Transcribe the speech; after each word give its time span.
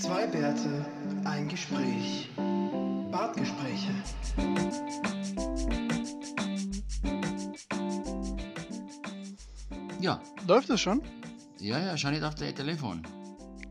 Zwei 0.00 0.26
Bärte, 0.26 0.86
ein 1.24 1.48
Gespräch. 1.48 2.28
Bartgespräche. 3.10 3.92
Ja, 10.00 10.20
Läuft 10.46 10.70
es 10.70 10.80
schon? 10.80 11.02
ja, 11.58 11.78
ja, 11.78 11.96
schau 11.96 12.10
nicht 12.10 12.22
auf 12.22 12.34
dein 12.34 12.54
Telefon. 12.54 13.02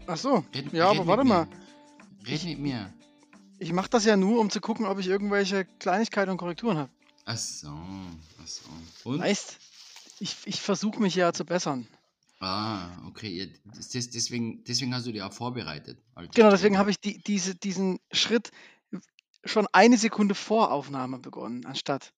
Ach 0.07 0.17
so. 0.17 0.43
Red, 0.53 0.73
Ja, 0.73 0.89
red 0.89 0.99
aber 0.99 1.07
warte 1.07 1.23
mit 1.23 1.29
mal. 1.33 1.45
Mir. 1.45 2.27
Red 2.27 2.43
mit 2.45 2.59
mir. 2.59 2.93
Ich 3.59 3.71
mache 3.71 3.89
das 3.89 4.05
ja 4.05 4.17
nur, 4.17 4.39
um 4.41 4.49
zu 4.49 4.59
gucken, 4.59 4.85
ob 4.85 4.99
ich 4.99 5.07
irgendwelche 5.07 5.65
Kleinigkeiten 5.79 6.31
und 6.31 6.37
Korrekturen 6.37 6.77
habe. 6.77 6.89
Ach 7.25 7.37
so, 7.37 7.69
ach 8.43 8.47
so. 8.47 9.09
Und? 9.09 9.19
Weißt, 9.19 9.57
ich, 10.19 10.35
ich 10.45 10.61
versuche 10.61 11.01
mich 11.01 11.15
ja 11.15 11.31
zu 11.31 11.45
bessern. 11.45 11.87
Ah, 12.45 12.91
okay. 13.07 13.51
deswegen, 13.65 14.63
deswegen 14.63 14.93
hast 14.93 15.07
du 15.07 15.11
dich 15.11 15.21
auch 15.21 15.33
vorbereitet. 15.33 15.99
Genau, 16.33 16.51
deswegen 16.51 16.77
habe 16.77 16.91
ich 16.91 16.99
die, 16.99 17.21
diese, 17.23 17.55
diesen 17.55 17.99
Schritt 18.11 18.51
schon 19.43 19.67
eine 19.71 19.97
Sekunde 19.97 20.35
vor 20.35 20.71
Aufnahme 20.71 21.17
begonnen, 21.19 21.65
anstatt 21.65 22.13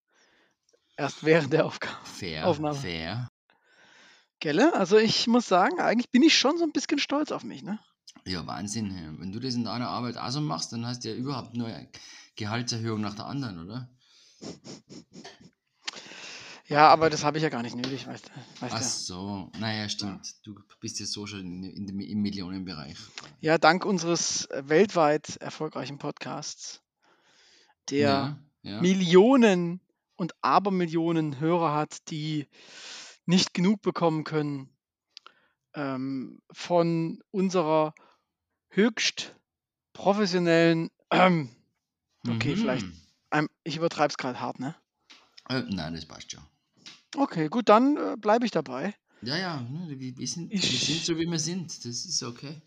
erst 0.97 1.23
während 1.23 1.53
der 1.53 1.65
Aufgabe. 1.65 1.95
Fair, 2.03 2.45
Aufnahme. 2.47 2.77
fair. 2.77 3.29
Gelle? 4.39 4.73
Also 4.73 4.97
ich 4.97 5.27
muss 5.27 5.47
sagen, 5.47 5.79
eigentlich 5.79 6.11
bin 6.11 6.23
ich 6.23 6.37
schon 6.37 6.57
so 6.57 6.63
ein 6.63 6.71
bisschen 6.71 6.99
stolz 6.99 7.31
auf 7.31 7.43
mich, 7.43 7.63
ne? 7.63 7.79
Ja, 8.25 8.45
Wahnsinn. 8.45 9.17
Wenn 9.19 9.31
du 9.31 9.39
das 9.39 9.55
in 9.55 9.63
deiner 9.63 9.89
Arbeit 9.89 10.17
auch 10.17 10.29
so 10.29 10.41
machst, 10.41 10.73
dann 10.73 10.85
hast 10.85 11.05
du 11.05 11.09
ja 11.09 11.15
überhaupt 11.15 11.55
nur 11.55 11.67
eine 11.67 11.87
Gehaltserhöhung 12.35 12.99
nach 12.99 13.15
der 13.15 13.25
anderen, 13.27 13.65
oder? 13.65 13.89
Ja, 16.67 16.89
aber 16.89 17.09
das 17.09 17.23
habe 17.23 17.37
ich 17.37 17.43
ja 17.43 17.49
gar 17.49 17.63
nicht 17.63 17.75
nötig, 17.75 18.07
weißt 18.07 18.27
du. 18.27 18.61
Weißt 18.61 18.75
Ach 18.75 18.81
so, 18.81 19.51
naja, 19.59 19.87
stimmt. 19.87 20.35
Du 20.45 20.55
bist 20.81 20.99
jetzt 20.99 21.13
so 21.13 21.25
schon 21.25 21.39
in, 21.39 21.63
in, 21.63 21.87
dem- 21.87 21.99
im 22.01 22.21
Millionenbereich. 22.21 22.97
Ja, 23.39 23.57
dank 23.57 23.85
unseres 23.85 24.49
weltweit 24.51 25.37
erfolgreichen 25.37 25.97
Podcasts, 25.97 26.81
der 27.89 28.09
Ja, 28.63 28.71
ja. 28.71 28.81
Millionen 28.81 29.79
und 30.17 30.33
Abermillionen 30.41 31.39
Hörer 31.39 31.73
hat, 31.73 32.09
die 32.09 32.47
nicht 33.25 33.53
genug 33.53 33.81
bekommen 33.81 34.23
können 34.25 34.69
ähm, 35.73 36.41
von 36.51 37.21
unserer 37.31 37.93
höchst 38.69 39.35
professionellen, 39.93 40.89
ähm, 41.11 41.49
okay, 42.27 42.55
vielleicht, 42.55 42.85
Mhm. 42.85 43.01
ähm, 43.31 43.49
ich 43.63 43.77
übertreibe 43.77 44.09
es 44.11 44.17
gerade 44.17 44.39
hart, 44.41 44.59
ne? 44.59 44.75
Äh, 45.49 45.61
nein, 45.69 45.93
das 45.93 46.05
passt 46.05 46.31
schon. 46.31 46.43
Okay, 47.17 47.47
gut, 47.49 47.67
dann 47.69 47.97
äh, 47.97 48.15
bleibe 48.17 48.45
ich 48.45 48.51
dabei. 48.51 48.93
Ja, 49.23 49.35
ja, 49.37 49.59
ne, 49.61 49.87
wir, 49.99 50.15
wir, 50.17 50.27
sind, 50.27 50.51
wir 50.51 50.59
sind 50.61 51.03
so, 51.03 51.17
wie 51.17 51.25
wir 51.25 51.39
sind. 51.39 51.65
Das 51.83 52.05
ist 52.05 52.21
okay. 52.23 52.61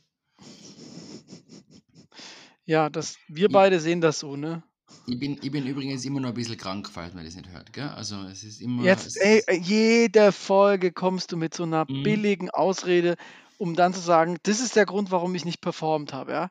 Ja, 2.64 2.90
das, 2.90 3.16
wir 3.28 3.46
Ich- 3.46 3.52
beide 3.52 3.80
sehen 3.80 4.00
das 4.00 4.18
so, 4.18 4.36
ne? 4.36 4.62
Ich 5.06 5.18
bin, 5.18 5.38
ich 5.40 5.50
bin 5.52 5.66
übrigens 5.66 6.04
immer 6.04 6.18
noch 6.20 6.30
ein 6.30 6.34
bisschen 6.34 6.56
krank, 6.56 6.88
falls 6.92 7.14
man 7.14 7.24
das 7.24 7.34
nicht 7.36 7.48
hört. 7.48 7.72
Gell? 7.72 7.88
Also 7.88 8.16
es 8.24 8.42
ist 8.42 8.60
immer. 8.60 8.82
Jetzt, 8.82 9.16
ey, 9.20 9.42
äh, 9.46 9.56
jede 9.56 10.32
Folge 10.32 10.92
kommst 10.92 11.30
du 11.32 11.36
mit 11.36 11.54
so 11.54 11.62
einer 11.62 11.84
Mhm. 11.88 12.02
billigen 12.02 12.50
Ausrede, 12.50 13.16
um 13.56 13.76
dann 13.76 13.94
zu 13.94 14.00
sagen, 14.00 14.38
das 14.42 14.60
ist 14.60 14.74
der 14.76 14.86
Grund, 14.86 15.10
warum 15.12 15.34
ich 15.36 15.44
nicht 15.44 15.60
performt 15.60 16.12
habe, 16.12 16.32
ja. 16.32 16.50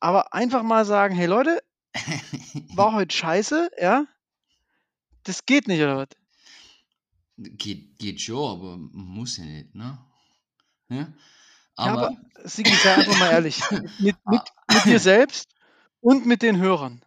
Aber 0.00 0.34
einfach 0.34 0.62
mal 0.64 0.84
sagen, 0.84 1.14
hey 1.14 1.26
Leute, 1.26 1.62
war 2.74 2.92
heute 2.94 3.14
scheiße, 3.14 3.70
ja. 3.80 4.06
Das 5.24 5.46
geht 5.46 5.68
nicht, 5.68 5.80
oder 5.80 5.96
was? 5.98 6.08
Geht, 7.38 7.98
geht 7.98 8.20
schon, 8.20 8.58
aber 8.58 8.76
muss 8.76 9.36
ja 9.36 9.44
nicht, 9.44 9.74
ne? 9.74 9.98
Ja? 10.88 10.96
Ja, 10.96 11.12
Aber, 11.76 12.08
aber 12.08 12.16
Sigi, 12.44 12.74
sei 12.74 12.94
einfach 12.94 13.18
mal 13.18 13.30
ehrlich. 13.30 13.60
Mit, 13.98 14.16
mit, 14.26 14.42
mit 14.72 14.84
dir 14.84 14.98
selbst 14.98 15.48
und 16.00 16.26
mit 16.26 16.42
den 16.42 16.58
Hörern. 16.58 17.04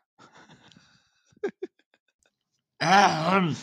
Ähm. 2.79 3.55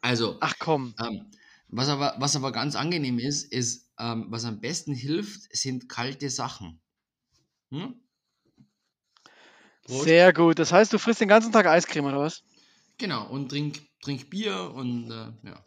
also, 0.00 0.38
Ach 0.40 0.54
komm. 0.58 0.94
ähm, 0.98 1.30
was, 1.68 1.88
aber, 1.88 2.14
was 2.18 2.34
aber 2.34 2.50
ganz 2.52 2.76
angenehm 2.76 3.18
ist, 3.18 3.52
ist, 3.52 3.92
ähm, 3.98 4.26
was 4.30 4.44
am 4.44 4.60
besten 4.60 4.94
hilft, 4.94 5.54
sind 5.54 5.88
kalte 5.88 6.30
Sachen. 6.30 6.80
Hm? 7.70 8.00
Sehr 9.86 10.32
gut. 10.32 10.58
Das 10.58 10.72
heißt, 10.72 10.92
du 10.92 10.98
frisst 10.98 11.20
den 11.20 11.28
ganzen 11.28 11.52
Tag 11.52 11.66
Eiscreme, 11.66 12.06
oder 12.06 12.20
was? 12.20 12.42
Genau, 12.98 13.28
und 13.28 13.48
trink, 13.50 13.80
trink 14.02 14.30
Bier 14.30 14.72
und 14.74 15.10
äh, 15.10 15.32
ja. 15.48 15.66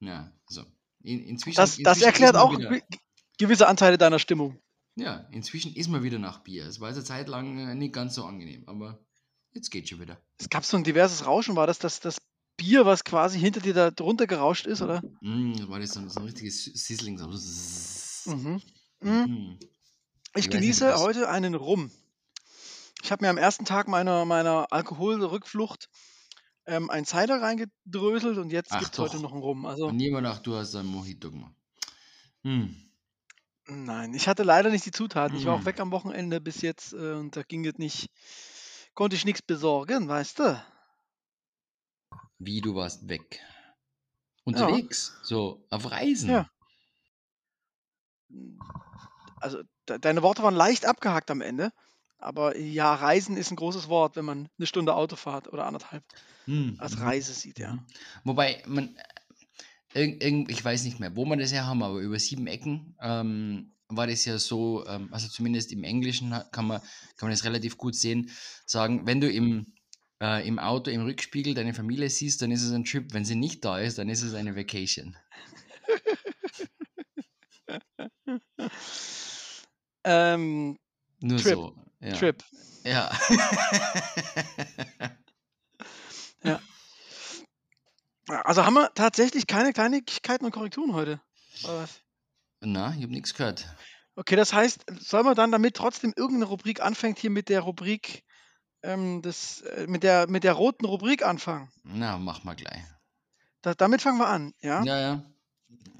Ja, 0.00 0.32
also. 0.46 0.64
In, 1.04 1.24
inzwischen, 1.24 1.56
Das, 1.56 1.70
das 1.70 1.78
inzwischen 1.78 2.04
erklärt 2.04 2.34
ist 2.36 2.40
man 2.40 2.42
auch 2.42 2.58
Wieder, 2.58 2.70
ge- 2.70 2.82
gewisse 3.38 3.66
Anteile 3.68 3.98
deiner 3.98 4.18
Stimmung. 4.18 4.58
ja, 4.96 5.26
inzwischen 5.32 5.74
ist 5.74 5.88
man 5.88 6.02
wieder 6.02 6.18
nach 6.18 6.42
Bier. 6.44 6.66
Es 6.66 6.78
war 6.80 6.88
jetzt 6.88 6.96
eine 6.98 7.04
Zeit 7.06 7.28
lang 7.28 7.58
äh, 7.58 7.74
nicht 7.74 7.92
ganz 7.94 8.14
so 8.14 8.24
angenehm, 8.24 8.64
aber 8.68 9.04
jetzt 9.52 9.70
geht's 9.70 9.90
schon 9.90 10.00
wieder. 10.00 10.20
Es 10.38 10.48
gab 10.50 10.64
so 10.64 10.76
ein 10.76 10.84
diverses 10.84 11.26
Rauschen. 11.26 11.56
War 11.56 11.66
das 11.66 11.78
das, 11.78 12.00
das 12.00 12.18
Bier, 12.56 12.84
was 12.86 13.02
quasi 13.04 13.40
hinter 13.40 13.60
dir 13.60 13.74
da 13.74 13.90
drunter 13.90 14.26
gerauscht 14.26 14.66
ist, 14.66 14.82
oder? 14.82 15.02
Mm, 15.22 15.54
das 15.54 15.68
war 15.68 15.80
das 15.80 15.90
so, 15.92 16.06
so 16.08 16.20
ein 16.20 16.26
richtiges 16.26 16.64
Sizzling. 16.64 17.18
So. 17.18 18.30
Mhm. 18.30 18.62
Mhm. 19.00 19.10
Mhm. 19.10 19.58
Ich 19.60 19.68
Ich 20.34 20.34
nicht, 20.46 20.50
genieße 20.52 20.86
was- 20.92 21.00
heute 21.00 21.28
einen 21.28 21.54
Rum. 21.54 21.90
Ich 23.02 23.10
habe 23.10 23.24
mir 23.24 23.30
am 23.30 23.38
ersten 23.38 23.64
Tag 23.64 23.88
meiner, 23.88 24.24
meiner 24.24 24.66
Alkoholrückflucht 24.70 25.88
ähm, 26.66 26.90
ein 26.90 27.04
Cider 27.04 27.40
reingedröselt 27.42 28.38
und 28.38 28.50
jetzt 28.52 28.78
gibt 28.78 28.94
es 28.94 28.98
heute 29.00 29.18
noch 29.20 29.32
einen 29.32 29.42
Rum. 29.42 29.66
Also 29.66 29.88
Und 29.88 29.96
niemand 29.96 30.24
gedacht, 30.26 30.46
du 30.46 30.54
hast 30.56 30.74
einen 30.74 30.88
Mojito 30.88 31.30
gemacht. 31.30 31.54
Hm. 32.44 32.92
nein, 33.66 34.14
ich 34.14 34.28
hatte 34.28 34.42
leider 34.44 34.70
nicht 34.70 34.86
die 34.86 34.90
Zutaten. 34.92 35.36
Ich 35.36 35.46
war 35.46 35.54
auch 35.54 35.64
Mm. 35.64 35.66
weg 35.66 35.80
am 35.80 35.90
Wochenende 35.92 36.40
bis 36.40 36.60
jetzt 36.62 36.92
äh, 36.92 37.12
und 37.14 37.36
da 37.36 37.42
ging 37.42 37.64
es 37.66 37.78
nicht, 37.78 38.08
konnte 38.94 39.16
ich 39.16 39.24
nichts 39.24 39.42
besorgen, 39.42 40.08
weißt 40.08 40.38
du? 40.40 40.64
Wie 42.38 42.60
du 42.60 42.74
warst 42.74 43.08
weg. 43.08 43.40
Unterwegs. 44.44 45.18
So, 45.22 45.66
auf 45.70 45.90
Reisen. 45.90 46.30
Ja. 46.30 46.46
Also 49.40 49.62
de 49.88 49.98
deine 49.98 50.22
Worte 50.22 50.42
waren 50.42 50.54
leicht 50.54 50.86
abgehackt 50.86 51.30
am 51.30 51.40
Ende. 51.42 51.72
Aber 52.22 52.56
ja, 52.56 52.94
Reisen 52.94 53.36
ist 53.36 53.50
ein 53.50 53.56
großes 53.56 53.88
Wort, 53.88 54.16
wenn 54.16 54.24
man 54.24 54.48
eine 54.58 54.66
Stunde 54.66 54.94
Auto 54.94 55.16
fährt 55.16 55.52
oder 55.52 55.66
anderthalb 55.66 56.04
Hm. 56.44 56.76
als 56.78 56.96
mhm. 56.96 57.02
Reise 57.02 57.32
sieht, 57.34 57.58
ja. 57.58 57.74
Mhm. 57.74 57.86
Wobei, 58.24 58.62
man, 58.66 58.96
irgend, 59.94 60.22
irgend, 60.22 60.50
ich 60.50 60.64
weiß 60.64 60.84
nicht 60.84 61.00
mehr, 61.00 61.14
wo 61.14 61.24
man 61.24 61.38
das 61.38 61.52
her 61.52 61.66
haben, 61.66 61.82
aber 61.82 61.98
über 61.98 62.18
sieben 62.18 62.46
Ecken 62.46 62.96
ähm, 63.00 63.74
war 63.88 64.06
das 64.06 64.24
ja 64.24 64.38
so, 64.38 64.86
ähm, 64.86 65.08
also 65.12 65.28
zumindest 65.28 65.72
im 65.72 65.84
Englischen 65.84 66.30
kann 66.50 66.66
man, 66.66 66.80
kann 66.80 67.28
man 67.28 67.30
das 67.30 67.44
relativ 67.44 67.76
gut 67.76 67.94
sehen, 67.94 68.30
sagen, 68.66 69.06
wenn 69.06 69.20
du 69.20 69.30
im, 69.30 69.74
äh, 70.20 70.46
im 70.46 70.58
Auto 70.58 70.90
im 70.90 71.02
Rückspiegel 71.02 71.54
deine 71.54 71.74
Familie 71.74 72.10
siehst, 72.10 72.42
dann 72.42 72.50
ist 72.50 72.62
es 72.62 72.72
ein 72.72 72.84
Trip. 72.84 73.12
Wenn 73.12 73.24
sie 73.24 73.34
nicht 73.34 73.64
da 73.64 73.78
ist, 73.78 73.98
dann 73.98 74.08
ist 74.08 74.22
es 74.22 74.34
eine 74.34 74.56
Vacation. 74.56 75.16
Ähm, 80.04 80.78
Nur 81.20 81.38
Trip. 81.38 81.54
so. 81.54 81.76
Ja. 82.02 82.12
Trip. 82.12 82.42
Ja. 82.84 83.10
Also 88.26 88.64
haben 88.64 88.74
wir 88.74 88.90
tatsächlich 88.94 89.46
keine 89.46 89.72
Kleinigkeiten 89.72 90.44
und 90.44 90.50
Korrekturen 90.50 90.94
heute. 90.94 91.20
Oder 91.62 91.82
was? 91.82 92.00
Na, 92.60 92.94
ich 92.96 93.02
habe 93.02 93.12
nichts 93.12 93.34
gehört. 93.34 93.68
Okay, 94.16 94.36
das 94.36 94.52
heißt, 94.52 94.84
soll 94.98 95.22
man 95.22 95.34
dann 95.34 95.52
damit 95.52 95.76
trotzdem 95.76 96.12
irgendeine 96.16 96.46
Rubrik 96.46 96.82
anfängt, 96.82 97.18
hier 97.18 97.30
mit 97.30 97.48
der 97.48 97.60
Rubrik, 97.60 98.24
ähm, 98.82 99.22
das, 99.22 99.60
äh, 99.62 99.86
mit 99.86 100.02
der, 100.02 100.28
mit 100.28 100.44
der 100.44 100.52
roten 100.54 100.84
Rubrik 100.84 101.24
anfangen? 101.24 101.70
Na, 101.84 102.18
mach 102.18 102.44
mal 102.44 102.54
gleich. 102.54 102.82
Da, 103.62 103.74
damit 103.74 104.02
fangen 104.02 104.18
wir 104.18 104.28
an, 104.28 104.54
ja? 104.60 104.82
Ja, 104.82 105.00
ja. 105.00 105.22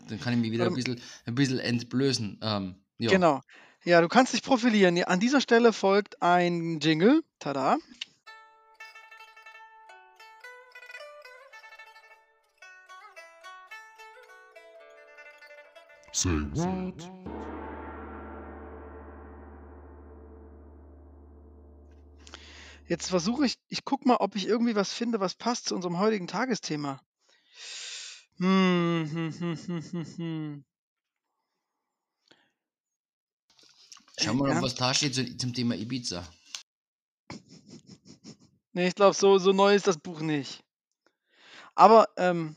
Dann 0.08 0.20
kann 0.20 0.34
ich 0.34 0.40
mich 0.40 0.50
wieder 0.50 0.64
ein 0.64 0.70
Ähm, 0.70 0.74
bisschen, 0.74 1.00
ein 1.26 1.34
bisschen 1.34 1.58
entblößen. 1.60 2.40
Ähm, 2.42 2.84
ja. 2.98 3.10
Genau. 3.10 3.40
Ja, 3.84 4.00
du 4.00 4.06
kannst 4.06 4.32
dich 4.32 4.42
profilieren. 4.44 4.96
Ja, 4.96 5.06
an 5.06 5.18
dieser 5.18 5.40
Stelle 5.40 5.72
folgt 5.72 6.22
ein 6.22 6.78
Jingle. 6.78 7.24
Tada. 7.40 7.78
Say 16.12 16.30
what? 16.52 17.10
Jetzt 22.86 23.08
versuche 23.08 23.46
ich, 23.46 23.56
ich 23.68 23.84
gucke 23.84 24.06
mal, 24.06 24.16
ob 24.16 24.36
ich 24.36 24.46
irgendwie 24.46 24.76
was 24.76 24.92
finde, 24.92 25.18
was 25.18 25.34
passt 25.34 25.66
zu 25.66 25.74
unserem 25.74 25.98
heutigen 25.98 26.28
Tagesthema. 26.28 27.00
Hm, 28.38 29.08
hm, 29.10 29.32
hm, 29.32 29.56
hm, 29.56 29.82
hm, 29.82 30.06
hm. 30.16 30.64
Schauen 34.18 34.36
wir 34.38 34.44
mal, 34.48 34.54
Ja. 34.56 34.62
was 34.62 34.74
da 34.74 34.92
steht 34.94 35.14
zu, 35.14 35.36
zum 35.36 35.52
Thema 35.54 35.74
Ibiza. 35.74 36.26
Nee, 38.74 38.88
ich 38.88 38.94
glaube, 38.94 39.14
so, 39.14 39.38
so 39.38 39.52
neu 39.52 39.74
ist 39.74 39.86
das 39.86 39.98
Buch 39.98 40.20
nicht. 40.20 40.62
Aber, 41.74 42.08
ähm, 42.16 42.56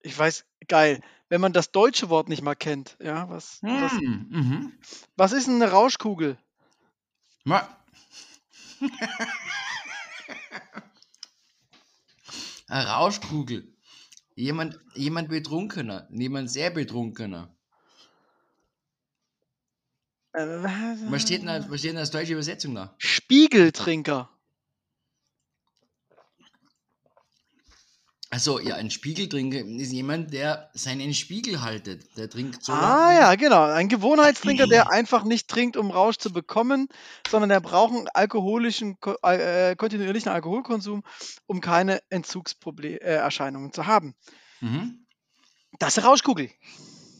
ich 0.00 0.16
weiß, 0.18 0.44
geil. 0.68 1.00
wenn 1.28 1.40
man 1.40 1.52
das 1.52 1.72
deutsche 1.72 2.08
Wort 2.08 2.28
nicht 2.28 2.42
mal 2.42 2.54
kennt. 2.54 2.96
Ja, 3.00 3.28
was, 3.28 3.60
was, 3.62 3.92
Hm, 3.92 4.26
mhm. 4.30 4.72
was 5.16 5.32
ist 5.32 5.46
denn 5.48 5.60
eine 5.60 5.70
Rauschkugel? 5.72 6.38
Ma- 7.44 7.68
Eine 12.68 12.86
Rauschkugel. 12.88 13.72
Jemand, 14.34 14.78
jemand 14.94 15.28
betrunkener, 15.28 16.08
jemand 16.10 16.50
sehr 16.50 16.70
betrunkener. 16.70 17.55
Äh, 20.36 20.62
was- 21.10 21.22
steht 21.22 21.40
denn, 21.42 21.48
als- 21.48 21.70
was 21.70 21.78
steht 21.78 21.92
denn 21.92 21.98
als 21.98 22.10
deutsche 22.10 22.34
Übersetzung 22.34 22.74
da? 22.74 22.94
Spiegeltrinker. 22.98 24.28
Achso, 28.28 28.58
ja, 28.58 28.74
ein 28.74 28.90
Spiegeltrinker 28.90 29.60
ist 29.60 29.92
jemand, 29.92 30.32
der 30.34 30.68
seinen 30.74 31.14
Spiegel 31.14 31.62
haltet. 31.62 32.18
Der 32.18 32.28
trinkt 32.28 32.62
so. 32.62 32.72
Ah 32.72 33.12
ja, 33.14 33.34
genau. 33.36 33.62
Ein 33.64 33.88
Gewohnheitstrinker, 33.88 34.66
der 34.66 34.90
einfach 34.90 35.24
nicht 35.24 35.48
trinkt, 35.48 35.76
um 35.78 35.90
Rausch 35.90 36.16
zu 36.18 36.30
bekommen, 36.32 36.88
sondern 37.30 37.48
der 37.48 37.60
braucht 37.60 37.94
einen 37.94 38.08
alkoholischen, 38.08 38.98
ko- 39.00 39.16
äh, 39.22 39.74
kontinuierlichen 39.76 40.30
Alkoholkonsum, 40.32 41.02
um 41.46 41.60
keine 41.62 42.00
Entzugserscheinungen 42.10 43.70
äh, 43.70 43.72
zu 43.72 43.86
haben. 43.86 44.14
Mhm. 44.60 45.06
Das 45.78 45.96
ist 45.96 45.98
eine 46.02 46.08
Rauschkugel. 46.08 46.50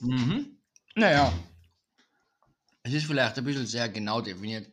Mhm. 0.03 0.59
Naja. 0.97 1.33
Es 2.87 2.93
ist 2.93 3.07
vielleicht 3.07 3.37
ein 3.37 3.45
bisschen 3.45 3.67
sehr 3.67 3.89
genau 3.89 4.21
definiert. 4.21 4.69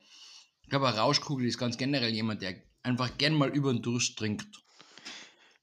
Ich 0.61 0.69
glaube, 0.69 0.87
eine 0.87 0.97
Rauschkugel 0.97 1.47
ist 1.47 1.57
ganz 1.57 1.77
generell 1.77 2.11
jemand, 2.13 2.43
der 2.43 2.55
einfach 2.83 3.17
gern 3.17 3.33
mal 3.33 3.49
über 3.49 3.73
den 3.73 3.81
Durst 3.81 4.19
trinkt. 4.19 4.45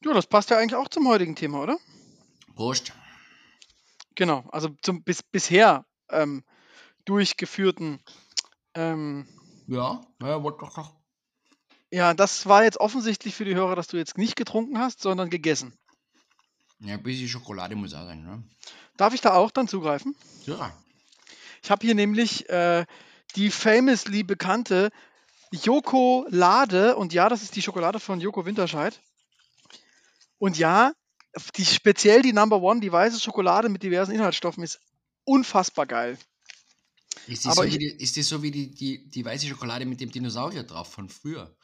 Ja, 0.05 0.13
das 0.13 0.27
passt 0.27 0.51
ja 0.51 0.59
eigentlich 0.59 0.75
auch 0.75 0.89
zum 0.89 1.07
heutigen 1.07 1.37
Thema, 1.37 1.63
oder? 1.63 1.79
Prost. 2.57 2.93
Genau, 4.17 4.49
also 4.51 4.69
zum 4.83 5.05
bis, 5.05 5.23
bisher 5.23 5.87
ähm, 6.11 6.43
durchgeführten. 7.05 8.01
Ähm, 8.75 9.29
Ja, 9.69 10.01
ja, 10.21 10.43
wollte 10.43 10.59
doch 10.65 10.75
doch. 10.75 10.95
ja, 11.93 12.15
das 12.15 12.47
war 12.47 12.65
jetzt 12.65 12.81
offensichtlich 12.81 13.37
für 13.37 13.45
die 13.45 13.55
Hörer, 13.55 13.77
dass 13.77 13.87
du 13.87 13.97
jetzt 13.97 14.19
nicht 14.19 14.35
getrunken 14.35 14.79
hast, 14.79 15.01
sondern 15.03 15.31
gegessen. 15.31 15.73
Ja, 16.81 16.95
ein 16.95 17.03
bisschen 17.05 17.29
Schokolade 17.29 17.77
muss 17.77 17.95
auch 17.95 18.07
sein, 18.07 18.25
ne? 18.25 18.43
Darf 18.97 19.15
ich 19.15 19.21
da 19.21 19.35
auch 19.35 19.53
dann 19.53 19.69
zugreifen? 19.69 20.17
Ja. 20.47 20.75
Ich 21.63 21.71
habe 21.71 21.85
hier 21.85 21.95
nämlich 21.95 22.49
äh, 22.49 22.87
die 23.37 23.51
famously 23.51 24.23
bekannte 24.23 24.91
Joko 25.53 26.27
Lade 26.31 26.97
und 26.97 27.13
ja, 27.13 27.29
das 27.29 27.43
ist 27.43 27.57
die 27.57 27.63
Schokolade 27.63 28.01
von 28.01 28.21
Joko 28.21 28.47
Winterscheid. 28.47 29.01
Und 30.39 30.59
ja, 30.59 30.93
die, 31.57 31.65
speziell 31.65 32.23
die 32.23 32.33
Number 32.33 32.63
One, 32.63 32.81
die 32.81 32.91
weiße 32.91 33.21
Schokolade 33.21 33.69
mit 33.69 33.83
diversen 33.83 34.13
Inhaltsstoffen 34.13 34.63
ist 34.63 34.81
unfassbar 35.25 35.87
geil. 35.87 36.19
Ist 37.27 37.45
die, 37.45 37.49
Aber 37.49 37.57
so, 37.57 37.65
ich- 37.65 37.75
wie 37.75 37.79
die, 37.79 37.87
ist 38.03 38.17
die 38.17 38.23
so 38.23 38.43
wie 38.43 38.51
die, 38.51 38.71
die, 38.71 39.09
die 39.09 39.25
weiße 39.25 39.47
Schokolade 39.47 39.85
mit 39.85 40.01
dem 40.01 40.11
Dinosaurier 40.11 40.63
drauf 40.63 40.91
von 40.93 41.09
früher? 41.09 41.55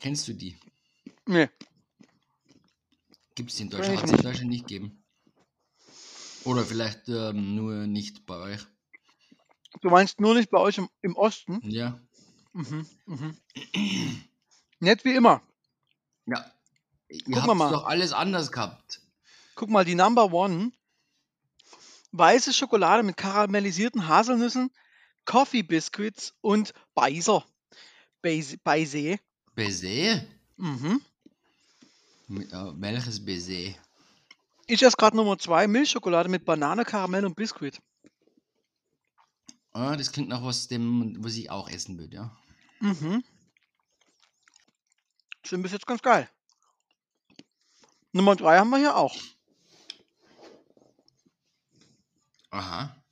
Kennst 0.00 0.26
du 0.28 0.32
die? 0.32 0.58
Nee, 1.26 1.48
Gibt 3.34 3.50
es 3.50 3.58
in 3.60 3.68
Deutschland? 3.70 3.98
Hat 3.98 4.04
es 4.04 4.10
in 4.10 4.16
nicht. 4.16 4.24
Deutschland 4.24 4.50
nicht 4.50 4.66
gegeben. 4.68 5.04
Oder 6.44 6.64
vielleicht 6.64 7.08
ähm, 7.08 7.54
nur 7.56 7.86
nicht 7.86 8.26
bei 8.26 8.36
euch. 8.36 8.60
Du 9.80 9.90
meinst 9.90 10.20
nur 10.20 10.34
nicht 10.34 10.50
bei 10.50 10.58
euch 10.58 10.78
im, 10.78 10.88
im 11.02 11.16
Osten? 11.16 11.60
Ja. 11.62 11.98
Mhm, 12.52 12.86
mhm. 13.06 13.36
Nett 14.80 15.04
wie 15.04 15.14
immer. 15.14 15.42
Ja. 16.26 16.44
Ihr 17.08 17.26
wir 17.26 17.42
habt 17.42 17.54
mal. 17.54 17.70
doch 17.70 17.84
alles 17.84 18.12
anders 18.12 18.52
gehabt. 18.52 19.00
Guck 19.54 19.70
mal, 19.70 19.84
die 19.84 19.94
Number 19.94 20.32
One. 20.32 20.72
Weiße 22.12 22.52
Schokolade 22.52 23.02
mit 23.02 23.16
karamellisierten 23.16 24.06
Haselnüssen, 24.06 24.70
Coffee 25.24 25.62
Biscuits 25.62 26.34
und 26.40 26.72
Beiser. 26.94 27.44
Beise. 28.22 28.56
Beise. 28.58 29.18
Baiser? 29.54 30.22
Mhm. 30.56 31.00
Äh, 32.30 32.72
welches 32.76 33.24
Baiser? 33.24 33.74
Ich 34.66 34.82
esse 34.82 34.96
gerade 34.96 35.16
Nummer 35.16 35.38
zwei, 35.38 35.66
Milchschokolade 35.66 36.28
mit 36.28 36.44
Banane, 36.44 36.84
Karamell 36.84 37.26
und 37.26 37.36
Biskuit. 37.36 37.80
Ah, 39.74 39.96
das 39.96 40.12
klingt 40.12 40.28
nach 40.28 40.42
was, 40.44 40.68
dem, 40.68 41.16
was 41.22 41.34
ich 41.34 41.50
auch 41.50 41.68
essen 41.68 41.98
würde, 41.98 42.14
ja. 42.14 42.36
Mhm. 42.78 43.24
Sind 45.44 45.62
bis 45.62 45.72
jetzt 45.72 45.86
ganz 45.86 46.00
geil. 46.00 46.30
Nummer 48.12 48.36
drei 48.36 48.58
haben 48.58 48.70
wir 48.70 48.78
hier 48.78 48.96
auch. 48.96 49.16
Aha. 52.50 53.04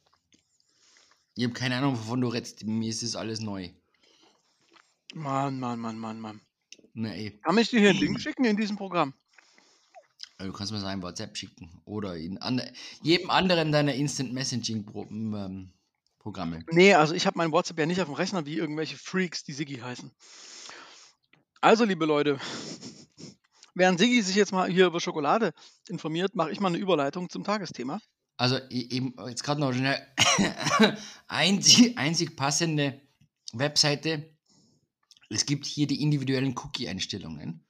Ich 1.35 1.43
habe 1.43 1.53
keine 1.53 1.76
Ahnung, 1.76 1.99
wovon 1.99 2.20
du 2.20 2.29
redest. 2.29 2.65
Mir 2.65 2.88
ist 2.88 3.03
das 3.03 3.17
alles 3.17 3.41
neu. 3.41 3.70
Mann, 5.15 5.58
Mann, 5.58 5.81
Mann, 5.81 5.99
Mann, 5.99 6.20
Mann. 6.20 6.41
Na 6.94 7.12
eh. 7.12 7.31
Kann 7.43 7.58
ich 7.58 7.70
dir 7.70 7.81
hier 7.81 7.91
einen 7.91 7.99
Link 7.99 8.20
schicken 8.20 8.44
in 8.44 8.56
diesem 8.56 8.76
Programm? 8.76 9.15
Also 10.38 10.53
Du 10.53 10.56
kannst 10.56 10.73
mir 10.73 10.79
sein 10.79 11.03
WhatsApp 11.03 11.37
schicken. 11.37 11.82
Oder 11.85 12.17
in 12.17 12.38
ande 12.38 12.73
jedem 13.03 13.31
anderen 13.31 13.73
deiner 13.73 13.94
Instant 13.94 14.32
Messaging 14.32 14.87
Pro 14.87 15.06
ähm, 15.11 15.73
Programme. 16.22 16.64
Nee, 16.70 16.94
also 16.94 17.14
ich 17.14 17.26
habe 17.26 17.36
mein 17.36 17.50
WhatsApp 17.52 17.78
ja 17.78 17.86
nicht 17.86 18.00
auf 18.00 18.06
dem 18.06 18.14
Rechner 18.14 18.46
wie 18.46 18.56
irgendwelche 18.56 18.96
Freaks, 18.96 19.42
die 19.42 19.52
Siggi 19.52 19.76
heißen. 19.78 20.10
Also, 21.60 21.84
liebe 21.84 22.06
Leute, 22.06 22.38
während 23.74 23.98
Siggi 23.98 24.22
sich 24.22 24.36
jetzt 24.36 24.52
mal 24.52 24.70
hier 24.70 24.86
über 24.86 25.00
Schokolade 25.00 25.52
informiert, 25.88 26.34
mache 26.34 26.50
ich 26.52 26.60
mal 26.60 26.69
eine 26.69 26.78
Überleitung 26.78 27.28
zum 27.28 27.44
Tagesthema. 27.44 28.00
Also 28.36 28.56
e- 28.56 28.88
eben 28.90 29.14
jetzt 29.28 29.44
gerade 29.44 29.60
noch 29.60 29.72
schnell 29.72 30.00
einzig, 31.28 31.98
einzig 31.98 32.36
passende 32.36 33.00
Webseite. 33.52 34.34
Es 35.28 35.44
gibt 35.46 35.66
hier 35.66 35.86
die 35.86 36.02
individuellen 36.02 36.54
Cookie-Einstellungen. 36.56 37.64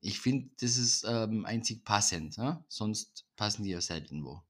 Ich 0.00 0.20
finde, 0.20 0.50
das 0.60 0.76
ist 0.76 1.04
ähm, 1.08 1.44
einzig 1.44 1.84
passend. 1.84 2.36
Ja? 2.36 2.64
Sonst 2.68 3.26
passen 3.36 3.64
die 3.64 3.70
ja 3.70 3.80
selten 3.80 4.24
wo. 4.24 4.42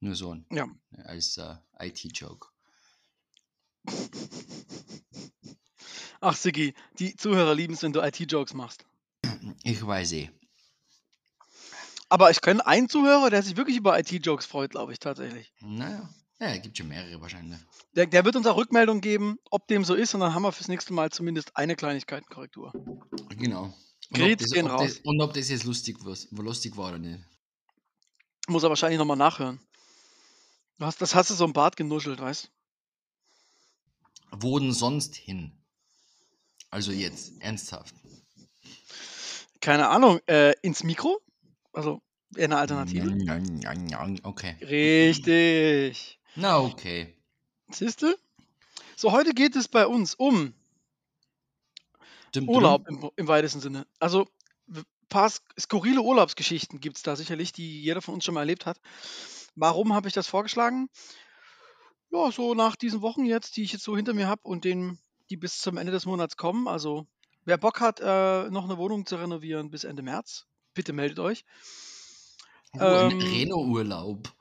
Nur 0.00 0.14
so 0.14 0.34
ein, 0.34 0.46
Ja. 0.52 0.68
als 1.04 1.36
äh, 1.38 1.54
IT-Joke. 1.78 2.48
Ach, 6.20 6.34
Siggi, 6.34 6.74
die 6.98 7.14
Zuhörer 7.14 7.54
lieben 7.54 7.74
es, 7.74 7.82
wenn 7.82 7.92
du 7.92 8.00
IT-Jokes 8.00 8.54
machst. 8.54 8.84
Ich 9.62 9.86
weiß 9.86 10.12
eh. 10.12 10.30
Aber 12.08 12.30
ich 12.30 12.40
kenne 12.40 12.64
einen 12.66 12.88
Zuhörer, 12.88 13.30
der 13.30 13.42
sich 13.42 13.56
wirklich 13.56 13.76
über 13.76 13.98
IT-Jokes 13.98 14.46
freut, 14.46 14.70
glaube 14.70 14.92
ich, 14.92 14.98
tatsächlich. 14.98 15.52
Naja, 15.60 16.08
ja, 16.40 16.56
gibt 16.58 16.78
schon 16.78 16.88
mehrere 16.88 17.20
wahrscheinlich. 17.20 17.58
Der, 17.94 18.06
der 18.06 18.24
wird 18.24 18.36
uns 18.36 18.46
auch 18.46 18.56
Rückmeldung 18.56 19.00
geben, 19.00 19.38
ob 19.50 19.66
dem 19.68 19.84
so 19.84 19.94
ist, 19.94 20.14
und 20.14 20.20
dann 20.20 20.34
haben 20.34 20.42
wir 20.42 20.52
fürs 20.52 20.68
nächste 20.68 20.92
Mal 20.92 21.10
zumindest 21.10 21.56
eine 21.56 21.76
Kleinigkeitenkorrektur. 21.76 22.72
Genau. 23.36 23.64
Und 23.64 23.74
ob, 24.10 24.18
Grüß 24.18 24.36
das, 24.36 24.50
gehen 24.50 24.66
raus. 24.66 24.82
das, 24.82 24.98
und 24.98 25.20
ob 25.20 25.34
das 25.34 25.48
jetzt 25.48 25.64
lustig, 25.64 25.96
was, 26.00 26.28
lustig 26.30 26.76
war 26.76 26.90
oder 26.90 26.98
nicht. 26.98 27.20
Muss 28.48 28.62
er 28.62 28.68
wahrscheinlich 28.68 28.98
nochmal 28.98 29.16
nachhören. 29.16 29.60
Du 30.78 30.84
hast, 30.84 31.00
das 31.00 31.14
hast 31.14 31.30
du 31.30 31.34
so 31.34 31.44
im 31.44 31.52
Bart 31.52 31.76
genuschelt, 31.76 32.20
weißt 32.20 32.50
Wo 34.30 34.58
denn 34.58 34.72
sonst 34.72 35.14
hin? 35.16 35.52
Also 36.70 36.92
jetzt, 36.92 37.40
ernsthaft. 37.40 37.94
Keine 39.60 39.88
Ahnung, 39.88 40.20
äh, 40.26 40.52
ins 40.62 40.82
Mikro? 40.84 41.20
Also, 41.72 42.02
eine 42.36 42.56
Alternative? 42.58 43.06
Okay. 44.22 44.56
Richtig. 44.60 46.18
Na, 46.34 46.58
okay. 46.60 47.16
Siehst 47.70 48.02
du? 48.02 48.14
So, 48.96 49.12
heute 49.12 49.32
geht 49.32 49.56
es 49.56 49.68
bei 49.68 49.86
uns 49.86 50.14
um. 50.14 50.54
Urlaub 52.48 52.86
im, 52.88 53.10
im 53.16 53.28
weitesten 53.28 53.60
Sinne. 53.60 53.86
Also, 53.98 54.26
ein 54.68 54.84
paar 55.08 55.28
sk- 55.28 55.40
skurrile 55.58 56.02
Urlaubsgeschichten 56.02 56.80
gibt 56.80 56.96
es 56.96 57.02
da 57.02 57.16
sicherlich, 57.16 57.52
die 57.52 57.82
jeder 57.82 58.02
von 58.02 58.14
uns 58.14 58.24
schon 58.24 58.34
mal 58.34 58.40
erlebt 58.40 58.66
hat. 58.66 58.80
Warum 59.54 59.94
habe 59.94 60.08
ich 60.08 60.14
das 60.14 60.26
vorgeschlagen? 60.26 60.88
Ja, 62.16 62.32
so 62.32 62.54
nach 62.54 62.76
diesen 62.76 63.02
Wochen 63.02 63.26
jetzt, 63.26 63.56
die 63.56 63.62
ich 63.62 63.72
jetzt 63.72 63.84
so 63.84 63.94
hinter 63.94 64.14
mir 64.14 64.26
habe 64.26 64.40
und 64.44 64.64
denen, 64.64 64.98
die 65.28 65.36
bis 65.36 65.60
zum 65.60 65.76
Ende 65.76 65.92
des 65.92 66.06
Monats 66.06 66.36
kommen. 66.36 66.66
Also, 66.66 67.06
wer 67.44 67.58
Bock 67.58 67.80
hat, 67.80 68.00
äh, 68.00 68.48
noch 68.48 68.64
eine 68.64 68.78
Wohnung 68.78 69.04
zu 69.04 69.16
renovieren 69.16 69.70
bis 69.70 69.84
Ende 69.84 70.02
März, 70.02 70.46
bitte 70.72 70.94
meldet 70.94 71.18
euch. 71.18 71.44
Oh, 72.72 72.78
ein 72.80 73.12
ähm, 73.12 73.20
Reno-Urlaub. 73.20 74.32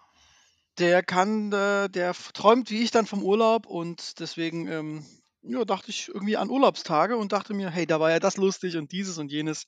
Der 0.77 1.03
kann, 1.03 1.51
äh, 1.51 1.89
der 1.89 2.13
träumt 2.34 2.70
wie 2.70 2.82
ich 2.82 2.91
dann 2.91 3.08
vom 3.08 3.24
Urlaub 3.24 3.65
und 3.65 4.20
deswegen 4.20 4.67
ähm, 4.67 5.05
ja, 5.41 5.65
dachte 5.65 5.89
ich 5.89 6.08
irgendwie 6.08 6.38
an 6.38 6.50
Urlaubstage 6.50 7.17
und 7.17 7.34
dachte 7.34 7.53
mir, 7.53 7.70
hey, 7.70 7.86
da 7.86 8.00
war 8.00 8.10
ja 8.10 8.20
das 8.20 8.38
lustig 8.38 8.77
und 8.77 8.91
dieses 8.94 9.17
und 9.17 9.32
jenes. 9.32 9.67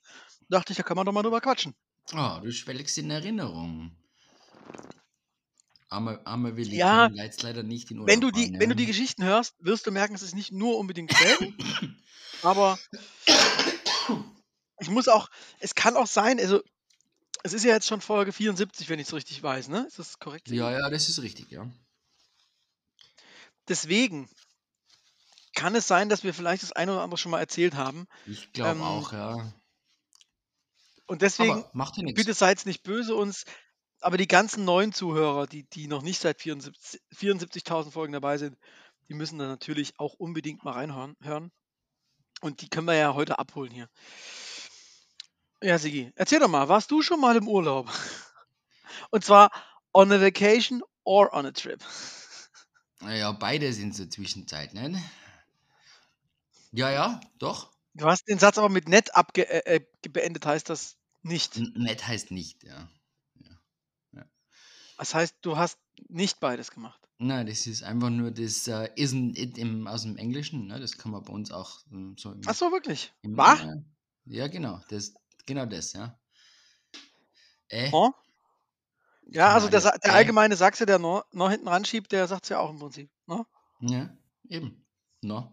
Dachte 0.50 0.72
ich, 0.72 0.78
da 0.78 0.84
kann 0.84 0.96
man 0.96 1.06
doch 1.06 1.14
mal 1.14 1.24
drüber 1.24 1.42
quatschen. 1.42 1.76
Oh, 2.14 2.40
du 2.42 2.52
schwelgst 2.52 2.98
in 2.98 3.12
Erinnerung. 3.12 3.92
Armer, 5.90 6.22
armer 6.26 6.56
Willi 6.58 6.76
Ja, 6.76 7.10
kann 7.10 7.16
jetzt 7.16 7.42
leider 7.44 7.64
nicht 7.64 7.92
in 7.92 8.00
Urlaub 8.00 8.08
Wenn 8.08 8.22
du 8.22 8.32
die, 8.32 8.48
fahren, 8.48 8.60
wenn 8.60 8.70
du 8.70 8.76
ja. 8.76 8.76
die 8.76 8.86
Geschichten 8.86 9.24
hörst, 9.24 9.56
wirst 9.60 9.86
du 9.88 9.92
merken, 9.92 10.16
es 10.16 10.22
ist 10.22 10.36
nicht 10.36 10.52
nur 10.52 10.78
unbedingt 10.78 11.12
Schwelgen, 11.14 11.56
aber 12.42 12.80
ich 14.80 14.90
muss 14.90 15.08
auch, 15.08 15.30
es 15.60 15.76
kann 15.76 15.96
auch 15.96 16.08
sein, 16.08 16.40
also 16.40 16.62
Es 17.44 17.54
ist 17.54 17.64
ja 17.66 17.74
jetzt 17.74 17.88
schon 17.88 18.02
Folge 18.02 18.34
74, 18.34 18.90
wenn 18.90 19.00
ich 19.00 19.08
es 19.08 19.14
richtig 19.14 19.42
weiß, 19.44 19.70
ne? 19.70 19.86
Ist 19.88 20.00
das 20.00 20.20
korrekt? 20.20 20.50
Ja, 20.50 20.72
ja, 20.72 20.90
das 20.90 21.10
ist 21.10 21.22
richtig, 21.22 21.52
ja. 21.52 21.72
Deswegen 23.68 24.28
kann 25.56 25.76
es 25.76 25.88
sein, 25.88 26.10
dass 26.10 26.24
wir 26.24 26.34
vielleicht 26.34 26.64
das 26.64 26.72
eine 26.72 26.94
oder 26.94 27.02
andere 27.02 27.18
schon 27.18 27.32
mal 27.32 27.40
erzählt 27.40 27.76
haben. 27.76 28.08
Ich 28.26 28.54
glaube 28.54 28.72
Ähm, 28.72 28.82
auch, 28.84 29.12
ja. 29.14 29.54
Und 31.08 31.22
deswegen, 31.22 31.64
ja 31.64 32.14
bitte 32.14 32.34
seid 32.34 32.66
nicht 32.66 32.84
böse 32.84 33.16
uns, 33.16 33.46
aber 34.02 34.18
die 34.18 34.28
ganzen 34.28 34.66
neuen 34.66 34.94
Zuhörer, 34.94 35.48
die, 35.48 35.64
die 35.64 35.88
noch 35.88 36.02
nicht 36.02 36.22
seit 36.22 36.42
74 36.42 37.02
74.000 37.16 37.92
Folgen 37.92 38.14
dabei 38.14 38.38
sind, 38.38 38.58
die 39.10 39.14
müssen 39.14 39.40
dann 39.40 39.50
natürlich 39.50 40.00
auch 40.00 40.14
unbedingt 40.14 40.64
mal 40.64 40.74
reinhören. 40.74 41.16
Hören. 41.22 41.52
Und 42.42 42.62
die 42.62 42.70
können 42.70 42.88
wir 42.88 42.96
ja 42.96 43.14
heute 43.16 43.40
abholen 43.40 43.72
hier. 43.72 43.90
Ja, 45.62 45.80
Sigi, 45.80 46.12
erzähl 46.16 46.40
doch 46.40 46.48
mal, 46.48 46.70
warst 46.70 46.92
du 46.92 47.02
schon 47.02 47.20
mal 47.20 47.36
im 47.36 47.48
Urlaub? 47.48 47.90
Und 49.12 49.24
zwar 49.26 49.52
on 49.94 50.12
a 50.12 50.22
vacation 50.22 50.84
or 51.04 51.34
on 51.34 51.48
a 51.48 51.52
trip? 51.52 51.84
Naja, 53.00 53.32
beide 53.32 53.74
sind 53.74 53.96
zur 53.96 54.10
Zwischenzeit, 54.10 54.74
ne? 54.74 55.02
Ja, 56.72 56.92
ja, 56.92 57.22
doch. 57.40 57.72
Du 57.94 58.06
hast 58.06 58.28
den 58.28 58.38
Satz 58.38 58.58
aber 58.58 58.70
mit 58.70 58.88
nett 58.88 59.16
abge 59.16 59.50
äh, 59.50 59.78
äh, 59.78 60.10
beendet, 60.10 60.46
heißt 60.46 60.70
das 60.70 60.98
nicht. 61.24 61.58
N 61.58 61.74
nett 61.76 62.06
heißt 62.06 62.30
nicht, 62.32 62.64
ja. 62.64 62.88
Das 64.98 65.14
heißt, 65.16 65.36
du 65.42 65.58
hast 65.58 65.80
nicht 66.10 66.40
beides 66.40 66.72
gemacht. 66.72 67.00
Nein, 67.20 67.48
das 67.48 67.66
ist 67.66 67.84
einfach 67.84 68.10
nur 68.10 68.32
das 68.32 68.68
äh, 68.68 68.90
isn't 68.96 69.38
it 69.38 69.58
im, 69.58 69.88
aus 69.88 70.04
dem 70.04 70.18
Englischen, 70.18 70.68
ne? 70.68 70.80
Das 70.80 70.98
kann 70.98 71.12
man 71.12 71.24
bei 71.24 71.34
uns 71.34 71.52
auch 71.52 71.80
ähm, 71.92 72.16
so 72.18 72.32
im, 72.32 72.42
Ach 72.46 72.54
so, 72.56 72.72
wirklich? 72.72 73.14
im 73.24 73.36
Wahr? 73.38 73.60
äh, 73.64 73.82
Ja, 74.26 74.48
genau, 74.48 74.82
das, 74.90 75.14
genau 75.46 75.66
das, 75.66 75.94
ja. 75.94 76.20
Äh, 77.70 77.90
Oh? 77.92 78.12
Ja, 79.30 79.50
also 79.54 79.68
der, 79.68 79.82
der 79.82 80.12
äh. 80.12 80.16
allgemeine 80.16 80.56
Sachse, 80.56 80.86
der 80.86 81.00
noch, 81.00 81.26
noch 81.34 81.50
hinten 81.50 81.68
ranschiebt, 81.68 82.12
der 82.12 82.28
sagt 82.28 82.44
es 82.46 82.50
ja 82.50 82.60
auch 82.60 82.70
im 82.70 82.80
Prinzip. 82.80 83.10
Ne? 83.26 83.46
Ja, 83.82 84.10
eben. 84.48 84.86
No. 85.22 85.52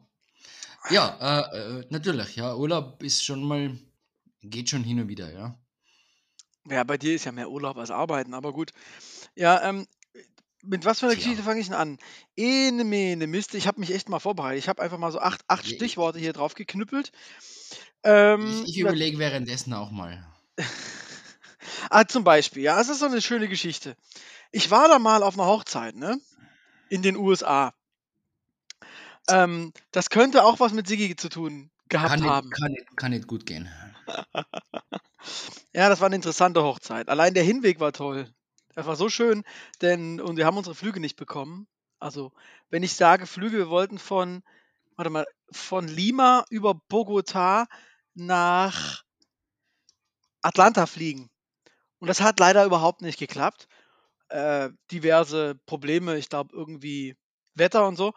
Ja, 0.90 1.40
äh, 1.50 1.80
äh, 1.80 1.86
natürlich, 1.90 2.36
ja. 2.36 2.54
Urlaub 2.54 3.02
ist 3.02 3.24
schon 3.24 3.42
mal, 3.42 3.78
geht 4.42 4.70
schon 4.70 4.84
hin 4.84 5.00
und 5.00 5.08
wieder, 5.08 5.32
ja. 5.32 5.58
Ja, 6.68 6.84
bei 6.84 6.96
dir 6.96 7.14
ist 7.14 7.24
ja 7.24 7.32
mehr 7.32 7.50
Urlaub 7.50 7.76
als 7.76 7.90
Arbeiten, 7.90 8.34
aber 8.34 8.52
gut. 8.52 8.72
Ja, 9.34 9.62
ähm, 9.68 9.86
mit 10.62 10.84
was 10.86 11.00
für 11.00 11.06
einer 11.06 11.14
Tja. 11.14 11.22
Geschichte 11.24 11.42
fange 11.44 11.60
ich 11.60 11.66
denn 11.66 11.76
an? 11.76 11.98
Ene, 12.36 12.84
mene, 12.84 13.26
Miste, 13.26 13.58
ich 13.58 13.66
habe 13.66 13.80
mich 13.80 13.92
echt 13.92 14.08
mal 14.08 14.20
vorbereitet. 14.20 14.58
Ich 14.60 14.68
habe 14.68 14.80
einfach 14.82 14.98
mal 14.98 15.12
so 15.12 15.18
acht, 15.20 15.42
acht 15.48 15.66
Je- 15.66 15.74
Stichworte 15.76 16.18
hier 16.18 16.32
drauf 16.32 16.54
geknüppelt. 16.54 17.12
Ähm, 18.02 18.62
Ich, 18.64 18.70
ich 18.70 18.78
über- 18.78 18.90
überlege 18.90 19.18
währenddessen 19.18 19.72
auch 19.74 19.90
mal. 19.90 20.26
Ah, 21.90 22.04
zum 22.06 22.24
Beispiel, 22.24 22.62
ja, 22.62 22.80
es 22.80 22.88
ist 22.88 22.98
so 23.00 23.06
eine 23.06 23.22
schöne 23.22 23.48
Geschichte. 23.48 23.96
Ich 24.52 24.70
war 24.70 24.88
da 24.88 24.98
mal 24.98 25.22
auf 25.22 25.34
einer 25.38 25.46
Hochzeit, 25.48 25.94
ne? 25.96 26.18
In 26.90 27.02
den 27.02 27.16
USA. 27.16 27.72
Ähm, 29.28 29.72
das 29.90 30.10
könnte 30.10 30.44
auch 30.44 30.60
was 30.60 30.72
mit 30.72 30.86
Sigi 30.86 31.16
zu 31.16 31.28
tun 31.28 31.70
gehabt 31.88 32.10
Kann 32.10 32.24
haben. 32.24 32.48
nicht, 32.48 32.58
kann, 32.60 32.72
nicht, 32.72 32.96
kann 32.96 33.10
nicht 33.12 33.26
gut 33.26 33.46
gehen. 33.46 33.68
Ja, 35.74 35.88
das 35.88 36.00
war 36.00 36.06
eine 36.06 36.16
interessante 36.16 36.62
Hochzeit. 36.62 37.08
Allein 37.08 37.34
der 37.34 37.42
Hinweg 37.44 37.80
war 37.80 37.92
toll. 37.92 38.32
Das 38.74 38.86
war 38.86 38.96
so 38.96 39.08
schön, 39.08 39.44
denn 39.82 40.20
und 40.20 40.36
wir 40.36 40.46
haben 40.46 40.56
unsere 40.56 40.74
Flüge 40.74 41.00
nicht 41.00 41.16
bekommen. 41.16 41.66
Also, 41.98 42.32
wenn 42.70 42.82
ich 42.82 42.94
sage 42.94 43.26
Flüge, 43.26 43.56
wir 43.58 43.68
wollten 43.68 43.98
von, 43.98 44.42
warte 44.96 45.10
mal, 45.10 45.26
von 45.52 45.88
Lima 45.88 46.44
über 46.50 46.72
Bogotá 46.90 47.66
nach 48.14 49.04
Atlanta 50.42 50.86
fliegen. 50.86 51.30
Und 52.00 52.08
das 52.08 52.20
hat 52.22 52.40
leider 52.40 52.64
überhaupt 52.64 53.02
nicht 53.02 53.18
geklappt. 53.18 53.68
Äh, 54.30 54.70
diverse 54.92 55.56
Probleme, 55.66 56.18
ich 56.18 56.28
glaube 56.28 56.54
irgendwie 56.56 57.16
Wetter 57.54 57.86
und 57.88 57.96
so. 57.96 58.14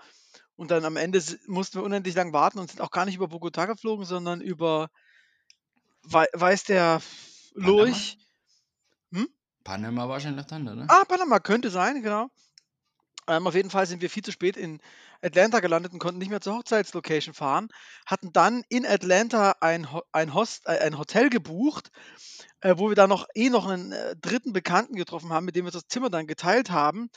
Und 0.56 0.72
dann 0.72 0.86
am 0.86 0.98
Ende 0.98 1.22
mussten 1.48 1.80
wir 1.80 1.84
unendlich 1.86 2.16
lang 2.16 2.34
warten 2.34 2.60
und 2.60 2.70
sind 2.72 2.82
auch 2.82 2.92
gar 2.92 3.06
nicht 3.06 3.16
über 3.16 3.28
Bogotá 3.28 3.68
geflogen, 3.68 4.06
sondern 4.06 4.42
über, 4.42 4.90
wei- 6.04 6.28
weiß 6.34 6.64
der 6.66 7.02
Panama? 7.58 7.84
Lurch. 7.84 8.18
Panama 9.68 10.08
wahrscheinlich 10.08 10.46
dann, 10.46 10.66
oder? 10.66 10.86
Ah, 10.88 11.04
Panama 11.04 11.40
könnte 11.40 11.70
sein, 11.70 12.02
genau. 12.02 12.30
Ähm, 13.28 13.46
auf 13.46 13.54
jeden 13.54 13.70
Fall 13.70 13.86
sind 13.86 14.02
wir 14.02 14.10
viel 14.10 14.24
zu 14.24 14.32
spät 14.32 14.56
in 14.56 14.80
Atlanta 15.22 15.60
gelandet 15.60 15.92
und 15.92 16.00
konnten 16.00 16.20
nicht 16.20 16.30
mehr 16.30 16.40
zur 16.40 16.56
Hochzeitslocation 16.56 17.34
fahren. 17.34 17.68
Hatten 18.06 18.32
dann 18.32 18.64
in 18.70 18.86
Atlanta 18.86 19.56
ein, 19.60 19.86
ein, 20.14 20.34
Host 20.34 20.66
äh, 20.68 20.78
ein 20.80 20.98
Hotel 20.98 21.30
gebucht, 21.30 21.92
äh, 22.62 22.76
wo 22.78 22.88
wir 22.88 22.96
dann 22.96 23.10
noch 23.10 23.28
eh 23.36 23.50
noch 23.50 23.68
einen 23.68 23.92
äh, 23.92 24.16
dritten 24.16 24.54
Bekannten 24.54 24.96
getroffen 24.96 25.34
haben, 25.34 25.46
mit 25.46 25.58
dem 25.58 25.66
wir 25.66 25.72
das 25.74 25.90
Zimmer 25.90 26.10
dann 26.10 26.28
geteilt 26.28 26.72
haben. 26.72 27.10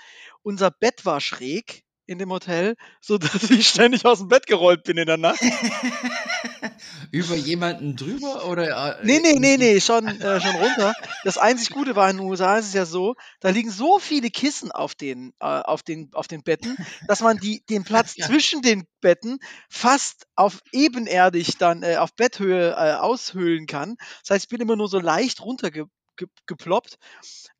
Unser 0.42 0.72
Bett 0.72 1.04
war 1.06 1.20
schräg 1.20 1.84
in 2.10 2.18
dem 2.18 2.30
Hotel, 2.32 2.74
sodass 3.00 3.50
ich 3.50 3.68
ständig 3.68 4.04
aus 4.04 4.18
dem 4.18 4.26
Bett 4.28 4.46
gerollt 4.46 4.82
bin 4.82 4.98
in 4.98 5.06
der 5.06 5.16
Nacht. 5.16 5.40
Über 7.12 7.36
jemanden 7.36 7.96
drüber 7.96 8.46
oder? 8.46 8.98
äh, 9.00 9.06
Nee, 9.06 9.20
nee, 9.20 9.38
nee, 9.38 9.56
nee, 9.56 9.80
schon, 9.80 10.06
äh, 10.20 10.40
schon 10.40 10.56
runter. 10.56 10.92
Das 11.24 11.38
einzig 11.38 11.70
Gute 11.70 11.94
war 11.94 12.10
in 12.10 12.16
den 12.18 12.26
USA 12.26 12.58
ist 12.58 12.66
es 12.66 12.74
ja 12.74 12.84
so, 12.84 13.14
da 13.40 13.50
liegen 13.50 13.70
so 13.70 14.00
viele 14.00 14.30
Kissen 14.30 14.72
auf 14.72 14.94
den, 14.96 15.32
äh, 15.40 15.44
auf 15.46 15.82
den, 15.84 16.10
auf 16.12 16.26
den 16.26 16.42
Betten, 16.42 16.76
dass 17.06 17.20
man 17.20 17.38
die, 17.38 17.64
den 17.70 17.84
Platz 17.84 18.14
Ja. 18.16 18.26
zwischen 18.26 18.60
den 18.60 18.86
Betten 19.00 19.38
fast 19.68 20.26
auf 20.34 20.58
ebenerdig 20.72 21.58
dann 21.58 21.82
äh, 21.84 21.96
auf 21.96 22.14
Betthöhe 22.16 22.70
äh, 22.72 22.94
aushöhlen 22.94 23.66
kann. 23.66 23.96
Das 24.24 24.34
heißt, 24.34 24.44
ich 24.46 24.48
bin 24.48 24.60
immer 24.60 24.74
nur 24.76 24.88
so 24.88 24.98
leicht 24.98 25.40
runtergeploppt. 25.40 25.92
Ge 26.16 26.26
geploppt. 26.46 26.98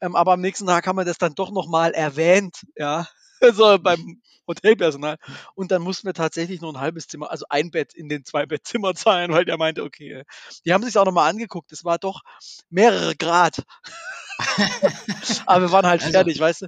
ähm, 0.03 0.15
aber 0.17 0.33
am 0.33 0.41
nächsten 0.43 0.67
Tag 0.67 0.87
haben 0.87 0.99
wir 0.99 1.05
das 1.07 1.17
dann 1.17 1.35
doch 1.35 1.51
nochmal 1.51 1.93
erwähnt, 1.93 2.57
ja, 2.77 3.07
so 3.53 3.79
beim 3.79 4.21
Hotelpersonal. 4.47 5.17
Und 5.55 5.71
dann 5.71 5.83
mussten 5.83 6.07
wir 6.07 6.15
tatsächlich 6.15 6.61
nur 6.61 6.73
ein 6.73 6.81
halbes 6.81 7.07
Zimmer, 7.07 7.31
also 7.31 7.47
ein 7.49 7.71
Bett 7.71 7.95
in 7.95 8.09
den 8.09 8.25
zwei 8.25 8.47
Bettzimmer 8.47 8.95
zahlen, 8.95 9.33
weil 9.33 9.45
der 9.45 9.57
meinte, 9.59 9.83
okay, 9.85 10.13
äh, 10.13 10.25
die 10.65 10.73
haben 10.73 10.85
sich 10.85 10.97
auch 10.99 11.05
nochmal 11.05 11.31
angeguckt. 11.31 11.73
Es 11.73 11.85
war 11.85 11.99
doch 11.99 12.23
mehrere 12.69 13.17
Grad. 13.17 13.63
Aber 15.47 15.63
wir 15.67 15.73
waren 15.73 15.87
halt 15.87 16.01
Also- 16.03 16.13
fertig, 16.13 16.41
weißt 16.41 16.63
du? 16.63 16.67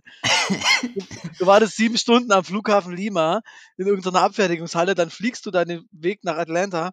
Du, 0.83 1.29
du 1.39 1.47
wartest 1.47 1.77
sieben 1.77 1.97
Stunden 1.97 2.33
am 2.33 2.45
Flughafen 2.45 2.95
Lima 2.95 3.41
in 3.77 3.87
irgendeiner 3.87 4.23
Abfertigungshalle, 4.23 4.95
dann 4.95 5.11
fliegst 5.11 5.47
du 5.47 5.51
deinen 5.51 5.89
Weg 5.91 6.23
nach 6.25 6.37
Atlanta, 6.37 6.91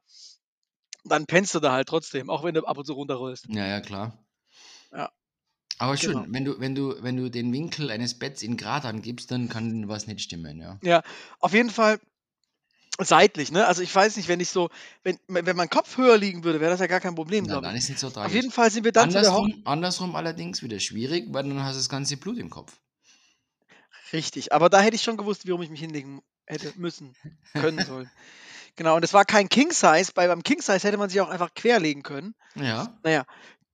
dann 1.04 1.26
pennst 1.26 1.54
du 1.56 1.60
da 1.60 1.72
halt 1.74 1.88
trotzdem, 1.90 2.30
auch 2.30 2.44
wenn 2.44 2.54
du 2.54 2.64
ab 2.66 2.78
und 2.78 2.86
zu 2.86 2.94
runterrollst. 2.94 3.48
Ja, 3.50 3.66
ja, 3.68 3.82
klar. 3.82 4.18
Ja. 4.92 5.12
Aber 5.80 5.98
schön, 5.98 6.12
Genau. 6.12 6.26
wenn 6.30 6.46
du, 6.46 6.60
wenn 6.60 6.76
du, 6.76 7.02
wenn 7.02 7.16
du 7.18 7.30
den 7.32 7.52
Winkel 7.54 7.90
eines 7.90 8.20
Betts 8.20 8.44
in 8.44 8.58
Grad 8.58 8.86
angibst, 8.86 9.32
dann 9.32 9.50
kann 9.50 9.88
was 9.88 10.08
nicht 10.08 10.22
stimmen, 10.22 10.60
ja. 10.60 10.78
Ja, 10.84 11.02
auf 11.40 11.54
jeden 11.54 11.70
Fall 11.70 12.00
seitlich, 13.00 13.52
ne? 13.52 13.66
Also 13.66 13.82
ich 13.82 13.96
weiß 13.96 14.18
nicht, 14.18 14.28
wenn 14.28 14.42
ich 14.42 14.50
so, 14.50 14.70
wenn, 15.04 15.18
wenn 15.28 15.56
mein 15.56 15.70
Kopf 15.70 15.98
höher 15.98 16.18
liegen 16.18 16.44
würde, 16.44 16.60
wäre 16.60 16.72
das 16.72 16.82
ja 16.82 16.88
gar 16.88 17.00
kein 17.00 17.16
Problem, 17.16 17.46
Na, 17.48 17.62
dann 17.62 17.76
ist 17.76 17.88
nicht 17.88 18.00
so 18.00 18.08
Auf 18.08 18.14
tragisch. 18.14 18.34
jeden 18.34 18.52
Fall 18.52 18.70
sind 18.70 18.84
wir 18.84 18.92
dann 18.92 19.10
zu 19.10 19.20
der 19.22 19.30
andersrum, 19.30 19.62
andersrum 19.66 20.16
allerdings 20.16 20.62
wieder 20.62 20.80
schwierig, 20.82 21.28
weil 21.30 21.44
dann 21.44 21.64
hast 21.64 21.76
du 21.76 21.80
das 21.80 21.90
ganze 21.90 22.18
Blut 22.18 22.38
im 22.38 22.50
Kopf. 22.50 22.74
Richtig, 24.12 24.52
aber 24.54 24.70
da 24.70 24.82
hätte 24.82 24.96
ich 24.96 25.04
schon 25.04 25.18
gewusst, 25.18 25.48
warum 25.48 25.62
ich 25.62 25.70
mich 25.70 25.80
hinlegen 25.80 26.22
hätte 26.46 26.74
müssen, 26.76 27.16
können 27.54 27.84
sollen. 27.86 28.10
Genau, 28.76 28.96
und 28.96 29.04
es 29.04 29.12
war 29.14 29.26
kein 29.26 29.50
King 29.50 29.74
Size, 29.74 30.12
bei 30.16 30.28
beim 30.28 30.42
King 30.42 30.62
Size 30.62 30.88
hätte 30.88 30.96
man 30.98 31.10
sich 31.10 31.20
auch 31.20 31.28
einfach 31.28 31.54
querlegen 31.54 32.02
können. 32.02 32.34
Ja. 32.56 32.98
Naja, 33.04 33.26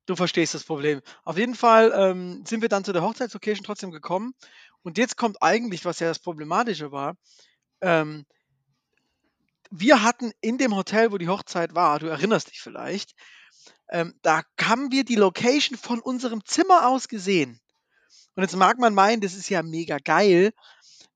du 0.06 0.16
verstehst 0.16 0.54
das 0.54 0.64
Problem. 0.64 1.02
Auf 1.24 1.38
jeden 1.38 1.56
Fall 1.56 1.92
ähm, 1.96 2.44
sind 2.46 2.62
wir 2.62 2.70
dann 2.70 2.84
zu 2.84 2.94
der 2.94 3.02
Hochzeitslocation 3.02 3.64
trotzdem 3.64 3.92
gekommen. 3.92 4.34
Und 4.84 4.98
jetzt 4.98 5.18
kommt 5.18 5.42
eigentlich, 5.42 5.86
was 5.86 6.00
ja 6.00 6.08
das 6.08 6.20
Problematische 6.20 6.92
war. 6.92 7.16
Ähm, 7.82 8.26
wir 9.72 10.04
hatten 10.04 10.32
in 10.42 10.58
dem 10.58 10.76
Hotel, 10.76 11.12
wo 11.12 11.18
die 11.18 11.28
Hochzeit 11.28 11.74
war, 11.76 12.00
du 12.00 12.08
erinnerst 12.08 12.52
dich 12.52 12.62
vielleicht, 12.62 13.16
ähm, 13.90 14.14
da 14.22 14.44
haben 14.62 14.92
wir 14.92 15.04
die 15.04 15.16
Location 15.16 15.78
von 15.78 16.00
unserem 16.00 16.46
Zimmer 16.46 16.88
aus 16.88 17.08
gesehen. 17.08 17.60
Und 18.36 18.44
jetzt 18.44 18.56
mag 18.56 18.78
man 18.80 18.94
meinen, 18.94 19.22
das 19.22 19.34
ist 19.34 19.50
ja 19.50 19.64
mega 19.64 19.98
geil. 19.98 20.54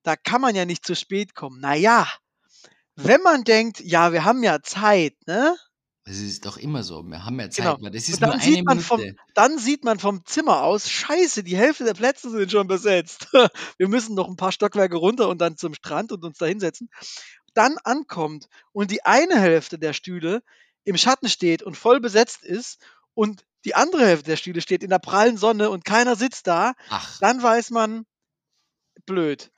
Da 0.03 0.15
kann 0.15 0.41
man 0.41 0.55
ja 0.55 0.65
nicht 0.65 0.85
zu 0.85 0.95
spät 0.95 1.35
kommen. 1.35 1.59
Naja, 1.59 2.07
wenn 2.95 3.21
man 3.21 3.43
denkt, 3.43 3.79
ja, 3.81 4.13
wir 4.13 4.23
haben 4.23 4.43
ja 4.43 4.61
Zeit, 4.61 5.15
ne? 5.25 5.55
Das 6.09 6.17
ist 6.17 6.43
doch 6.47 6.57
immer 6.57 6.81
so. 6.81 7.03
Wir 7.03 7.23
haben 7.23 7.39
ja 7.39 7.51
Zeit, 7.51 7.65
Genau. 7.65 7.77
weil 7.83 7.91
das 7.91 8.09
ist 8.09 8.19
nur 8.19 8.31
eine 8.33 8.41
sieht, 8.41 8.65
man 8.65 8.79
vom, 8.79 8.99
Minute. 8.99 9.15
dann 9.35 9.59
sieht 9.59 9.83
man 9.83 9.99
vom 9.99 10.25
Zimmer 10.25 10.63
aus, 10.63 10.89
scheiße, 10.89 11.43
die 11.43 11.55
Hälfte 11.55 11.83
der 11.83 11.93
Plätze 11.93 12.31
sind 12.31 12.51
schon 12.51 12.67
besetzt. 12.67 13.27
Wir 13.77 13.87
müssen 13.87 14.15
noch 14.15 14.27
ein 14.27 14.35
paar 14.35 14.51
Stockwerke 14.51 14.95
runter 14.95 15.29
und 15.29 15.37
dann 15.39 15.55
zum 15.55 15.75
Strand 15.75 16.11
und 16.11 16.25
uns 16.25 16.39
da 16.39 16.47
hinsetzen. 16.47 16.89
Dann 17.53 17.77
ankommt 17.83 18.47
und 18.71 18.89
die 18.89 19.05
eine 19.05 19.39
Hälfte 19.39 19.77
der 19.77 19.93
Stühle 19.93 20.41
im 20.83 20.97
Schatten 20.97 21.29
steht 21.29 21.61
und 21.61 21.77
voll 21.77 21.99
besetzt 21.99 22.41
ist 22.43 22.79
und 23.13 23.45
die 23.65 23.75
andere 23.75 24.03
Hälfte 24.03 24.31
der 24.31 24.37
Stühle 24.37 24.61
steht 24.61 24.81
in 24.81 24.89
der 24.89 24.97
prallen 24.97 25.37
Sonne 25.37 25.69
und 25.69 25.85
keiner 25.85 26.15
sitzt 26.15 26.47
da, 26.47 26.73
Ach, 26.89 27.19
dann 27.19 27.43
weiß 27.43 27.69
man, 27.69 28.07
blöd. 29.05 29.51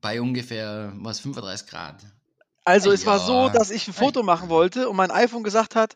bei 0.00 0.20
ungefähr, 0.20 0.92
was, 0.96 1.20
35 1.20 1.68
Grad. 1.68 2.04
Also 2.64 2.90
es 2.92 3.04
war 3.06 3.18
so, 3.18 3.48
dass 3.48 3.70
ich 3.70 3.86
ein 3.88 3.94
Foto 3.94 4.22
machen 4.22 4.48
wollte 4.48 4.88
und 4.88 4.96
mein 4.96 5.10
iPhone 5.10 5.42
gesagt 5.44 5.76
hat, 5.76 5.94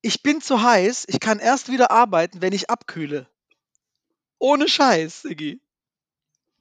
ich 0.00 0.22
bin 0.22 0.40
zu 0.40 0.62
heiß, 0.62 1.06
ich 1.08 1.18
kann 1.18 1.38
erst 1.38 1.70
wieder 1.70 1.90
arbeiten, 1.90 2.40
wenn 2.42 2.52
ich 2.52 2.70
abkühle. 2.70 3.26
Ohne 4.38 4.68
Scheiß, 4.68 5.22
Siggi. 5.22 5.60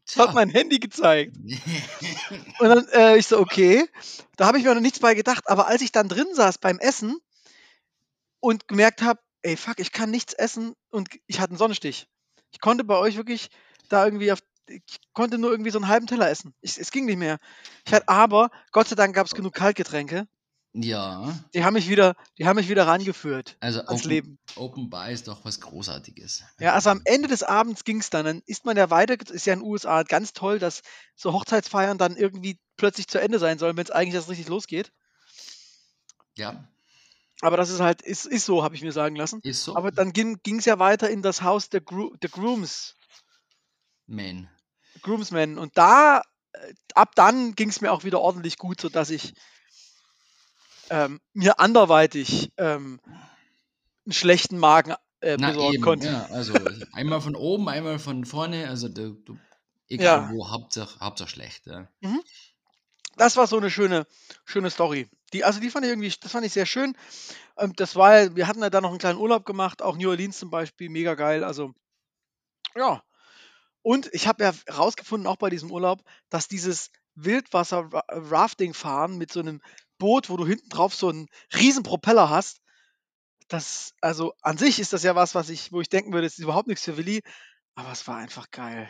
Das 0.06 0.18
hat 0.18 0.34
mein 0.34 0.50
Handy 0.50 0.80
gezeigt. 0.80 1.36
Und 2.60 2.70
dann, 2.70 2.88
äh, 2.90 3.18
ich 3.18 3.28
so, 3.28 3.40
okay. 3.40 3.88
Da 4.36 4.48
habe 4.48 4.58
ich 4.58 4.64
mir 4.64 4.74
noch 4.74 4.82
nichts 4.82 5.00
bei 5.00 5.14
gedacht. 5.14 5.50
Aber 5.50 5.68
als 5.68 5.82
ich 5.82 5.92
dann 5.92 6.10
drin 6.10 6.28
saß 6.34 6.58
beim 6.58 6.80
Essen 6.80 7.18
und 8.40 8.68
gemerkt 8.68 9.02
habe, 9.02 9.20
ey, 9.44 9.56
fuck, 9.56 9.80
ich 9.80 9.92
kann 9.92 10.12
nichts 10.12 10.34
essen 10.34 10.74
und 10.90 11.10
ich 11.28 11.40
hatte 11.40 11.52
einen 11.52 11.58
Sonnenstich. 11.58 12.08
Ich 12.52 12.60
konnte 12.60 12.84
bei 12.84 12.98
euch 12.98 13.16
wirklich 13.16 13.50
da 13.90 14.06
irgendwie 14.06 14.32
auf, 14.32 14.40
ich 14.68 15.00
konnte 15.14 15.38
nur 15.38 15.52
irgendwie 15.52 15.72
so 15.72 15.78
einen 15.80 15.88
halben 15.88 16.08
Teller 16.08 16.30
essen. 16.30 16.54
Ich, 16.62 16.78
es 16.78 16.92
ging 16.92 17.06
nicht 17.06 17.18
mehr. 17.18 17.38
Ich 17.86 17.94
hatte, 17.94 18.08
aber 18.08 18.50
Gott 18.72 18.88
sei 18.88 18.96
Dank 18.96 19.16
gab 19.16 19.26
es 19.28 19.34
genug 19.36 19.54
Kaltgetränke. 19.54 20.28
ja, 20.74 21.34
Die 21.54 21.64
haben 21.64 21.74
mich 21.74 21.88
wieder, 21.90 22.16
die 22.38 22.46
haben 22.48 22.56
mich 22.56 22.70
wieder 22.70 22.88
rangeführt 22.88 23.58
also 23.60 23.80
ans 23.82 24.02
Open, 24.02 24.10
Leben. 24.10 24.40
Open 24.56 24.90
Bar 24.90 25.12
ist 25.12 25.28
doch 25.28 25.46
was 25.46 25.60
Großartiges. 25.62 26.44
Ja, 26.60 26.74
also 26.74 26.90
am 26.90 27.02
Ende 27.06 27.28
des 27.28 27.44
Abends 27.44 27.84
ging 27.84 28.00
es 28.00 28.10
dann. 28.10 28.26
Dann 28.26 28.42
ist 28.46 28.66
man 28.66 28.78
ja 28.78 28.90
weiter, 28.90 29.16
ist 29.20 29.46
ja 29.46 29.54
in 29.54 29.60
den 29.60 29.68
USA 29.70 30.04
ganz 30.04 30.34
toll, 30.34 30.60
dass 30.60 30.82
so 31.16 31.34
Hochzeitsfeiern 31.34 31.98
dann 31.98 32.16
irgendwie 32.18 32.60
plötzlich 32.78 33.08
zu 33.08 33.20
Ende 33.22 33.40
sein 33.40 33.60
sollen, 33.60 33.78
wenn 33.78 33.84
es 33.86 33.92
eigentlich 33.92 34.16
erst 34.16 34.30
richtig 34.30 34.48
losgeht. 34.48 34.92
Ja, 36.36 36.68
Aber 37.42 37.58
das 37.58 37.70
ist 37.70 37.80
halt, 37.80 38.02
ist, 38.02 38.26
ist 38.26 38.46
so, 38.46 38.64
habe 38.64 38.76
ich 38.76 38.82
mir 38.82 38.92
sagen 38.92 39.16
lassen. 39.16 39.40
ist 39.44 39.64
so. 39.64 39.76
Aber 39.76 39.92
dann 39.92 40.14
ging 40.14 40.40
es 40.58 40.66
ja 40.66 40.80
weiter 40.80 41.10
in 41.10 41.22
das 41.22 41.42
Haus 41.44 41.70
der, 41.70 41.82
Gro 41.82 42.16
der 42.22 42.30
Grooms, 42.30 42.96
Man. 44.08 44.50
Groomsmen. 45.02 45.58
Und 45.58 45.78
da, 45.78 46.22
äh, 46.54 46.74
ab 46.94 47.16
dann 47.16 47.56
ging 47.56 47.70
es 47.70 47.82
mir 47.82 47.92
auch 47.92 48.04
wieder 48.04 48.20
ordentlich 48.22 48.58
gut, 48.58 48.80
sodass 48.80 49.10
ich 49.10 49.34
ähm, 50.90 51.20
mir 51.34 51.60
anderweitig 51.60 52.52
ähm, 52.58 53.00
einen 54.06 54.14
schlechten 54.14 54.58
Magen 54.58 54.96
äh, 55.22 55.38
besorgen 55.38 55.76
eben, 55.76 55.84
konnte. 55.84 56.08
ja, 56.08 56.26
also 56.26 56.54
einmal 56.92 57.22
von 57.22 57.36
oben, 57.36 57.70
einmal 57.70 58.00
von 58.00 58.26
vorne, 58.26 58.68
also 58.68 58.90
du, 58.90 59.14
du, 59.14 59.38
egal 59.90 60.30
Ja. 60.30 60.32
wo, 60.32 60.50
Hauptsache, 60.52 61.00
Hauptsache 61.00 61.30
schlecht. 61.30 61.66
Ja. 61.68 61.88
Das 63.16 63.38
war 63.38 63.48
so 63.48 63.58
eine 63.58 63.70
schöne, 63.70 64.06
schöne 64.46 64.70
Story. 64.70 65.08
Die, 65.34 65.44
also 65.44 65.60
die 65.60 65.70
fand 65.70 65.86
ich 65.86 65.92
irgendwie, 65.92 66.14
das 66.20 66.32
fand 66.32 66.46
ich 66.46 66.54
sehr 66.54 66.66
schön. 66.66 66.96
Ähm, 67.58 67.74
das 67.76 67.96
war, 67.96 68.36
wir 68.36 68.48
hatten 68.48 68.62
ja 68.62 68.70
da 68.70 68.82
noch 68.82 68.90
einen 68.90 69.00
kleinen 69.00 69.20
Urlaub 69.20 69.46
gemacht, 69.46 69.82
auch 69.82 69.98
New 69.98 70.10
Orleans 70.10 70.38
zum 70.38 70.50
Beispiel, 70.50 70.90
mega 70.90 71.16
geil. 71.16 71.44
Also, 71.44 71.74
ja. 72.76 73.04
Und 73.84 74.10
ich 74.14 74.28
habe 74.28 74.44
ja 74.44 74.54
rausgefunden, 74.74 75.28
auch 75.28 75.38
bei 75.38 75.50
diesem 75.50 75.72
Urlaub, 75.72 76.04
dass 76.30 76.48
dieses 76.48 76.90
Wildwasser-Rafting-Fahren 77.16 79.18
mit 79.18 79.32
so 79.32 79.42
einem 79.42 79.62
Boot, 80.00 80.30
wo 80.30 80.38
du 80.38 80.48
hinten 80.48 80.70
drauf 80.70 80.96
so 80.96 81.10
einen 81.10 81.28
riesen 81.54 81.84
Propeller 81.84 82.30
hast, 82.30 82.62
das, 83.50 83.94
also 84.02 84.34
an 84.42 84.58
sich 84.58 84.80
ist 84.80 84.94
das 84.94 85.04
ja 85.04 85.16
was, 85.16 85.36
was 85.36 85.50
ich, 85.50 85.72
wo 85.72 85.82
ich 85.82 85.90
denken 85.90 86.14
würde, 86.14 86.26
ist 86.26 86.40
überhaupt 86.40 86.68
nichts 86.68 86.86
für 86.86 86.98
Willi, 86.98 87.22
aber 87.76 87.92
es 87.92 88.08
war 88.08 88.18
einfach 88.18 88.50
geil. 88.52 88.90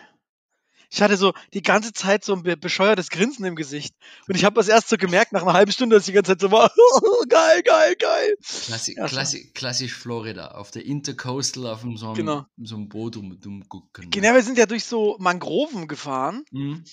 Ich 0.94 1.02
hatte 1.02 1.18
so 1.18 1.34
die 1.54 1.64
ganze 1.64 1.92
Zeit 1.92 2.24
so 2.24 2.34
ein 2.36 2.44
be 2.44 2.56
bescheuertes 2.56 3.10
Grinsen 3.10 3.46
im 3.46 3.56
Gesicht. 3.56 3.96
Und 4.28 4.36
ich 4.36 4.46
habe 4.46 4.56
das 4.56 4.68
erst 4.68 4.90
so 4.90 4.98
gemerkt 4.98 5.32
nach 5.32 5.42
einer 5.42 5.54
halben 5.54 5.72
Stunde, 5.72 5.96
dass 5.96 6.04
ich 6.04 6.12
die 6.12 6.14
ganze 6.14 6.34
Zeit 6.34 6.42
so 6.42 6.52
war, 6.52 6.72
geil, 7.30 7.64
geil, 7.64 7.96
geil. 7.96 8.38
Klassi 8.40 8.94
Ja, 8.96 9.08
klassi 9.08 9.52
klassisch 9.56 9.94
Florida, 9.96 10.50
auf 10.50 10.70
der 10.70 10.86
Intercoastal 10.86 11.66
auf 11.66 11.82
so 11.96 12.06
einem, 12.06 12.14
Genau. 12.14 12.46
so 12.58 12.76
einem 12.76 12.90
Boot 12.90 13.18
um, 13.18 13.40
umgucken. 13.44 14.12
Genau, 14.12 14.36
wir 14.36 14.44
sind 14.44 14.60
ja 14.60 14.68
durch 14.68 14.86
so 14.86 15.18
Mangroven 15.20 15.88
gefahren. 15.88 16.46
Mhm. 16.52 16.84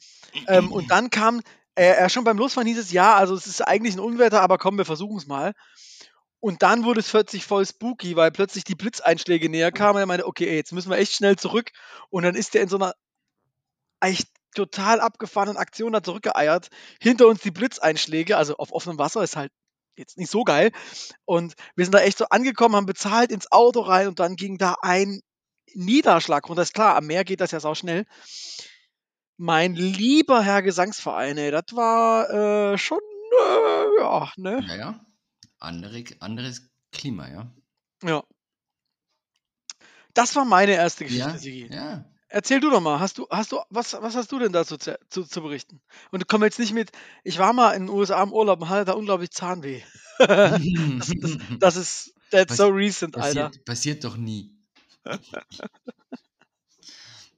Ähm, 0.47 0.73
und 0.73 0.91
dann 0.91 1.11
kam, 1.11 1.43
äh, 1.75 1.91
äh, 1.91 2.09
schon 2.09 2.25
beim 2.25 2.39
Losfahren 2.39 2.67
hieß 2.69 2.79
es, 2.79 2.93
ja, 2.93 3.15
also 3.17 3.35
es 3.35 3.47
ist 3.47 3.61
eigentlich 3.61 3.97
ein 3.97 4.01
Unwetter, 4.01 4.41
aber 4.41 4.57
komm, 4.57 4.79
wir 4.79 4.87
versuchen 4.87 5.19
es 5.19 5.27
mal. 5.27 5.53
Und 6.39 6.63
dann 6.63 6.85
wurde 6.85 7.01
es 7.01 7.11
plötzlich 7.11 7.45
voll 7.45 7.67
spooky, 7.67 8.17
weil 8.17 8.31
plötzlich 8.31 8.65
die 8.65 8.77
Blitzeinschläge 8.77 9.51
näher 9.51 9.73
kamen. 9.73 9.97
Und 9.97 10.01
er 10.01 10.07
meinte, 10.07 10.27
okay, 10.27 10.49
ey, 10.49 10.57
jetzt 10.57 10.73
müssen 10.73 10.89
wir 10.89 10.97
echt 10.97 11.13
schnell 11.13 11.37
zurück. 11.37 11.71
Und 12.09 12.23
dann 12.23 12.35
ist 12.35 12.55
der 12.55 12.63
in 12.63 12.71
so 12.71 12.77
einer 12.77 12.95
echt 14.01 14.29
total 14.55 15.01
abgefahrenen 15.01 15.57
Aktion 15.57 15.93
da 15.93 16.03
zurückgeeiert. 16.03 16.69
Hinter 17.01 17.27
uns 17.29 17.41
die 17.41 17.51
Blitzeinschläge, 17.51 18.37
also 18.37 18.57
auf 18.57 18.73
offenem 18.73 18.99
Wasser 18.99 19.23
ist 19.23 19.37
halt 19.37 19.53
jetzt 19.97 20.19
nicht 20.19 20.31
so 20.31 20.45
geil. 20.45 20.73
Und 21.25 21.55
wir 21.77 21.85
sind 21.85 21.93
da 21.95 22.01
echt 22.01 22.19
so 22.19 22.27
angekommen, 22.27 22.75
haben 22.77 22.87
bezahlt 22.87 23.31
ins 23.31 23.53
Auto 23.53 23.81
rein 23.81 24.09
und 24.09 24.19
dann 24.19 24.37
ging 24.37 24.59
da 24.59 24.77
ein 24.83 25.21
Niederschlag 25.75 26.49
runter. 26.49 26.63
Ist 26.63 26.75
klar, 26.75 26.97
am 26.97 27.07
Meer 27.07 27.25
geht 27.25 27.41
das 27.41 27.53
ja 27.53 27.61
sau 27.61 27.75
schnell. 27.75 28.07
Mein 29.37 29.75
lieber 29.75 30.43
Herr 30.43 30.63
Gesangsverein, 30.63 31.39
ey, 31.39 31.51
das 31.51 31.65
war 31.73 32.29
äh, 32.75 32.77
schon, 32.79 32.99
äh, 32.99 34.01
ja, 34.01 34.33
ne? 34.37 34.61
Naja, 34.67 35.07
andere, 35.59 36.05
anderes 36.19 36.69
Klima, 36.93 37.29
ja. 37.29 37.55
Ja. 38.03 38.25
Das 40.13 40.35
war 40.35 40.45
meine 40.45 40.73
erste 40.73 41.05
Geschichte, 41.05 41.31
Ja, 41.31 41.39
Sigi. 41.39 41.69
ja. 41.73 42.05
Erzähl 42.33 42.61
du 42.61 42.71
doch 42.71 42.81
mal, 42.81 43.01
hast 43.01 43.19
du, 43.19 43.27
hast 43.29 43.51
du, 43.51 43.59
was, 43.71 43.93
was 43.95 44.15
hast 44.15 44.31
du 44.31 44.39
denn 44.39 44.53
dazu 44.53 44.77
zu, 44.77 44.97
zu, 45.09 45.25
zu 45.25 45.43
berichten? 45.43 45.81
Und 46.13 46.29
komm 46.29 46.45
jetzt 46.45 46.61
nicht 46.61 46.73
mit, 46.73 46.93
ich 47.25 47.41
war 47.41 47.53
mal 47.53 47.73
in 47.73 47.87
den 47.87 47.91
USA 47.91 48.23
im 48.23 48.33
Urlaub 48.33 48.63
und 48.63 48.69
hatte 48.69 48.85
da 48.85 48.93
unglaublich 48.93 49.33
Zahnweh. 49.33 49.83
das, 50.19 51.13
das, 51.21 51.39
das 51.59 51.77
ist, 51.77 52.15
that's 52.31 52.57
so 52.57 52.69
recent, 52.69 53.17
Alter. 53.17 53.47
passiert, 53.49 53.65
passiert 53.65 54.05
doch 54.05 54.17
nie. 54.17 54.55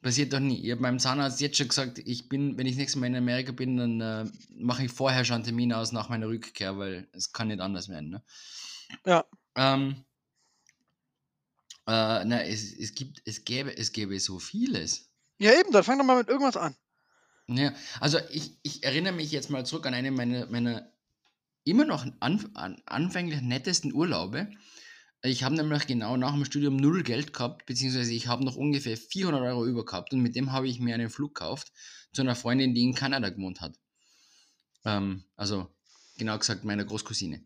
passiert 0.03 0.35
doch 0.35 0.41
nie. 0.41 0.63
Ich 0.63 0.71
habe 0.73 0.83
meinem 0.83 0.99
Zahnarzt 0.99 1.41
jetzt 1.41 1.57
schon 1.57 1.69
gesagt, 1.69 1.99
ich 1.99 2.29
bin, 2.29 2.59
wenn 2.59 2.67
ich 2.67 2.77
nächstes 2.77 3.01
Mal 3.01 3.07
in 3.07 3.17
Amerika 3.17 3.53
bin, 3.53 3.79
dann 3.79 4.01
äh, 4.03 4.27
mache 4.51 4.85
ich 4.85 4.93
vorher 4.93 5.25
schon 5.25 5.37
einen 5.37 5.45
Termin 5.45 5.73
aus 5.73 5.93
nach 5.93 6.11
meiner 6.11 6.29
Rückkehr, 6.29 6.77
weil 6.77 7.09
es 7.13 7.33
kann 7.33 7.49
nicht 7.49 7.61
anders 7.61 7.89
werden. 7.89 8.11
Ne? 8.11 8.23
Ja. 9.07 9.25
Ähm, 9.57 10.05
äh, 11.93 12.25
na, 12.25 12.43
es, 12.43 12.73
es 12.73 12.95
gibt, 12.95 13.21
es 13.27 13.45
gäbe, 13.45 13.77
es 13.77 13.93
gäbe 13.93 14.19
so 14.19 14.39
vieles. 14.39 15.11
Ja, 15.39 15.53
eben, 15.61 15.73
dann 15.73 15.85
fang 15.85 15.99
doch 15.99 16.07
mal 16.07 16.17
mit 16.17 16.29
irgendwas 16.29 16.57
an. 16.57 16.75
Ja, 17.49 17.75
also 18.01 18.19
ich, 18.31 18.57
ich 18.63 18.83
erinnere 18.83 19.13
mich 19.13 19.31
jetzt 19.31 19.51
mal 19.51 19.67
zurück 19.67 19.87
an 19.87 19.93
einen 19.93 20.15
meiner, 20.15 20.47
meiner 20.47 20.91
immer 21.65 21.85
noch 21.85 22.07
an, 22.21 22.51
an, 22.55 22.81
anfänglich 22.87 23.43
nettesten 23.43 23.93
Urlaube. 23.93 24.51
Ich 25.23 25.45
habe 25.45 25.55
nämlich 25.55 25.87
genau 25.87 26.17
nach 26.17 26.33
dem 26.33 26.47
Studium 26.47 26.77
null 26.77 27.03
Geld 27.03 27.35
gehabt, 27.35 27.67
beziehungsweise 27.67 28.15
ich 28.15 28.27
habe 28.27 28.43
noch 28.43 28.57
ungefähr 28.57 28.97
400 28.97 29.43
Euro 29.43 29.67
über 29.67 29.85
gehabt 29.85 30.15
und 30.15 30.21
mit 30.21 30.35
dem 30.35 30.51
habe 30.51 30.69
ich 30.69 30.81
mir 30.81 30.95
einen 30.95 31.11
Flug 31.11 31.35
gekauft 31.35 31.73
zu 32.15 32.23
einer 32.23 32.37
Freundin, 32.37 32.75
die 32.75 32.85
in 32.85 32.95
Kanada 32.95 33.29
gewohnt 33.29 33.61
hat. 33.61 33.79
Ähm, 34.87 35.25
also 35.37 35.69
genau 36.17 36.39
gesagt 36.39 36.65
meiner 36.65 36.87
Großcousine. 36.87 37.45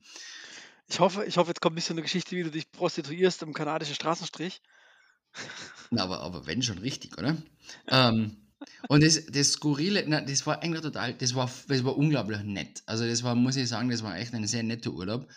Ich 0.88 1.00
hoffe, 1.00 1.24
ich 1.24 1.36
hoffe, 1.36 1.50
jetzt 1.50 1.60
kommt 1.60 1.74
nicht 1.74 1.84
so 1.84 1.94
eine 1.94 2.02
Geschichte, 2.02 2.36
wie 2.36 2.44
du 2.44 2.50
dich 2.50 2.70
prostituierst 2.70 3.42
im 3.42 3.52
kanadischen 3.52 3.94
Straßenstrich. 3.94 4.60
Na, 5.90 6.04
aber, 6.04 6.20
aber 6.20 6.46
wenn 6.46 6.62
schon 6.62 6.78
richtig, 6.78 7.18
oder? 7.18 7.36
Ähm, 7.88 8.36
und 8.88 9.02
das, 9.02 9.26
das 9.26 9.52
Skurrile, 9.52 10.04
na, 10.06 10.20
das 10.20 10.46
war 10.46 10.62
eigentlich 10.62 10.82
total, 10.82 11.14
das 11.14 11.34
war, 11.34 11.50
das 11.68 11.84
war 11.84 11.96
unglaublich 11.96 12.42
nett. 12.42 12.82
Also 12.86 13.06
das 13.06 13.22
war, 13.22 13.34
muss 13.34 13.56
ich 13.56 13.68
sagen, 13.68 13.90
das 13.90 14.02
war 14.02 14.16
echt 14.16 14.32
ein 14.34 14.46
sehr 14.46 14.62
netter 14.62 14.92
Urlaub. 14.92 15.28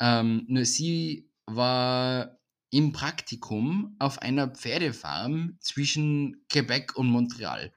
Ähm, 0.00 0.44
nur 0.48 0.64
sie 0.64 1.30
war 1.46 2.38
im 2.70 2.92
Praktikum 2.92 3.96
auf 3.98 4.20
einer 4.20 4.48
Pferdefarm 4.48 5.56
zwischen 5.60 6.44
Quebec 6.48 6.96
und 6.96 7.06
Montreal. 7.06 7.72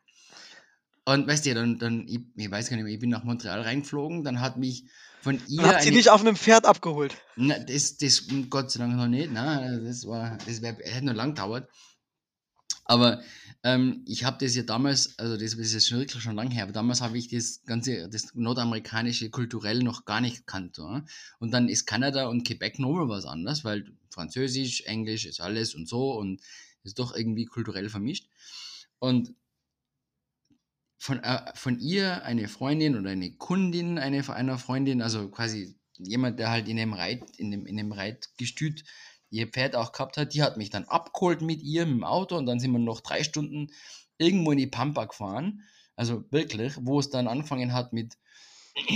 Und 1.06 1.28
weißt 1.28 1.46
du, 1.46 1.54
dann, 1.54 1.80
dann 1.80 2.08
ich, 2.08 2.20
ich 2.36 2.52
weiß 2.52 2.70
gar 2.70 2.78
nicht 2.78 2.86
mehr, 2.86 2.94
ich 2.94 3.00
bin 3.00 3.10
nach 3.10 3.24
Montreal 3.24 3.62
reingeflogen, 3.62 4.24
dann 4.24 4.42
hat 4.42 4.58
mich 4.58 4.86
von 5.22 5.40
ihr. 5.48 5.64
Hat 5.64 5.82
sie 5.82 5.90
eine- 5.90 5.98
dich 5.98 6.10
auf 6.10 6.22
einem 6.22 6.36
Pferd 6.36 6.66
abgeholt. 6.66 7.16
na, 7.36 7.60
das, 7.60 7.98
das 7.98 8.24
Gott 8.50 8.72
sei 8.72 8.80
Dank 8.80 8.96
noch 8.96 9.08
nicht. 9.08 9.32
Nein, 9.32 9.84
das 9.86 10.06
war, 10.06 10.38
das 10.46 10.62
wär, 10.62 10.74
hätte 10.82 11.06
noch 11.06 11.14
lang 11.14 11.36
gedauert. 11.36 11.70
Aber 12.86 13.22
ähm, 13.64 14.04
ich 14.08 14.24
habe 14.24 14.44
das 14.44 14.56
ja 14.56 14.64
damals, 14.64 15.20
also 15.20 15.38
das 15.38 15.54
ist 15.54 15.74
jetzt 15.74 15.88
schon 15.88 16.00
wirklich 16.00 16.24
schon 16.24 16.36
lange 16.36 16.50
her, 16.56 16.64
aber 16.64 16.72
damals 16.72 17.02
habe 17.02 17.20
ich 17.20 17.28
das 17.28 17.62
ganze, 17.66 18.10
das 18.10 18.34
nordamerikanische 18.34 19.30
kulturell 19.30 19.84
noch 19.84 20.06
gar 20.06 20.22
nicht 20.22 20.38
gekannt. 20.38 20.78
Ja? 20.80 21.06
Und 21.40 21.52
dann 21.52 21.70
ist 21.70 21.86
Kanada 21.86 22.28
und 22.28 22.48
Quebec 22.48 22.80
nochmal 22.80 23.08
was 23.08 23.26
anderes, 23.26 23.64
weil 23.64 23.92
Französisch, 24.10 24.82
Englisch 24.86 25.26
ist 25.26 25.40
alles 25.40 25.76
und 25.76 25.88
so 25.88 26.14
und 26.18 26.42
ist 26.84 26.98
doch 26.98 27.16
irgendwie 27.16 27.46
kulturell 27.46 27.90
vermischt. 27.90 28.28
Und 28.98 29.36
von, 31.00 31.24
äh, 31.24 31.52
von 31.56 31.80
ihr 31.80 32.24
eine 32.24 32.48
Freundin 32.48 32.98
oder 32.98 33.10
eine 33.12 33.32
Kundin 33.32 33.98
eine, 33.98 34.28
einer 34.30 34.60
Freundin, 34.60 35.02
also 35.02 35.30
quasi 35.30 35.76
jemand, 35.98 36.40
der 36.40 36.52
halt 36.52 36.68
in 36.68 36.78
dem 36.78 36.94
Reit, 36.94 37.24
in 37.38 37.52
dem, 37.52 37.66
in 37.66 37.78
dem 37.78 37.92
Reitgestüt 37.92 38.84
ihr 39.32 39.48
Pferd 39.48 39.76
auch 39.76 39.92
gehabt 39.92 40.18
hat, 40.18 40.34
die 40.34 40.44
hat 40.44 40.58
mich 40.58 40.70
dann 40.70 40.86
abgeholt 40.86 41.42
mit 41.42 41.62
ihr 41.62 41.86
dem 41.86 42.04
Auto 42.04 42.36
und 42.36 42.46
dann 42.46 42.60
sind 42.60 42.72
wir 42.72 42.80
noch 42.80 43.00
drei 43.00 43.24
Stunden 43.24 43.72
irgendwo 44.18 44.52
in 44.52 44.58
die 44.58 44.68
Pampa 44.68 45.06
gefahren. 45.06 45.64
Also 45.96 46.26
wirklich, 46.32 46.74
wo 46.82 47.00
es 47.00 47.10
dann 47.10 47.28
angefangen 47.28 47.74
hat 47.74 47.94
mit, 47.94 48.18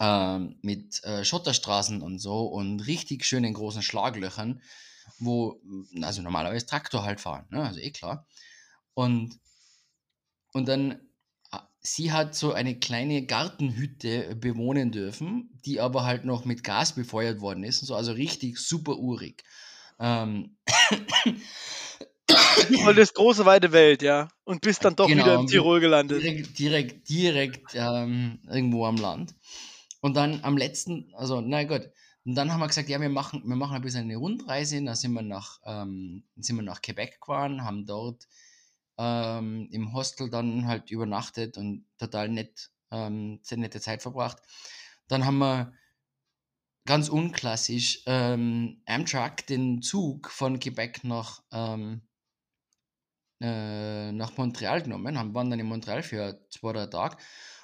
ähm, 0.00 0.58
mit 0.62 1.02
äh, 1.04 1.24
Schotterstraßen 1.24 2.02
und 2.02 2.18
so 2.18 2.46
und 2.46 2.80
richtig 2.80 3.24
schönen 3.24 3.54
großen 3.54 3.82
Schlaglöchern, 3.82 4.62
wo, 5.18 5.60
also 6.02 6.22
normalerweise 6.22 6.66
Traktor 6.66 7.04
halt 7.04 7.20
fahren, 7.20 7.46
ne? 7.50 7.64
also 7.64 7.78
eh 7.78 7.90
klar. 7.90 8.26
Und, 8.94 9.38
und 10.56 10.66
dann 10.68 10.98
ah, 11.50 11.68
sie 11.80 12.12
hat 12.12 12.34
so 12.34 12.52
eine 12.52 12.78
kleine 12.78 13.26
Gartenhütte 13.26 14.34
bewohnen 14.36 14.90
dürfen, 14.90 15.50
die 15.66 15.80
aber 15.80 16.04
halt 16.04 16.24
noch 16.24 16.44
mit 16.46 16.64
Gas 16.64 16.94
befeuert 16.94 17.40
worden 17.40 17.62
ist 17.62 17.82
und 17.82 17.88
so, 17.88 17.94
also 17.94 18.12
richtig 18.12 18.58
super 18.58 18.96
urig. 18.96 19.44
Ähm, 20.00 20.56
Mal 22.82 22.94
das 22.94 23.14
große 23.14 23.44
weite 23.44 23.70
Welt, 23.72 24.02
ja. 24.02 24.28
Und 24.44 24.60
bist 24.62 24.84
dann 24.84 24.96
doch 24.96 25.06
Genau, 25.08 25.24
wieder 25.24 25.34
in 25.34 25.40
und 25.40 25.46
Tirol 25.48 25.80
gelandet. 25.80 26.22
direkt, 26.22 26.58
direkt, 26.58 27.08
direkt 27.08 27.74
ähm, 27.74 28.40
irgendwo 28.48 28.86
am 28.86 28.96
Land. 28.96 29.34
Und 30.00 30.16
dann 30.16 30.40
am 30.42 30.56
letzten, 30.56 31.12
also 31.14 31.40
na 31.40 31.64
gut, 31.64 31.88
und 32.24 32.34
dann 32.34 32.52
haben 32.52 32.60
wir 32.60 32.66
gesagt, 32.66 32.88
ja, 32.88 33.00
wir 33.00 33.08
machen, 33.08 33.42
wir 33.46 33.56
machen 33.56 33.76
ein 33.76 33.82
bisschen 33.82 34.02
eine 34.02 34.16
Rundreise. 34.16 34.82
Da 34.84 34.96
sind 34.96 35.12
wir 35.12 35.22
nach, 35.22 35.60
ähm, 35.64 36.24
sind 36.36 36.56
wir 36.56 36.62
nach 36.62 36.82
Quebec 36.82 37.20
gefahren, 37.20 37.62
haben 37.64 37.86
dort 37.86 38.26
ähm, 38.98 39.68
im 39.70 39.92
Hostel 39.92 40.30
dann 40.30 40.66
halt 40.66 40.90
übernachtet 40.90 41.58
und 41.58 41.86
total 41.98 42.28
nett, 42.28 42.70
ähm, 42.90 43.40
sehr 43.42 43.58
nette 43.58 43.80
Zeit 43.80 44.02
verbracht. 44.02 44.38
Dann 45.08 45.24
haben 45.24 45.38
wir 45.38 45.72
ganz 46.86 47.08
unklassisch 47.08 48.02
ähm, 48.06 48.80
Amtrak 48.86 49.46
den 49.46 49.82
Zug 49.82 50.30
von 50.30 50.58
Quebec 50.58 51.04
nach, 51.04 51.42
ähm, 51.52 52.02
äh, 53.40 54.12
nach 54.12 54.36
Montreal 54.36 54.82
genommen, 54.82 55.18
haben, 55.18 55.34
waren 55.34 55.50
dann 55.50 55.60
in 55.60 55.66
Montreal 55.66 56.02
für 56.02 56.40
zwei, 56.50 56.72
drei 56.72 56.86
Tage. 56.86 57.16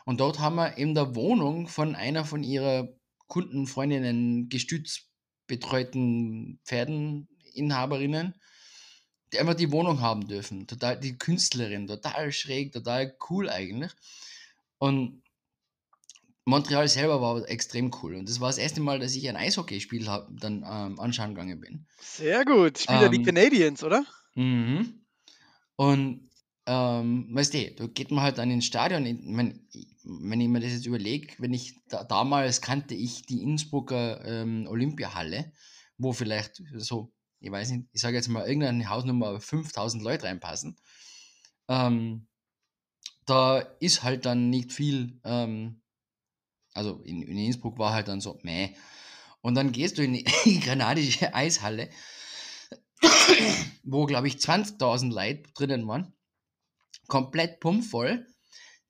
Und 0.05 0.21
dort 0.21 0.41
haben 0.41 0.57
wir 0.57 0.77
in 0.77 0.95
der 0.95 1.15
Wohnung 1.15 1.69
von 1.69 1.95
einer 1.95 2.25
von 2.25 2.43
ihrer 2.43 2.89
Kunden, 3.29 3.67
Freundinnen, 3.67 4.49
gestützbetreuten 4.49 6.61
Pferdeninhaberinnen, 6.65 8.35
die 9.33 9.39
einfach 9.39 9.55
die 9.55 9.73
Wohnung 9.73 10.01
haben 10.01 10.27
dürfen. 10.29 10.67
Total, 10.67 10.99
die 10.99 11.17
Künstlerin, 11.17 11.87
total 11.87 12.33
schräg, 12.33 12.73
total 12.73 13.15
cool 13.31 13.49
eigentlich. 13.49 13.93
Und 14.79 15.23
Montreal 16.45 16.89
selber 16.89 17.21
war 17.21 17.49
extrem 17.49 17.93
cool. 18.03 18.17
Und 18.17 18.29
das 18.29 18.41
war 18.41 18.49
das 18.49 18.59
erste 18.59 18.81
Mal, 18.81 18.99
dass 18.99 19.15
ich 19.15 19.29
ein 19.29 19.37
Eishockeyspiel 19.37 20.09
hab, 20.09 20.29
dann 20.41 20.65
ähm, 20.69 20.99
anschauen 20.99 21.35
gegangen 21.35 21.61
bin. 21.61 21.87
Sehr 22.01 22.45
gut. 22.45 22.79
Spielt 22.79 23.03
ja 23.03 23.09
die 23.09 23.19
Ähm, 23.19 23.25
Canadiens, 23.25 23.85
oder? 23.85 24.05
Mhm. 24.35 25.05
Und 25.77 26.31
ähm, 26.67 27.29
weißt 27.31 27.55
du, 27.55 27.71
da 27.77 27.87
geht 27.87 28.11
man 28.11 28.25
halt 28.25 28.39
dann 28.39 28.51
ins 28.51 28.67
Stadion. 28.67 29.07
Ich 29.07 29.19
mein, 29.23 29.67
wenn 30.05 30.41
ich 30.41 30.49
mir 30.49 30.61
das 30.61 30.73
jetzt 30.73 30.87
überlege, 30.87 31.35
wenn 31.39 31.53
ich 31.53 31.77
da, 31.89 32.05
damals 32.05 32.61
kannte 32.61 32.95
ich 32.95 33.23
die 33.23 33.43
Innsbrucker 33.43 34.25
ähm, 34.25 34.67
Olympiahalle, 34.69 35.53
wo 35.99 36.13
vielleicht 36.13 36.63
so, 36.77 37.13
ich 37.43 37.51
weiß 37.51 37.71
nicht, 37.71 37.89
ich 37.93 38.01
sage 38.01 38.17
jetzt 38.17 38.29
mal 38.29 38.47
irgendeine 38.47 38.89
Hausnummer 38.89 39.41
5000 39.41 40.03
Leute 40.03 40.25
reinpassen. 40.25 40.77
Ähm, 41.69 42.29
da 43.27 43.59
ist 43.81 44.05
halt 44.05 44.27
dann 44.27 44.49
nicht 44.49 44.73
viel, 44.73 45.21
ähm, 45.25 45.83
also 46.73 47.01
in, 47.03 47.23
in 47.23 47.37
Innsbruck 47.37 47.79
war 47.79 47.93
halt 47.93 48.07
dann 48.07 48.21
so, 48.21 48.39
meh. 48.43 48.75
Und 49.41 49.57
dann 49.57 49.73
gehst 49.73 49.99
du 49.99 50.05
in 50.05 50.15
die 50.15 50.61
kanadische 50.65 51.35
Eishalle, 51.35 51.91
wo, 53.83 54.07
glaube 54.07 54.29
ich, 54.29 54.37
20.000 54.37 55.13
Leute 55.13 55.43
drinnen 55.55 55.87
waren. 55.89 56.13
Komplett 57.09 57.59
pumpvoll. 57.59 58.25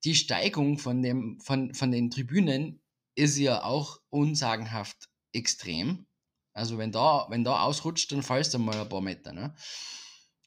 Die 0.05 0.15
Steigung 0.15 0.77
von, 0.79 1.01
dem, 1.03 1.41
von, 1.41 1.73
von 1.73 1.91
den 1.91 2.11
Tribünen 2.11 2.83
ist 3.15 3.39
ja 3.39 3.65
auch 3.65 3.99
unsagenhaft 4.11 5.09
extrem. 5.33 6.07
Also 6.55 6.79
wenn 6.79 6.93
da, 6.93 7.27
wenn 7.31 7.45
da 7.45 7.63
ausrutscht, 7.63 8.13
dann 8.13 8.23
fallst 8.23 8.53
du 8.55 8.59
mal 8.59 8.77
ein 8.81 8.89
paar 8.89 9.01
Meter. 9.01 9.33
Ne? 9.33 9.55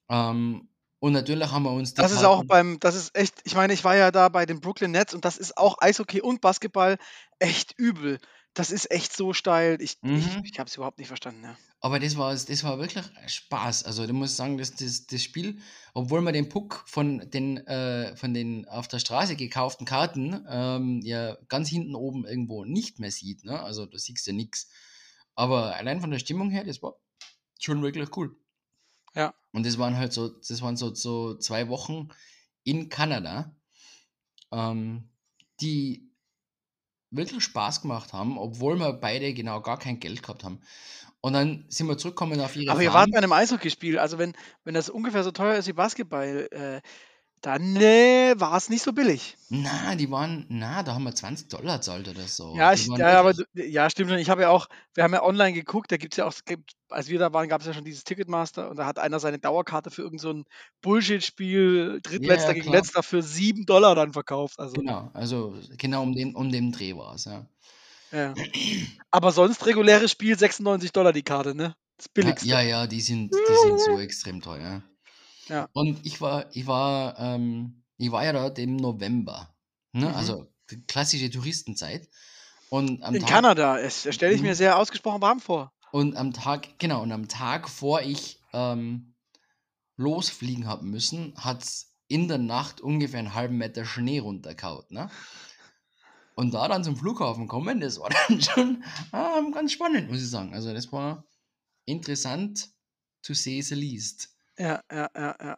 Ähm, 0.09 0.69
und 0.99 1.13
natürlich 1.13 1.51
haben 1.51 1.63
wir 1.63 1.71
uns 1.71 1.93
die 1.93 2.01
Das 2.01 2.11
ist 2.11 2.23
auch 2.23 2.37
Karten- 2.37 2.47
beim, 2.47 2.79
das 2.79 2.95
ist 2.95 3.15
echt, 3.15 3.35
ich 3.43 3.55
meine, 3.55 3.73
ich 3.73 3.83
war 3.83 3.95
ja 3.95 4.11
da 4.11 4.29
bei 4.29 4.45
den 4.45 4.59
Brooklyn 4.61 4.91
Nets 4.91 5.13
und 5.13 5.25
das 5.25 5.37
ist 5.37 5.57
auch 5.57 5.77
Eishockey 5.79 6.21
und 6.21 6.41
Basketball 6.41 6.97
echt 7.39 7.73
übel. 7.77 8.19
Das 8.53 8.71
ist 8.71 8.89
echt 8.89 9.11
so 9.15 9.33
steil. 9.33 9.81
Ich, 9.81 9.97
Mhm. 10.01 10.17
ich, 10.43 10.51
ich 10.53 10.59
habe 10.59 10.69
es 10.69 10.75
überhaupt 10.77 10.97
nicht 10.97 11.09
verstanden. 11.09 11.43
Ja. 11.43 11.57
Aber 11.81 11.99
das 11.99 12.15
war, 12.17 12.33
das 12.33 12.63
war 12.63 12.79
wirklich 12.79 13.03
Spaß. 13.27 13.83
Also, 13.83 14.07
du 14.07 14.13
musst 14.13 14.37
sagen, 14.37 14.57
dass 14.57 14.73
das, 14.73 15.05
das 15.07 15.21
Spiel, 15.21 15.59
obwohl 15.93 16.21
man 16.21 16.33
den 16.33 16.47
Puck 16.47 16.83
von 16.87 17.29
den, 17.29 17.57
äh, 17.67 18.15
von 18.15 18.33
den 18.33 18.65
auf 18.69 18.87
der 18.87 18.99
Straße 18.99 19.35
gekauften 19.35 19.85
Karten 19.85 20.45
ähm, 20.49 21.01
ja 21.03 21.35
ganz 21.49 21.67
hinten 21.67 21.95
oben 21.95 22.25
irgendwo 22.25 22.63
nicht 22.63 22.99
mehr 22.99 23.11
sieht. 23.11 23.43
Ne? 23.43 23.61
Also, 23.61 23.85
da 23.85 23.97
siehst 23.97 24.25
du 24.25 24.31
ja 24.31 24.37
nichts. 24.37 24.69
Aber 25.35 25.75
allein 25.75 26.01
von 26.01 26.11
der 26.11 26.19
Stimmung 26.19 26.49
her, 26.49 26.63
das 26.63 26.81
war 26.81 26.95
schon 27.59 27.81
wirklich 27.81 28.15
cool. 28.17 28.35
Ja. 29.13 29.33
Und 29.53 29.65
das 29.65 29.77
waren 29.77 29.97
halt 29.97 30.13
so, 30.13 30.29
das 30.29 30.61
waren 30.61 30.77
so, 30.77 30.93
so 30.93 31.35
zwei 31.37 31.69
Wochen 31.69 32.09
in 32.63 32.89
Kanada, 32.89 33.55
ähm, 34.51 35.09
die 35.61 36.11
wirklich 37.11 37.43
Spaß 37.43 37.81
gemacht 37.81 38.13
haben, 38.13 38.37
obwohl 38.37 38.77
wir 38.77 38.93
beide 38.93 39.33
genau 39.33 39.61
gar 39.61 39.79
kein 39.79 39.99
Geld 39.99 40.21
gehabt 40.21 40.43
haben. 40.43 40.61
Und 41.21 41.33
dann 41.33 41.65
sind 41.69 41.87
wir 41.87 41.97
zurückgekommen 41.97 42.39
auf 42.39 42.55
ihre 42.55 42.71
Aber 42.71 42.83
ihr 42.83 42.93
wart 42.93 43.09
bei 43.11 43.17
einem 43.17 43.31
Eishockeyspiel. 43.31 43.97
Also 43.97 44.17
wenn, 44.17 44.33
wenn 44.63 44.75
das 44.75 44.89
ungefähr 44.89 45.23
so 45.23 45.31
teuer 45.31 45.55
ist 45.55 45.67
wie 45.67 45.73
Basketball, 45.73 46.47
äh, 46.51 46.81
dann 47.45 47.75
äh, 47.75 48.33
war 48.37 48.57
es 48.57 48.69
nicht 48.69 48.81
so 48.81 48.91
billig. 48.91 49.37
Na, 49.49 49.93
die 49.93 50.09
waren, 50.09 50.47
na, 50.49 50.81
da 50.81 50.95
haben 50.95 51.03
wir 51.03 51.13
20 51.13 51.47
Dollar 51.47 51.79
zahlt 51.79 52.07
oder 52.07 52.23
so. 52.23 52.55
Ja, 52.55 52.73
ich, 52.73 52.87
ja, 52.87 53.19
aber 53.19 53.33
ja, 53.53 53.87
stimmt 53.87 54.09
schon. 54.09 54.17
Ich 54.17 54.31
habe 54.31 54.41
ja 54.41 54.49
auch, 54.49 54.67
wir 54.95 55.03
haben 55.03 55.13
ja 55.13 55.21
online 55.21 55.53
geguckt, 55.53 55.91
da 55.91 55.97
gibt 55.97 56.15
es 56.15 56.17
ja 56.17 56.25
auch, 56.25 56.33
als 56.89 57.07
wir 57.07 57.19
da 57.19 57.33
waren, 57.33 57.47
gab 57.47 57.61
es 57.61 57.67
ja 57.67 57.73
schon 57.75 57.83
dieses 57.85 58.03
Ticketmaster 58.03 58.71
und 58.71 58.77
da 58.77 58.87
hat 58.87 58.97
einer 58.97 59.19
seine 59.19 59.37
Dauerkarte 59.37 59.91
für 59.91 60.01
irgendein 60.01 60.23
so 60.23 60.33
ein 60.33 60.45
Bullshit-Spiel, 60.81 61.99
drittletzter 62.01 62.47
ja, 62.47 62.53
gegen 62.53 62.65
klar. 62.65 62.77
letzter, 62.77 63.03
für 63.03 63.21
7 63.21 63.67
Dollar 63.67 63.93
dann 63.93 64.13
verkauft. 64.13 64.59
Also, 64.59 64.73
Genau, 64.73 65.11
also 65.13 65.53
genau 65.77 66.01
um 66.01 66.13
den, 66.13 66.35
um 66.35 66.51
den 66.51 66.71
Dreh 66.71 66.97
war 66.97 67.13
es, 67.13 67.25
ja. 67.25 67.45
ja. 68.11 68.33
Aber 69.11 69.31
sonst 69.31 69.67
reguläres 69.67 70.09
Spiel 70.09 70.35
96 70.35 70.91
Dollar 70.91 71.13
die 71.13 71.21
Karte, 71.21 71.53
ne? 71.53 71.75
Das 71.97 72.09
billigste. 72.09 72.47
Ja, 72.47 72.61
ja, 72.61 72.87
die 72.87 73.01
sind, 73.01 73.31
die 73.31 73.67
sind 73.67 73.79
so 73.79 73.99
extrem 73.99 74.41
teuer. 74.41 74.81
Ja. 75.47 75.69
Und 75.73 76.05
ich 76.05 76.21
war, 76.21 76.45
ich 76.55 76.67
war, 76.67 77.17
ähm, 77.19 77.83
ich 77.97 78.11
war 78.11 78.23
ja 78.23 78.33
dort 78.33 78.57
im 78.59 78.75
November. 78.75 79.55
Ne? 79.93 80.07
Mhm. 80.09 80.15
Also 80.15 80.51
klassische 80.87 81.29
Touristenzeit. 81.29 82.09
Und 82.69 83.03
am 83.03 83.15
In 83.15 83.21
Tag, 83.21 83.29
Kanada, 83.29 83.81
das 83.81 84.07
stelle 84.13 84.33
ich 84.33 84.41
mir 84.41 84.51
Mhm. 84.51 84.55
sehr 84.55 84.77
ausgesprochen 84.77 85.21
warm 85.21 85.39
vor. 85.39 85.71
Und 85.91 86.17
am 86.17 86.33
Tag, 86.33 86.79
genau, 86.79 87.03
und 87.03 87.11
am 87.11 87.27
Tag, 87.27 87.69
vor 87.69 88.01
ich 88.01 88.41
ähm, 88.53 89.15
losfliegen 89.97 90.67
haben 90.67 90.89
müssen, 90.89 91.33
hat 91.37 91.63
es 91.63 91.93
in 92.07 92.27
der 92.27 92.37
Nacht 92.37 92.81
ungefähr 92.81 93.19
einen 93.19 93.33
halben 93.33 93.57
Meter 93.57 93.85
Schnee 93.85 94.19
runtergehauen. 94.19 94.85
Ne? 94.89 95.09
Und 96.35 96.53
da 96.53 96.67
dann 96.67 96.83
zum 96.83 96.97
Flughafen 96.97 97.47
kommen, 97.47 97.79
das 97.79 97.99
war 97.99 98.09
dann 98.27 98.41
schon 98.41 98.83
ähm, 99.13 99.51
ganz 99.53 99.71
spannend, 99.71 100.09
muss 100.09 100.21
ich 100.21 100.29
sagen. 100.29 100.53
Also 100.53 100.73
das 100.73 100.91
war 100.91 101.25
interessant 101.85 102.69
to 103.23 103.33
say 103.33 103.61
the 103.61 103.75
least. 103.75 104.34
Ja, 104.57 104.81
ja, 104.91 105.09
ja, 105.15 105.35
ja. 105.41 105.57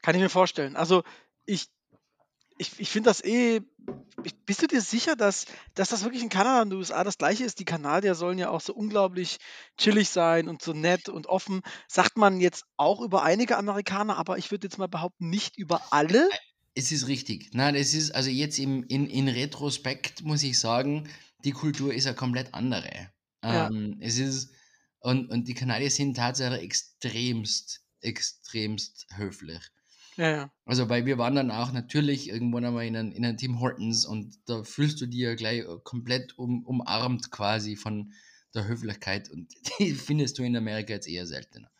Kann 0.00 0.14
ich 0.14 0.20
mir 0.20 0.28
vorstellen. 0.28 0.76
Also 0.76 1.02
ich, 1.44 1.68
ich, 2.58 2.78
ich 2.78 2.90
finde 2.90 3.10
das 3.10 3.22
eh. 3.24 3.60
Ich, 4.24 4.36
bist 4.44 4.62
du 4.62 4.68
dir 4.68 4.80
sicher, 4.80 5.16
dass, 5.16 5.46
dass 5.74 5.88
das 5.88 6.04
wirklich 6.04 6.22
in 6.22 6.28
Kanada 6.28 6.62
und 6.62 6.70
den 6.70 6.78
USA 6.78 7.02
das 7.02 7.18
gleiche 7.18 7.44
ist? 7.44 7.58
Die 7.58 7.64
Kanadier 7.64 8.14
sollen 8.14 8.38
ja 8.38 8.50
auch 8.50 8.60
so 8.60 8.72
unglaublich 8.72 9.38
chillig 9.76 10.10
sein 10.10 10.48
und 10.48 10.62
so 10.62 10.72
nett 10.72 11.08
und 11.08 11.26
offen. 11.26 11.62
Sagt 11.88 12.16
man 12.16 12.40
jetzt 12.40 12.64
auch 12.76 13.00
über 13.00 13.22
einige 13.24 13.56
Amerikaner, 13.56 14.16
aber 14.16 14.38
ich 14.38 14.50
würde 14.50 14.66
jetzt 14.66 14.78
mal 14.78 14.86
behaupten, 14.86 15.28
nicht 15.28 15.58
über 15.58 15.82
alle. 15.90 16.28
Es 16.74 16.92
ist 16.92 17.08
richtig. 17.08 17.50
Nein, 17.52 17.74
es 17.74 17.94
ist, 17.94 18.14
also 18.14 18.30
jetzt 18.30 18.58
im, 18.58 18.84
in, 18.84 19.06
in 19.08 19.28
Retrospekt 19.28 20.22
muss 20.22 20.42
ich 20.42 20.58
sagen, 20.58 21.08
die 21.44 21.52
Kultur 21.52 21.92
ist 21.92 22.06
eine 22.06 22.14
komplett 22.14 22.54
andere. 22.54 23.10
Ja. 23.44 23.66
Ähm, 23.66 23.96
es 24.00 24.18
ist, 24.18 24.52
und, 25.00 25.30
und 25.30 25.48
die 25.48 25.54
Kanadier 25.54 25.90
sind 25.90 26.16
tatsächlich 26.16 26.62
extremst, 26.62 27.80
extremst 28.02 29.06
höflich. 29.16 29.60
Ja, 30.16 30.30
ja. 30.30 30.52
Also, 30.66 30.88
weil 30.88 31.06
wir 31.06 31.16
waren 31.18 31.34
dann 31.34 31.50
auch 31.50 31.72
natürlich 31.72 32.28
irgendwann 32.28 32.64
einmal 32.64 32.84
in 32.84 32.96
einem, 32.96 33.12
in 33.12 33.24
einem 33.24 33.36
Tim 33.38 33.60
Hortons 33.60 34.04
und 34.04 34.38
da 34.46 34.62
fühlst 34.62 35.00
du 35.00 35.06
dir 35.06 35.36
gleich 35.36 35.60
äh, 35.60 35.78
komplett 35.84 36.38
um, 36.38 36.64
umarmt 36.66 37.30
quasi 37.30 37.76
von 37.76 38.12
der 38.54 38.68
Höflichkeit 38.68 39.30
und 39.30 39.48
die 39.78 39.92
findest 39.92 40.38
du 40.38 40.42
in 40.42 40.56
Amerika 40.56 40.92
jetzt 40.92 41.08
eher 41.08 41.26
seltener. 41.26 41.70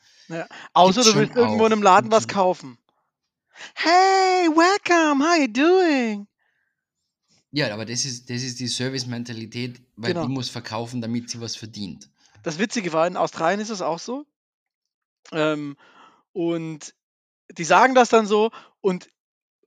Außer 0.72 1.02
Gibt's 1.02 1.12
du 1.12 1.18
willst 1.18 1.36
irgendwo 1.36 1.66
in 1.66 1.72
einem 1.72 1.82
Laden 1.82 2.10
was 2.10 2.26
kaufen. 2.26 2.78
Hey, 3.74 4.48
welcome, 4.48 5.22
how 5.22 5.38
you 5.38 5.48
doing? 5.48 6.26
Ja, 7.50 7.72
aber 7.74 7.84
das 7.84 8.06
ist, 8.06 8.30
das 8.30 8.42
ist 8.42 8.60
die 8.60 8.66
Service-Mentalität, 8.68 9.82
weil 9.96 10.14
Genau. 10.14 10.26
die 10.26 10.32
muss 10.32 10.48
verkaufen, 10.48 11.02
damit 11.02 11.28
sie 11.28 11.40
was 11.40 11.54
verdient. 11.54 12.08
Das 12.42 12.58
Witzige 12.58 12.94
war, 12.94 13.06
in 13.06 13.18
Australien 13.18 13.60
ist 13.60 13.70
das 13.70 13.82
auch 13.82 13.98
so. 13.98 14.24
Ähm, 15.32 15.76
und 16.32 16.94
die 17.50 17.64
sagen 17.64 17.94
das 17.94 18.08
dann 18.10 18.26
so 18.26 18.50
und 18.80 19.08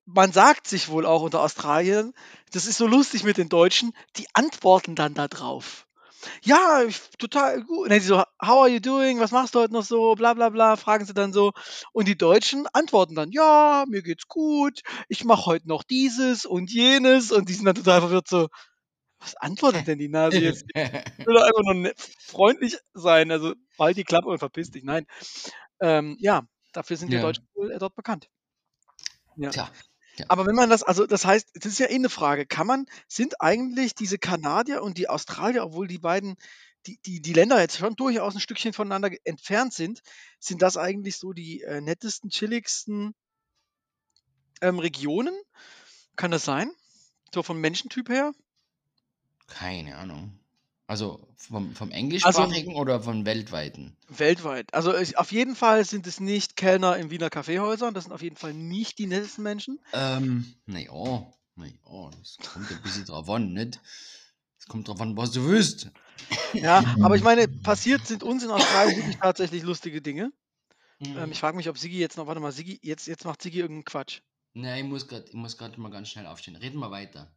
man 0.06 0.32
sagt 0.32 0.67
sich 0.67 0.89
wohl 0.89 1.06
auch 1.06 1.23
unter 1.23 1.41
Australien, 1.41 2.13
das 2.51 2.67
ist 2.67 2.78
so 2.78 2.88
lustig 2.88 3.23
mit 3.23 3.38
den 3.38 3.49
Deutschen, 3.49 3.93
die 4.17 4.28
antworten 4.34 4.95
dann 4.95 5.13
da 5.15 5.28
drauf. 5.28 5.88
Ja, 6.43 6.84
ich, 6.84 6.99
total 7.19 7.63
gut. 7.63 7.86
Und 7.86 7.89
dann 7.91 8.01
so, 8.01 8.17
how 8.17 8.63
are 8.63 8.69
you 8.69 8.80
doing? 8.80 9.19
Was 9.19 9.32
machst 9.32 9.54
du 9.56 9.60
heute 9.60 9.73
noch 9.73 9.84
so? 9.84 10.15
Bla 10.15 10.34
bla 10.34 10.49
bla, 10.49 10.75
fragen 10.75 11.06
sie 11.06 11.13
dann 11.13 11.34
so. 11.34 11.51
Und 11.93 12.08
die 12.08 12.17
Deutschen 12.17 12.67
antworten 12.73 13.15
dann, 13.15 13.32
ja, 13.32 13.86
mir 13.88 14.01
geht's 14.01 14.28
gut, 14.28 14.82
ich 15.08 15.23
mache 15.23 15.45
heute 15.45 15.67
noch 15.67 15.84
dieses 15.84 16.45
und 16.45 16.71
jenes. 16.71 17.32
Und 17.32 17.49
die 17.49 17.54
sind 17.54 17.65
dann 17.65 17.75
total 17.75 18.01
verwirrt 18.01 18.28
so, 18.28 18.47
was 19.19 19.36
antwortet 19.36 19.88
denn 19.88 19.99
die 19.99 20.10
Nase 20.10 20.41
jetzt? 20.41 20.65
Ich 21.17 21.28
will 21.28 21.36
doch 21.36 21.43
einfach 21.43 21.63
nur 21.63 21.73
nett- 21.75 21.99
freundlich 22.19 22.78
sein. 22.93 23.32
Also 23.32 23.54
halt 23.80 23.97
die 23.97 24.04
Klappe 24.04 24.30
und 24.30 24.39
verpiss 24.39 24.71
dich. 24.71 24.84
Nein. 24.84 25.08
Ähm, 25.82 26.17
ja, 26.19 26.43
dafür 26.75 26.97
sind 26.97 27.11
die 27.11 27.15
Ja. 27.15 27.21
Deutschen 27.21 27.47
wohl 27.53 27.71
äh, 27.71 27.79
dort 27.79 27.95
bekannt. 27.95 28.29
Ja. 29.35 29.49
Tja. 29.49 29.69
Aber 30.29 30.45
wenn 30.45 30.55
man 30.55 30.69
das, 30.69 30.81
also 30.83 31.05
das 31.05 31.25
heißt, 31.25 31.49
das 31.55 31.65
ist 31.73 31.79
ja 31.79 31.88
eh 31.88 31.95
eine 31.95 32.09
Frage, 32.09 32.45
kann 32.45 32.67
man, 32.67 32.85
sind 33.07 33.41
eigentlich 33.41 33.95
diese 33.95 34.17
Kanadier 34.17 34.81
und 34.81 34.97
die 34.97 35.09
Australier, 35.09 35.65
obwohl 35.65 35.88
die 35.88 35.97
beiden, 35.97 36.38
die, 36.85 36.99
die, 37.05 37.21
die 37.21 37.33
Länder 37.33 37.59
jetzt 37.59 37.77
schon 37.77 37.95
durchaus 37.95 38.33
ein 38.33 38.39
Stückchen 38.39 38.71
voneinander 38.71 39.11
entfernt 39.25 39.73
sind, 39.73 40.01
sind 40.39 40.61
das 40.61 40.77
eigentlich 40.77 41.17
so 41.17 41.33
die 41.33 41.61
äh, 41.63 41.81
nettesten, 41.81 42.29
chilligsten 42.29 43.13
ähm, 44.61 44.79
Regionen? 44.79 45.35
Kann 46.15 46.31
das 46.31 46.45
sein? 46.45 46.71
So 47.33 47.43
vom 47.43 47.59
Menschentyp 47.59 48.07
her? 48.07 48.31
Keine 49.47 49.97
Ahnung. 49.97 50.39
Also 50.87 51.27
vom, 51.37 51.67
Also 51.67 51.77
vom 51.77 51.91
englischsprachigen 51.91 52.75
oder 52.75 53.01
vom 53.01 53.25
weltweiten? 53.25 53.97
weltweit. 54.07 54.73
Also 54.73 54.91
es, 54.91 55.15
auf 55.15 55.31
jeden 55.31 55.55
Fall 55.55 55.83
sind 55.83 56.05
es 56.05 56.19
nicht 56.19 56.55
Kellner 56.55 56.97
in 56.97 57.09
Wiener 57.09 57.29
Kaffeehäusern, 57.29 57.93
das 57.93 58.03
sind 58.03 58.13
auf 58.13 58.21
jeden 58.21 58.35
Fall 58.35 58.53
nicht 58.53 58.99
die 58.99 59.07
nettesten 59.07 59.43
Menschen. 59.43 59.79
Ähm, 59.93 60.45
naja, 60.65 61.25
naja, 61.55 62.11
das 62.19 62.37
kommt 62.53 62.71
ein 62.71 62.81
bisschen 62.83 63.05
drauf 63.05 63.29
an, 63.29 63.53
nicht? 63.53 63.79
Es 64.59 64.67
kommt 64.67 64.87
drauf 64.87 65.01
an, 65.01 65.17
was 65.17 65.31
du 65.31 65.45
willst. 65.45 65.91
Ja, 66.53 66.83
aber 67.01 67.15
ich 67.15 67.23
meine, 67.23 67.47
passiert 67.47 68.05
sind 68.05 68.23
uns 68.23 68.43
in 68.43 68.51
Australien 68.51 68.97
wirklich 68.97 69.17
tatsächlich 69.17 69.63
lustige 69.63 70.01
Dinge. 70.01 70.31
Mhm. 70.99 71.17
Ähm, 71.17 71.31
ich 71.31 71.39
frage 71.39 71.57
mich, 71.57 71.69
ob 71.69 71.77
Sigi 71.77 71.99
jetzt 71.99 72.17
noch, 72.17 72.27
warte 72.27 72.41
mal, 72.41 72.51
Sigi, 72.51 72.79
jetzt, 72.81 73.07
jetzt 73.07 73.25
macht 73.25 73.41
Sigi 73.41 73.59
irgendeinen 73.59 73.85
Quatsch. 73.85 74.21
Nein, 74.53 74.85
ich 74.85 74.91
muss 74.91 75.07
gerade, 75.07 75.25
ich 75.27 75.33
muss 75.33 75.57
gerade 75.57 75.79
mal 75.79 75.91
ganz 75.91 76.09
schnell 76.09 76.27
aufstehen. 76.27 76.55
Red 76.55 76.75
mal 76.75 76.91
weiter. 76.91 77.31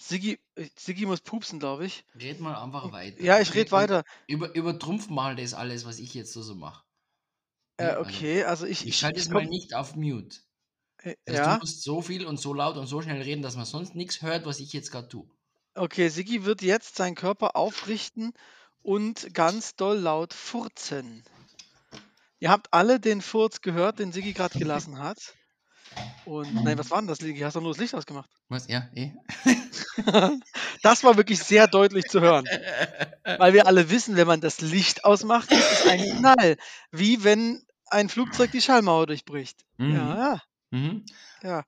Sigi, 0.00 0.38
äh, 0.54 0.68
Sigi 0.78 1.06
muss 1.06 1.20
pupsen, 1.20 1.58
glaube 1.58 1.86
ich. 1.86 2.04
Red 2.14 2.40
mal 2.40 2.54
einfach 2.56 2.92
weiter. 2.92 3.20
Ja, 3.22 3.40
ich 3.40 3.52
rede 3.54 3.64
Und 3.66 3.72
weiter. 3.72 4.04
Über, 4.26 4.54
übertrumpf 4.54 5.08
mal 5.08 5.36
das 5.36 5.54
alles, 5.54 5.84
was 5.84 5.98
ich 5.98 6.14
jetzt 6.14 6.32
so, 6.32 6.42
so 6.42 6.54
mache. 6.54 6.84
Äh, 7.76 7.96
okay, 7.96 8.44
also 8.44 8.66
ich. 8.66 8.86
Ich 8.86 8.96
schalte 8.98 9.20
es 9.20 9.28
mal 9.28 9.46
nicht 9.46 9.74
auf 9.74 9.94
Mute. 9.96 10.38
Äh, 11.02 11.16
Also 11.26 11.42
ja, 11.42 11.54
Du 11.54 11.60
musst 11.60 11.82
so 11.82 12.02
viel 12.02 12.26
und 12.26 12.38
so 12.40 12.54
laut 12.54 12.76
und 12.76 12.86
so 12.86 13.02
schnell 13.02 13.22
reden, 13.22 13.42
dass 13.42 13.56
man 13.56 13.66
sonst 13.66 13.94
nichts 13.94 14.22
hört, 14.22 14.46
was 14.46 14.60
ich 14.60 14.72
jetzt 14.72 14.90
gerade 14.90 15.08
tue. 15.08 15.28
okay, 15.74 16.08
Sigi 16.08 16.44
wird 16.44 16.62
jetzt 16.62 16.96
seinen 16.96 17.14
Körper 17.14 17.56
aufrichten 17.56 18.32
und 18.82 19.32
ganz 19.34 19.76
doll 19.76 19.98
laut 19.98 20.34
furzen. 20.34 21.24
Ihr 22.40 22.50
habt 22.50 22.72
alle 22.72 22.98
den 23.00 23.20
Furz 23.22 23.60
gehört, 23.60 23.98
den 24.00 24.12
Sigi 24.12 24.32
gerade 24.32 24.58
gelassen 24.58 24.98
hat. 24.98 25.38
Und, 26.24 26.62
nein, 26.62 26.78
was 26.78 26.90
war 26.90 26.98
denn 27.00 27.08
das, 27.08 27.18
Sigi? 27.18 27.40
Hast 27.40 27.56
du 27.56 27.60
nur 27.60 27.72
das 27.72 27.80
Licht 27.80 27.94
ausgemacht? 27.94 28.30
Was? 28.48 28.68
Ja, 28.68 28.88
eh? 28.94 29.12
Das 30.82 31.04
war 31.04 31.16
wirklich 31.16 31.40
sehr 31.40 31.66
deutlich 31.66 32.04
zu 32.06 32.20
hören. 32.20 32.46
Weil 33.24 33.52
wir 33.52 33.66
alle 33.66 33.90
wissen, 33.90 34.16
wenn 34.16 34.26
man 34.26 34.40
das 34.40 34.60
Licht 34.60 35.04
ausmacht, 35.04 35.48
gibt 35.48 35.62
es 35.62 35.86
einen 35.86 36.16
Knall. 36.18 36.56
Wie 36.90 37.24
wenn 37.24 37.62
ein 37.86 38.08
Flugzeug 38.08 38.50
die 38.52 38.60
Schallmauer 38.60 39.06
durchbricht. 39.06 39.64
Mhm. 39.78 39.94
Ja, 39.94 40.42
Mhm. 40.70 41.04
ja. 41.42 41.64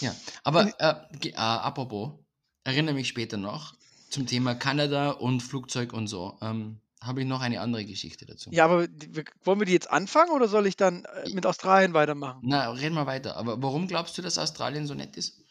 Ja, 0.00 0.14
aber 0.44 0.72
äh, 0.78 1.28
äh, 1.28 1.34
apropos, 1.36 2.10
erinnere 2.64 2.94
mich 2.94 3.08
später 3.08 3.38
noch 3.38 3.74
zum 4.10 4.26
Thema 4.26 4.54
Kanada 4.54 5.10
und 5.12 5.40
Flugzeug 5.42 5.94
und 5.94 6.06
so. 6.06 6.36
Ähm, 6.42 6.80
Habe 7.02 7.22
ich 7.22 7.26
noch 7.26 7.40
eine 7.40 7.60
andere 7.60 7.84
Geschichte 7.86 8.26
dazu. 8.26 8.50
Ja, 8.52 8.66
aber 8.66 8.86
wollen 9.44 9.58
wir 9.58 9.64
die 9.66 9.72
jetzt 9.72 9.90
anfangen 9.90 10.30
oder 10.32 10.46
soll 10.48 10.66
ich 10.66 10.76
dann 10.76 11.04
äh, 11.06 11.30
mit 11.30 11.46
Australien 11.46 11.94
weitermachen? 11.94 12.40
Na, 12.44 12.70
reden 12.70 12.94
wir 12.94 13.06
weiter. 13.06 13.36
Aber 13.38 13.60
warum 13.62 13.88
glaubst 13.88 14.16
du, 14.18 14.22
dass 14.22 14.36
Australien 14.38 14.86
so 14.86 14.94
nett 14.94 15.16
ist? 15.16 15.41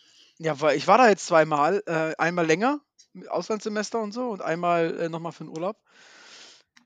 Ja, 0.43 0.60
weil 0.60 0.75
ich 0.75 0.88
war 0.88 0.97
da 0.97 1.08
jetzt 1.08 1.27
zweimal, 1.27 1.84
äh, 1.86 2.15
einmal 2.17 2.47
länger, 2.47 2.82
mit 3.13 3.30
Auslandssemester 3.30 4.01
und 4.01 4.12
so, 4.12 4.30
und 4.30 4.41
einmal 4.41 4.99
äh, 4.99 5.08
nochmal 5.08 5.34
für 5.34 5.43
den 5.43 5.49
Urlaub. 5.51 5.77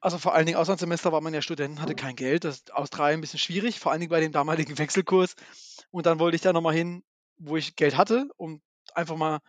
Also 0.02 0.18
vor 0.18 0.34
allen 0.34 0.46
Dingen 0.46 0.58
Auslandssemester 0.58 1.14
war 1.14 1.22
man 1.22 1.34
ja 1.34 1.42
Student, 1.42 1.80
hatte 1.80 1.96
kein 1.96 2.18
Geld. 2.18 2.44
Das 2.44 2.58
ist 2.58 2.74
Australien 2.74 3.20
ein 3.20 3.22
bisschen 3.22 3.40
schwierig, 3.40 3.80
vor 3.80 3.94
allen 3.94 4.02
Dingen 4.02 4.10
bei 4.10 4.20
dem 4.20 4.34
damaligen 4.34 4.78
Wechselkurs. 4.78 5.36
Und 5.90 6.06
dann 6.06 6.20
wollte 6.20 6.36
ich 6.36 6.42
da 6.42 6.52
nochmal 6.52 6.76
hin, 6.76 7.02
wo 7.38 7.56
ich 7.56 7.78
Geld 7.78 7.96
hatte, 7.96 8.28
um 8.36 8.62
einfach 8.94 9.16
mal 9.16 9.40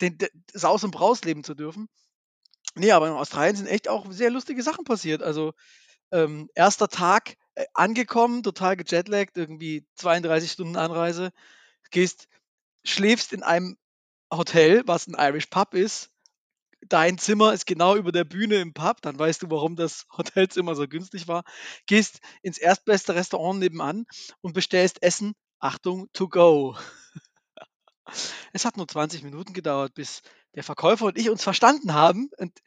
den, 0.00 0.18
den 0.18 0.28
Saus 0.52 0.84
und 0.84 0.92
Braus 0.92 1.24
leben 1.24 1.42
zu 1.42 1.54
dürfen. 1.54 1.88
Nee, 2.76 2.92
aber 2.92 3.08
in 3.08 3.14
Australien 3.14 3.56
sind 3.56 3.66
echt 3.66 3.88
auch 3.88 4.06
sehr 4.08 4.30
lustige 4.30 4.62
Sachen 4.62 4.84
passiert. 4.84 5.22
Also 5.24 5.52
ähm, 6.12 6.48
erster 6.54 6.86
Tag 6.86 7.36
äh, 7.56 7.64
angekommen, 7.74 8.44
total 8.44 8.76
gejetlaggt, 8.76 9.36
irgendwie 9.36 9.84
32 9.96 10.52
Stunden 10.52 10.76
Anreise. 10.76 11.32
Gehst, 11.90 12.28
schläfst 12.86 13.32
in 13.32 13.42
einem 13.42 13.76
Hotel, 14.32 14.82
was 14.86 15.06
ein 15.06 15.16
Irish 15.18 15.46
Pub 15.46 15.74
ist. 15.74 16.10
Dein 16.88 17.18
Zimmer 17.18 17.52
ist 17.52 17.66
genau 17.66 17.96
über 17.96 18.12
der 18.12 18.24
Bühne 18.24 18.56
im 18.56 18.72
Pub, 18.72 19.00
dann 19.02 19.18
weißt 19.18 19.42
du, 19.42 19.50
warum 19.50 19.76
das 19.76 20.06
Hotelzimmer 20.16 20.74
so 20.74 20.86
günstig 20.86 21.28
war. 21.28 21.44
Gehst 21.86 22.20
ins 22.42 22.58
erstbeste 22.58 23.14
Restaurant 23.14 23.58
nebenan 23.58 24.06
und 24.40 24.52
bestellst 24.52 25.02
Essen, 25.02 25.34
Achtung, 25.58 26.08
to 26.12 26.28
go. 26.28 26.76
Es 28.52 28.64
hat 28.64 28.76
nur 28.76 28.86
20 28.86 29.24
Minuten 29.24 29.52
gedauert, 29.52 29.94
bis 29.94 30.22
der 30.54 30.62
Verkäufer 30.62 31.06
und 31.06 31.18
ich 31.18 31.28
uns 31.28 31.42
verstanden 31.42 31.92
haben 31.92 32.30
und 32.38 32.62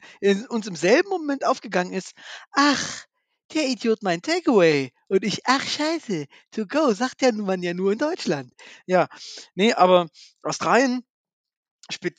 uns 0.50 0.66
im 0.66 0.76
selben 0.76 1.08
Moment 1.08 1.46
aufgegangen 1.46 1.94
ist, 1.94 2.12
ach, 2.52 3.06
der 3.54 3.68
Idiot 3.68 4.02
meint 4.02 4.24
Takeaway. 4.24 4.92
Und 5.08 5.24
ich, 5.24 5.42
ach 5.44 5.62
scheiße, 5.62 6.26
to 6.52 6.66
go, 6.66 6.92
sagt 6.92 7.22
ja 7.22 7.32
nun 7.32 7.46
man 7.46 7.62
ja 7.62 7.74
nur 7.74 7.92
in 7.92 7.98
Deutschland. 7.98 8.52
Ja, 8.86 9.08
nee, 9.54 9.72
aber 9.72 10.08
Australien, 10.42 11.04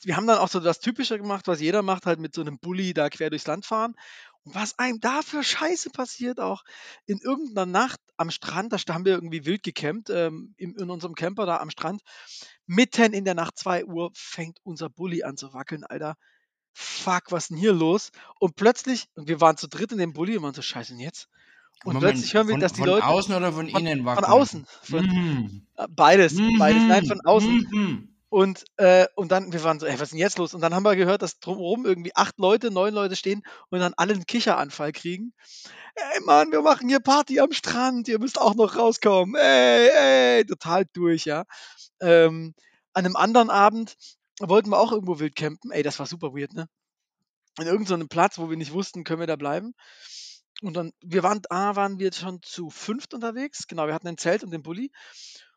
wir 0.02 0.16
haben 0.16 0.26
dann 0.26 0.38
auch 0.38 0.48
so 0.48 0.60
das 0.60 0.80
Typische 0.80 1.18
gemacht, 1.18 1.46
was 1.46 1.60
jeder 1.60 1.82
macht, 1.82 2.06
halt 2.06 2.18
mit 2.18 2.34
so 2.34 2.42
einem 2.42 2.58
Bulli 2.58 2.92
da 2.92 3.08
quer 3.08 3.30
durchs 3.30 3.46
Land 3.46 3.64
fahren. 3.64 3.94
Und 4.44 4.54
was 4.54 4.78
einem 4.78 5.00
da 5.00 5.22
für 5.22 5.42
Scheiße 5.42 5.90
passiert, 5.90 6.40
auch 6.40 6.64
in 7.06 7.18
irgendeiner 7.18 7.66
Nacht 7.66 8.00
am 8.16 8.30
Strand, 8.30 8.72
da 8.72 8.94
haben 8.94 9.04
wir 9.04 9.12
irgendwie 9.12 9.46
wild 9.46 9.62
gecampt, 9.62 10.10
ähm, 10.10 10.54
in, 10.56 10.74
in 10.74 10.90
unserem 10.90 11.14
Camper 11.14 11.46
da 11.46 11.58
am 11.58 11.70
Strand. 11.70 12.02
Mitten 12.66 13.12
in 13.12 13.24
der 13.24 13.34
Nacht, 13.34 13.58
2 13.58 13.84
Uhr, 13.84 14.10
fängt 14.14 14.58
unser 14.64 14.90
Bulli 14.90 15.22
an 15.22 15.36
zu 15.36 15.52
wackeln, 15.54 15.84
Alter. 15.84 16.16
Fuck, 16.74 17.30
was 17.30 17.44
ist 17.44 17.50
denn 17.50 17.58
hier 17.58 17.72
los? 17.72 18.10
Und 18.40 18.56
plötzlich, 18.56 19.08
und 19.14 19.28
wir 19.28 19.40
waren 19.40 19.56
zu 19.56 19.68
dritt 19.68 19.92
in 19.92 19.98
dem 19.98 20.12
Bulli 20.12 20.36
und 20.36 20.42
waren 20.42 20.54
so, 20.54 20.62
scheiße, 20.62 20.94
und 20.94 21.00
jetzt? 21.00 21.28
Und 21.84 21.94
Moment, 21.94 22.12
plötzlich 22.12 22.34
hören 22.34 22.46
wir, 22.48 22.52
von, 22.54 22.60
dass 22.60 22.72
die 22.72 22.80
von 22.80 22.88
Leute. 22.88 23.06
außen 23.06 23.34
oder 23.34 23.52
von, 23.52 23.68
Von, 23.68 23.80
innen 23.86 23.98
von 23.98 24.06
wackeln? 24.06 24.24
außen. 24.24 24.66
Von, 24.82 25.66
äh, 25.76 25.86
Beides, 25.90 26.36
beides. 26.58 26.82
Nein, 26.84 27.06
von 27.06 27.20
außen. 27.22 27.68
Mhm. 27.70 28.08
Und, 28.28 28.64
äh, 28.78 29.06
und 29.14 29.30
dann, 29.30 29.52
wir 29.52 29.62
waren 29.62 29.78
so, 29.78 29.84
ey, 29.84 29.94
was 29.94 30.04
ist 30.04 30.12
denn 30.12 30.18
jetzt 30.18 30.38
los? 30.38 30.54
Und 30.54 30.62
dann 30.62 30.74
haben 30.74 30.84
wir 30.84 30.96
gehört, 30.96 31.20
dass 31.20 31.38
drumherum 31.40 31.84
irgendwie 31.84 32.16
acht 32.16 32.38
Leute, 32.38 32.70
neun 32.70 32.94
Leute 32.94 33.14
stehen 33.14 33.42
und 33.68 33.80
dann 33.80 33.92
alle 33.96 34.14
einen 34.14 34.24
Kicheranfall 34.24 34.92
kriegen. 34.92 35.34
Ey, 35.94 36.20
Mann, 36.24 36.50
wir 36.50 36.62
machen 36.62 36.88
hier 36.88 37.00
Party 37.00 37.40
am 37.40 37.52
Strand, 37.52 38.08
ihr 38.08 38.18
müsst 38.18 38.40
auch 38.40 38.54
noch 38.54 38.76
rauskommen. 38.76 39.34
Ey, 39.34 39.88
ey, 40.38 40.46
total 40.46 40.86
durch, 40.94 41.26
ja. 41.26 41.44
Ähm, 42.00 42.54
an 42.94 43.04
einem 43.04 43.16
anderen 43.16 43.50
Abend 43.50 43.96
wollten 44.40 44.70
wir 44.70 44.78
auch 44.78 44.92
irgendwo 44.92 45.18
wild 45.18 45.36
campen. 45.36 45.70
Ey, 45.70 45.82
das 45.82 45.98
war 45.98 46.06
super 46.06 46.34
weird, 46.34 46.52
ne? 46.54 46.68
An 47.58 47.66
irgendeinem 47.66 48.08
Platz, 48.08 48.38
wo 48.38 48.48
wir 48.48 48.56
nicht 48.56 48.72
wussten, 48.72 49.04
können 49.04 49.20
wir 49.20 49.26
da 49.26 49.36
bleiben. 49.36 49.74
Und 50.62 50.74
dann, 50.74 50.92
wir 51.00 51.22
waren, 51.22 51.42
da 51.48 51.76
waren 51.76 51.98
wir 51.98 52.12
schon 52.12 52.40
zu 52.42 52.70
fünft 52.70 53.14
unterwegs. 53.14 53.66
Genau, 53.66 53.86
wir 53.86 53.94
hatten 53.94 54.08
ein 54.08 54.18
Zelt 54.18 54.44
und 54.44 54.52
den 54.52 54.62
Bulli. 54.62 54.90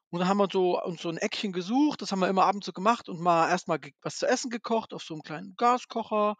Und 0.09 0.19
dann 0.19 0.27
haben 0.27 0.37
wir 0.37 0.47
so, 0.51 0.81
uns 0.81 1.01
so 1.01 1.09
ein 1.09 1.17
Eckchen 1.17 1.51
gesucht, 1.51 2.01
das 2.01 2.11
haben 2.11 2.19
wir 2.19 2.29
immer 2.29 2.45
abends 2.45 2.65
so 2.65 2.73
gemacht 2.73 3.09
und 3.09 3.19
mal 3.19 3.49
erstmal 3.49 3.79
was 4.01 4.17
zu 4.17 4.27
essen 4.27 4.49
gekocht 4.49 4.93
auf 4.93 5.03
so 5.03 5.13
einem 5.13 5.23
kleinen 5.23 5.55
Gaskocher. 5.57 6.37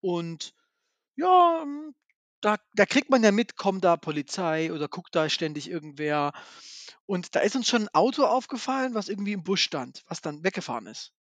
Und 0.00 0.52
ja, 1.16 1.62
ähm, 1.62 1.94
da, 2.40 2.56
da 2.74 2.86
kriegt 2.86 3.10
man 3.10 3.24
ja 3.24 3.32
mit, 3.32 3.56
kommt 3.56 3.84
da 3.84 3.96
Polizei 3.96 4.72
oder 4.72 4.88
guckt 4.88 5.14
da 5.14 5.28
ständig 5.28 5.70
irgendwer. 5.70 6.32
Und 7.06 7.34
da 7.34 7.40
ist 7.40 7.56
uns 7.56 7.68
schon 7.68 7.82
ein 7.82 7.94
Auto 7.94 8.24
aufgefallen, 8.24 8.94
was 8.94 9.08
irgendwie 9.08 9.32
im 9.32 9.42
Busch 9.42 9.62
stand, 9.62 10.04
was 10.06 10.20
dann 10.20 10.44
weggefahren 10.44 10.86
ist. 10.86 11.12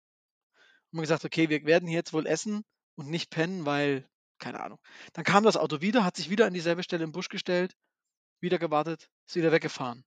Wir 0.92 1.02
gesagt, 1.02 1.24
okay, 1.24 1.48
wir 1.48 1.64
werden 1.64 1.88
hier 1.88 1.98
jetzt 1.98 2.12
wohl 2.12 2.26
essen 2.26 2.64
und 2.96 3.08
nicht 3.08 3.30
pennen, 3.30 3.66
weil, 3.66 4.08
keine 4.38 4.60
Ahnung. 4.60 4.78
Dann 5.12 5.24
kam 5.24 5.44
das 5.44 5.56
Auto 5.56 5.80
wieder, 5.80 6.04
hat 6.04 6.16
sich 6.16 6.30
wieder 6.30 6.46
an 6.46 6.54
dieselbe 6.54 6.82
Stelle 6.82 7.04
im 7.04 7.12
Busch 7.12 7.28
gestellt, 7.28 7.76
wieder 8.40 8.58
gewartet, 8.58 9.10
ist 9.26 9.36
wieder 9.36 9.52
weggefahren. 9.52 10.04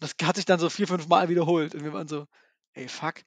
Das 0.00 0.14
hat 0.22 0.36
sich 0.36 0.44
dann 0.44 0.58
so 0.58 0.68
vier, 0.68 0.88
fünf 0.88 1.06
Mal 1.06 1.28
wiederholt. 1.28 1.74
Und 1.74 1.84
wir 1.84 1.92
waren 1.92 2.08
so, 2.08 2.26
ey, 2.74 2.88
fuck, 2.88 3.22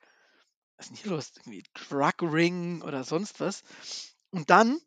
was 0.78 0.88
ist 0.88 0.90
denn 0.90 0.98
hier 0.98 1.12
los? 1.12 1.32
Irgendwie 1.38 1.64
Drug 1.74 2.22
Ring 2.22 2.82
oder 2.82 3.04
sonst 3.04 3.40
was. 3.40 3.64
Und 4.32 4.50
dann, 4.50 4.80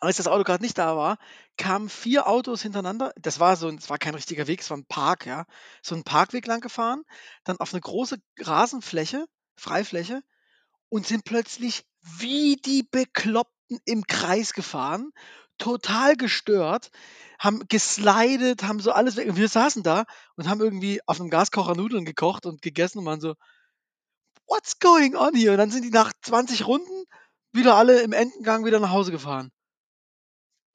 als 0.00 0.18
das 0.18 0.28
Auto 0.28 0.44
gerade 0.44 0.62
nicht 0.62 0.78
da 0.78 0.96
war, 0.96 1.18
kamen 1.56 1.88
vier 1.88 2.28
Autos 2.28 2.62
hintereinander. 2.62 3.12
Das 3.16 3.40
war 3.40 3.56
so, 3.56 3.68
es 3.70 3.90
war 3.90 3.98
kein 3.98 4.14
richtiger 4.14 4.46
Weg, 4.46 4.60
es 4.60 4.70
war 4.70 4.76
ein 4.76 4.86
Park, 4.86 5.26
ja. 5.26 5.44
So 5.82 5.94
ein 5.94 6.04
Parkweg 6.04 6.46
lang 6.46 6.60
gefahren, 6.60 7.02
dann 7.44 7.58
auf 7.58 7.74
eine 7.74 7.80
große 7.80 8.18
Rasenfläche, 8.38 9.26
Freifläche 9.56 10.22
und 10.92 11.06
sind 11.06 11.24
plötzlich 11.24 11.86
wie 12.02 12.56
die 12.56 12.82
Bekloppten 12.82 13.78
im 13.86 14.06
Kreis 14.06 14.52
gefahren, 14.52 15.10
total 15.56 16.16
gestört, 16.16 16.90
haben 17.38 17.66
geslidet, 17.66 18.64
haben 18.64 18.78
so 18.78 18.92
alles 18.92 19.16
weg. 19.16 19.26
Und 19.26 19.36
wir 19.36 19.48
saßen 19.48 19.82
da 19.82 20.04
und 20.36 20.50
haben 20.50 20.60
irgendwie 20.60 21.00
auf 21.06 21.18
einem 21.18 21.30
Gaskocher 21.30 21.74
Nudeln 21.74 22.04
gekocht 22.04 22.44
und 22.44 22.60
gegessen 22.60 22.98
und 22.98 23.06
waren 23.06 23.22
so, 23.22 23.36
what's 24.46 24.80
going 24.80 25.16
on 25.16 25.34
here? 25.34 25.52
Und 25.52 25.58
dann 25.58 25.70
sind 25.70 25.82
die 25.82 25.90
nach 25.90 26.12
20 26.20 26.66
Runden 26.66 27.04
wieder 27.52 27.74
alle 27.76 28.02
im 28.02 28.12
Endengang 28.12 28.66
wieder 28.66 28.78
nach 28.78 28.90
Hause 28.90 29.12
gefahren. 29.12 29.50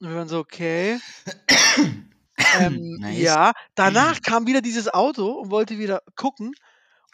Und 0.00 0.08
wir 0.08 0.16
waren 0.16 0.28
so, 0.28 0.40
okay. 0.40 0.98
ähm, 2.58 2.96
Nice. 2.98 3.20
ja, 3.20 3.52
danach 3.76 4.20
kam 4.22 4.48
wieder 4.48 4.62
dieses 4.62 4.92
Auto 4.92 5.30
und 5.30 5.52
wollte 5.52 5.78
wieder 5.78 6.02
gucken. 6.16 6.54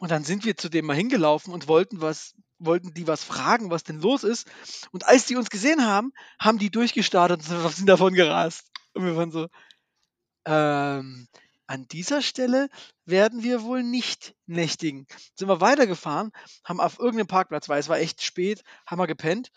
Und 0.00 0.10
dann 0.10 0.24
sind 0.24 0.46
wir 0.46 0.56
zu 0.56 0.70
dem 0.70 0.86
mal 0.86 0.96
hingelaufen 0.96 1.52
und 1.52 1.68
wollten 1.68 2.00
was, 2.00 2.34
wollten 2.58 2.94
die 2.94 3.06
was 3.06 3.24
fragen, 3.24 3.70
was 3.70 3.84
denn 3.84 4.00
los 4.00 4.24
ist. 4.24 4.50
Und 4.92 5.06
als 5.06 5.26
die 5.26 5.36
uns 5.36 5.50
gesehen 5.50 5.86
haben, 5.86 6.12
haben 6.38 6.58
die 6.58 6.70
durchgestartet 6.70 7.48
und 7.48 7.68
sind 7.74 7.88
davon 7.88 8.14
gerast. 8.14 8.70
Und 8.94 9.04
wir 9.04 9.16
waren 9.16 9.30
so, 9.30 9.48
ähm, 10.46 11.28
an 11.66 11.88
dieser 11.88 12.22
Stelle 12.22 12.68
werden 13.06 13.42
wir 13.42 13.62
wohl 13.62 13.82
nicht 13.82 14.34
nächtigen. 14.46 15.06
Sind 15.34 15.48
wir 15.48 15.60
weitergefahren, 15.60 16.30
haben 16.64 16.80
auf 16.80 16.98
irgendeinem 16.98 17.26
Parkplatz, 17.26 17.68
weil 17.68 17.80
es 17.80 17.88
war 17.88 17.98
echt 17.98 18.22
spät, 18.22 18.62
haben 18.86 18.98
wir 18.98 19.06
gepennt. 19.06 19.50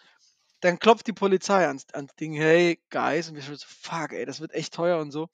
Dann 0.62 0.80
klopft 0.80 1.06
die 1.08 1.14
Polizei 1.14 1.68
ans, 1.68 1.86
ans 1.94 2.16
Ding, 2.16 2.34
hey, 2.34 2.82
Guys, 2.90 3.30
und 3.30 3.36
wir 3.36 3.44
so, 3.44 3.56
fuck, 3.68 4.14
ey, 4.14 4.26
das 4.26 4.40
wird 4.40 4.54
echt 4.54 4.74
teuer 4.74 5.00
und 5.00 5.12
so. 5.12 5.24
Und 5.24 5.30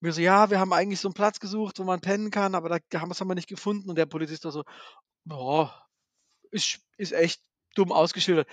wir 0.00 0.12
so, 0.12 0.20
ja, 0.20 0.50
wir 0.50 0.60
haben 0.60 0.72
eigentlich 0.72 1.00
so 1.00 1.08
einen 1.08 1.14
Platz 1.14 1.40
gesucht, 1.40 1.78
wo 1.78 1.84
man 1.84 2.00
pennen 2.00 2.30
kann, 2.30 2.54
aber 2.54 2.68
da 2.68 3.00
haben, 3.00 3.08
das 3.08 3.20
haben 3.20 3.28
wir 3.28 3.34
nicht 3.34 3.48
gefunden. 3.48 3.90
Und 3.90 3.96
der 3.96 4.06
Polizist 4.06 4.44
war 4.44 4.52
so, 4.52 4.64
boah, 5.24 5.87
ist, 6.50 6.80
ist 6.96 7.12
echt 7.12 7.42
dumm 7.74 7.92
ausgeschildert. 7.92 8.48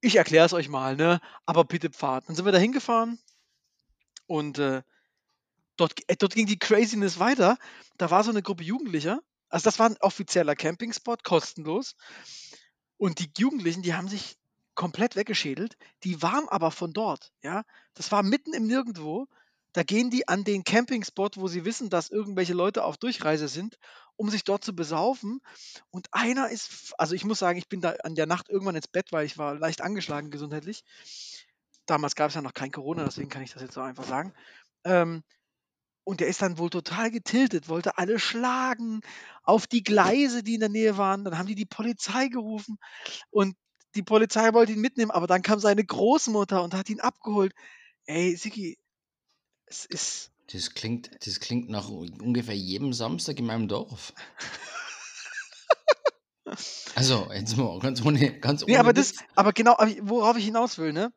Ich 0.00 0.16
erkläre 0.16 0.46
es 0.46 0.52
euch 0.52 0.68
mal, 0.68 0.96
ne? 0.96 1.20
Aber 1.46 1.64
bitte 1.64 1.90
Pfad. 1.90 2.28
Dann 2.28 2.36
sind 2.36 2.44
wir 2.44 2.52
da 2.52 2.58
hingefahren 2.58 3.18
und 4.26 4.58
äh, 4.58 4.82
dort, 5.76 5.94
äh, 6.08 6.16
dort 6.16 6.34
ging 6.34 6.46
die 6.46 6.58
Craziness 6.58 7.18
weiter. 7.18 7.58
Da 7.96 8.10
war 8.10 8.24
so 8.24 8.30
eine 8.30 8.42
Gruppe 8.42 8.64
Jugendlicher. 8.64 9.20
Also 9.48 9.64
das 9.64 9.78
war 9.78 9.88
ein 9.88 9.96
offizieller 10.00 10.56
Campingspot, 10.56 11.24
kostenlos. 11.24 11.96
Und 12.98 13.20
die 13.20 13.30
Jugendlichen, 13.38 13.82
die 13.82 13.94
haben 13.94 14.08
sich 14.08 14.36
komplett 14.74 15.16
weggeschädelt. 15.16 15.76
Die 16.04 16.22
waren 16.22 16.48
aber 16.48 16.70
von 16.70 16.92
dort, 16.92 17.32
ja. 17.42 17.64
Das 17.94 18.12
war 18.12 18.22
mitten 18.22 18.52
im 18.52 18.66
Nirgendwo. 18.66 19.26
Da 19.72 19.82
gehen 19.82 20.10
die 20.10 20.26
an 20.26 20.44
den 20.44 20.64
Campingspot, 20.64 21.36
wo 21.36 21.48
sie 21.48 21.64
wissen, 21.64 21.90
dass 21.90 22.08
irgendwelche 22.10 22.54
Leute 22.54 22.82
auf 22.84 22.96
Durchreise 22.96 23.48
sind, 23.48 23.78
um 24.16 24.30
sich 24.30 24.44
dort 24.44 24.64
zu 24.64 24.74
besaufen. 24.74 25.40
Und 25.90 26.08
einer 26.12 26.48
ist, 26.50 26.94
also 26.98 27.14
ich 27.14 27.24
muss 27.24 27.38
sagen, 27.38 27.58
ich 27.58 27.68
bin 27.68 27.80
da 27.80 27.94
an 28.02 28.14
der 28.14 28.26
Nacht 28.26 28.48
irgendwann 28.48 28.76
ins 28.76 28.88
Bett, 28.88 29.12
weil 29.12 29.26
ich 29.26 29.38
war 29.38 29.54
leicht 29.54 29.82
angeschlagen 29.82 30.30
gesundheitlich. 30.30 30.84
Damals 31.86 32.16
gab 32.16 32.30
es 32.30 32.34
ja 32.34 32.42
noch 32.42 32.54
kein 32.54 32.72
Corona, 32.72 33.04
deswegen 33.04 33.28
kann 33.28 33.42
ich 33.42 33.52
das 33.52 33.62
jetzt 33.62 33.74
so 33.74 33.80
einfach 33.80 34.04
sagen. 34.04 34.34
Ähm, 34.84 35.22
und 36.04 36.20
der 36.20 36.28
ist 36.28 36.40
dann 36.40 36.58
wohl 36.58 36.70
total 36.70 37.10
getiltet, 37.10 37.68
wollte 37.68 37.98
alle 37.98 38.20
schlagen 38.20 39.00
auf 39.42 39.66
die 39.66 39.82
Gleise, 39.82 40.44
die 40.44 40.54
in 40.54 40.60
der 40.60 40.68
Nähe 40.68 40.96
waren. 40.96 41.24
Dann 41.24 41.36
haben 41.36 41.48
die 41.48 41.56
die 41.56 41.66
Polizei 41.66 42.28
gerufen 42.28 42.78
und 43.30 43.56
die 43.96 44.02
Polizei 44.02 44.52
wollte 44.52 44.72
ihn 44.72 44.80
mitnehmen, 44.80 45.10
aber 45.10 45.26
dann 45.26 45.42
kam 45.42 45.58
seine 45.58 45.84
Großmutter 45.84 46.62
und 46.62 46.74
hat 46.74 46.90
ihn 46.90 47.00
abgeholt. 47.00 47.52
Ey, 48.04 48.36
Siki, 48.36 48.78
es 49.66 49.84
ist. 49.84 50.32
Das 50.52 50.74
klingt, 50.74 51.10
das 51.26 51.40
klingt 51.40 51.68
nach 51.68 51.88
ungefähr 51.88 52.56
jedem 52.56 52.92
Samstag 52.92 53.38
in 53.38 53.46
meinem 53.46 53.66
Dorf. 53.68 54.12
Also, 56.94 57.28
jetzt 57.34 57.56
mal 57.56 57.78
ganz 57.80 58.02
ohne, 58.04 58.38
ganz 58.38 58.64
Nee, 58.64 58.72
ohne 58.74 58.80
aber 58.80 58.92
das, 58.92 59.14
aber 59.34 59.52
genau, 59.52 59.76
worauf 60.02 60.36
ich 60.36 60.44
hinaus 60.44 60.78
will, 60.78 60.92
ne? 60.92 61.12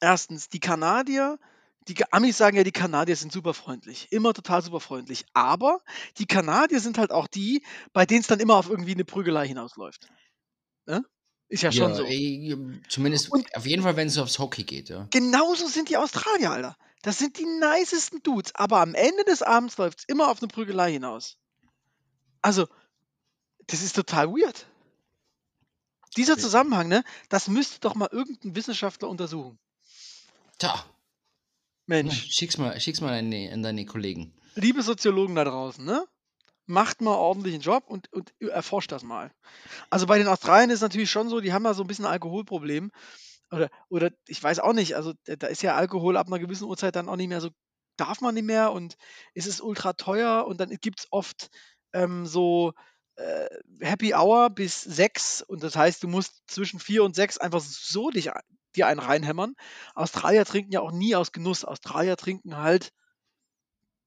Erstens, 0.00 0.48
die 0.48 0.58
Kanadier, 0.58 1.38
die 1.86 1.94
Amis 2.12 2.38
sagen 2.38 2.56
ja, 2.56 2.64
die 2.64 2.72
Kanadier 2.72 3.14
sind 3.14 3.32
super 3.32 3.54
freundlich, 3.54 4.08
immer 4.10 4.34
total 4.34 4.60
super 4.62 4.80
freundlich. 4.80 5.24
Aber 5.32 5.80
die 6.18 6.26
Kanadier 6.26 6.80
sind 6.80 6.98
halt 6.98 7.12
auch 7.12 7.28
die, 7.28 7.64
bei 7.92 8.04
denen 8.04 8.20
es 8.22 8.26
dann 8.26 8.40
immer 8.40 8.56
auf 8.56 8.68
irgendwie 8.68 8.92
eine 8.92 9.04
Prügelei 9.04 9.46
hinausläuft. 9.46 10.08
Ne? 10.86 11.04
Ist 11.48 11.62
ja 11.62 11.70
schon 11.70 11.90
Ja, 11.90 11.94
so. 11.94 12.04
ey, 12.04 12.56
zumindest 12.88 13.30
Und- 13.30 13.54
auf 13.54 13.64
jeden 13.66 13.82
Fall, 13.84 13.94
wenn 13.96 14.08
es 14.08 14.18
aufs 14.18 14.38
Hockey 14.40 14.64
geht, 14.64 14.88
ja. 14.88 15.06
Genauso 15.12 15.68
sind 15.68 15.88
die 15.88 15.96
Australier, 15.96 16.50
Alter. 16.50 16.76
Das 17.02 17.18
sind 17.18 17.38
die 17.38 17.44
nicesten 17.44 18.22
Dudes. 18.22 18.54
Aber 18.54 18.80
am 18.80 18.94
Ende 18.94 19.24
des 19.24 19.42
Abends 19.42 19.76
läuft 19.76 20.00
es 20.00 20.04
immer 20.06 20.30
auf 20.30 20.40
eine 20.40 20.48
Prügelei 20.48 20.92
hinaus. 20.92 21.36
Also, 22.40 22.68
das 23.66 23.82
ist 23.82 23.94
total 23.94 24.28
weird. 24.28 24.66
Dieser. 26.16 26.36
Zusammenhang, 26.36 26.88
ne, 26.88 27.04
das 27.28 27.48
müsste 27.48 27.80
doch 27.80 27.94
mal 27.94 28.08
irgendein 28.12 28.54
Wissenschaftler 28.54 29.08
untersuchen. 29.08 29.58
Tja, 30.58 30.84
Mensch, 31.86 32.28
schick's 32.30 32.58
mal, 32.58 32.78
schick's 32.80 33.00
mal 33.00 33.14
an, 33.14 33.32
an 33.32 33.62
deine 33.62 33.86
Kollegen. 33.86 34.32
liebe 34.54 34.82
Soziologen 34.82 35.34
da 35.34 35.44
draußen, 35.44 35.84
ne? 35.84 36.06
Macht 36.66 37.00
mal 37.00 37.14
ordentlichen 37.14 37.60
Job 37.60 37.84
und, 37.88 38.12
und 38.12 38.32
erforscht 38.40 38.92
das 38.92 39.02
mal. 39.02 39.32
Also 39.90 40.06
bei 40.06 40.18
den 40.18 40.28
Australiern 40.28 40.70
ist 40.70 40.80
natürlich 40.80 41.10
schon 41.10 41.28
so, 41.28 41.40
die 41.40 41.52
haben 41.52 41.64
da 41.64 41.74
so 41.74 41.82
ein 41.82 41.86
bisschen 41.88 42.04
ein 42.04 42.12
Alkoholproblem. 42.12 42.92
Oder, 43.52 43.70
oder 43.90 44.10
ich 44.26 44.42
weiß 44.42 44.60
auch 44.60 44.72
nicht, 44.72 44.96
also 44.96 45.12
da 45.26 45.46
ist 45.46 45.62
ja 45.62 45.76
Alkohol 45.76 46.16
ab 46.16 46.26
einer 46.28 46.38
gewissen 46.38 46.64
Uhrzeit 46.64 46.96
dann 46.96 47.08
auch 47.08 47.16
nicht 47.16 47.28
mehr 47.28 47.40
so, 47.40 47.50
darf 47.98 48.20
man 48.22 48.34
nicht 48.34 48.46
mehr 48.46 48.72
und 48.72 48.96
es 49.34 49.46
ist 49.46 49.60
ultra 49.60 49.92
teuer 49.92 50.46
und 50.46 50.58
dann 50.60 50.70
gibt 50.70 51.00
es 51.00 51.06
oft 51.10 51.50
ähm, 51.92 52.26
so 52.26 52.72
äh, 53.16 53.48
Happy 53.80 54.14
Hour 54.14 54.50
bis 54.50 54.80
sechs 54.82 55.42
und 55.42 55.62
das 55.62 55.76
heißt, 55.76 56.02
du 56.02 56.08
musst 56.08 56.42
zwischen 56.46 56.80
vier 56.80 57.04
und 57.04 57.14
sechs 57.14 57.36
einfach 57.38 57.60
so 57.60 58.10
dich, 58.10 58.30
dir 58.74 58.86
einen 58.86 59.00
reinhämmern. 59.00 59.54
Australier 59.94 60.46
trinken 60.46 60.72
ja 60.72 60.80
auch 60.80 60.92
nie 60.92 61.14
aus 61.14 61.32
Genuss. 61.32 61.64
Australier 61.64 62.16
trinken 62.16 62.56
halt 62.56 62.92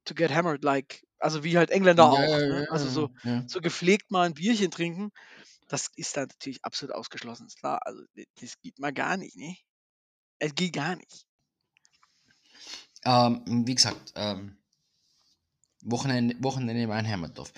to 0.06 0.14
get 0.14 0.32
hammered, 0.32 0.64
like, 0.64 1.04
also 1.20 1.44
wie 1.44 1.58
halt 1.58 1.72
Engländer 1.72 2.10
auch. 2.10 2.20
Ja, 2.20 2.40
Ne? 2.48 2.64
ja, 2.64 2.66
Also 2.70 2.88
so, 2.90 3.10
ja. 3.24 3.44
so 3.46 3.60
gepflegt 3.62 4.12
mal 4.12 4.24
ein 4.28 4.34
Bierchen 4.34 4.72
trinken, 4.72 5.12
das 5.68 5.90
ist 5.96 6.16
dann 6.18 6.28
natürlich 6.28 6.64
absolut 6.64 6.96
ausgeschlossen, 6.96 7.48
ist 7.48 7.58
klar. 7.58 7.80
Also 7.86 8.04
das 8.40 8.60
geht 8.62 8.80
mal 8.80 8.94
gar 8.94 9.18
nicht, 9.18 9.36
ne? 9.36 9.58
Es 10.40 10.54
geht 10.56 10.74
gar 10.74 10.96
nicht. 10.96 11.26
Ähm, 13.04 13.68
wie 13.68 13.76
gesagt, 13.76 14.14
ähm, 14.16 14.58
Wochenende, 15.82 16.36
Wochenende 16.44 16.82
in 16.84 17.08
Heimatdorf. 17.08 17.54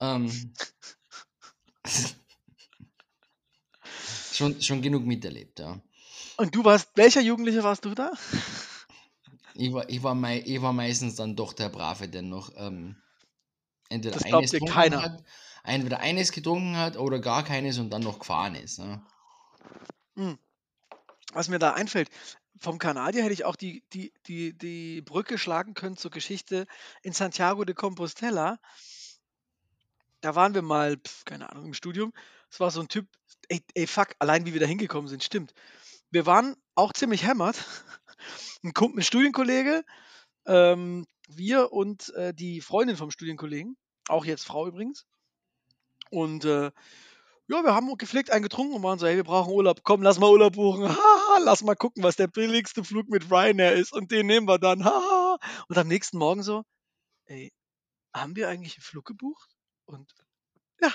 Ähm, 0.00 0.52
schon, 4.32 4.60
schon 4.60 4.82
genug 4.82 5.04
miterlebt, 5.04 5.60
ja. 5.60 5.80
Und 6.36 6.54
du 6.54 6.64
warst, 6.64 6.90
welcher 6.94 7.20
Jugendliche 7.20 7.62
warst 7.64 7.84
du 7.84 7.94
da? 7.94 8.12
Ich 9.54 9.72
war, 9.72 9.88
ich 9.88 10.02
war, 10.02 10.14
mei, 10.14 10.42
ich 10.44 10.62
war 10.62 10.72
meistens 10.72 11.16
dann 11.16 11.34
doch 11.34 11.52
der 11.52 11.68
Brave, 11.68 12.08
der 12.08 12.22
noch 12.22 12.52
ähm, 12.56 12.96
entweder 13.88 14.14
Das 14.14 14.24
eines 14.24 14.52
dir 14.52 14.60
keiner. 14.60 15.02
hat, 15.02 15.24
entweder 15.64 16.00
eines 16.00 16.32
getrunken 16.32 16.76
hat 16.76 16.96
oder 16.96 17.18
gar 17.18 17.44
keines 17.44 17.78
und 17.78 17.90
dann 17.90 18.02
noch 18.02 18.18
gefahren 18.18 18.54
ist. 18.54 18.78
Ne? 18.78 19.02
Hm. 20.16 20.38
Was 21.32 21.48
mir 21.48 21.58
da 21.58 21.72
einfällt, 21.74 22.08
vom 22.58 22.78
Kanadier 22.78 23.22
hätte 23.22 23.32
ich 23.32 23.44
auch 23.44 23.56
die, 23.56 23.84
die, 23.92 24.12
die, 24.26 24.56
die 24.56 25.02
Brücke 25.02 25.38
schlagen 25.38 25.74
können 25.74 25.96
zur 25.96 26.10
Geschichte 26.10 26.66
in 27.02 27.12
Santiago 27.12 27.64
de 27.64 27.74
Compostela. 27.74 28.58
Da 30.20 30.34
waren 30.34 30.54
wir 30.54 30.62
mal, 30.62 30.96
pf, 30.96 31.24
keine 31.24 31.50
Ahnung, 31.50 31.66
im 31.66 31.74
Studium. 31.74 32.12
Es 32.50 32.58
war 32.60 32.70
so 32.70 32.80
ein 32.80 32.88
Typ, 32.88 33.06
ey, 33.48 33.62
ey, 33.74 33.86
fuck, 33.86 34.14
allein 34.18 34.46
wie 34.46 34.52
wir 34.52 34.60
da 34.60 34.66
hingekommen 34.66 35.08
sind, 35.08 35.22
stimmt. 35.22 35.54
Wir 36.10 36.26
waren 36.26 36.56
auch 36.74 36.92
ziemlich 36.92 37.26
hämmert. 37.26 37.56
Ein, 38.64 38.72
ein 38.74 39.02
Studienkollege, 39.02 39.84
ähm, 40.46 41.06
wir 41.28 41.72
und 41.72 42.12
äh, 42.14 42.34
die 42.34 42.60
Freundin 42.60 42.96
vom 42.96 43.12
Studienkollegen, 43.12 43.76
auch 44.08 44.24
jetzt 44.24 44.44
Frau 44.44 44.66
übrigens. 44.66 45.06
Und 46.10 46.44
äh, 46.44 46.70
ja, 47.50 47.62
wir 47.62 47.74
haben 47.74 47.96
gepflegt 47.96 48.30
einen 48.30 48.42
getrunken 48.42 48.74
und 48.74 48.82
waren 48.82 48.98
so, 48.98 49.06
hey, 49.06 49.16
wir 49.16 49.24
brauchen 49.24 49.52
Urlaub. 49.52 49.80
Komm, 49.82 50.02
lass 50.02 50.18
mal 50.18 50.30
Urlaub 50.30 50.54
buchen. 50.54 50.88
Haha, 50.88 51.38
lass 51.44 51.62
mal 51.62 51.76
gucken, 51.76 52.02
was 52.02 52.16
der 52.16 52.26
billigste 52.26 52.84
Flug 52.84 53.08
mit 53.08 53.30
Ryanair 53.30 53.72
ist. 53.72 53.92
Und 53.92 54.10
den 54.10 54.26
nehmen 54.26 54.46
wir 54.46 54.58
dann. 54.58 54.84
Haha. 54.84 55.38
Und 55.68 55.78
am 55.78 55.88
nächsten 55.88 56.18
Morgen 56.18 56.42
so, 56.42 56.64
ey, 57.26 57.52
haben 58.14 58.36
wir 58.36 58.48
eigentlich 58.48 58.76
einen 58.76 58.82
Flug 58.82 59.06
gebucht? 59.06 59.48
Und 59.86 60.12
ja, 60.80 60.92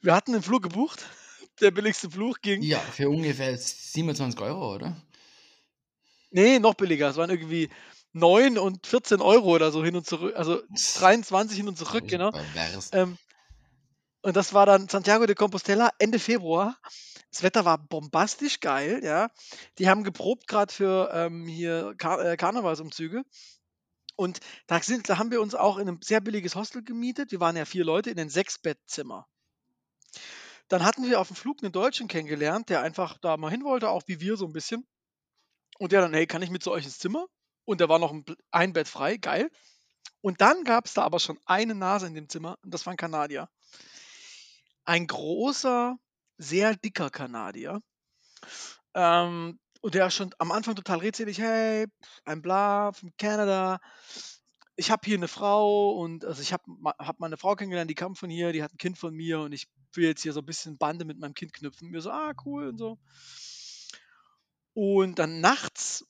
wir 0.00 0.14
hatten 0.14 0.32
einen 0.32 0.42
Flug 0.42 0.62
gebucht. 0.62 1.04
Der 1.60 1.70
billigste 1.70 2.10
Flug 2.10 2.42
ging. 2.42 2.62
Ja, 2.62 2.80
für 2.80 3.08
ungefähr 3.08 3.56
27 3.56 4.40
Euro, 4.40 4.74
oder? 4.74 4.96
Nee, 6.30 6.58
noch 6.58 6.74
billiger. 6.74 7.10
Es 7.10 7.16
waren 7.16 7.30
irgendwie 7.30 7.70
9 8.12 8.58
und 8.58 8.86
14 8.86 9.20
Euro 9.20 9.54
oder 9.54 9.70
so 9.70 9.84
hin 9.84 9.94
und 9.94 10.04
zurück. 10.04 10.34
Also 10.36 10.62
23 10.98 11.56
hin 11.56 11.68
und 11.68 11.78
zurück, 11.78 12.08
genau. 12.08 12.32
Ähm, 12.90 13.18
und 14.24 14.36
das 14.36 14.54
war 14.54 14.64
dann 14.64 14.88
Santiago 14.88 15.26
de 15.26 15.34
Compostela 15.34 15.90
Ende 15.98 16.18
Februar. 16.18 16.78
Das 17.30 17.42
Wetter 17.42 17.66
war 17.66 17.76
bombastisch 17.76 18.60
geil, 18.60 19.02
ja. 19.04 19.28
Die 19.78 19.86
haben 19.86 20.02
geprobt 20.02 20.46
gerade 20.48 20.72
für 20.72 21.10
ähm, 21.12 21.46
hier 21.46 21.94
Kar 21.98 22.24
äh, 22.24 22.36
Karnevalsumzüge. 22.38 23.24
Und 24.16 24.40
da, 24.66 24.80
sind, 24.80 25.10
da 25.10 25.18
haben 25.18 25.30
wir 25.30 25.42
uns 25.42 25.54
auch 25.54 25.76
in 25.76 25.88
einem 25.88 26.00
sehr 26.00 26.22
billiges 26.22 26.54
Hostel 26.54 26.82
gemietet. 26.82 27.32
Wir 27.32 27.40
waren 27.40 27.54
ja 27.54 27.66
vier 27.66 27.84
Leute 27.84 28.08
in 28.08 28.18
ein 28.18 28.30
Sechsbettzimmer. 28.30 29.26
Dann 30.68 30.86
hatten 30.86 31.04
wir 31.04 31.20
auf 31.20 31.28
dem 31.28 31.36
Flug 31.36 31.62
einen 31.62 31.72
Deutschen 31.72 32.08
kennengelernt, 32.08 32.70
der 32.70 32.80
einfach 32.80 33.18
da 33.18 33.36
mal 33.36 33.50
hin 33.50 33.62
wollte, 33.62 33.90
auch 33.90 34.04
wie 34.06 34.20
wir 34.20 34.38
so 34.38 34.46
ein 34.46 34.54
bisschen. 34.54 34.86
Und 35.78 35.92
der 35.92 36.00
dann, 36.00 36.14
hey, 36.14 36.26
kann 36.26 36.40
ich 36.40 36.48
mit 36.48 36.62
zu 36.62 36.70
euch 36.70 36.86
ins 36.86 36.98
Zimmer? 36.98 37.26
Und 37.66 37.82
da 37.82 37.90
war 37.90 37.98
noch 37.98 38.12
ein, 38.12 38.24
ein 38.50 38.72
Bett 38.72 38.88
frei, 38.88 39.18
geil. 39.18 39.50
Und 40.22 40.40
dann 40.40 40.64
gab 40.64 40.86
es 40.86 40.94
da 40.94 41.02
aber 41.02 41.20
schon 41.20 41.38
eine 41.44 41.74
Nase 41.74 42.06
in 42.06 42.14
dem 42.14 42.30
Zimmer 42.30 42.56
und 42.64 42.72
das 42.72 42.86
war 42.86 42.94
ein 42.94 42.96
Kanadier. 42.96 43.50
Ein 44.84 45.06
großer, 45.06 45.96
sehr 46.38 46.76
dicker 46.76 47.10
Kanadier. 47.10 47.80
Ähm, 48.94 49.58
und 49.80 49.94
der 49.94 50.10
schon 50.10 50.34
am 50.38 50.52
Anfang 50.52 50.76
total 50.76 50.98
redselig, 50.98 51.38
hey, 51.38 51.86
ein 52.24 52.42
Bla 52.42 52.92
von 52.92 53.12
Kanada. 53.18 53.80
Ich 54.76 54.90
habe 54.90 55.02
hier 55.04 55.16
eine 55.16 55.28
Frau 55.28 55.92
und 55.92 56.24
also 56.24 56.42
ich 56.42 56.52
habe 56.52 56.64
hab 56.98 57.20
meine 57.20 57.36
Frau 57.36 57.54
kennengelernt, 57.54 57.90
die 57.90 57.94
kam 57.94 58.16
von 58.16 58.30
hier, 58.30 58.52
die 58.52 58.62
hat 58.62 58.72
ein 58.72 58.78
Kind 58.78 58.98
von 58.98 59.14
mir 59.14 59.40
und 59.40 59.52
ich 59.52 59.68
will 59.92 60.04
jetzt 60.08 60.22
hier 60.22 60.32
so 60.32 60.40
ein 60.40 60.46
bisschen 60.46 60.78
Bande 60.78 61.04
mit 61.04 61.18
meinem 61.18 61.34
Kind 61.34 61.52
knüpfen. 61.52 61.90
Mir 61.90 62.00
so, 62.00 62.10
ah, 62.10 62.32
cool 62.44 62.68
und 62.68 62.78
so. 62.78 62.98
Und 64.72 65.18
dann 65.18 65.40
nachts 65.40 66.04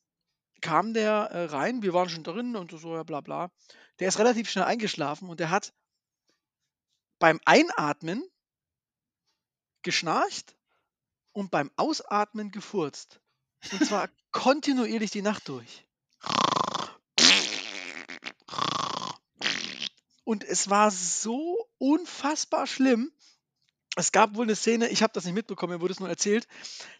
kam 0.61 0.95
der 0.95 1.31
äh, 1.31 1.45
rein, 1.45 1.83
wir 1.83 1.93
waren 1.93 2.09
schon 2.09 2.25
drin 2.25 2.57
und 2.57 2.70
so, 2.70 2.95
ja, 2.95 3.03
bla 3.03 3.20
bla. 3.20 3.51
Der 3.99 4.09
ist 4.09 4.18
relativ 4.18 4.49
schnell 4.49 4.64
eingeschlafen 4.64 5.29
und 5.29 5.41
der 5.41 5.51
hat 5.51 5.75
beim 7.18 7.39
Einatmen 7.45 8.25
geschnarcht 9.85 10.57
und 11.32 11.51
beim 11.53 11.70
Ausatmen 11.76 12.51
gefurzt. 12.51 13.20
Und 13.70 13.85
zwar 13.87 14.09
kontinuierlich 14.32 15.12
die 15.12 15.22
Nacht 15.22 15.49
durch. 15.49 15.85
Und 20.24 20.43
es 20.43 20.70
war 20.70 20.91
so 20.91 21.68
unfassbar 21.78 22.66
schlimm. 22.66 23.12
Es 23.97 24.11
gab 24.11 24.35
wohl 24.35 24.45
eine 24.47 24.57
Szene, 24.57 24.89
ich 24.89 25.03
habe 25.03 25.12
das 25.12 25.24
nicht 25.24 25.35
mitbekommen, 25.35 25.74
mir 25.74 25.80
wurde 25.80 25.93
es 25.93 26.01
nur 26.01 26.09
erzählt. 26.09 26.49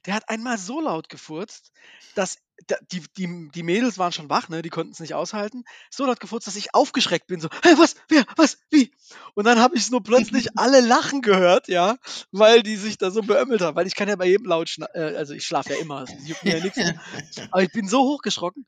Der 0.07 0.14
hat 0.14 0.28
einmal 0.28 0.59
so 0.59 0.80
laut 0.80 1.09
gefurzt, 1.09 1.72
dass 2.14 2.37
da- 2.37 2.43
die, 2.90 3.02
die, 3.16 3.50
die 3.52 3.62
Mädels 3.62 3.98
waren 3.98 4.12
schon 4.12 4.30
wach, 4.30 4.48
ne? 4.48 4.62
Die 4.62 4.70
konnten 4.70 4.92
es 4.92 5.00
nicht 5.00 5.14
aushalten. 5.14 5.64
So 5.90 6.07
laut 6.07 6.20
gefurzt, 6.20 6.46
dass 6.46 6.57
ich 6.57 6.74
aufgeschreckt 6.74 7.26
bin. 7.26 7.40
So, 7.40 7.48
hey, 7.62 7.76
was, 7.78 7.96
wer, 8.09 8.24
was, 8.36 8.59
wie? 8.70 8.92
Und 9.34 9.44
dann 9.44 9.59
habe 9.59 9.76
ich 9.76 9.90
nur 9.90 10.02
plötzlich 10.02 10.48
alle 10.57 10.80
lachen 10.80 11.20
gehört, 11.20 11.68
ja, 11.68 11.96
weil 12.32 12.62
die 12.62 12.76
sich 12.76 12.96
da 12.98 13.11
so 13.11 13.22
beömmelt 13.22 13.61
haben. 13.61 13.76
Weil 13.76 13.86
ich 13.86 13.94
kann 13.94 14.09
ja 14.09 14.16
bei 14.16 14.26
jedem 14.26 14.46
laut, 14.46 14.74
äh, 14.94 15.14
also 15.16 15.34
ich 15.34 15.46
schlafe 15.46 15.74
ja 15.74 15.80
immer, 15.80 16.05
juckt 16.24 16.44
mir 16.44 16.59
ja 16.59 16.62
nichts. 16.62 16.78
Aber 17.50 17.62
ich 17.62 17.72
bin 17.72 17.88
so 17.88 18.02
hochgeschrocken. 18.02 18.66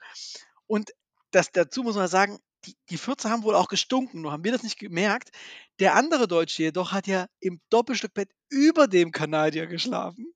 Und 0.66 0.90
das, 1.30 1.52
dazu 1.52 1.82
muss 1.82 1.96
man 1.96 2.08
sagen, 2.08 2.38
die, 2.64 2.74
die 2.90 2.98
Fürze 2.98 3.30
haben 3.30 3.44
wohl 3.44 3.54
auch 3.54 3.68
gestunken, 3.68 4.22
nur 4.22 4.32
haben 4.32 4.44
wir 4.44 4.52
das 4.52 4.62
nicht 4.62 4.78
gemerkt. 4.78 5.30
Der 5.78 5.94
andere 5.94 6.26
Deutsche 6.26 6.64
jedoch 6.64 6.92
hat 6.92 7.06
ja 7.06 7.26
im 7.40 7.60
Doppelstückbett 7.70 8.30
über 8.48 8.88
dem 8.88 9.12
Kanadier 9.12 9.66
geschlafen. 9.66 10.34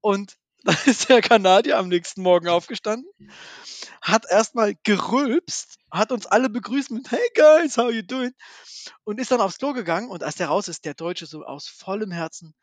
Und 0.00 0.36
dann 0.64 0.76
ist 0.86 1.08
der 1.08 1.20
Kanadier 1.20 1.78
am 1.78 1.88
nächsten 1.88 2.22
Morgen 2.22 2.48
aufgestanden, 2.48 3.10
hat 4.00 4.24
erstmal 4.30 4.74
gerülpst, 4.82 5.78
hat 5.90 6.12
uns 6.12 6.26
alle 6.26 6.48
begrüßt 6.48 6.90
mit 6.90 7.10
Hey 7.10 7.28
guys, 7.34 7.76
how 7.76 7.90
you 7.90 8.02
doing? 8.02 8.32
Und 9.04 9.20
ist 9.20 9.30
dann 9.30 9.40
aufs 9.40 9.58
Klo 9.58 9.72
gegangen 9.72 10.10
und 10.10 10.22
als 10.22 10.36
der 10.36 10.48
raus 10.48 10.68
ist, 10.68 10.84
der 10.84 10.94
Deutsche 10.94 11.26
so 11.26 11.44
aus 11.44 11.68
vollem 11.68 12.10
Herzen, 12.10 12.54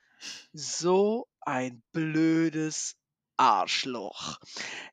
so 0.54 1.28
ein 1.42 1.84
blödes 1.92 2.96
Arschloch. 3.38 4.40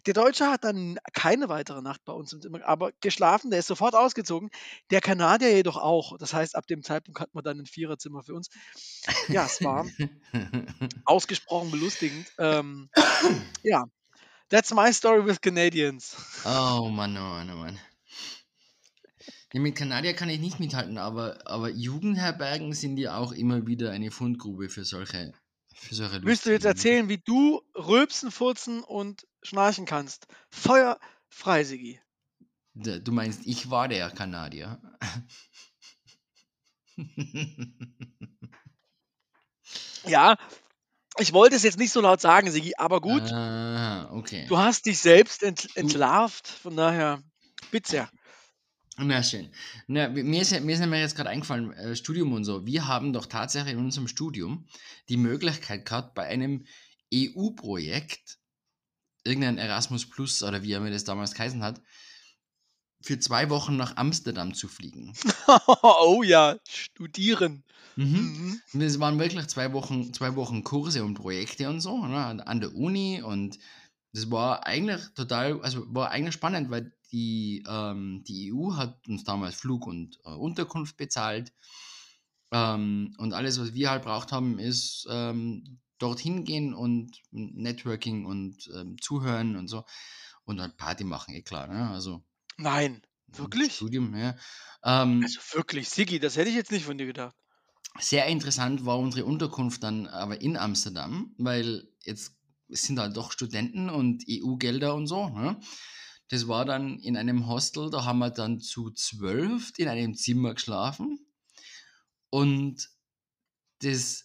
Der 0.07 0.15
Deutsche 0.15 0.47
hat 0.47 0.65
dann 0.65 0.99
keine 1.13 1.49
weitere 1.49 1.83
Nacht 1.83 2.05
bei 2.05 2.13
uns 2.13 2.33
im 2.33 2.41
Zimmer, 2.41 2.67
aber 2.67 2.93
geschlafen, 3.01 3.51
der 3.51 3.61
ist 3.61 3.69
sofort 3.69 3.95
ausgezogen. 3.95 4.51
Der 4.91 5.01
Kanadier 5.01 5.55
jedoch 5.55 5.77
auch. 5.77 6.19
Das 6.19 6.35
heißt, 6.35 6.57
ab 6.57 6.67
dem 6.67 6.83
Zeitpunkt 6.83 7.21
hatten 7.21 7.37
wir 7.37 7.43
dann 7.43 7.61
ein 7.61 7.67
Viererzimmer 7.67 8.23
für 8.23 8.35
uns. 8.35 8.49
Ja, 9.29 9.47
es 9.47 9.63
war 9.63 9.87
ausgesprochen 11.05 11.71
belustigend. 11.71 12.27
Ähm, 12.39 12.89
ja, 13.63 13.85
that's 14.49 14.73
my 14.73 14.93
story 14.93 15.25
with 15.25 15.41
Canadians. 15.41 16.17
oh 16.45 16.89
Mann, 16.89 17.17
oh 17.17 17.21
Mann, 17.21 17.51
oh 17.51 17.57
Mann. 17.57 17.79
Ja, 19.53 19.61
mit 19.61 19.77
Kanadier 19.77 20.15
kann 20.15 20.31
ich 20.31 20.41
nicht 20.41 20.61
mithalten, 20.61 20.97
aber, 20.97 21.47
aber 21.47 21.69
Jugendherbergen 21.69 22.73
sind 22.73 22.97
ja 22.97 23.19
auch 23.19 23.33
immer 23.33 23.67
wieder 23.67 23.91
eine 23.91 24.11
Fundgrube 24.11 24.71
für 24.71 24.85
solche, 24.85 25.35
Willst 25.91 26.01
du 26.47 26.51
jetzt 26.51 26.65
lustigen- 26.65 26.65
erzählen, 26.65 27.09
wie 27.09 27.19
du 27.19 27.63
rülpsen, 27.75 28.31
furzen 28.31 28.83
und 28.85 29.27
schnarchen 29.43 29.85
kannst? 29.87 30.27
Feuer 30.51 30.99
frei, 31.29 31.65
Sigi. 31.65 32.01
Du 32.75 33.13
meinst, 33.13 33.41
ich 33.47 33.71
war 33.71 33.89
der 33.89 34.11
Kanadier. 34.11 34.81
Ja, 40.07 40.37
ich 41.19 41.33
wollte 41.33 41.57
es 41.57 41.63
jetzt 41.63 41.79
nicht 41.79 41.93
so 41.93 42.01
laut 42.01 42.21
sagen, 42.21 42.51
Sigi, 42.51 42.73
aber 42.77 43.01
gut. 43.01 43.23
Ah, 43.33 44.11
okay. 44.13 44.47
Du 44.49 44.59
hast 44.59 44.87
dich 44.87 44.99
selbst 44.99 45.43
ent 45.43 45.69
entlarvt, 45.77 46.49
von 46.49 46.77
daher, 46.77 47.23
bitte 47.71 47.91
sehr. 47.91 48.11
Na 49.05 49.23
schön. 49.23 49.51
Na, 49.87 50.09
mir, 50.09 50.41
ist, 50.43 50.59
mir 50.61 50.73
ist 50.75 50.81
nämlich 50.81 51.01
jetzt 51.01 51.17
gerade 51.17 51.31
eingefallen, 51.31 51.73
äh, 51.73 51.97
Studium 51.97 52.33
und 52.33 52.45
so. 52.45 52.67
Wir 52.67 52.87
haben 52.87 53.13
doch 53.13 53.27
tatsächlich 53.27 53.73
in 53.75 53.79
unserem 53.79 54.09
Studium 54.09 54.67
die 55.09 55.17
Möglichkeit 55.17 55.87
gehabt, 55.87 56.15
bei 56.15 56.27
einem 56.27 56.65
EU-Projekt, 57.11 58.39
irgendein 59.25 59.59
Erasmus 59.59 60.09
Plus 60.09 60.43
oder 60.43 60.63
wie 60.63 60.73
er 60.73 60.81
mir 60.81 60.91
das 60.91 61.05
damals 61.05 61.35
geheißen 61.35 61.63
hat, 61.63 61.81
für 63.03 63.19
zwei 63.19 63.51
Wochen 63.51 63.77
nach 63.77 63.97
Amsterdam 63.97 64.55
zu 64.55 64.69
fliegen. 64.69 65.13
oh 65.83 66.23
ja, 66.23 66.57
studieren. 66.69 67.65
Mhm. 67.97 68.61
Mhm. 68.73 68.81
Es 68.81 69.01
waren 69.01 69.19
wirklich 69.19 69.47
zwei 69.49 69.73
Wochen, 69.73 70.15
zwei 70.15 70.37
Wochen 70.37 70.63
Kurse 70.65 71.05
und 71.05 71.15
Projekte 71.15 71.69
und 71.69 71.81
so 71.81 72.07
ne, 72.07 72.25
an- 72.25 72.41
an 72.41 72.61
der 72.61 72.75
Uni 72.75 73.21
und 73.23 73.59
das 74.15 74.31
war 74.31 74.67
eigentlich 74.67 75.01
total, 75.15 75.61
also 75.63 75.85
war 75.93 76.11
eigentlich 76.11 76.35
spannend, 76.35 76.71
weil 76.71 76.93
die, 77.13 77.65
ähm, 77.69 78.25
die 78.27 78.47
EU 78.49 78.77
hat 78.77 79.07
uns 79.09 79.25
damals 79.25 79.55
Flug 79.55 79.87
und 79.87 80.19
äh, 80.25 80.31
Unterkunft 80.31 80.97
bezahlt 80.97 81.53
ähm, 82.51 83.15
und 83.19 83.33
alles, 83.33 83.61
was 83.61 83.75
wir 83.75 83.91
halt 83.91 84.03
braucht 84.05 84.33
haben, 84.33 84.59
ist 84.59 85.07
ähm, 85.11 85.81
dorthin 85.99 86.45
gehen 86.45 86.75
und 86.75 87.21
Networking 87.31 88.27
und 88.27 88.71
ähm, 88.75 88.97
zuhören 89.01 89.57
und 89.57 89.69
so 89.69 89.85
und 90.45 90.61
halt 90.61 90.77
Party 90.77 91.05
machen, 91.05 91.35
eh 91.35 91.43
klar, 91.43 91.69
ne? 91.69 91.91
also 91.91 92.25
Nein, 92.59 93.03
wirklich? 93.29 93.75
Studium, 93.75 94.15
ja. 94.17 94.37
Ähm, 94.85 95.23
Also 95.25 95.41
wirklich, 95.57 95.89
Sigi, 95.89 96.19
das 96.19 96.37
hätte 96.37 96.51
ich 96.51 96.55
jetzt 96.57 96.71
nicht 96.71 96.85
von 96.85 96.99
dir 96.99 97.07
gedacht. 97.07 97.35
Sehr 97.99 98.27
interessant 98.27 98.87
war 98.87 98.99
unsere 98.99 99.25
Unterkunft 99.27 99.83
dann 99.83 100.07
aber 100.07 100.41
in 100.41 100.57
Amsterdam, 100.57 101.35
weil 101.39 101.89
jetzt 102.05 102.35
sind 102.69 102.99
halt 102.99 103.17
doch 103.17 103.33
Studenten 103.33 103.91
und 103.91 104.27
EU-Gelder 104.27 104.95
und 104.95 105.07
so. 105.07 105.29
Ne? 105.29 105.61
Das 106.33 106.49
war 106.49 106.65
dann 106.65 106.99
in 107.01 107.19
einem 107.19 107.47
Hostel, 107.47 107.91
da 107.91 108.07
haben 108.07 108.21
wir 108.21 108.31
dann 108.31 108.59
zu 108.59 108.91
zwölf 108.91 109.71
in 109.77 109.87
einem 109.87 110.15
Zimmer 110.15 110.55
geschlafen. 110.55 111.19
Und 112.31 112.89
das, 113.83 114.25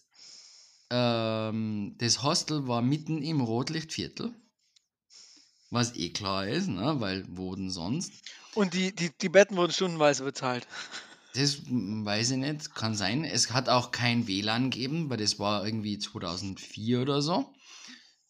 ähm, 0.88 1.96
das 1.98 2.22
Hostel 2.22 2.66
war 2.66 2.80
mitten 2.80 3.20
im 3.20 3.42
Rotlichtviertel. 3.42 4.34
Was 5.68 5.96
eh 5.96 6.08
klar 6.08 6.48
ist, 6.48 6.68
ne? 6.68 6.98
weil 6.98 7.26
wo 7.28 7.54
denn 7.54 7.68
sonst? 7.68 8.10
Und 8.54 8.72
die, 8.72 8.94
die, 8.94 9.10
die 9.20 9.28
Betten 9.28 9.58
wurden 9.58 9.72
stundenweise 9.72 10.24
bezahlt. 10.24 10.66
Das 11.34 11.60
weiß 11.68 12.30
ich 12.32 12.36
nicht, 12.38 12.74
kann 12.74 12.96
sein. 12.96 13.22
Es 13.22 13.52
hat 13.52 13.68
auch 13.68 13.92
kein 13.92 14.26
WLAN 14.26 14.70
gegeben, 14.70 15.10
weil 15.10 15.18
das 15.18 15.38
war 15.38 15.64
irgendwie 15.64 15.98
2004 15.98 17.02
oder 17.02 17.20
so. 17.20 17.54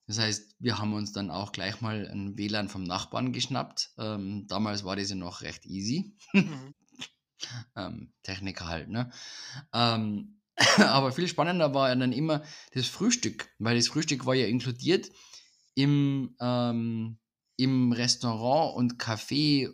Das 0.09 0.19
heißt, 0.19 0.57
wir 0.59 0.79
haben 0.79 0.95
uns 0.95 1.13
dann 1.13 1.31
auch 1.31 1.53
gleich 1.53 1.83
mal 1.83 2.09
ein 2.09 2.39
WLAN 2.39 2.71
vom 2.71 2.83
Nachbarn 2.83 3.35
geschnappt. 3.35 3.93
Ähm, 3.99 4.47
damals 4.49 4.83
war 4.83 4.97
das 4.97 5.11
ja 5.11 5.17
noch 5.17 5.43
recht 5.43 5.67
easy. 5.67 6.17
Mhm. 6.33 6.75
ähm, 7.77 8.13
Techniker 8.23 8.67
halt, 8.67 8.89
ne? 8.89 9.13
Ähm, 9.75 10.41
aber 10.79 11.13
viel 11.13 11.29
spannender 11.29 11.75
war 11.75 11.91
ja 11.91 11.95
dann 11.95 12.13
immer 12.13 12.43
das 12.73 12.87
Frühstück, 12.87 13.51
weil 13.59 13.77
das 13.77 13.89
Frühstück 13.89 14.25
war 14.25 14.35
ja 14.35 14.47
inkludiert 14.47 15.11
im, 15.75 16.35
ähm, 16.41 17.19
im 17.59 17.93
Restaurant 17.93 18.77
und 18.77 18.99
Café 18.99 19.71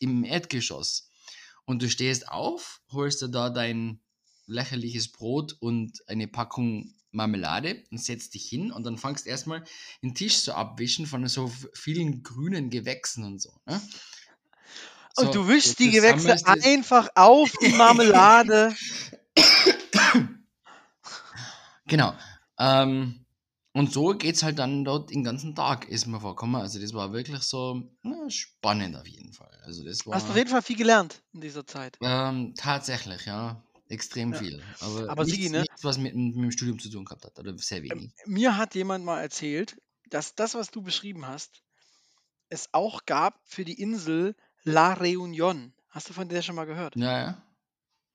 im 0.00 0.24
Erdgeschoss. 0.24 1.10
Und 1.64 1.80
du 1.80 1.88
stehst 1.88 2.28
auf, 2.28 2.82
holst 2.90 3.22
dir 3.22 3.28
da 3.28 3.50
dein 3.50 4.00
lächerliches 4.46 5.12
Brot 5.12 5.52
und 5.60 6.02
eine 6.08 6.26
Packung 6.26 6.92
Marmelade 7.16 7.82
und 7.90 7.98
setzt 7.98 8.34
dich 8.34 8.46
hin 8.48 8.70
und 8.70 8.84
dann 8.84 8.98
fangst 8.98 9.26
erstmal 9.26 9.64
den 10.02 10.14
Tisch 10.14 10.36
so 10.36 10.52
abwischen 10.52 11.06
von 11.06 11.26
so 11.28 11.50
vielen 11.74 12.22
grünen 12.22 12.70
Gewächsen 12.70 13.24
und 13.24 13.40
so. 13.40 13.50
Ne? 13.66 13.80
So, 15.16 15.26
Und 15.26 15.34
du 15.34 15.48
wischst 15.48 15.78
die 15.78 15.86
du 15.86 15.92
Gewächse 15.92 16.36
einfach 16.62 17.08
auf 17.14 17.50
die 17.62 17.70
Marmelade. 17.70 18.74
Genau. 21.88 22.14
Ähm, 22.58 23.24
und 23.72 23.92
so 23.92 24.08
geht 24.16 24.34
es 24.36 24.42
halt 24.42 24.58
dann 24.58 24.84
dort 24.84 25.10
den 25.10 25.22
ganzen 25.22 25.54
Tag, 25.54 25.86
ist 25.88 26.06
mir 26.06 26.20
vorgekommen. 26.20 26.60
Also 26.60 26.80
das 26.80 26.94
war 26.94 27.12
wirklich 27.12 27.42
so 27.42 27.82
na, 28.02 28.28
spannend 28.30 28.96
auf 28.96 29.06
jeden 29.06 29.32
Fall. 29.32 29.56
Also 29.64 29.84
das 29.84 30.06
war 30.06 30.14
Hast 30.16 30.28
auf 30.30 30.36
jeden 30.36 30.50
Fall 30.50 30.62
viel 30.62 30.76
gelernt 30.76 31.22
in 31.32 31.42
dieser 31.42 31.66
Zeit. 31.66 31.98
ähm, 32.00 32.54
tatsächlich, 32.56 33.26
ja, 33.26 33.62
extrem 33.88 34.32
Ja. 34.32 34.38
viel. 34.38 34.62
Aber, 34.80 35.10
Aber 35.10 35.24
nichts, 35.24 35.36
Sigi, 35.38 35.50
ne? 35.50 35.60
nichts, 35.60 35.84
was 35.84 35.98
mit, 35.98 36.14
mit 36.14 36.34
dem 36.36 36.50
Studium 36.50 36.78
zu 36.78 36.90
tun 36.90 37.04
gehabt 37.04 37.24
hat, 37.24 37.38
oder 37.38 37.56
sehr 37.58 37.78
Ähm, 37.78 37.90
wenig. 37.90 38.12
Mir 38.26 38.56
hat 38.56 38.74
jemand 38.74 39.04
mal 39.04 39.20
erzählt, 39.20 39.76
dass 40.10 40.34
das, 40.34 40.54
was 40.54 40.70
du 40.70 40.82
beschrieben 40.82 41.26
hast, 41.26 41.62
es 42.48 42.68
auch 42.72 43.06
gab 43.06 43.40
für 43.44 43.64
die 43.64 43.80
Insel 43.80 44.34
La 44.64 44.94
Réunion. 44.94 45.72
Hast 45.90 46.08
du 46.08 46.12
von 46.12 46.28
der 46.28 46.42
schon 46.42 46.54
mal 46.56 46.64
gehört? 46.66 46.96
Ja, 46.96 47.18
ja. 47.18 47.46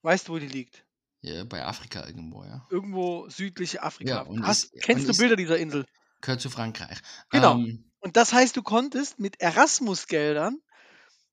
Weißt 0.02 0.28
du, 0.28 0.32
wo 0.34 0.38
die 0.38 0.48
liegt? 0.48 0.84
Ja, 1.20 1.44
bei 1.44 1.64
Afrika 1.64 2.06
irgendwo, 2.06 2.44
ja. 2.44 2.66
Irgendwo 2.70 3.28
südliche 3.28 3.82
Afrika. 3.82 4.10
Ja, 4.16 4.22
und 4.22 4.44
Hast, 4.46 4.72
ist- 4.74 4.82
kennst 4.82 5.08
und 5.08 5.14
du 5.14 5.18
Bilder 5.18 5.36
dieser 5.36 5.58
Insel? 5.58 5.86
Gehört 6.20 6.40
zu 6.40 6.50
Frankreich. 6.50 6.98
Genau. 7.30 7.54
Ähm, 7.58 7.90
Und 8.00 8.16
das 8.16 8.32
heißt, 8.32 8.56
du 8.56 8.62
konntest 8.62 9.18
mit 9.20 9.40
Erasmus-Geldern 9.40 10.58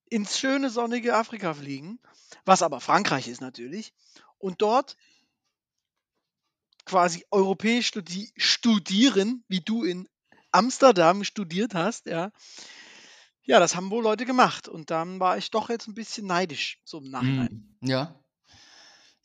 ins 0.10 0.40
schöne 0.40 0.70
sonnige 0.70 1.16
Afrika 1.16 1.54
fliegen, 1.54 2.00
was 2.46 2.62
aber 2.62 2.80
Frankreich 2.82 3.28
ist 3.28 3.42
natürlich, 3.42 3.94
und 4.40 4.62
dort 4.62 4.98
quasi 6.86 7.26
europäisch 7.30 7.88
studi 7.88 8.32
studieren, 8.36 9.44
wie 9.48 9.62
du 9.62 9.84
in 9.84 10.08
Amsterdam 10.52 11.24
studiert 11.24 11.76
hast, 11.76 12.08
ja. 12.08 12.32
Ja, 13.44 13.60
das 13.60 13.76
haben 13.76 13.90
wohl 13.90 14.04
Leute 14.04 14.26
gemacht 14.26 14.68
und 14.68 14.92
dann 14.92 15.20
war 15.20 15.38
ich 15.38 15.52
doch 15.52 15.70
jetzt 15.70 15.88
ein 15.88 15.94
bisschen 15.94 16.28
neidisch, 16.28 16.82
so 16.84 17.00
im 17.00 17.10
Nachhinein. 17.10 17.78
Mm, 17.82 17.88
Ja. 17.88 18.16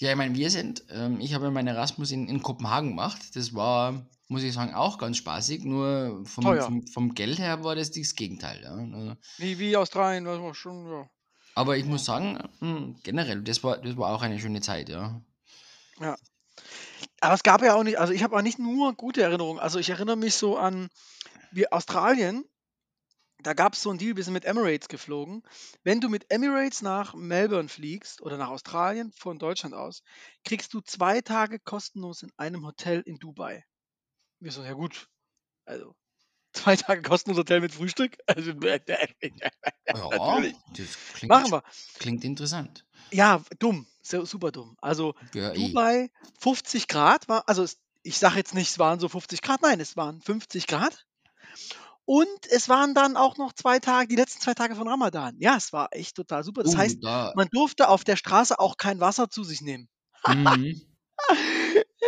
Ja, 0.00 0.10
ich 0.10 0.16
meine, 0.16 0.34
wir 0.34 0.50
sind, 0.50 0.84
ähm, 0.90 1.20
ich 1.20 1.34
habe 1.34 1.50
meinen 1.50 1.68
Erasmus 1.68 2.10
in, 2.10 2.28
in 2.28 2.42
Kopenhagen 2.42 2.90
gemacht. 2.90 3.36
Das 3.36 3.54
war, 3.54 4.06
muss 4.28 4.42
ich 4.42 4.52
sagen, 4.52 4.74
auch 4.74 4.98
ganz 4.98 5.18
spaßig. 5.18 5.62
Nur 5.64 6.24
vom, 6.26 6.42
vom, 6.60 6.86
vom 6.88 7.14
Geld 7.14 7.38
her 7.38 7.62
war 7.62 7.76
das 7.76 7.92
das 7.92 8.14
Gegenteil. 8.14 8.60
Ja. 8.62 8.74
Also, 8.74 9.14
Wie, 9.38 9.58
wie 9.58 9.76
Australien, 9.76 10.26
was 10.26 10.40
war 10.40 10.54
schon, 10.54 10.86
ja. 10.90 11.08
Aber 11.54 11.76
ich 11.76 11.84
muss 11.84 12.04
sagen, 12.04 12.38
mm, 12.60 12.96
generell, 13.02 13.42
das 13.42 13.62
war, 13.62 13.78
das 13.78 13.96
war 13.96 14.10
auch 14.14 14.22
eine 14.22 14.40
schöne 14.40 14.60
Zeit, 14.60 14.88
ja. 14.88 15.20
Aber 17.20 17.34
es 17.34 17.42
gab 17.42 17.62
ja 17.62 17.74
auch 17.74 17.84
nicht, 17.84 17.98
also 17.98 18.12
ich 18.12 18.22
habe 18.22 18.36
auch 18.36 18.42
nicht 18.42 18.58
nur 18.58 18.94
gute 18.94 19.22
Erinnerungen. 19.22 19.60
Also 19.60 19.78
ich 19.78 19.90
erinnere 19.90 20.16
mich 20.16 20.34
so 20.34 20.56
an 20.56 20.88
wie 21.52 21.70
Australien, 21.70 22.44
da 23.44 23.52
gab 23.52 23.74
es 23.74 23.82
so 23.82 23.90
einen 23.90 23.98
Deal, 23.98 24.16
wir 24.16 24.24
sind 24.24 24.32
mit 24.32 24.46
Emirates 24.46 24.88
geflogen. 24.88 25.42
Wenn 25.82 26.00
du 26.00 26.08
mit 26.08 26.30
Emirates 26.30 26.80
nach 26.80 27.14
Melbourne 27.14 27.68
fliegst 27.68 28.22
oder 28.22 28.38
nach 28.38 28.48
Australien 28.48 29.12
von 29.12 29.38
Deutschland 29.38 29.74
aus, 29.74 30.02
kriegst 30.44 30.72
du 30.72 30.80
zwei 30.80 31.20
Tage 31.20 31.60
kostenlos 31.60 32.22
in 32.22 32.32
einem 32.38 32.64
Hotel 32.64 33.02
in 33.04 33.18
Dubai. 33.18 33.62
Wir 34.40 34.50
so, 34.50 34.62
ja 34.62 34.72
gut. 34.72 35.08
Also, 35.66 35.94
zwei 36.54 36.76
Tage 36.76 37.02
kostenlos 37.02 37.38
Hotel 37.38 37.60
mit 37.60 37.72
Frühstück? 37.72 38.16
Also, 38.26 38.52
Ja, 38.52 40.08
Natürlich. 40.10 40.56
das 40.76 40.96
klingt, 41.14 41.30
machen 41.30 41.52
wir. 41.52 41.62
klingt 41.98 42.24
interessant. 42.24 42.84
Ja, 43.12 43.42
dumm. 43.58 43.86
Super 44.02 44.52
dumm. 44.52 44.76
Also, 44.80 45.14
Ja, 45.34 45.52
eh. 45.52 45.56
Dubai 45.56 46.10
50 46.38 46.88
Grad 46.88 47.28
war, 47.28 47.48
also 47.48 47.66
ich 48.02 48.18
sage 48.18 48.36
jetzt 48.36 48.54
nicht, 48.54 48.70
es 48.70 48.78
waren 48.78 49.00
so 49.00 49.08
50 49.08 49.40
Grad, 49.40 49.62
nein, 49.62 49.80
es 49.80 49.96
waren 49.96 50.20
50 50.20 50.66
Grad. 50.66 51.06
Und 52.06 52.46
es 52.50 52.68
waren 52.68 52.94
dann 52.94 53.16
auch 53.16 53.38
noch 53.38 53.52
zwei 53.54 53.78
Tage, 53.78 54.08
die 54.08 54.16
letzten 54.16 54.40
zwei 54.40 54.52
Tage 54.54 54.74
von 54.74 54.86
Ramadan. 54.88 55.36
Ja, 55.38 55.56
es 55.56 55.72
war 55.72 55.88
echt 55.92 56.16
total 56.16 56.44
super. 56.44 56.62
Das 56.62 56.74
Oh, 56.74 56.76
heißt, 56.76 56.98
da, 57.02 57.32
man 57.32 57.48
durfte 57.50 57.88
auf 57.88 58.04
der 58.04 58.16
Straße 58.16 58.58
auch 58.58 58.76
kein 58.76 59.00
Wasser 59.00 59.30
zu 59.30 59.42
sich 59.44 59.62
nehmen. 59.62 59.88
mhm. 60.26 60.80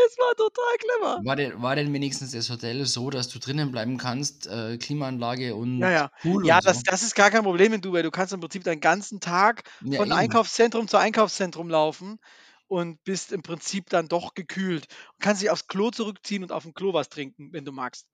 Es 0.07 0.17
war 0.19 0.35
total 0.37 0.77
clever. 0.79 1.25
war, 1.25 1.37
denn, 1.37 1.61
war 1.63 1.77
denn 1.77 1.93
wenigstens 1.93 2.33
das 2.33 2.49
Hotel 2.51 2.85
so, 2.87 3.11
dass 3.11 3.29
du 3.29 3.39
drinnen 3.39 3.71
bleiben 3.73 3.97
kannst, 3.99 4.47
äh, 4.47 4.77
Klimaanlage 4.79 5.55
und 5.55 5.81
Ja, 5.81 5.91
ja. 5.91 6.11
Pool 6.23 6.43
Ja, 6.43 6.61
das, 6.61 6.83
so? 6.83 6.85
das 6.85 7.03
ist 7.03 7.15
gar 7.15 7.31
kein 7.31 7.43
Problem 7.43 7.73
in 7.73 7.81
Dubai. 7.83 8.03
Du 8.03 8.11
kannst 8.11 8.33
im 8.33 8.41
Prinzip 8.41 8.65
deinen 8.65 8.81
ganzen 8.81 9.21
Tag 9.21 9.69
Ja, 9.81 10.01
von 10.01 10.11
eben. 10.11 10.13
Einkaufszentrum 10.13 10.89
zu 10.89 10.97
Einkaufszentrum 10.97 11.69
laufen 11.69 12.19
und 12.67 13.03
bist 13.05 13.31
im 13.33 13.43
Prinzip 13.43 13.91
dann 13.91 14.09
doch 14.09 14.33
gekühlt. 14.35 14.87
Du 14.91 14.97
kannst 15.21 15.43
dich 15.43 15.51
aufs 15.51 15.67
Klo 15.67 15.91
zurückziehen 15.91 16.43
und 16.43 16.53
auf 16.53 16.63
dem 16.63 16.73
Klo 16.75 16.95
was 16.95 17.09
trinken, 17.11 17.53
wenn 17.53 17.65
du 17.65 17.73
magst. 17.73 18.07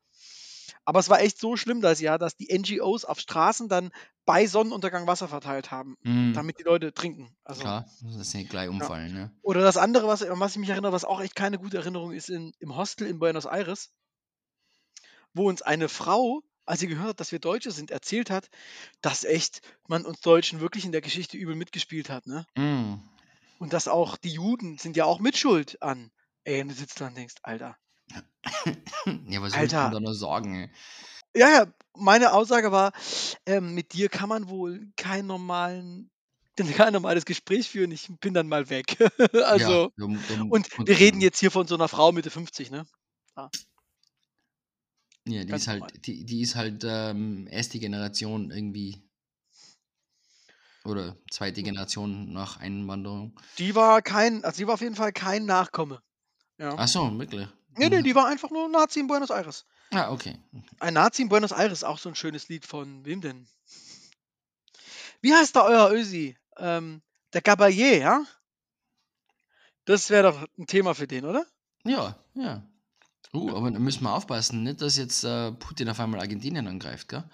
Aber 0.85 0.99
es 1.01 1.09
war 1.09 1.21
echt 1.21 1.39
so 1.39 1.57
schlimm 1.57 1.81
das 1.81 2.01
Jahr, 2.01 2.19
dass 2.19 2.37
die 2.37 2.53
NGOs 2.53 3.05
auf 3.05 3.21
Straßen 3.21 3.69
dann 3.69 3.93
bei 4.25 4.47
Sonnenuntergang 4.47 5.07
Wasser 5.07 5.29
verteilt 5.29 5.71
haben, 5.71 5.97
Mhm. 6.03 6.33
damit 6.35 6.59
die 6.59 6.65
Leute 6.65 6.93
trinken. 6.93 7.35
Also, 7.45 7.63
Klar, 7.63 7.87
das 8.03 8.17
ist 8.17 8.35
nicht 8.35 8.51
gleich 8.51 8.69
umfallen, 8.69 9.13
ne? 9.13 9.31
oder 9.43 9.61
das 9.63 9.77
andere, 9.77 10.07
was, 10.09 10.23
an 10.23 10.41
was 10.41 10.53
ich 10.53 10.59
mich 10.59 10.71
erinnere, 10.71 10.93
was 10.93 11.05
auch 11.05 11.21
echt 11.21 11.35
keine 11.37 11.59
gute 11.59 11.77
Erinnerung 11.79 12.13
ist, 12.13 12.29
in, 12.29 12.53
im 12.59 12.77
Hostel 12.77 13.07
in 13.07 13.19
Buenos 13.19 13.47
Aires, 13.47 13.91
wo 15.35 15.49
uns 15.49 15.63
eine 15.63 15.89
Frau, 15.89 16.43
als 16.65 16.81
sie 16.81 16.87
gehört 16.89 17.09
hat, 17.11 17.21
dass 17.21 17.33
wir 17.33 17.39
Deutsche 17.39 17.71
sind, 17.71 17.91
erzählt 17.91 18.31
hat, 18.31 18.49
dass 19.01 19.25
echt 19.25 19.61
man 19.89 20.05
uns 20.05 20.21
Deutschen 20.21 20.61
wirklich 20.61 20.85
in 20.85 20.93
der 20.93 21.01
Geschichte 21.01 21.37
übel 21.37 21.55
mitgespielt 21.55 22.11
hat. 22.11 22.27
Ne? 22.27 22.47
Mhm. 22.57 23.03
Und 23.59 23.73
dass 23.73 23.89
auch 23.89 24.17
die 24.17 24.33
Juden 24.33 24.79
sind 24.79 24.97
ja 24.97 25.05
auch 25.05 25.21
mitschuld 25.21 25.81
an. 25.83 26.11
Ey, 26.45 26.61
und 26.63 26.69
du 26.69 26.75
sitzt 26.75 27.01
da 27.01 27.07
und 27.07 27.17
denkst, 27.17 27.37
Alter. 27.43 27.77
Ja, 29.29 29.43
was 29.43 29.53
du 29.53 29.59
Alter. 29.59 29.83
denn 29.85 29.93
da 29.93 30.01
noch 30.01 30.13
sagen? 30.13 30.55
ey? 30.55 30.71
Ja, 31.35 31.49
ja, 31.51 31.67
meine 31.97 32.33
Aussage 32.33 32.73
war, 32.73 32.93
ähm, 33.47 33.75
mit 33.75 33.95
dir 33.95 34.09
kann 34.09 34.29
man 34.29 34.49
wohl 34.49 34.89
keinen 34.97 35.27
normalen, 35.27 36.11
kein 36.77 36.93
normales 36.93 37.25
Gespräch 37.25 37.71
führen. 37.71 37.91
Ich 37.91 38.09
bin 38.21 38.35
dann 38.35 38.49
mal 38.49 38.71
weg. 38.71 38.97
also, 39.45 39.85
ja, 39.85 39.89
dumm, 39.97 40.19
dumm, 40.29 40.51
und 40.51 40.69
wir 40.79 40.99
reden 40.99 41.21
jetzt 41.21 41.41
hier 41.41 41.51
von 41.51 41.67
so 41.67 41.75
einer 41.75 41.89
Frau 41.89 42.13
Mitte 42.13 42.31
50, 42.31 42.71
ne? 42.71 42.87
Ja, 45.25 45.45
die 45.45 45.51
ganz 45.51 45.63
ist 45.63 45.69
halt, 45.69 46.07
die, 46.07 46.25
die 46.25 46.41
ist 46.41 46.57
halt 46.57 46.83
ähm, 46.85 47.47
erste 47.49 47.79
Generation 47.79 48.51
irgendwie. 48.51 49.03
Oder 50.85 51.17
zweite 51.31 51.63
Generation 51.63 52.33
nach 52.33 52.57
Einwanderung. 52.57 53.39
Die 53.59 53.77
war 53.77 54.03
kein, 54.03 54.43
also 54.45 54.59
die 54.59 54.67
war 54.67 54.75
auf 54.75 54.81
jeden 54.81 54.97
Fall 54.97 55.13
kein 55.13 55.47
Nachkomme. 55.47 56.03
Ja. 56.59 56.75
Ach 56.77 56.89
so, 56.89 57.17
wirklich. 57.19 57.47
Nee, 57.77 57.89
nee, 57.89 58.01
Mhm. 58.01 58.05
die 58.05 58.15
war 58.15 58.27
einfach 58.27 58.51
nur 58.51 58.69
Nazi 58.69 59.01
in 59.01 59.07
Buenos 59.07 59.31
Aires. 59.31 59.65
Ah, 59.93 60.11
okay. 60.11 60.37
Ein 60.81 60.93
Nazi 60.95 61.23
in 61.23 61.31
Buenos 61.31 61.53
Aires, 61.53 61.83
auch 61.83 61.97
so 61.99 62.11
ein 62.11 62.15
schönes 62.15 62.49
Lied 62.51 62.67
von 62.67 63.07
wem 63.07 63.23
denn? 63.23 63.49
Wie 65.23 65.33
heißt 65.35 65.57
da 65.57 65.65
euer 65.65 65.91
Ösi? 65.91 66.37
Ähm, 66.59 67.03
der 67.33 67.43
Caballé, 67.43 67.99
ja? 68.01 68.25
Das 69.85 70.11
wäre 70.11 70.33
doch 70.33 70.49
ein 70.59 70.67
Thema 70.67 70.95
für 70.95 71.07
den, 71.07 71.25
oder? 71.25 71.47
Ja, 71.85 72.17
ja. 72.35 72.63
Uh, 73.35 73.57
aber 73.57 73.71
da 73.71 73.79
müssen 73.81 74.05
wir 74.05 74.15
aufpassen, 74.15 74.63
nicht, 74.65 74.83
dass 74.83 74.97
jetzt 74.99 75.25
äh, 75.25 75.53
Putin 75.53 75.89
auf 75.91 76.01
einmal 76.01 76.21
Argentinien 76.21 76.67
angreift, 76.69 77.09
gell? 77.09 77.25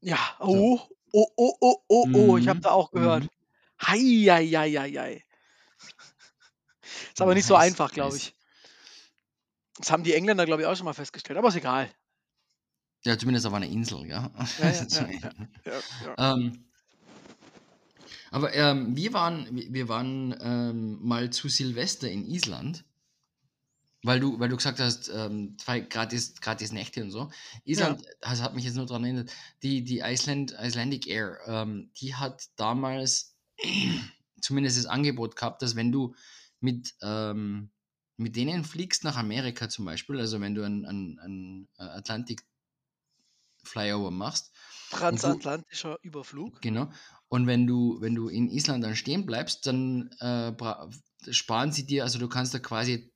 Ja. 0.00 0.18
Oh, 0.40 0.80
oh, 1.12 1.26
oh, 1.36 1.56
oh, 1.60 1.76
oh, 1.88 2.06
oh. 2.12 2.36
Ich 2.36 2.48
habe 2.48 2.58
Mhm, 2.58 2.62
da 2.62 2.70
auch 2.70 2.90
gehört. 2.92 3.24
mhm. 3.24 3.30
Hei, 3.80 3.98
hei, 4.28 4.46
hei, 4.48 4.70
hei. 4.92 5.24
Ist 7.12 7.20
aber 7.22 7.30
Oh, 7.30 7.34
nicht 7.34 7.46
so 7.46 7.56
heiß, 7.56 7.62
einfach, 7.62 7.92
glaube 7.92 8.16
ich. 8.16 8.34
Das 9.78 9.90
haben 9.90 10.04
die 10.04 10.14
Engländer, 10.14 10.46
glaube 10.46 10.62
ich, 10.62 10.68
auch 10.68 10.76
schon 10.76 10.84
mal 10.84 10.92
festgestellt. 10.92 11.38
Aber 11.38 11.48
ist 11.48 11.56
egal. 11.56 11.90
Ja, 13.04 13.18
zumindest 13.18 13.46
auf 13.46 13.54
einer 13.54 13.66
Insel? 13.66 14.06
Ja, 14.06 14.30
ja, 14.60 15.32
ja. 15.64 16.34
Ähm, 16.34 16.64
aber 18.30 18.54
ähm, 18.54 18.96
wir 18.96 19.12
waren, 19.12 19.46
wir 19.54 19.72
wir 19.72 19.88
waren 19.88 20.34
ähm, 20.40 20.98
mal 21.02 21.30
zu 21.30 21.48
Silvester 21.48 22.10
in 22.10 22.24
Island, 22.24 22.84
weil 24.02 24.20
du, 24.20 24.38
weil 24.38 24.48
du 24.48 24.56
gesagt 24.56 24.80
hast, 24.80 25.10
ähm, 25.14 25.56
zwei 25.58 25.80
gratis, 25.80 26.40
gratis 26.40 26.72
Nächte 26.72 27.02
und 27.02 27.10
so. 27.10 27.30
Island, 27.64 28.02
das 28.20 28.40
hat 28.40 28.54
mich 28.54 28.64
jetzt 28.64 28.76
nur 28.76 28.86
daran 28.86 29.04
erinnert, 29.04 29.32
die, 29.62 29.84
die 29.84 30.00
Iceland, 30.00 30.56
Icelandic 30.58 31.06
Air, 31.06 31.38
ähm, 31.46 31.90
die 32.00 32.14
hat 32.14 32.48
damals 32.56 33.36
zumindest 34.40 34.78
das 34.78 34.86
Angebot 34.86 35.36
gehabt, 35.36 35.60
dass 35.62 35.76
wenn 35.76 35.92
du 35.92 36.14
mit, 36.60 36.94
ähm, 37.02 37.70
mit 38.16 38.36
denen 38.36 38.64
fliegst 38.64 39.04
nach 39.04 39.16
Amerika 39.16 39.68
zum 39.68 39.84
Beispiel, 39.84 40.18
also 40.18 40.40
wenn 40.40 40.54
du 40.54 40.62
einen, 40.62 40.84
einen, 40.84 41.18
einen 41.18 41.68
äh, 41.78 41.82
Atlantik 41.82 42.42
Flyover 43.64 44.10
machst, 44.10 44.52
Transatlantischer 44.90 45.98
Überflug. 46.02 46.60
Genau. 46.60 46.90
Und 47.28 47.46
wenn 47.46 47.66
du, 47.66 47.98
wenn 48.00 48.14
du 48.14 48.28
in 48.28 48.50
Island 48.50 48.84
dann 48.84 48.94
stehen 48.94 49.24
bleibst, 49.24 49.66
dann 49.66 50.10
äh, 50.20 50.52
sparen 51.32 51.72
sie 51.72 51.86
dir, 51.86 52.02
also 52.02 52.18
du 52.18 52.28
kannst 52.28 52.52
da 52.52 52.58
quasi 52.58 53.10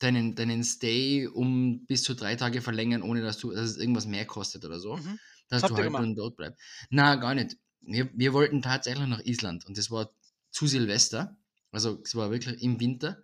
deinen, 0.00 0.34
deinen 0.34 0.64
Stay 0.64 1.28
um 1.28 1.86
bis 1.86 2.02
zu 2.02 2.14
drei 2.14 2.34
Tage 2.34 2.62
verlängern, 2.62 3.02
ohne 3.02 3.22
dass 3.22 3.38
du, 3.38 3.52
dass 3.52 3.70
es 3.70 3.76
irgendwas 3.76 4.06
mehr 4.06 4.26
kostet 4.26 4.64
oder 4.64 4.80
so. 4.80 4.96
Mhm. 4.96 5.18
Dass 5.48 5.62
Habt 5.62 5.72
du 5.72 5.76
halt 5.76 5.94
dann 5.94 6.16
dort 6.16 6.36
bleibst. 6.36 6.60
Na, 6.90 7.14
gar 7.16 7.34
nicht. 7.34 7.56
Wir, 7.80 8.10
wir 8.12 8.32
wollten 8.32 8.62
tatsächlich 8.62 9.06
nach 9.06 9.24
Island 9.24 9.66
und 9.66 9.78
das 9.78 9.90
war 9.90 10.10
zu 10.50 10.66
Silvester. 10.66 11.36
Also 11.70 12.00
es 12.04 12.14
war 12.14 12.30
wirklich 12.30 12.60
im 12.62 12.80
Winter. 12.80 13.22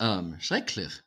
Ähm, 0.00 0.36
schrecklich. 0.40 1.02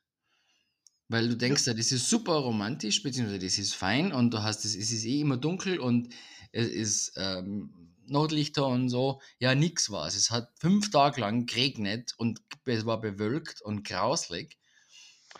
Weil 1.09 1.29
du 1.29 1.37
denkst, 1.37 1.65
ja, 1.65 1.73
das 1.73 1.91
ist 1.91 2.09
super 2.09 2.33
romantisch, 2.33 3.01
beziehungsweise 3.01 3.39
das 3.39 3.57
ist 3.57 3.73
fein 3.73 4.11
und 4.11 4.33
du 4.33 4.43
hast 4.43 4.65
es, 4.65 4.75
es 4.75 4.91
ist 4.91 5.05
eh 5.05 5.21
immer 5.21 5.37
dunkel 5.37 5.79
und 5.79 6.13
es 6.51 6.67
ist 6.67 7.13
ähm, 7.15 7.93
Nordlichter 8.07 8.67
und 8.67 8.89
so. 8.89 9.21
Ja, 9.39 9.55
nix 9.55 9.89
war 9.89 10.07
es. 10.07 10.15
Es 10.15 10.31
hat 10.31 10.49
fünf 10.59 10.91
Tage 10.91 11.21
lang 11.21 11.45
geregnet 11.45 12.13
und 12.17 12.41
es 12.65 12.85
war 12.85 12.99
bewölkt 12.99 13.61
und 13.61 13.83
grauslig. 13.85 14.57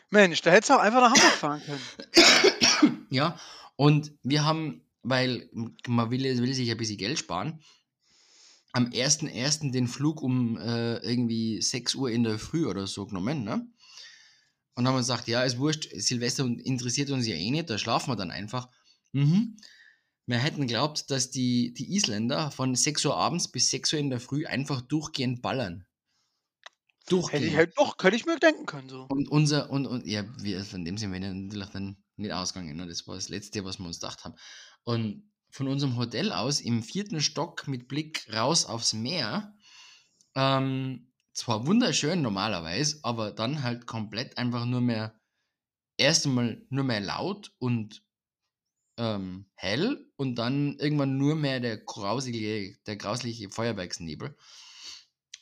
Mensch, 0.10 0.42
da 0.42 0.52
hättest 0.52 0.70
du 0.70 0.76
auch 0.76 0.80
einfach 0.80 1.02
nach 1.02 1.14
Hamburg 1.14 1.34
fahren 1.34 1.62
können. 1.66 3.08
Ja, 3.10 3.40
und 3.76 4.12
wir 4.24 4.46
haben, 4.46 4.82
weil 5.02 5.50
man 5.88 6.12
will, 6.12 6.24
will 6.24 6.54
sich 6.54 6.70
ein 6.70 6.78
bisschen 6.78 6.98
Geld 6.98 7.20
sparen, 7.20 7.62
am 8.78 8.86
1.1. 8.92 9.72
den 9.72 9.88
Flug 9.88 10.22
um 10.22 10.56
äh, 10.58 10.98
irgendwie 10.98 11.60
6 11.60 11.96
Uhr 11.96 12.12
in 12.12 12.24
der 12.24 12.38
Früh 12.38 12.68
oder 12.68 12.86
so 12.86 13.08
genommen, 13.08 13.44
ne? 13.44 13.68
Und 14.76 14.88
haben 14.88 14.94
wir 14.94 15.00
gesagt, 15.00 15.28
ja, 15.28 15.42
ist 15.42 15.58
wurscht, 15.58 15.90
Silvester 15.96 16.46
interessiert 16.46 17.10
uns 17.10 17.26
ja 17.26 17.34
eh 17.34 17.50
nicht, 17.50 17.72
da 17.72 17.80
schlafen 17.80 18.12
wir 18.12 18.16
dann 18.16 18.30
einfach. 18.30 18.70
Mhm. 19.14 19.58
Wir 20.28 20.38
hätten 20.38 20.68
glaubt, 20.68 21.10
dass 21.10 21.32
die, 21.32 21.74
die 21.74 21.96
Isländer 21.96 22.52
von 22.52 22.76
6 22.76 23.04
Uhr 23.06 23.18
abends 23.18 23.48
bis 23.48 23.72
6 23.72 23.94
Uhr 23.94 24.00
in 24.00 24.12
der 24.12 24.20
Früh 24.20 24.46
einfach 24.46 24.82
durchgehend 24.82 25.42
ballern. 25.42 25.88
Hätte 27.00 27.16
Durchgehend. 27.16 27.46
ich 27.48 27.56
halt 27.56 27.74
doch, 27.78 27.98
könnte 27.98 28.18
ich 28.18 28.28
mir 28.28 28.38
denken 28.38 28.68
können 28.68 28.90
so. 28.90 29.08
Und 29.10 29.28
unser, 29.28 29.72
und, 29.72 29.88
und 29.88 30.06
ja, 30.06 30.24
wir, 30.40 30.64
von 30.64 30.86
dem 30.86 31.00
sind 31.00 31.12
wir 31.12 31.20
natürlich 31.20 31.70
dann 31.70 31.98
nicht 32.16 32.32
ausgegangen. 32.32 32.78
Ne? 32.78 32.86
Das 32.86 33.08
war 33.08 33.16
das 33.16 33.30
Letzte, 33.30 33.66
was 33.66 33.80
wir 33.80 33.88
uns 33.88 34.00
gedacht 34.00 34.24
haben. 34.24 34.36
Und 34.84 35.32
von 35.50 35.68
unserem 35.68 35.98
Hotel 35.98 36.32
aus 36.32 36.62
im 36.62 36.84
vierten 36.84 37.22
Stock 37.22 37.68
mit 37.68 37.88
Blick 37.88 38.28
raus 38.34 38.66
aufs 38.66 38.94
Meer, 38.94 39.56
ähm, 40.36 41.08
zwar 41.34 41.68
wunderschön 41.68 42.22
normalerweise, 42.22 43.00
aber 43.04 43.32
dann 43.32 43.64
halt 43.64 43.86
komplett 43.86 44.38
einfach 44.38 44.66
nur 44.66 44.82
mehr, 44.82 45.20
erst 45.98 46.26
einmal 46.26 46.66
nur 46.70 46.84
mehr 46.84 47.00
laut 47.00 47.54
und 47.60 48.04
ähm, 48.98 49.46
hell 49.54 50.12
und 50.16 50.36
dann 50.36 50.78
irgendwann 50.80 51.18
nur 51.18 51.36
mehr 51.36 51.60
der 51.60 51.78
grausige, 51.78 52.78
der 52.86 52.96
grausliche 52.98 53.50
Feuerwerksnebel. 53.50 54.36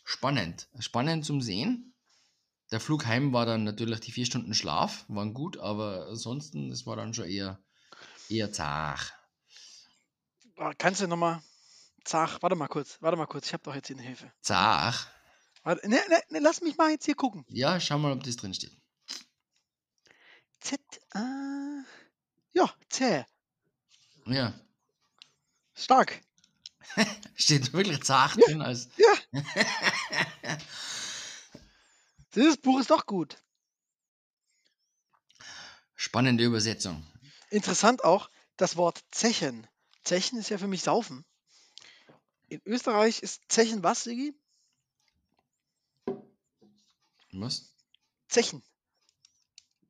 Spannend. 0.03 0.68
Spannend 0.80 1.26
zum 1.26 1.41
Sehen. 1.41 1.93
Der 2.72 2.80
Flug 2.80 3.06
heim 3.06 3.32
war 3.32 3.45
dann 3.45 3.64
natürlich 3.64 3.99
die 4.01 4.12
vier 4.12 4.26
Stunden 4.26 4.53
Schlaf, 4.53 5.06
waren 5.08 5.34
gut, 5.34 5.58
aber 5.58 6.08
ansonsten, 6.10 6.70
das 6.70 6.86
war 6.86 6.95
dann 6.95 7.14
schon 7.14 7.30
eher, 7.30 7.60
eher 8.28 8.51
zart. 8.51 9.14
Ah, 10.58 10.74
Kannst 10.78 11.01
du 11.01 11.08
nochmal. 11.08 11.41
Zach, 12.03 12.41
warte 12.41 12.56
mal 12.56 12.68
kurz, 12.68 12.97
warte 13.01 13.18
mal 13.18 13.26
kurz, 13.26 13.47
ich 13.47 13.53
habe 13.53 13.64
doch 13.64 13.74
jetzt 13.74 13.88
hier 13.88 13.95
eine 13.97 14.06
Hilfe. 14.06 14.32
Zart? 14.41 15.10
Warte, 15.64 15.89
ne, 15.89 15.99
ne, 16.08 16.22
ne, 16.30 16.39
lass 16.39 16.62
mich 16.62 16.78
mal 16.78 16.91
jetzt 16.91 17.06
hier 17.06 17.16
gucken. 17.16 17.43
Ja, 17.49 17.80
schau 17.80 17.97
mal, 17.97 18.12
ob 18.12 18.24
das 18.24 18.36
drin 18.36 18.53
steht. 18.53 18.72
Z, 20.60 20.80
A. 21.14 21.84
Ja, 22.53 22.72
zäh. 22.89 23.26
Ja, 24.28 24.53
Stark. 25.74 26.22
steht 27.36 27.74
wirklich 27.74 28.01
zart 28.03 28.36
Ja. 28.38 28.45
drin 28.45 28.62
als. 28.62 28.89
Ja, 28.97 29.14
dieses 32.36 32.58
Buch 32.58 32.80
ist 32.80 32.91
doch 32.91 33.06
gut. 33.08 33.38
Spannende 35.95 36.43
Übersetzung. 36.43 37.06
Interessant 37.49 38.03
auch 38.03 38.30
das 38.58 38.78
Wort 38.78 39.03
Zechen. 39.12 39.68
Zechen 40.06 40.39
ist 40.39 40.49
ja 40.49 40.58
für 40.58 40.68
mich 40.68 40.84
Saufen. 40.84 41.26
In 42.47 42.62
Österreich 42.66 43.22
ist 43.22 43.41
Zechen 43.49 43.84
was, 43.84 44.03
Sigi? 44.03 44.34
Was? 47.32 47.74
Zechen. 48.30 48.64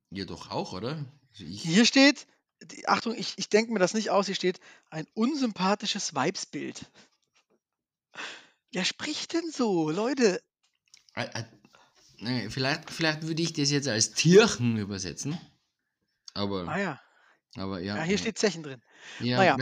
Ihr 0.10 0.26
doch 0.26 0.50
auch, 0.50 0.74
oder? 0.74 1.06
Also 1.32 1.44
Hier 1.46 1.86
steht, 1.86 2.28
die, 2.62 2.88
Achtung, 2.88 3.14
ich, 3.16 3.34
ich 3.38 3.50
denke 3.50 3.74
mir 3.74 3.80
das 3.80 3.94
nicht 3.94 4.10
aus, 4.10 4.26
hier 4.26 4.36
steht 4.36 4.60
ein 4.90 5.06
unsympathisches 5.14 6.16
Weibsbild. 6.16 6.90
Wer 8.72 8.86
spricht 8.86 9.34
denn 9.34 9.52
so, 9.52 9.90
Leute? 9.92 10.42
Äh, 11.14 11.26
äh, 11.26 11.44
nee, 12.18 12.50
vielleicht, 12.50 12.90
vielleicht 12.90 13.24
würde 13.24 13.42
ich 13.42 13.54
das 13.54 13.70
jetzt 13.70 13.88
als 13.88 14.12
Tierchen 14.14 14.78
übersetzen. 14.78 15.40
Aber, 16.34 16.68
Ah 16.68 16.80
ja, 16.80 17.02
aber 17.58 17.80
ja. 17.80 17.98
ja 17.98 18.04
hier 18.04 18.18
steht 18.18 18.38
Zechen 18.38 18.64
drin. 18.64 18.82
Ja, 19.20 19.38
naja. 19.38 19.58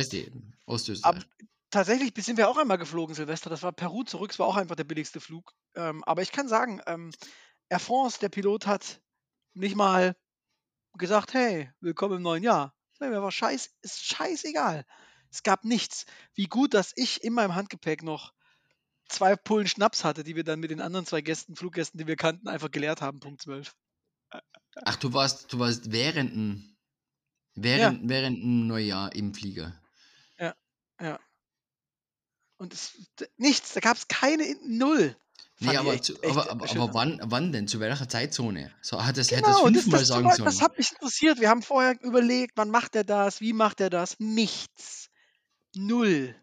Ostösterreich. 0.66 1.24
tatsächlich 1.70 2.14
sind 2.26 2.38
wir 2.38 2.50
auch 2.50 2.58
einmal 2.58 2.78
geflogen, 2.78 3.16
Silvester. 3.16 3.50
Das 3.50 3.64
war 3.64 3.72
Peru 3.72 4.04
zurück, 4.04 4.32
es 4.32 4.40
war 4.40 4.48
auch 4.48 4.56
einfach 4.56 4.76
der 4.76 4.84
billigste 4.86 5.20
Flug. 5.20 5.54
Ähm, 5.76 6.04
aber 6.04 6.22
ich 6.22 6.32
kann 6.32 6.48
sagen, 6.48 6.82
ähm, 6.88 7.12
Air 7.70 7.80
France, 7.80 8.20
der 8.20 8.30
Pilot, 8.30 8.68
hat 8.68 9.02
nicht 9.54 9.76
mal 9.76 10.16
gesagt, 10.98 11.34
hey, 11.34 11.72
willkommen 11.80 12.18
im 12.18 12.22
neuen 12.24 12.44
Jahr. 12.44 12.76
Mir 13.00 13.22
war 13.22 13.32
scheiß, 13.32 13.70
ist 13.82 14.06
scheißegal. 14.06 14.86
Es 15.30 15.44
gab 15.44 15.66
nichts. 15.66 16.06
Wie 16.36 16.46
gut, 16.46 16.74
dass 16.74 16.94
ich 16.96 17.24
in 17.24 17.34
meinem 17.34 17.56
Handgepäck 17.56 18.02
noch 18.04 18.34
zwei 19.10 19.36
Pullen 19.36 19.68
Schnaps 19.68 20.04
hatte, 20.04 20.24
die 20.24 20.36
wir 20.36 20.44
dann 20.44 20.60
mit 20.60 20.72
den 20.72 20.80
anderen 20.80 21.06
zwei 21.06 21.22
Gästen, 21.22 21.56
Fluggästen, 21.56 21.98
die 21.98 22.08
wir 22.08 22.16
kannten, 22.16 22.48
einfach 22.48 22.72
geleert 22.72 23.02
haben, 23.02 23.20
Punkt 23.20 23.42
12. 23.42 23.76
Ach, 24.86 24.96
du 24.96 25.14
warst, 25.14 25.52
du 25.52 25.60
warst 25.60 25.92
während 25.92 26.32
dem, 26.32 26.73
während, 27.56 28.08
während 28.10 28.38
dem 28.38 28.68
Neujahr 28.68 29.14
im 29.16 29.34
Flieger. 29.34 29.80
Ja. 31.02 31.20
Und 32.58 32.74
es, 32.74 32.94
nichts, 33.38 33.74
da 33.74 33.80
gab 33.82 33.98
es 33.98 34.08
keine, 34.08 34.44
in- 34.46 34.78
null. 34.78 35.18
Nee, 35.60 35.76
aber, 35.76 35.94
echt- 35.94 36.06
zu, 36.06 36.14
echt 36.22 36.32
aber, 36.32 36.50
aber, 36.50 36.70
aber 36.70 36.94
wann, 36.94 37.20
wann 37.24 37.52
denn? 37.52 37.68
Zu 37.68 37.80
welcher 37.82 38.08
Zeitzone? 38.08 38.74
So, 38.82 39.04
hat 39.04 39.18
das, 39.18 39.32
hätte 39.32 39.42
Genau, 39.44 39.64
das 39.64 39.74
das, 39.74 39.82
fünfmal 39.84 40.00
das, 40.00 40.08
sagen 40.08 40.30
sollen. 40.32 40.46
das 40.46 40.62
hat 40.62 40.78
mich 40.78 40.92
interessiert. 40.92 41.40
Wir 41.42 41.50
haben 41.50 41.62
vorher 41.62 42.02
überlegt, 42.04 42.54
wann 42.56 42.70
macht 42.70 42.96
er 42.96 43.04
das, 43.04 43.42
wie 43.42 43.54
macht 43.54 43.82
er 43.82 43.90
das? 43.90 44.18
Nichts. 44.20 45.10
Null. 45.76 46.36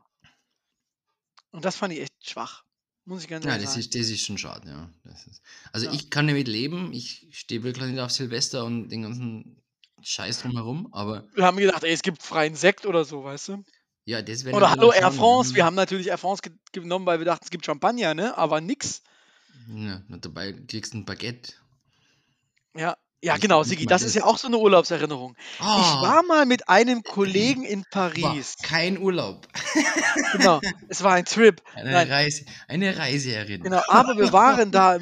Und 1.53 1.65
das 1.65 1.77
fand 1.77 1.93
ich 1.95 2.01
echt 2.01 2.29
schwach. 2.29 2.65
Muss 3.05 3.23
ich 3.23 3.29
ganz 3.29 3.45
Ja, 3.45 3.53
ehrlich 3.53 3.65
das 3.65 3.75
sagen. 3.75 3.81
ist, 3.81 3.95
das 3.95 4.09
ist 4.09 4.25
schon 4.27 4.39
schade, 4.39 4.69
ja. 4.69 4.91
Ist, 5.11 5.43
also 5.73 5.87
Ja. 5.87 5.93
ich 5.93 6.11
kann 6.11 6.27
damit 6.27 6.49
leben, 6.49 6.93
ich 6.93 7.29
stehe 7.33 7.63
wirklich 7.63 7.87
nicht 7.91 8.01
auf 8.01 8.11
Silvester 8.11 8.65
und 8.65 8.89
den 8.91 9.03
ganzen 9.03 9.63
Scheiß 10.03 10.43
drumherum, 10.43 10.89
aber 10.93 11.29
Wir 11.35 11.45
haben 11.45 11.57
gedacht, 11.57 11.85
ey, 11.85 11.93
es 11.93 12.03
gibt 12.03 12.23
freien 12.23 12.55
Sekt 12.55 12.87
oder 12.87 13.05
so, 13.05 13.25
weißt 13.25 13.49
du? 13.49 13.65
ja, 14.05 14.23
das 14.23 14.45
wäre 14.45 14.57
Oder 14.57 14.71
hallo 14.71 14.93
Air 14.93 15.13
France. 15.13 15.55
Wir 15.55 15.63
hm, 15.63 15.67
haben 15.67 15.77
natürlich 15.77 16.09
Air 16.09 16.19
France 16.19 16.43
ge 16.43 16.53
genommen, 16.73 17.07
weil 17.07 17.19
wir 17.19 17.27
dachten, 17.27 17.45
es 17.45 17.51
gibt 17.51 17.65
Champagner, 17.65 18.15
ne? 18.15 18.37
Aber 18.37 18.61
nix. 18.61 19.03
Ja, 19.69 20.03
und 20.09 20.25
dabei 20.25 20.53
kriegst 20.53 20.95
du 20.95 20.99
ein 20.99 21.05
Baguette. 21.05 21.53
Ja, 22.75 22.97
ja, 23.23 23.37
genau, 23.37 23.63
Sigi, 23.63 23.85
das 23.85 24.03
ist 24.03 24.15
ja 24.15 24.25
auch 24.25 24.39
so 24.39 24.47
eine 24.47 24.57
Urlaubserinnerung. 24.57 25.37
Ich 25.59 25.61
Ah, 25.65 26.01
war 26.01 26.23
mal 26.23 26.47
mit 26.47 26.69
einem 26.71 27.03
Kollegen 27.03 27.65
in 27.65 27.85
Paris. 27.91 28.57
kein 28.63 28.99
Urlaub. 28.99 29.47
Genau, 30.33 30.61
es 30.89 31.03
war 31.03 31.13
ein 31.13 31.25
Trip. 31.25 31.63
Eine 31.75 31.93
Nein, 31.93 32.09
Reise, 32.09 32.45
eine 32.69 32.97
Reiseerinnerung. 32.97 33.71
Genau, 33.71 33.83
aber 33.89 34.17
wir 34.17 34.33
waren 34.33 34.71
da, 34.71 34.97
äh, 34.97 35.01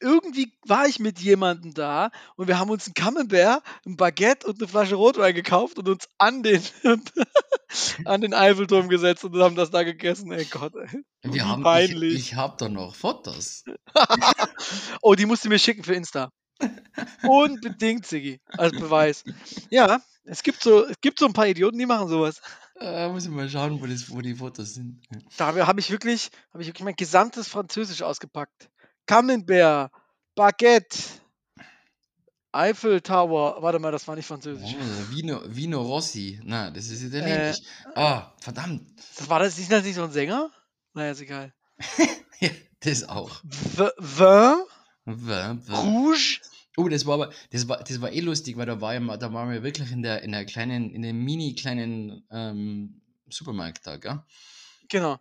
irgendwie 0.00 0.52
war 0.66 0.86
ich 0.86 0.98
mit 0.98 1.20
jemandem 1.20 1.74
da 1.74 2.10
und 2.36 2.48
wir 2.48 2.58
haben 2.58 2.70
uns 2.70 2.86
ein 2.88 2.94
Camembert, 2.94 3.62
ein 3.86 3.96
Baguette 3.96 4.46
und 4.46 4.60
eine 4.60 4.68
Flasche 4.68 4.96
Rotwein 4.96 5.34
gekauft 5.34 5.78
und 5.78 5.88
uns 5.88 6.08
an 6.18 6.42
den, 6.42 6.62
an 8.04 8.20
den 8.20 8.34
Eiffelturm 8.34 8.88
gesetzt 8.88 9.24
und 9.24 9.36
haben 9.40 9.56
das 9.56 9.70
da 9.70 9.82
gegessen. 9.82 10.32
Ey 10.32 10.44
Gott, 10.44 10.74
ey. 10.74 11.02
Wir 11.22 11.46
haben, 11.48 11.60
ich, 11.60 11.64
peinlich. 11.64 12.14
ich 12.14 12.34
habe 12.34 12.56
da 12.58 12.68
noch 12.68 12.94
Fotos. 12.94 13.64
oh, 15.02 15.14
die 15.14 15.26
musst 15.26 15.44
du 15.44 15.48
mir 15.48 15.58
schicken 15.58 15.84
für 15.84 15.94
Insta. 15.94 16.30
Unbedingt, 17.22 18.06
Siggi, 18.06 18.40
als 18.56 18.72
Beweis. 18.72 19.24
Ja, 19.70 20.00
es 20.24 20.42
gibt 20.42 20.62
so, 20.62 20.84
es 20.86 21.00
gibt 21.00 21.18
so 21.18 21.26
ein 21.26 21.32
paar 21.32 21.46
Idioten, 21.46 21.78
die 21.78 21.86
machen 21.86 22.08
sowas. 22.08 22.40
Äh, 22.80 23.08
muss 23.08 23.24
ich 23.24 23.30
mal 23.30 23.48
schauen, 23.48 23.80
wo, 23.80 23.86
das, 23.86 24.10
wo 24.10 24.20
die 24.20 24.34
Fotos 24.34 24.74
sind. 24.74 25.00
Da 25.36 25.46
habe 25.66 25.80
ich 25.80 25.90
wirklich, 25.90 26.30
habe 26.52 26.62
ich 26.62 26.68
wirklich 26.68 26.84
mein 26.84 26.94
gesamtes 26.96 27.48
Französisch 27.48 28.02
ausgepackt. 28.02 28.68
Camembert, 29.06 29.90
Baguette, 30.34 30.96
Eiffel 32.52 33.00
Tower. 33.00 33.60
Warte 33.62 33.78
mal, 33.78 33.92
das 33.92 34.06
war 34.08 34.16
nicht 34.16 34.26
Französisch. 34.26 34.74
Oh, 34.78 35.10
Vino, 35.12 35.40
Vino 35.46 35.80
Rossi. 35.82 36.40
Na, 36.44 36.70
das 36.70 36.86
ist 36.88 37.02
Äh, 37.02 37.06
italienisch. 37.08 37.58
Ah, 37.94 38.32
verdammt. 38.40 38.88
das 39.16 39.28
war 39.28 39.38
das, 39.40 39.58
ist 39.58 39.70
das 39.72 39.84
nicht 39.84 39.94
so 39.96 40.04
ein 40.04 40.12
Sänger? 40.12 40.50
Naja, 40.94 41.12
ist 41.12 41.20
egal. 41.20 41.52
Ja, 42.40 42.50
das 42.80 43.08
auch. 43.08 43.42
V 43.50 43.90
Vin. 43.98 44.62
Rouge. 45.70 46.40
Oh, 46.76 46.88
das 46.88 47.06
war 47.06 47.14
aber, 47.14 47.32
das 47.50 47.68
war, 47.68 47.82
das 47.82 48.00
war 48.00 48.12
eh 48.12 48.20
lustig, 48.20 48.56
weil 48.56 48.66
da 48.66 48.80
war 48.80 48.94
ja, 48.94 49.16
da 49.16 49.32
waren 49.32 49.50
wir 49.50 49.62
wirklich 49.64 49.90
in 49.90 50.02
der, 50.02 50.22
in 50.22 50.30
der 50.30 50.44
kleinen, 50.44 50.90
in 50.90 51.02
dem 51.02 51.24
mini 51.24 51.54
kleinen 51.54 52.22
ähm, 52.30 53.00
Supermarkt 53.28 53.86
da, 53.86 53.96
gell? 53.96 54.22
Genau. 54.88 55.18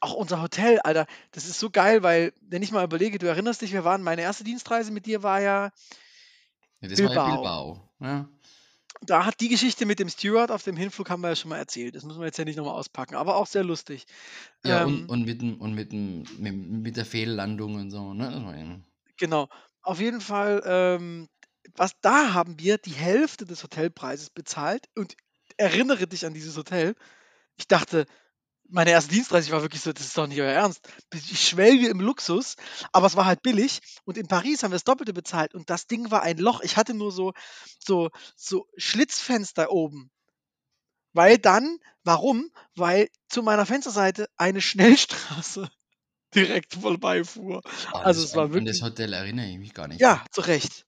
Auch 0.00 0.14
unser 0.14 0.40
Hotel, 0.40 0.78
Alter, 0.80 1.06
das 1.32 1.46
ist 1.46 1.58
so 1.58 1.68
geil, 1.68 2.02
weil, 2.02 2.32
wenn 2.42 2.62
ich 2.62 2.72
mal 2.72 2.84
überlege, 2.84 3.18
du 3.18 3.26
erinnerst 3.26 3.60
dich, 3.60 3.72
wir 3.72 3.84
waren, 3.84 4.02
meine 4.02 4.22
erste 4.22 4.44
Dienstreise 4.44 4.92
mit 4.92 5.04
dir 5.06 5.22
war 5.22 5.40
ja, 5.40 5.72
Ja, 6.80 6.88
das 6.88 6.98
war 7.02 7.12
ja 7.12 7.26
Bilbao. 7.26 7.34
Bilbao. 7.34 7.90
Ja. 8.00 8.28
da 9.02 9.26
hat 9.26 9.40
die 9.40 9.48
Geschichte 9.48 9.84
mit 9.86 9.98
dem 9.98 10.08
Steward 10.08 10.50
auf 10.50 10.62
dem 10.62 10.76
Hinflug 10.76 11.10
haben 11.10 11.22
wir 11.22 11.30
ja 11.30 11.36
schon 11.36 11.50
mal 11.50 11.58
erzählt. 11.58 11.96
Das 11.96 12.04
müssen 12.04 12.20
wir 12.20 12.26
jetzt 12.26 12.38
ja 12.38 12.44
nicht 12.44 12.56
nochmal 12.56 12.74
auspacken, 12.74 13.16
aber 13.16 13.36
auch 13.36 13.46
sehr 13.46 13.64
lustig. 13.64 14.06
Ja, 14.64 14.84
Ähm, 14.84 15.00
und, 15.00 15.10
und, 15.10 15.24
mit, 15.24 15.42
dem, 15.42 15.60
und 15.60 15.74
mit, 15.74 15.92
dem, 15.92 16.24
mit, 16.38 16.54
mit 16.54 16.96
der 16.96 17.04
Fehllandung 17.04 17.74
und 17.74 17.90
so, 17.90 18.14
ne? 18.14 18.84
Genau. 19.16 19.48
Auf 19.82 20.00
jeden 20.00 20.20
Fall, 20.20 20.62
ähm, 20.64 21.28
was 21.76 21.92
da 22.00 22.34
haben 22.34 22.58
wir 22.58 22.78
die 22.78 22.92
Hälfte 22.94 23.44
des 23.44 23.62
Hotelpreises 23.62 24.30
bezahlt 24.30 24.88
und 24.94 25.16
erinnere 25.56 26.06
dich 26.06 26.26
an 26.26 26.34
dieses 26.34 26.56
Hotel. 26.56 26.94
Ich 27.56 27.68
dachte, 27.68 28.06
meine 28.68 28.90
erste 28.90 29.12
Dienstreise, 29.12 29.50
war 29.52 29.62
wirklich 29.62 29.82
so, 29.82 29.92
das 29.92 30.06
ist 30.06 30.16
doch 30.18 30.26
nicht 30.26 30.40
euer 30.40 30.50
Ernst. 30.52 30.88
Ich 31.12 31.48
schwelge 31.48 31.88
im 31.88 32.00
Luxus, 32.00 32.56
aber 32.92 33.06
es 33.06 33.16
war 33.16 33.26
halt 33.26 33.42
billig. 33.42 33.80
Und 34.04 34.16
in 34.16 34.26
Paris 34.26 34.62
haben 34.62 34.72
wir 34.72 34.76
das 34.76 34.84
Doppelte 34.84 35.12
bezahlt 35.12 35.54
und 35.54 35.70
das 35.70 35.86
Ding 35.86 36.10
war 36.10 36.22
ein 36.22 36.38
Loch. 36.38 36.60
Ich 36.62 36.76
hatte 36.76 36.94
nur 36.94 37.12
so, 37.12 37.32
so, 37.78 38.10
so 38.36 38.66
Schlitzfenster 38.76 39.70
oben. 39.70 40.10
Weil 41.12 41.38
dann, 41.38 41.78
warum? 42.02 42.50
Weil 42.74 43.08
zu 43.28 43.42
meiner 43.42 43.66
Fensterseite 43.66 44.28
eine 44.36 44.60
Schnellstraße 44.60 45.70
direkt 46.34 46.74
vorbeifuhr. 46.74 47.62
Ah, 47.92 48.00
Also 48.02 48.22
es 48.22 48.34
war 48.34 48.44
an, 48.44 48.54
an 48.54 48.64
das 48.66 48.82
wirklich. 48.82 48.82
Hotel 48.82 49.12
erinnere 49.14 49.46
ich 49.48 49.58
mich 49.58 49.72
gar 49.74 49.88
nicht. 49.88 50.00
Ja, 50.00 50.24
zu 50.30 50.40
Recht. 50.42 50.86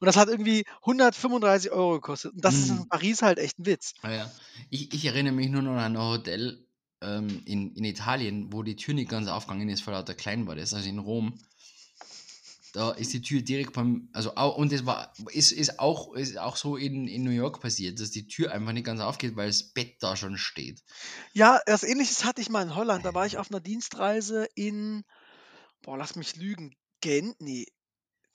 Und 0.00 0.06
das 0.06 0.16
hat 0.16 0.28
irgendwie 0.28 0.64
135 0.82 1.70
Euro 1.72 1.94
gekostet. 1.94 2.32
Und 2.34 2.44
das 2.44 2.60
ist 2.62 2.70
in 2.70 2.84
Mhm. 2.84 2.88
Paris 2.88 3.22
halt 3.22 3.38
echt 3.38 3.58
ein 3.58 3.66
Witz. 3.66 3.94
Ah 4.02 4.10
ja. 4.12 4.30
Ich, 4.70 4.92
ich 4.94 5.04
erinnere 5.04 5.34
mich 5.34 5.48
nur 5.50 5.62
noch 5.62 5.72
an 5.72 5.96
ein 5.96 5.98
Hotel 5.98 6.66
ähm, 7.02 7.42
in, 7.46 7.74
in 7.74 7.84
Italien, 7.84 8.52
wo 8.52 8.62
die 8.62 8.76
Tür 8.76 8.94
nicht 8.94 9.10
ganz 9.10 9.28
aufgegangen 9.28 9.68
ist, 9.68 9.86
weil 9.86 9.94
lauter 9.94 10.14
klein 10.14 10.46
war 10.46 10.56
das, 10.56 10.74
also 10.74 10.88
in 10.88 10.98
Rom. 10.98 11.38
Da 12.76 12.90
ist 12.90 13.14
die 13.14 13.22
Tür 13.22 13.40
direkt 13.40 13.72
beim, 13.72 14.10
also 14.12 14.36
auch, 14.36 14.58
und 14.58 14.70
es 14.70 14.84
war, 14.84 15.10
ist, 15.32 15.50
ist 15.50 15.80
auch, 15.80 16.12
ist 16.12 16.36
auch 16.36 16.56
so 16.56 16.76
in, 16.76 17.08
in 17.08 17.24
New 17.24 17.30
York 17.30 17.62
passiert, 17.62 17.98
dass 17.98 18.10
die 18.10 18.26
Tür 18.26 18.52
einfach 18.52 18.72
nicht 18.72 18.84
ganz 18.84 19.00
aufgeht, 19.00 19.34
weil 19.34 19.46
das 19.46 19.72
Bett 19.72 19.96
da 20.00 20.14
schon 20.14 20.36
steht. 20.36 20.82
Ja, 21.32 21.58
das 21.64 21.84
Ähnliches 21.84 22.26
hatte 22.26 22.42
ich 22.42 22.50
mal 22.50 22.60
in 22.60 22.74
Holland. 22.74 23.02
Da 23.06 23.14
war 23.14 23.24
ich 23.24 23.38
auf 23.38 23.50
einer 23.50 23.60
Dienstreise 23.60 24.46
in, 24.54 25.04
boah, 25.80 25.96
lass 25.96 26.16
mich 26.16 26.36
lügen, 26.36 26.76
Gent? 27.00 27.40
Nee, 27.40 27.64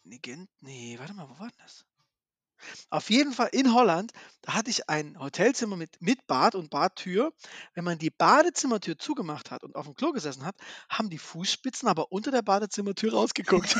nee, 0.05 0.17
Gent? 0.17 0.49
Nee, 0.59 0.95
warte 0.97 1.13
mal, 1.13 1.29
wo 1.29 1.37
war 1.37 1.47
denn 1.47 1.59
das? 1.59 1.85
Auf 2.89 3.09
jeden 3.09 3.33
Fall 3.33 3.49
in 3.51 3.73
Holland, 3.73 4.11
da 4.41 4.53
hatte 4.53 4.69
ich 4.69 4.89
ein 4.89 5.17
Hotelzimmer 5.19 5.75
mit, 5.77 6.01
mit 6.01 6.25
Bad 6.27 6.55
und 6.55 6.69
Badtür. 6.69 7.33
Wenn 7.73 7.83
man 7.83 7.97
die 7.97 8.09
Badezimmertür 8.09 8.97
zugemacht 8.97 9.51
hat 9.51 9.63
und 9.63 9.75
auf 9.75 9.85
dem 9.85 9.95
Klo 9.95 10.11
gesessen 10.11 10.45
hat, 10.45 10.55
haben 10.89 11.09
die 11.09 11.17
Fußspitzen 11.17 11.87
aber 11.87 12.11
unter 12.11 12.31
der 12.31 12.41
Badezimmertür 12.41 13.13
rausgeguckt. 13.13 13.75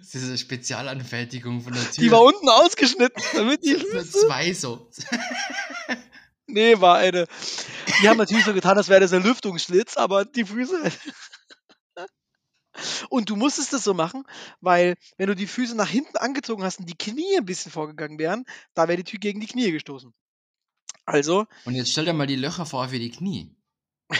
Das 0.00 0.14
ist 0.14 0.24
eine 0.24 0.36
Spezialanfertigung 0.38 1.62
von 1.62 1.72
der 1.72 1.82
Die 1.82 2.10
war 2.10 2.18
Tür. 2.20 2.26
unten 2.34 2.48
ausgeschnitten, 2.50 3.22
damit 3.34 3.64
die 3.64 3.74
Füße. 3.76 4.26
zwei 4.26 4.52
so. 4.52 4.90
Nee, 6.46 6.78
war 6.80 6.96
eine. 6.98 7.26
Die 8.02 8.08
haben 8.08 8.18
natürlich 8.18 8.44
so 8.44 8.52
getan, 8.52 8.76
als 8.76 8.88
wäre 8.88 9.00
das 9.00 9.12
ein 9.14 9.22
Lüftungsschlitz, 9.22 9.96
aber 9.96 10.24
die 10.26 10.44
Füße. 10.44 10.90
Und 13.08 13.30
du 13.30 13.36
musstest 13.36 13.72
das 13.72 13.84
so 13.84 13.94
machen, 13.94 14.24
weil 14.60 14.96
wenn 15.16 15.28
du 15.28 15.34
die 15.34 15.46
Füße 15.46 15.74
nach 15.74 15.88
hinten 15.88 16.16
angezogen 16.16 16.62
hast 16.62 16.80
und 16.80 16.88
die 16.88 16.96
Knie 16.96 17.36
ein 17.36 17.44
bisschen 17.44 17.72
vorgegangen 17.72 18.18
wären, 18.18 18.44
da 18.74 18.88
wäre 18.88 18.96
die 18.96 19.04
Tür 19.04 19.18
gegen 19.18 19.40
die 19.40 19.46
Knie 19.46 19.70
gestoßen. 19.70 20.12
Also 21.04 21.46
Und 21.64 21.74
jetzt 21.74 21.90
stell 21.90 22.04
dir 22.04 22.12
mal 22.12 22.26
die 22.26 22.36
Löcher 22.36 22.66
vor 22.66 22.88
für 22.88 22.98
die 22.98 23.10
Knie. 23.10 23.54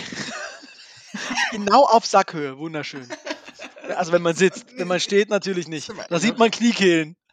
genau 1.51 1.85
auf 1.85 2.07
Sackhöhe, 2.07 2.59
wunderschön. 2.59 3.07
Also 3.97 4.13
wenn 4.13 4.23
man 4.23 4.35
sitzt, 4.37 4.67
wenn 4.77 4.89
man 4.89 5.01
steht 5.01 5.31
natürlich 5.31 5.69
nicht. 5.69 5.91
Da 6.09 6.19
sieht 6.19 6.39
man 6.39 6.51
Kniekehlen. 6.51 7.17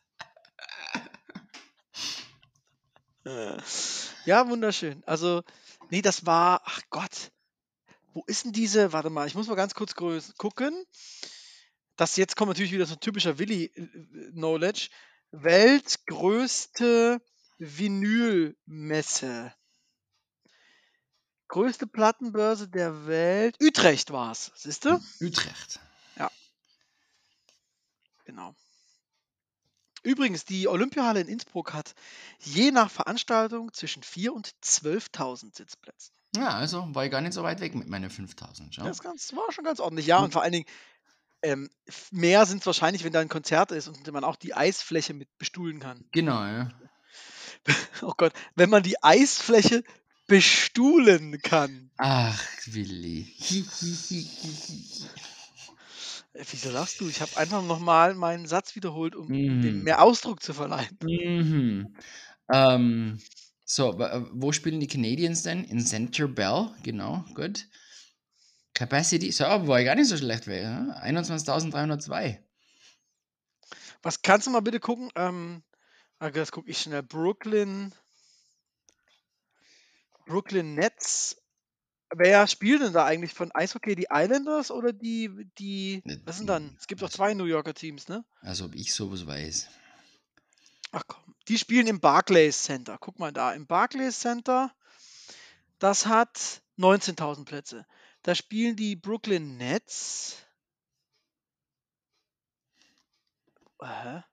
Ja, 4.25 4.47
wunderschön. 4.49 5.03
Also, 5.05 5.43
nee, 5.89 6.01
das 6.01 6.25
war, 6.25 6.61
ach 6.65 6.81
Gott, 6.89 7.31
wo 8.15 8.23
ist 8.27 8.45
denn 8.45 8.53
diese, 8.53 8.93
warte 8.93 9.09
mal, 9.09 9.27
ich 9.27 9.35
muss 9.35 9.47
mal 9.47 9.55
ganz 9.55 9.75
kurz 9.75 9.93
gucken. 9.93 10.85
Das 11.97 12.15
jetzt 12.15 12.37
kommt 12.37 12.47
natürlich 12.49 12.71
wieder 12.71 12.85
so 12.85 12.93
ein 12.93 12.99
typischer 13.01 13.37
Willi-Knowledge. 13.37 14.89
Weltgrößte 15.31 17.21
Vinylmesse. 17.57 19.53
Größte 21.49 21.87
Plattenbörse 21.87 22.69
der 22.69 23.05
Welt. 23.05 23.57
Utrecht 23.61 24.11
war 24.11 24.31
es, 24.31 24.51
siehst 24.55 24.85
du? 24.85 24.99
Utrecht. 25.19 25.81
Genau. 28.23 28.55
Übrigens, 30.03 30.45
die 30.45 30.67
Olympiahalle 30.67 31.19
in 31.21 31.27
Innsbruck 31.27 31.73
hat 31.73 31.95
je 32.39 32.71
nach 32.71 32.89
Veranstaltung 32.89 33.73
zwischen 33.73 34.03
4.000 34.03 34.29
und 34.29 34.55
12.000 34.63 35.55
Sitzplätze. 35.55 36.11
Ja, 36.35 36.49
also 36.49 36.93
war 36.93 37.05
ich 37.05 37.11
gar 37.11 37.21
nicht 37.21 37.33
so 37.33 37.43
weit 37.43 37.59
weg 37.61 37.75
mit 37.75 37.87
meinen 37.87 38.09
5000. 38.09 38.73
Schau. 38.75 38.83
Das, 38.83 38.99
ganz, 39.01 39.33
war 39.33 39.51
schon 39.51 39.63
ganz 39.63 39.79
ordentlich. 39.79 40.07
Ja, 40.07 40.19
und 40.19 40.31
vor 40.33 40.41
allen 40.41 40.51
Dingen, 40.53 40.65
ähm, 41.41 41.69
mehr 42.11 42.45
sind 42.45 42.59
es 42.59 42.65
wahrscheinlich, 42.65 43.03
wenn 43.03 43.13
da 43.13 43.19
ein 43.19 43.29
Konzert 43.29 43.71
ist 43.71 43.87
und 43.87 44.11
man 44.11 44.23
auch 44.23 44.35
die 44.35 44.53
Eisfläche 44.53 45.13
mit 45.13 45.29
bestuhlen 45.37 45.79
kann. 45.79 46.05
Genau, 46.11 46.43
ja. 46.43 46.69
Oh 48.01 48.13
Gott, 48.17 48.33
wenn 48.55 48.69
man 48.69 48.83
die 48.83 49.01
Eisfläche 49.03 49.83
bestuhlen 50.27 51.41
kann. 51.41 51.91
Ach, 51.97 52.41
Willi. 52.65 53.33
Äh, 56.33 56.43
Wieso 56.51 56.69
lachst 56.69 56.99
du? 56.99 57.07
Ich 57.07 57.21
habe 57.21 57.37
einfach 57.37 57.63
nochmal 57.63 58.13
meinen 58.13 58.45
Satz 58.45 58.75
wiederholt, 58.75 59.15
um 59.15 59.27
Mhm. 59.27 59.83
mehr 59.83 60.01
Ausdruck 60.01 60.43
zu 60.43 60.53
verleihen. 60.53 60.97
Mhm. 61.01 61.95
Ähm, 62.51 63.19
so, 63.65 63.99
äh, 63.99 64.23
wo 64.31 64.51
spielen 64.51 64.79
die 64.79 64.87
Canadiens 64.87 65.41
denn? 65.41 65.63
In 65.63 65.83
Center 65.83 66.27
Bell, 66.27 66.69
genau, 66.83 67.25
gut. 67.33 67.67
Capacity, 68.75 69.31
so, 69.31 69.45
ich 69.45 69.85
gar 69.85 69.95
nicht 69.95 70.07
so 70.07 70.17
schlecht, 70.17 70.47
ja? 70.47 71.01
21.302. 71.01 72.37
Was 74.03 74.21
kannst 74.21 74.45
du 74.45 74.51
mal 74.51 74.59
bitte 74.59 74.79
gucken? 74.79 75.09
Ähm, 75.15 75.63
ah, 76.19 76.29
das 76.29 76.51
gucke 76.51 76.69
ich 76.69 76.79
schnell. 76.79 77.01
Brooklyn. 77.01 77.91
Brooklyn 80.27 80.75
Nets. 80.75 81.37
Wer 82.15 82.47
spielt 82.47 82.81
denn 82.81 82.93
da 82.93 83.05
eigentlich 83.05 83.33
von 83.33 83.51
Eishockey? 83.51 83.95
Die 83.95 84.07
Islanders 84.11 84.69
oder 84.69 84.93
die, 84.93 85.49
die, 85.57 86.01
Ne, 86.05 86.21
was 86.23 86.37
sind 86.37 86.47
dann? 86.47 86.75
Es 86.79 86.85
gibt 86.85 87.01
doch 87.01 87.09
zwei 87.09 87.33
New 87.33 87.45
Yorker 87.45 87.73
Teams, 87.73 88.07
ne? 88.07 88.23
Als 88.41 88.61
ob 88.61 88.75
ich 88.75 88.93
sowas 88.93 89.25
weiß. 89.25 89.69
Ach 90.95 91.03
komm. 91.07 91.35
Die 91.49 91.57
spielen 91.57 91.87
im 91.87 91.99
Barclays 91.99 92.63
Center. 92.63 92.97
Guck 92.97 93.19
mal 93.19 93.33
da. 93.33 93.53
Im 93.53 93.67
Barclays 93.67 94.17
Center, 94.17 94.73
das 95.77 96.05
hat 96.05 96.61
19.000 96.77 97.43
Plätze. 97.43 97.85
Da 98.23 98.33
spielen 98.33 98.77
die 98.77 98.95
Brooklyn 98.95 99.57
Nets. 99.57 100.37
Hä? 103.81 104.23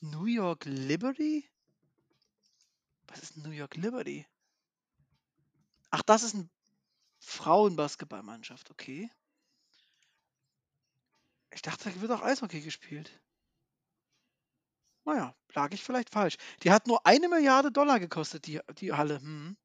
New 0.00 0.24
York 0.24 0.64
Liberty? 0.64 1.48
Was 3.06 3.22
ist 3.22 3.36
New 3.36 3.52
York 3.52 3.76
Liberty? 3.76 4.26
Ach, 5.90 6.02
das 6.02 6.24
ist 6.24 6.34
eine 6.34 6.48
Frauenbasketballmannschaft, 7.20 8.68
okay. 8.72 9.08
Ich 11.52 11.62
dachte, 11.62 11.88
da 11.88 12.00
wird 12.00 12.10
auch 12.10 12.22
Eishockey 12.22 12.62
gespielt. 12.62 13.12
Naja, 15.04 15.34
lag 15.54 15.72
ich 15.72 15.82
vielleicht 15.82 16.10
falsch. 16.10 16.36
Die 16.62 16.70
hat 16.70 16.86
nur 16.86 17.06
eine 17.06 17.28
Milliarde 17.28 17.70
Dollar 17.70 18.00
gekostet, 18.00 18.46
die, 18.46 18.60
die 18.78 18.92
Halle. 18.92 19.20
Hm. 19.20 19.56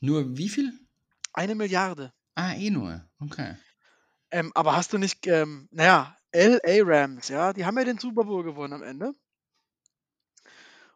Nur 0.00 0.36
wie 0.36 0.48
viel? 0.48 0.72
Eine 1.32 1.54
Milliarde. 1.54 2.12
Ah, 2.34 2.54
eh 2.54 2.70
nur. 2.70 3.08
Okay. 3.20 3.56
Ähm, 4.30 4.52
aber 4.54 4.76
hast 4.76 4.92
du 4.92 4.98
nicht, 4.98 5.26
ähm, 5.26 5.68
naja, 5.70 6.16
LA 6.32 6.82
Rams, 6.82 7.28
ja, 7.28 7.52
die 7.52 7.64
haben 7.64 7.78
ja 7.78 7.84
den 7.84 7.98
Super 7.98 8.24
Bowl 8.24 8.42
gewonnen 8.42 8.74
am 8.74 8.82
Ende. 8.82 9.12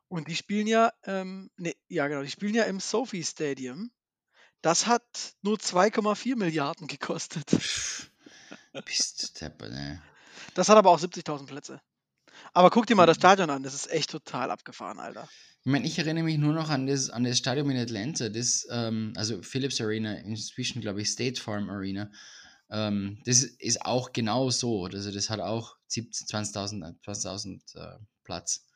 Und 0.09 0.29
die 0.29 0.35
spielen 0.35 0.67
ja, 0.67 0.93
ähm, 1.05 1.51
nee, 1.57 1.77
ja 1.89 2.09
genau, 2.09 2.23
die 2.23 2.31
spielen 2.31 2.55
ja 2.55 2.65
im 2.65 2.81
Sophie 2.81 3.23
Stadium. 3.23 3.91
Das 4.61 4.87
hat 4.87 5.37
nur 5.43 5.57
2,4 5.57 6.37
Milliarden 6.37 6.89
gekostet. 6.89 7.49
Bist 8.85 9.41
deppert, 9.41 9.73
ey. 9.73 9.99
Das 10.55 10.69
hat 10.69 10.77
aber 10.77 10.91
auch 10.91 11.01
70.000 11.01 11.47
Plätze. 11.47 11.81
Aber 12.53 12.71
guck 12.71 12.87
dir 12.87 12.97
mal 12.97 13.07
das 13.07 13.17
Stadion 13.17 13.51
an, 13.51 13.63
das 13.63 13.75
ist 13.75 13.91
echt 13.91 14.11
total 14.11 14.51
abgefahren, 14.51 14.99
Alter. 14.99 15.29
Ich 15.63 15.71
meine, 15.71 15.87
ich 15.87 15.99
erinnere 15.99 16.25
mich 16.25 16.39
nur 16.39 16.55
noch 16.55 16.71
an 16.71 16.87
das, 16.87 17.11
an 17.11 17.25
das 17.25 17.39
Stadion 17.39 17.71
in 17.71 17.77
Atlanta, 17.77 18.29
das, 18.29 18.67
ähm, 18.71 19.13
also 19.17 19.43
Philips 19.43 19.81
Arena, 19.81 20.15
inzwischen 20.15 20.81
glaube 20.81 21.03
ich 21.03 21.11
State 21.11 21.41
Farm 21.41 21.69
Arena. 21.69 22.11
Ähm, 22.71 23.21
das 23.25 23.43
ist 23.43 23.85
auch 23.85 24.13
genau 24.13 24.51
so. 24.51 24.85
Also 24.87 25.13
das 25.13 25.29
hat 25.29 25.41
auch 25.41 25.77
17 25.89 26.27
20.000 26.29 26.99
20.000 27.05 27.77
äh, 27.77 27.99
Platz. 28.25 28.67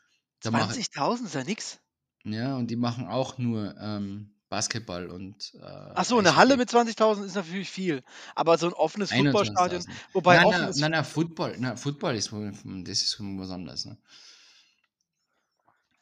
Da 0.41 0.51
machen, 0.51 0.72
20.000 0.72 1.25
ist 1.25 1.35
ja 1.35 1.45
nix. 1.45 1.79
ja, 2.25 2.57
und 2.57 2.70
die 2.70 2.77
machen 2.77 3.07
auch 3.07 3.39
nur 3.39 3.75
ähm, 3.79 4.34
Basketball 4.55 5.11
und 5.11 5.52
äh, 5.55 5.64
Ach 5.64 6.05
so, 6.05 6.16
eine 6.16 6.36
Halle 6.36 6.57
mit 6.57 6.70
20.000 6.70 7.24
ist 7.24 7.34
natürlich 7.34 7.68
viel. 7.68 8.05
Aber 8.36 8.57
so 8.57 8.68
ein 8.68 8.72
offenes 8.72 9.11
Footballstadion, 9.11 9.82
21.000. 9.82 9.88
wobei 10.12 10.36
Nein, 10.36 10.46
offen 10.46 10.61
nein, 10.61 10.70
ist 10.70 10.78
nein, 10.78 11.05
Football, 11.05 11.57
nein, 11.59 11.76
Football 11.76 12.14
ist, 12.14 12.32
das 12.32 13.02
ist 13.02 13.16
was 13.18 13.50
anderes. 13.50 13.84
Ne? 13.84 13.98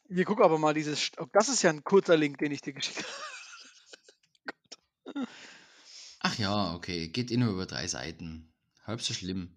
Wir 0.07 0.27
gucken 0.27 0.45
aber 0.45 0.59
mal 0.59 0.75
dieses. 0.75 1.13
Oh, 1.17 1.25
Das 1.33 1.49
ist 1.49 1.63
ja 1.63 1.71
ein 1.71 1.83
kurzer 1.83 2.19
Link, 2.19 2.37
den 2.39 2.53
ich 2.53 2.61
dir 2.61 2.75
geschickt 2.75 3.05
habe. 5.15 5.27
Ach 6.21 6.39
ja, 6.39 6.75
okay, 6.75 7.09
geht 7.09 7.31
eh 7.31 7.39
nur 7.39 7.53
über 7.53 7.65
drei 7.65 7.87
Seiten. 7.87 8.53
Halb 8.85 9.01
so 9.01 9.15
schlimm. 9.15 9.57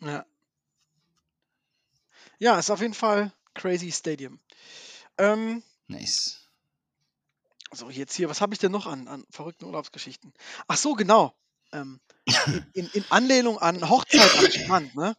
Ja. 0.00 0.26
ja, 2.38 2.58
ist 2.58 2.70
auf 2.70 2.82
jeden 2.82 2.94
Fall 2.94 3.32
Crazy 3.54 3.92
Stadium. 3.92 4.40
Ähm, 5.16 5.62
Nice. 5.88 6.41
So, 7.72 7.90
jetzt 7.90 8.14
hier, 8.14 8.28
was 8.28 8.40
habe 8.40 8.54
ich 8.54 8.60
denn 8.60 8.72
noch 8.72 8.86
an, 8.86 9.08
an 9.08 9.24
verrückten 9.30 9.64
Urlaubsgeschichten? 9.64 10.32
Ach 10.68 10.76
so, 10.76 10.94
genau. 10.94 11.34
Ähm, 11.72 12.00
in, 12.74 12.86
in, 12.92 13.04
Anlehnung 13.10 13.58
an 13.58 13.88
Hochzeit 13.88 14.30
am 14.38 14.50
Strand, 14.50 14.94
ne? 14.94 15.16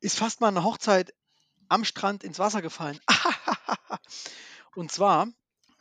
Ist 0.00 0.18
fast 0.18 0.40
mal 0.40 0.48
eine 0.48 0.64
Hochzeit 0.64 1.14
am 1.68 1.84
Strand 1.84 2.22
ins 2.24 2.38
Wasser 2.38 2.62
gefallen. 2.62 3.00
Und 4.74 4.92
zwar, 4.92 5.28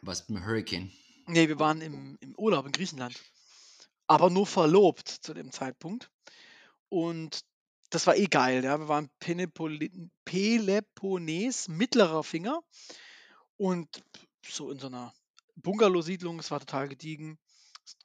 Was 0.01 0.27
beim 0.27 0.45
Hurricane. 0.45 0.91
nee, 1.27 1.47
wir 1.47 1.59
waren 1.59 1.81
im, 1.81 2.17
im 2.21 2.35
Urlaub 2.35 2.65
in 2.65 2.71
Griechenland. 2.71 3.19
Aber 4.07 4.29
nur 4.29 4.47
verlobt 4.47 5.09
zu 5.09 5.33
dem 5.33 5.51
Zeitpunkt. 5.51 6.09
Und 6.89 7.41
das 7.89 8.07
war 8.07 8.15
eh 8.15 8.27
geil. 8.27 8.63
Ja. 8.63 8.79
Wir 8.79 8.87
waren 8.87 9.09
Penepoli- 9.19 10.09
Peloponnes, 10.25 11.67
mittlerer 11.67 12.23
Finger. 12.23 12.61
Und 13.57 14.03
so 14.47 14.71
in 14.71 14.79
so 14.79 14.87
einer 14.87 15.13
Bungalow-Siedlung, 15.55 16.39
es 16.39 16.51
war 16.51 16.59
total 16.59 16.87
gediegen. 16.89 17.37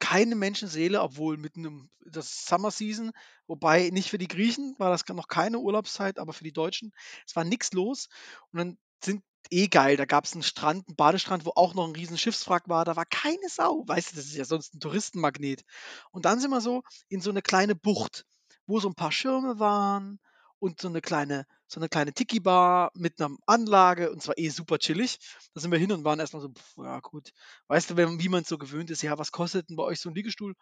Keine 0.00 0.34
Menschenseele, 0.34 1.00
obwohl 1.00 1.36
mitten 1.36 1.64
im 1.64 1.90
das 2.04 2.46
Summer 2.46 2.70
Season, 2.70 3.12
wobei 3.46 3.90
nicht 3.90 4.10
für 4.10 4.18
die 4.18 4.28
Griechen 4.28 4.74
war 4.78 4.90
das 4.90 5.06
noch 5.08 5.28
keine 5.28 5.58
Urlaubszeit, 5.58 6.18
aber 6.18 6.32
für 6.32 6.44
die 6.44 6.52
Deutschen. 6.52 6.92
Es 7.26 7.36
war 7.36 7.44
nichts 7.44 7.72
los. 7.72 8.08
Und 8.50 8.58
dann 8.58 8.78
sind 9.04 9.22
eh 9.50 9.68
geil, 9.68 9.96
da 9.96 10.04
gab 10.04 10.24
es 10.24 10.32
einen 10.32 10.42
Strand, 10.42 10.88
einen 10.88 10.96
Badestrand, 10.96 11.44
wo 11.44 11.52
auch 11.54 11.74
noch 11.74 11.86
ein 11.86 11.94
riesen 11.94 12.18
Schiffswrack 12.18 12.68
war. 12.68 12.84
Da 12.84 12.96
war 12.96 13.06
keine 13.06 13.48
Sau. 13.48 13.84
Weißt 13.86 14.12
du, 14.12 14.16
das 14.16 14.26
ist 14.26 14.34
ja 14.34 14.44
sonst 14.44 14.74
ein 14.74 14.80
Touristenmagnet. 14.80 15.62
Und 16.10 16.24
dann 16.24 16.40
sind 16.40 16.50
wir 16.50 16.60
so 16.60 16.82
in 17.08 17.20
so 17.20 17.30
eine 17.30 17.42
kleine 17.42 17.74
Bucht, 17.74 18.24
wo 18.66 18.80
so 18.80 18.88
ein 18.88 18.94
paar 18.94 19.12
Schirme 19.12 19.58
waren 19.58 20.18
und 20.60 20.80
so 20.80 20.88
eine 20.88 21.00
kleine, 21.00 21.46
so 21.66 21.80
eine 21.80 21.88
kleine 21.88 22.12
Tiki-Bar 22.12 22.90
mit 22.94 23.20
einer 23.20 23.36
Anlage 23.46 24.10
und 24.10 24.22
zwar 24.22 24.38
eh 24.38 24.48
super 24.48 24.78
chillig. 24.78 25.18
Da 25.54 25.60
sind 25.60 25.70
wir 25.70 25.78
hin 25.78 25.92
und 25.92 26.04
waren 26.04 26.20
erstmal 26.20 26.42
so, 26.42 26.48
pff, 26.48 26.76
ja 26.78 27.00
gut. 27.00 27.30
Weißt 27.68 27.90
du, 27.90 27.96
wenn, 27.96 28.20
wie 28.20 28.28
man 28.28 28.42
es 28.42 28.48
so 28.48 28.58
gewöhnt 28.58 28.90
ist, 28.90 29.02
ja, 29.02 29.18
was 29.18 29.32
kostet 29.32 29.68
denn 29.68 29.76
bei 29.76 29.84
euch 29.84 30.00
so 30.00 30.08
ein 30.08 30.14
Liegestuhl? 30.14 30.54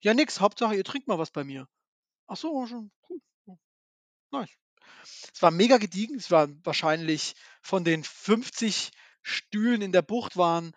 Ja, 0.00 0.14
nix, 0.14 0.40
Hauptsache 0.40 0.74
ihr 0.74 0.84
trinkt 0.84 1.08
mal 1.08 1.18
was 1.18 1.30
bei 1.30 1.44
mir. 1.44 1.68
Ach 2.26 2.36
so, 2.36 2.66
schon 2.66 2.90
cool. 3.08 3.20
Nice. 4.30 4.50
Es 5.34 5.42
war 5.42 5.50
mega 5.50 5.78
gediegen. 5.78 6.16
Es 6.16 6.30
waren 6.30 6.60
wahrscheinlich 6.64 7.34
von 7.60 7.84
den 7.84 8.02
50 8.02 8.90
Stühlen 9.22 9.82
in 9.82 9.92
der 9.92 10.02
Bucht 10.02 10.36
waren 10.36 10.72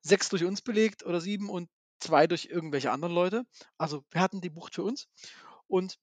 sechs 0.00 0.28
durch 0.28 0.44
uns 0.44 0.62
belegt 0.62 1.04
oder 1.04 1.20
sieben 1.20 1.48
und 1.48 1.68
zwei 2.00 2.26
durch 2.26 2.46
irgendwelche 2.46 2.90
anderen 2.90 3.14
Leute. 3.14 3.44
Also 3.76 4.04
wir 4.10 4.20
hatten 4.20 4.40
die 4.40 4.50
Bucht 4.50 4.74
für 4.74 4.84
uns. 4.84 5.08
Und 5.66 5.98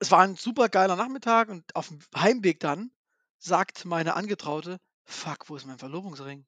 es 0.00 0.10
war 0.10 0.20
ein 0.20 0.34
super 0.34 0.68
geiler 0.68 0.96
Nachmittag 0.96 1.50
und 1.50 1.76
auf 1.76 1.88
dem 1.88 2.00
Heimweg 2.16 2.58
dann 2.58 2.90
sagt 3.38 3.84
meine 3.84 4.14
Angetraute, 4.14 4.80
fuck, 5.04 5.48
wo 5.48 5.56
ist 5.56 5.66
mein 5.66 5.78
Verlobungsring? 5.78 6.46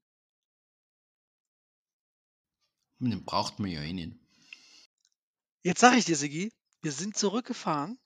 Den 2.99 3.25
braucht 3.25 3.59
man 3.59 3.71
ja 3.71 3.83
eh 3.83 3.93
nicht. 3.93 4.17
Jetzt 5.63 5.81
sage 5.81 5.97
ich 5.97 6.05
dir, 6.05 6.17
Sigi, 6.17 6.53
wir 6.81 6.93
sind 6.93 7.17
zurückgefahren. 7.17 7.99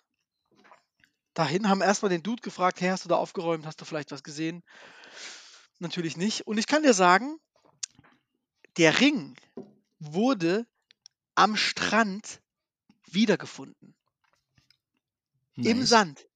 Dahin 1.35 1.69
haben 1.69 1.83
erstmal 1.83 2.09
den 2.09 2.23
Dude 2.23 2.43
gefragt, 2.43 2.81
hey, 2.81 2.89
hast 2.89 3.05
du 3.05 3.09
da 3.09 3.17
aufgeräumt? 3.17 3.67
Hast 3.67 3.81
du 3.81 3.85
vielleicht 3.85 4.11
was 4.11 4.23
gesehen? 4.23 4.63
Natürlich 5.79 6.17
nicht. 6.17 6.47
Und 6.47 6.59
ich 6.59 6.67
kann 6.67 6.83
dir 6.83 6.95
sagen, 6.95 7.39
der 8.79 9.01
Ring 9.01 9.37
wurde 9.99 10.67
am 11.35 11.57
Strand 11.57 12.41
wiedergefunden. 13.05 13.96
Im 15.57 15.81
Nice. 15.81 15.89
Sand. 15.89 16.27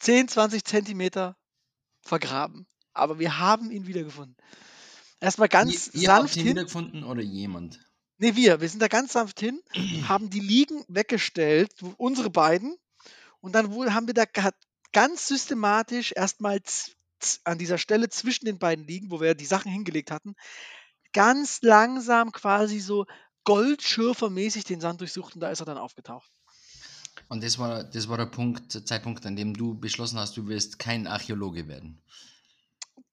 10, 0.00 0.28
20 0.28 0.64
Zentimeter 0.64 1.36
vergraben. 2.00 2.66
Aber 2.92 3.18
wir 3.18 3.38
haben 3.38 3.70
ihn 3.70 3.86
wiedergefunden. 3.86 4.36
Erstmal 5.20 5.48
ganz 5.48 5.88
ihr, 5.88 6.02
ihr 6.02 6.08
habt 6.12 6.18
sanft 6.22 6.36
ihn 6.36 6.42
hin. 6.42 6.50
wiedergefunden 6.52 7.04
oder 7.04 7.22
jemand? 7.22 7.80
Nee, 8.18 8.34
wir. 8.34 8.60
Wir 8.60 8.68
sind 8.68 8.80
da 8.80 8.88
ganz 8.88 9.12
sanft 9.12 9.40
hin, 9.40 9.60
haben 10.08 10.30
die 10.30 10.40
Liegen 10.40 10.84
weggestellt, 10.88 11.72
unsere 11.96 12.30
beiden. 12.30 12.76
Und 13.40 13.54
dann 13.54 13.72
wohl 13.72 13.94
haben 13.94 14.06
wir 14.06 14.14
da 14.14 14.24
ga- 14.24 14.52
ganz 14.92 15.28
systematisch 15.28 16.12
erstmal 16.12 16.60
an 17.44 17.58
dieser 17.58 17.78
Stelle 17.78 18.08
zwischen 18.08 18.44
den 18.46 18.58
beiden 18.58 18.84
Liegen, 18.84 19.10
wo 19.10 19.20
wir 19.20 19.34
die 19.34 19.46
Sachen 19.46 19.70
hingelegt 19.70 20.10
hatten, 20.10 20.34
ganz 21.12 21.62
langsam 21.62 22.32
quasi 22.32 22.80
so 22.80 23.06
goldschürfermäßig 23.44 24.64
den 24.64 24.80
Sand 24.80 25.00
durchsucht 25.00 25.34
und 25.34 25.40
da 25.40 25.50
ist 25.50 25.60
er 25.60 25.66
dann 25.66 25.78
aufgetaucht. 25.78 26.30
Und 27.32 27.42
das 27.42 27.58
war, 27.58 27.82
das 27.82 28.10
war 28.10 28.18
der 28.18 28.26
Punkt, 28.26 28.74
der 28.74 28.84
Zeitpunkt, 28.84 29.24
an 29.24 29.36
dem 29.36 29.54
du 29.54 29.72
beschlossen 29.74 30.18
hast, 30.18 30.36
du 30.36 30.48
wirst 30.48 30.78
kein 30.78 31.06
Archäologe 31.06 31.66
werden. 31.66 31.98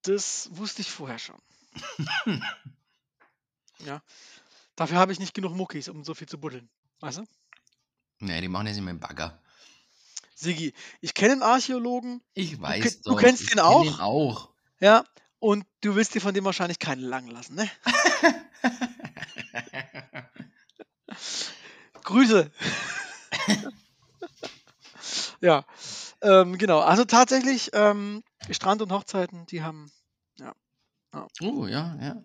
Das 0.02 0.50
wusste 0.52 0.82
ich 0.82 0.92
vorher 0.92 1.18
schon. 1.18 1.42
ja. 3.86 4.02
Dafür 4.76 4.98
habe 4.98 5.14
ich 5.14 5.20
nicht 5.20 5.34
genug 5.34 5.56
Muckis, 5.56 5.88
um 5.88 6.04
so 6.04 6.14
viel 6.16 6.28
zu 6.28 6.38
buddeln. 6.38 6.68
Weißt 7.00 7.20
du? 7.20 7.24
Nee, 8.20 8.42
die 8.42 8.50
machen 8.50 8.66
das 8.66 8.76
immer 8.76 8.92
im 8.92 9.00
Bagger. 9.00 9.42
Sigi, 10.36 10.74
ich 11.00 11.14
kenne 11.14 11.32
einen 11.32 11.44
Archäologen, 11.44 12.22
Ich 12.34 12.60
weiß 12.60 13.04
du 13.04 13.12
doch, 13.12 13.22
kennst 13.22 13.44
ich 13.44 13.52
ihn 13.52 13.56
kenn 13.56 13.60
auch? 13.60 13.86
ihn 13.86 14.02
auch. 14.02 14.50
ja, 14.82 15.06
und 15.40 15.66
du 15.80 15.96
willst 15.96 16.14
dir 16.14 16.20
von 16.20 16.34
dem 16.34 16.44
wahrscheinlich 16.44 16.80
keinen 16.80 17.04
lang 17.04 17.28
lassen, 17.28 17.56
ne? 17.56 17.72
Grüße. 22.04 22.52
ja, 25.42 25.66
ähm, 26.22 26.58
genau. 26.58 26.80
Also 26.80 27.06
tatsächlich, 27.06 27.70
ähm, 27.74 28.24
Strand 28.50 28.82
und 28.82 28.92
Hochzeiten, 28.92 29.46
die 29.48 29.64
haben. 29.64 29.92
Oh, 31.42 31.66
ja, 31.66 31.98
ja. 32.02 32.24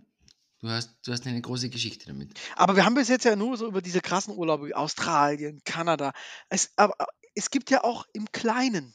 Du 0.60 0.70
hast, 0.70 0.96
du 1.04 1.12
hast 1.12 1.26
eine 1.26 1.42
große 1.42 1.68
Geschichte 1.68 2.06
damit. 2.06 2.40
Aber 2.56 2.74
wir 2.74 2.86
haben 2.86 2.94
bis 2.94 3.08
jetzt 3.08 3.24
ja 3.24 3.36
nur 3.36 3.56
so 3.56 3.66
über 3.66 3.82
diese 3.82 4.00
krassen 4.00 4.34
Urlaube 4.34 4.68
wie 4.68 4.74
Australien, 4.74 5.60
Kanada. 5.64 6.12
Es, 6.48 6.72
aber 6.76 6.94
es 7.34 7.50
gibt 7.50 7.70
ja 7.70 7.84
auch 7.84 8.06
im 8.14 8.32
Kleinen, 8.32 8.94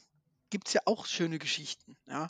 gibt 0.50 0.66
es 0.66 0.74
ja 0.74 0.80
auch 0.86 1.06
schöne 1.06 1.38
Geschichten. 1.38 1.96
Ja? 2.08 2.28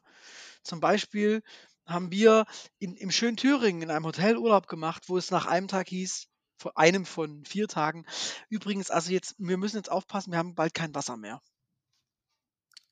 Zum 0.63 0.81
Beispiel 0.81 1.43
haben 1.87 2.13
wir 2.13 2.45
in, 2.79 2.97
im 2.97 3.11
schönen 3.11 3.39
Thüringen 3.39 3.81
in 3.81 3.91
einem 3.91 4.05
Hotel 4.05 4.37
Urlaub 4.37 4.67
gemacht, 4.67 5.05
wo 5.09 5.17
es 5.17 5.31
nach 5.31 5.47
einem 5.47 5.69
Tag 5.69 5.89
hieß, 5.89 6.29
vor 6.59 6.77
einem 6.77 7.07
von 7.07 7.45
vier 7.47 7.67
Tagen, 7.67 8.05
übrigens, 8.51 8.91
also 8.91 9.11
jetzt, 9.11 9.35
wir 9.39 9.57
müssen 9.57 9.77
jetzt 9.77 9.91
aufpassen, 9.91 10.33
wir 10.33 10.39
haben 10.39 10.55
bald 10.55 10.75
kein 10.75 10.95
Wasser 10.95 11.17
mehr. 11.17 11.41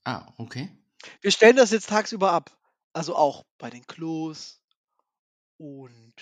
Ah, 0.08 0.32
okay. 0.38 0.70
Wir 1.20 1.30
stellen 1.30 1.56
das 1.56 1.70
jetzt 1.70 1.90
tagsüber 1.90 2.32
ab. 2.32 2.56
Also 2.94 3.14
auch 3.14 3.44
bei 3.58 3.68
den 3.68 3.86
Klos 3.86 4.62
und 5.58 6.14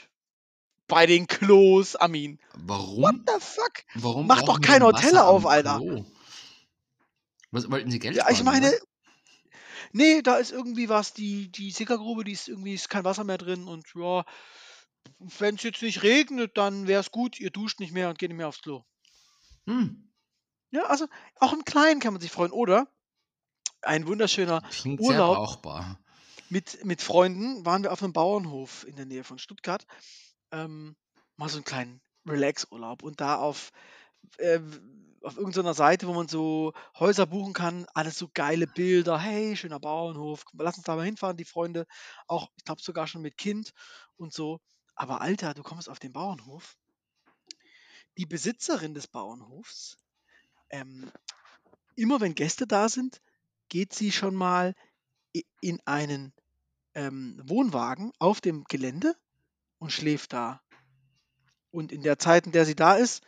bei 0.88 1.06
den 1.06 1.28
Klos, 1.28 1.94
Amin. 1.94 2.40
What 2.54 2.66
Warum? 2.68 3.24
the 3.28 3.40
fuck? 3.40 3.84
Warum 3.94 4.26
Mach 4.26 4.42
doch 4.42 4.60
kein 4.60 4.82
Hotel 4.82 5.12
Wasser 5.12 5.28
auf, 5.28 5.46
Alter. 5.46 5.78
Klo? 5.78 6.04
Was 7.50 7.68
wollten 7.70 7.90
Sie 7.90 7.98
Geld 7.98 8.16
Ja, 8.16 8.28
ich 8.30 8.38
sparen, 8.38 8.48
oder 8.48 8.52
meine, 8.52 8.66
was? 8.72 8.86
nee, 9.92 10.22
da 10.22 10.36
ist 10.36 10.52
irgendwie 10.52 10.88
was, 10.88 11.12
die, 11.14 11.50
die 11.50 11.70
Sickergrube, 11.70 12.24
die 12.24 12.32
ist 12.32 12.48
irgendwie, 12.48 12.74
ist 12.74 12.88
kein 12.88 13.04
Wasser 13.04 13.24
mehr 13.24 13.38
drin 13.38 13.64
und 13.68 13.86
ja, 13.94 14.24
wenn 15.38 15.54
es 15.56 15.62
jetzt 15.62 15.82
nicht 15.82 16.02
regnet, 16.02 16.56
dann 16.56 16.86
wäre 16.86 17.00
es 17.00 17.10
gut, 17.10 17.38
ihr 17.40 17.50
duscht 17.50 17.80
nicht 17.80 17.92
mehr 17.92 18.08
und 18.08 18.18
geht 18.18 18.30
nicht 18.30 18.36
mehr 18.38 18.48
aufs 18.48 18.62
Klo. 18.62 18.84
Hm, 19.66 20.08
Ja, 20.70 20.82
also 20.84 21.06
auch 21.36 21.52
im 21.52 21.64
Kleinen 21.64 22.00
kann 22.00 22.12
man 22.12 22.20
sich 22.22 22.30
freuen. 22.30 22.52
Oder 22.52 22.88
ein 23.86 24.06
wunderschöner 24.06 24.62
klingt 24.70 25.00
sehr 25.00 25.10
Urlaub 25.10 25.36
brauchbar. 25.36 25.98
mit, 26.48 26.84
mit 26.84 27.02
Freunden 27.02 27.64
waren 27.64 27.82
wir 27.82 27.92
auf 27.92 28.02
einem 28.02 28.12
Bauernhof 28.12 28.86
in 28.86 28.96
der 28.96 29.06
Nähe 29.06 29.24
von 29.24 29.38
Stuttgart. 29.38 29.86
Ähm, 30.52 30.96
mal 31.36 31.48
so 31.48 31.56
einen 31.56 31.64
kleinen 31.64 32.00
Relax-Urlaub 32.26 33.02
und 33.02 33.20
da 33.20 33.36
auf, 33.36 33.72
äh, 34.38 34.60
auf 35.22 35.36
irgendeiner 35.36 35.74
Seite, 35.74 36.06
wo 36.06 36.12
man 36.12 36.28
so 36.28 36.72
Häuser 36.98 37.26
buchen 37.26 37.52
kann, 37.52 37.86
alles 37.94 38.18
so 38.18 38.28
geile 38.32 38.66
Bilder. 38.66 39.18
Hey, 39.18 39.56
schöner 39.56 39.80
Bauernhof, 39.80 40.44
lass 40.54 40.76
uns 40.76 40.84
da 40.84 40.96
mal 40.96 41.04
hinfahren, 41.04 41.36
die 41.36 41.44
Freunde. 41.44 41.86
Auch, 42.26 42.50
ich 42.56 42.64
glaube, 42.64 42.82
sogar 42.82 43.06
schon 43.06 43.22
mit 43.22 43.36
Kind 43.36 43.72
und 44.16 44.32
so. 44.32 44.60
Aber 44.94 45.20
Alter, 45.20 45.54
du 45.54 45.62
kommst 45.62 45.88
auf 45.88 45.98
den 45.98 46.12
Bauernhof. 46.12 46.76
Die 48.16 48.26
Besitzerin 48.26 48.94
des 48.94 49.08
Bauernhofs, 49.08 49.98
ähm, 50.70 51.10
immer 51.96 52.20
wenn 52.20 52.34
Gäste 52.34 52.66
da 52.66 52.88
sind, 52.88 53.20
geht 53.68 53.92
sie 53.92 54.12
schon 54.12 54.34
mal 54.34 54.74
in 55.60 55.80
einen 55.84 56.32
ähm, 56.94 57.40
Wohnwagen 57.44 58.12
auf 58.18 58.40
dem 58.40 58.64
Gelände 58.64 59.14
und 59.78 59.92
schläft 59.92 60.32
da. 60.32 60.62
Und 61.70 61.92
in 61.92 62.02
der 62.02 62.18
Zeit, 62.18 62.46
in 62.46 62.52
der 62.52 62.64
sie 62.64 62.74
da 62.74 62.94
ist, 62.94 63.22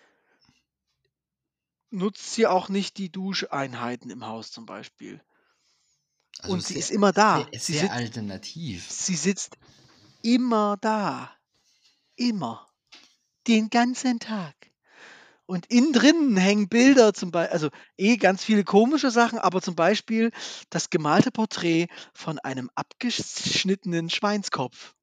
nutzt 1.91 2.33
sie 2.33 2.47
auch 2.47 2.69
nicht 2.69 2.97
die 2.99 3.11
Duscheinheiten 3.11 4.11
im 4.11 4.25
Haus 4.27 4.51
zum 4.51 4.67
Beispiel. 4.67 5.23
Also 6.41 6.55
und 6.55 6.65
sie 6.65 6.75
sehr, 6.75 6.81
ist 6.81 6.91
immer 6.91 7.13
da. 7.13 7.47
sehr, 7.51 7.61
Sie, 7.61 7.73
sehr 7.73 7.81
sitzt, 7.83 7.93
alternativ. 7.93 8.91
sie 8.91 9.17
sitzt 9.17 9.59
immer 10.23 10.77
da. 10.81 11.31
Immer. 12.17 12.69
Den 13.47 13.71
ganzen 13.71 14.19
Tag. 14.19 14.55
Und 15.49 15.65
innen 15.71 15.95
drinnen 15.95 16.37
hängen 16.37 16.69
Bilder 16.69 17.15
zum 17.15 17.31
Beispiel, 17.31 17.55
also 17.55 17.69
eh 17.97 18.19
ganz 18.19 18.45
viele 18.45 18.65
komische 18.65 19.11
Sachen, 19.11 19.39
aber 19.39 19.63
zum 19.63 19.75
Beispiel 19.75 20.31
das 20.69 20.91
gemalte 20.91 21.31
Porträt 21.31 21.89
von 22.13 22.39
einem 22.41 22.69
abgeschnittenen 22.75 24.11
Schweinskopf. 24.11 24.95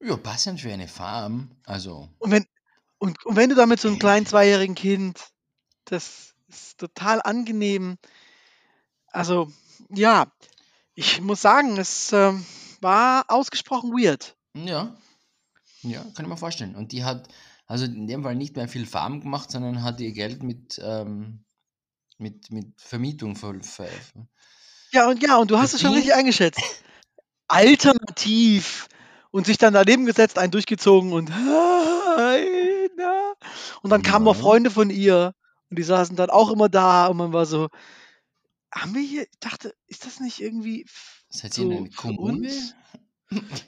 Ja, 0.00 0.16
passend 0.16 0.60
für 0.60 0.72
eine 0.72 0.86
Farm. 0.86 1.50
Also, 1.66 2.08
Und 2.18 2.30
wenn, 2.30 2.46
und, 2.98 3.26
und 3.26 3.34
wenn 3.34 3.48
du 3.50 3.56
da 3.56 3.66
mit 3.66 3.80
so 3.80 3.88
einem 3.88 3.98
kleinen 3.98 4.26
zweijährigen 4.26 4.76
Kind, 4.76 5.32
das 5.86 6.36
ist 6.46 6.78
total 6.78 7.20
angenehm. 7.20 7.98
Also, 9.08 9.50
ja, 9.88 10.30
ich 10.94 11.20
muss 11.20 11.42
sagen, 11.42 11.78
es 11.78 12.12
ähm, 12.12 12.46
war 12.80 13.24
ausgesprochen 13.26 13.90
weird. 13.90 14.36
ja. 14.54 14.96
Ja, 15.82 16.00
kann 16.14 16.24
ich 16.24 16.28
mir 16.28 16.36
vorstellen. 16.36 16.76
Und 16.76 16.92
die 16.92 17.04
hat, 17.04 17.28
also 17.66 17.84
in 17.84 18.06
dem 18.06 18.22
Fall 18.22 18.34
nicht 18.34 18.56
mehr 18.56 18.68
viel 18.68 18.86
Farm 18.86 19.20
gemacht, 19.20 19.50
sondern 19.50 19.82
hat 19.82 20.00
ihr 20.00 20.12
Geld 20.12 20.42
mit, 20.42 20.80
ähm, 20.82 21.44
mit, 22.18 22.50
mit 22.50 22.80
Vermietung 22.80 23.36
ver, 23.36 23.54
ver, 23.62 23.88
Ja, 24.92 25.08
und 25.08 25.22
ja, 25.22 25.36
und 25.36 25.50
du 25.50 25.58
hast 25.58 25.74
es 25.74 25.80
schon 25.80 25.92
richtig 25.92 26.14
eingeschätzt. 26.14 26.60
Alternativ. 27.48 28.88
Und 29.30 29.46
sich 29.46 29.58
dann 29.58 29.74
daneben 29.74 30.06
gesetzt, 30.06 30.38
einen 30.38 30.52
durchgezogen 30.52 31.12
und. 31.12 31.28
Und 33.82 33.90
dann 33.90 34.02
kamen 34.02 34.24
noch. 34.24 34.36
Freunde 34.36 34.70
von 34.70 34.90
ihr 34.90 35.34
und 35.70 35.78
die 35.78 35.82
saßen 35.82 36.14
dann 36.14 36.30
auch 36.30 36.52
immer 36.52 36.68
da 36.68 37.08
und 37.08 37.16
man 37.16 37.32
war 37.32 37.46
so, 37.46 37.68
haben 38.72 38.94
wir 38.94 39.02
hier, 39.02 39.22
ich 39.22 39.40
dachte, 39.40 39.74
ist 39.86 40.06
das 40.06 40.20
nicht 40.20 40.40
irgendwie 40.40 40.86
Seid 41.28 41.58
ihr 41.58 41.64
so 41.64 41.70
in 41.70 41.76
einer 41.78 41.88
Kommune? 41.90 42.48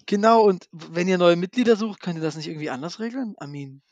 Genau, 0.06 0.42
und 0.42 0.68
wenn 0.72 1.08
ihr 1.08 1.18
neue 1.18 1.36
Mitglieder 1.36 1.76
sucht, 1.76 2.00
könnt 2.00 2.18
ihr 2.18 2.22
das 2.22 2.36
nicht 2.36 2.48
irgendwie 2.48 2.70
anders 2.70 3.00
regeln? 3.00 3.34
Amin. 3.38 3.82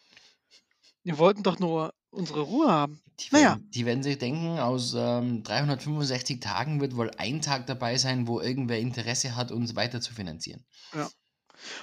Wir 1.02 1.18
wollten 1.18 1.42
doch 1.42 1.58
nur 1.58 1.92
unsere 2.10 2.40
Ruhe 2.40 2.70
haben. 2.70 3.00
Die 3.20 3.28
Naja. 3.30 3.50
werden, 3.50 3.70
die 3.70 3.86
werden 3.86 4.02
sich 4.02 4.18
denken, 4.18 4.58
aus 4.58 4.94
ähm, 4.96 5.42
365 5.42 6.40
Tagen 6.40 6.80
wird 6.80 6.96
wohl 6.96 7.10
ein 7.16 7.40
Tag 7.42 7.66
dabei 7.66 7.96
sein, 7.98 8.26
wo 8.26 8.40
irgendwer 8.40 8.78
Interesse 8.78 9.36
hat, 9.36 9.52
uns 9.52 9.76
weiter 9.76 10.00
zu 10.00 10.14
finanzieren. 10.14 10.64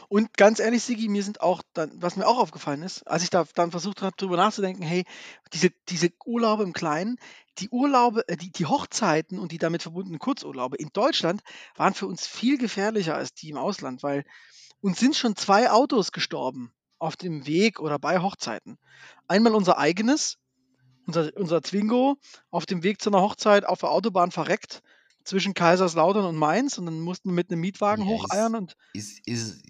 Und 0.09 0.35
ganz 0.37 0.59
ehrlich, 0.59 0.83
Sigi, 0.83 1.07
mir 1.07 1.23
sind 1.23 1.41
auch 1.41 1.61
dann, 1.73 1.91
was 1.95 2.15
mir 2.15 2.27
auch 2.27 2.37
aufgefallen 2.37 2.83
ist, 2.83 3.07
als 3.07 3.23
ich 3.23 3.29
da 3.29 3.45
dann 3.55 3.71
versucht 3.71 4.01
habe, 4.01 4.15
drüber 4.17 4.37
nachzudenken, 4.37 4.83
hey, 4.83 5.05
diese, 5.53 5.69
diese 5.89 6.09
Urlaube 6.25 6.63
im 6.63 6.73
Kleinen, 6.73 7.17
die 7.59 7.69
Urlaube, 7.69 8.27
äh, 8.27 8.37
die, 8.37 8.51
die 8.51 8.65
Hochzeiten 8.65 9.39
und 9.39 9.51
die 9.51 9.57
damit 9.57 9.81
verbundenen 9.81 10.19
Kurzurlaube 10.19 10.77
in 10.77 10.89
Deutschland 10.93 11.41
waren 11.75 11.93
für 11.93 12.07
uns 12.07 12.27
viel 12.27 12.57
gefährlicher 12.57 13.15
als 13.15 13.33
die 13.33 13.49
im 13.49 13.57
Ausland, 13.57 14.03
weil 14.03 14.25
uns 14.81 14.99
sind 14.99 15.15
schon 15.15 15.35
zwei 15.35 15.69
Autos 15.69 16.11
gestorben 16.11 16.73
auf 16.97 17.15
dem 17.15 17.45
Weg 17.45 17.79
oder 17.79 17.99
bei 17.99 18.19
Hochzeiten. 18.19 18.77
Einmal 19.27 19.55
unser 19.55 19.77
eigenes, 19.77 20.37
unser, 21.07 21.31
unser 21.35 21.61
Twingo, 21.61 22.17
auf 22.49 22.65
dem 22.65 22.83
Weg 22.83 23.01
zu 23.01 23.09
einer 23.09 23.21
Hochzeit 23.21 23.65
auf 23.65 23.79
der 23.79 23.91
Autobahn 23.91 24.31
verreckt 24.31 24.81
zwischen 25.23 25.53
Kaiserslautern 25.53 26.25
und 26.25 26.35
Mainz 26.35 26.77
und 26.77 26.85
dann 26.85 26.99
mussten 26.99 27.29
wir 27.29 27.33
mit 27.33 27.51
einem 27.51 27.61
Mietwagen 27.61 28.03
Ja, 28.03 28.09
hocheiern 28.09 28.55
und 28.55 28.75
Ist, 28.93 29.19
ist, 29.27 29.63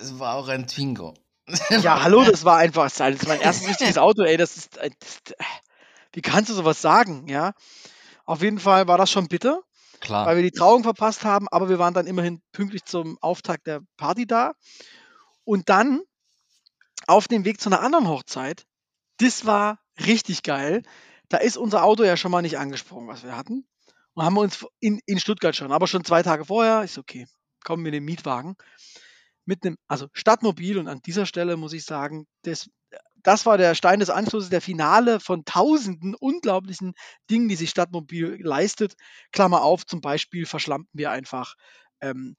es 0.00 0.18
war 0.18 0.34
auch 0.36 0.48
ein 0.48 0.66
Twingo. 0.66 1.14
Ja, 1.82 2.02
hallo, 2.02 2.24
das 2.24 2.44
war 2.44 2.58
einfach 2.58 2.84
das 2.90 3.00
ist 3.00 3.26
mein 3.28 3.40
erstes 3.40 3.68
richtiges 3.68 3.98
Auto, 3.98 4.22
ey, 4.22 4.36
das 4.36 4.56
ist, 4.56 4.76
äh, 4.78 4.90
das, 4.98 5.20
äh, 5.38 5.44
wie 6.12 6.22
kannst 6.22 6.50
du 6.50 6.54
sowas 6.54 6.80
sagen, 6.80 7.28
ja? 7.28 7.52
Auf 8.24 8.42
jeden 8.42 8.58
Fall 8.58 8.86
war 8.88 8.98
das 8.98 9.10
schon 9.10 9.28
bitter, 9.28 9.62
Klar. 10.00 10.26
weil 10.26 10.36
wir 10.36 10.42
die 10.42 10.56
Trauung 10.56 10.82
verpasst 10.84 11.24
haben, 11.24 11.48
aber 11.48 11.68
wir 11.68 11.78
waren 11.78 11.94
dann 11.94 12.06
immerhin 12.06 12.40
pünktlich 12.52 12.84
zum 12.84 13.18
Auftakt 13.20 13.66
der 13.66 13.80
Party 13.96 14.26
da. 14.26 14.52
Und 15.44 15.68
dann 15.68 16.02
auf 17.06 17.28
dem 17.28 17.44
Weg 17.44 17.60
zu 17.60 17.68
einer 17.68 17.80
anderen 17.80 18.08
Hochzeit, 18.08 18.64
das 19.18 19.44
war 19.44 19.80
richtig 20.06 20.42
geil. 20.42 20.82
Da 21.28 21.38
ist 21.38 21.56
unser 21.56 21.82
Auto 21.82 22.04
ja 22.04 22.16
schon 22.16 22.30
mal 22.30 22.42
nicht 22.42 22.58
angesprungen, 22.58 23.08
was 23.08 23.24
wir 23.24 23.36
hatten. 23.36 23.66
Und 24.14 24.24
haben 24.24 24.34
wir 24.34 24.42
uns 24.42 24.64
in, 24.78 25.00
in 25.06 25.18
Stuttgart 25.18 25.56
schon, 25.56 25.72
aber 25.72 25.86
schon 25.86 26.04
zwei 26.04 26.22
Tage 26.22 26.44
vorher, 26.44 26.82
ist 26.82 26.98
okay, 26.98 27.26
kommen 27.64 27.82
wir 27.84 27.88
in 27.88 27.94
den 27.94 28.04
Mietwagen 28.04 28.56
mit 29.44 29.64
einem, 29.64 29.76
also 29.88 30.08
Stadtmobil 30.12 30.78
und 30.78 30.88
an 30.88 31.00
dieser 31.02 31.26
Stelle 31.26 31.56
muss 31.56 31.72
ich 31.72 31.84
sagen, 31.84 32.26
das, 32.42 32.70
das 33.22 33.46
war 33.46 33.58
der 33.58 33.74
Stein 33.74 34.00
des 34.00 34.10
Anschlusses, 34.10 34.50
der 34.50 34.60
Finale 34.60 35.20
von 35.20 35.44
tausenden 35.44 36.14
unglaublichen 36.14 36.94
Dingen, 37.30 37.48
die 37.48 37.56
sich 37.56 37.70
Stadtmobil 37.70 38.38
leistet. 38.42 38.94
Klammer 39.32 39.62
auf, 39.62 39.86
zum 39.86 40.00
Beispiel 40.00 40.46
verschlammten 40.46 40.90
wir 40.98 41.10
einfach 41.10 41.54
ähm, 42.00 42.36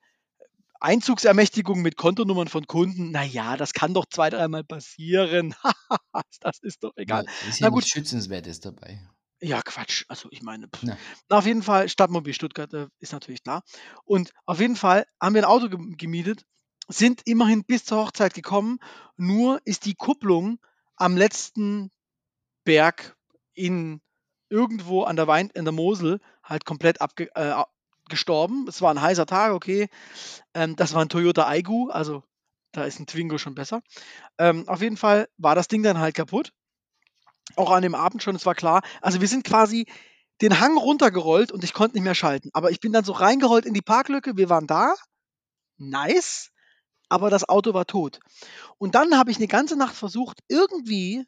Einzugsermächtigung 0.79 1.81
mit 1.81 1.95
Kontonummern 1.97 2.47
von 2.49 2.67
Kunden. 2.67 3.11
Naja, 3.11 3.55
das 3.57 3.73
kann 3.73 3.93
doch 3.93 4.05
zwei, 4.09 4.29
dreimal 4.29 4.63
passieren. 4.65 5.55
das 6.41 6.59
ist 6.61 6.83
doch 6.83 6.91
egal. 6.97 7.23
Ja, 7.25 7.31
ist 7.39 7.61
Na 7.61 7.67
ja 7.67 7.69
gut. 7.69 7.75
nichts 7.77 7.91
Schützenswertes 7.91 8.59
dabei. 8.59 8.99
Ja, 9.41 9.61
Quatsch. 9.61 10.05
Also 10.07 10.29
ich 10.31 10.41
meine. 10.41 10.69
Na. 10.81 10.97
Na, 11.29 11.37
auf 11.37 11.45
jeden 11.45 11.63
Fall, 11.63 11.89
Stadtmobil 11.89 12.33
Stuttgart 12.33 12.73
äh, 12.73 12.87
ist 12.99 13.11
natürlich 13.13 13.43
klar. 13.43 13.63
Und 14.05 14.31
auf 14.45 14.59
jeden 14.59 14.75
Fall 14.75 15.05
haben 15.21 15.35
wir 15.35 15.41
ein 15.41 15.49
Auto 15.49 15.69
gem- 15.69 15.95
gemietet, 15.97 16.43
sind 16.87 17.21
immerhin 17.25 17.63
bis 17.65 17.85
zur 17.85 17.99
Hochzeit 17.99 18.33
gekommen. 18.33 18.79
Nur 19.17 19.59
ist 19.65 19.85
die 19.85 19.95
Kupplung 19.95 20.59
am 20.95 21.17
letzten 21.17 21.91
Berg 22.63 23.15
in 23.53 24.01
irgendwo 24.49 25.03
an 25.03 25.15
der 25.15 25.27
Wein, 25.27 25.49
in 25.53 25.65
der 25.65 25.73
Mosel 25.73 26.19
halt 26.43 26.65
komplett 26.65 27.01
abge, 27.01 27.29
äh, 27.35 27.63
gestorben. 28.09 28.67
Es 28.67 28.81
war 28.81 28.93
ein 28.93 29.01
heißer 29.01 29.25
Tag, 29.25 29.53
okay. 29.53 29.89
Ähm, 30.53 30.75
das 30.75 30.93
war 30.93 31.01
ein 31.01 31.09
Toyota 31.09 31.47
Aigu, 31.47 31.89
also 31.89 32.23
da 32.71 32.83
ist 32.85 32.99
ein 32.99 33.07
Twingo 33.07 33.37
schon 33.37 33.55
besser. 33.55 33.81
Ähm, 34.37 34.67
auf 34.67 34.81
jeden 34.81 34.97
Fall 34.97 35.27
war 35.37 35.55
das 35.55 35.67
Ding 35.67 35.83
dann 35.83 35.99
halt 35.99 36.15
kaputt. 36.15 36.51
Auch 37.55 37.71
an 37.71 37.83
dem 37.83 37.95
Abend 37.95 38.23
schon, 38.23 38.35
es 38.35 38.45
war 38.45 38.55
klar. 38.55 38.81
Also 39.01 39.21
wir 39.21 39.27
sind 39.27 39.43
quasi 39.43 39.85
den 40.41 40.59
Hang 40.59 40.77
runtergerollt 40.77 41.51
und 41.51 41.63
ich 41.63 41.73
konnte 41.73 41.95
nicht 41.95 42.03
mehr 42.03 42.15
schalten. 42.15 42.49
Aber 42.53 42.71
ich 42.71 42.79
bin 42.79 42.91
dann 42.91 43.03
so 43.03 43.13
reingerollt 43.13 43.65
in 43.65 43.73
die 43.73 43.81
Parklücke, 43.81 44.37
wir 44.37 44.49
waren 44.49 44.67
da. 44.67 44.93
Nice. 45.77 46.51
Aber 47.09 47.29
das 47.29 47.47
Auto 47.47 47.73
war 47.73 47.85
tot. 47.85 48.19
Und 48.77 48.95
dann 48.95 49.17
habe 49.17 49.31
ich 49.31 49.37
eine 49.37 49.47
ganze 49.47 49.75
Nacht 49.75 49.95
versucht, 49.95 50.39
irgendwie, 50.47 51.25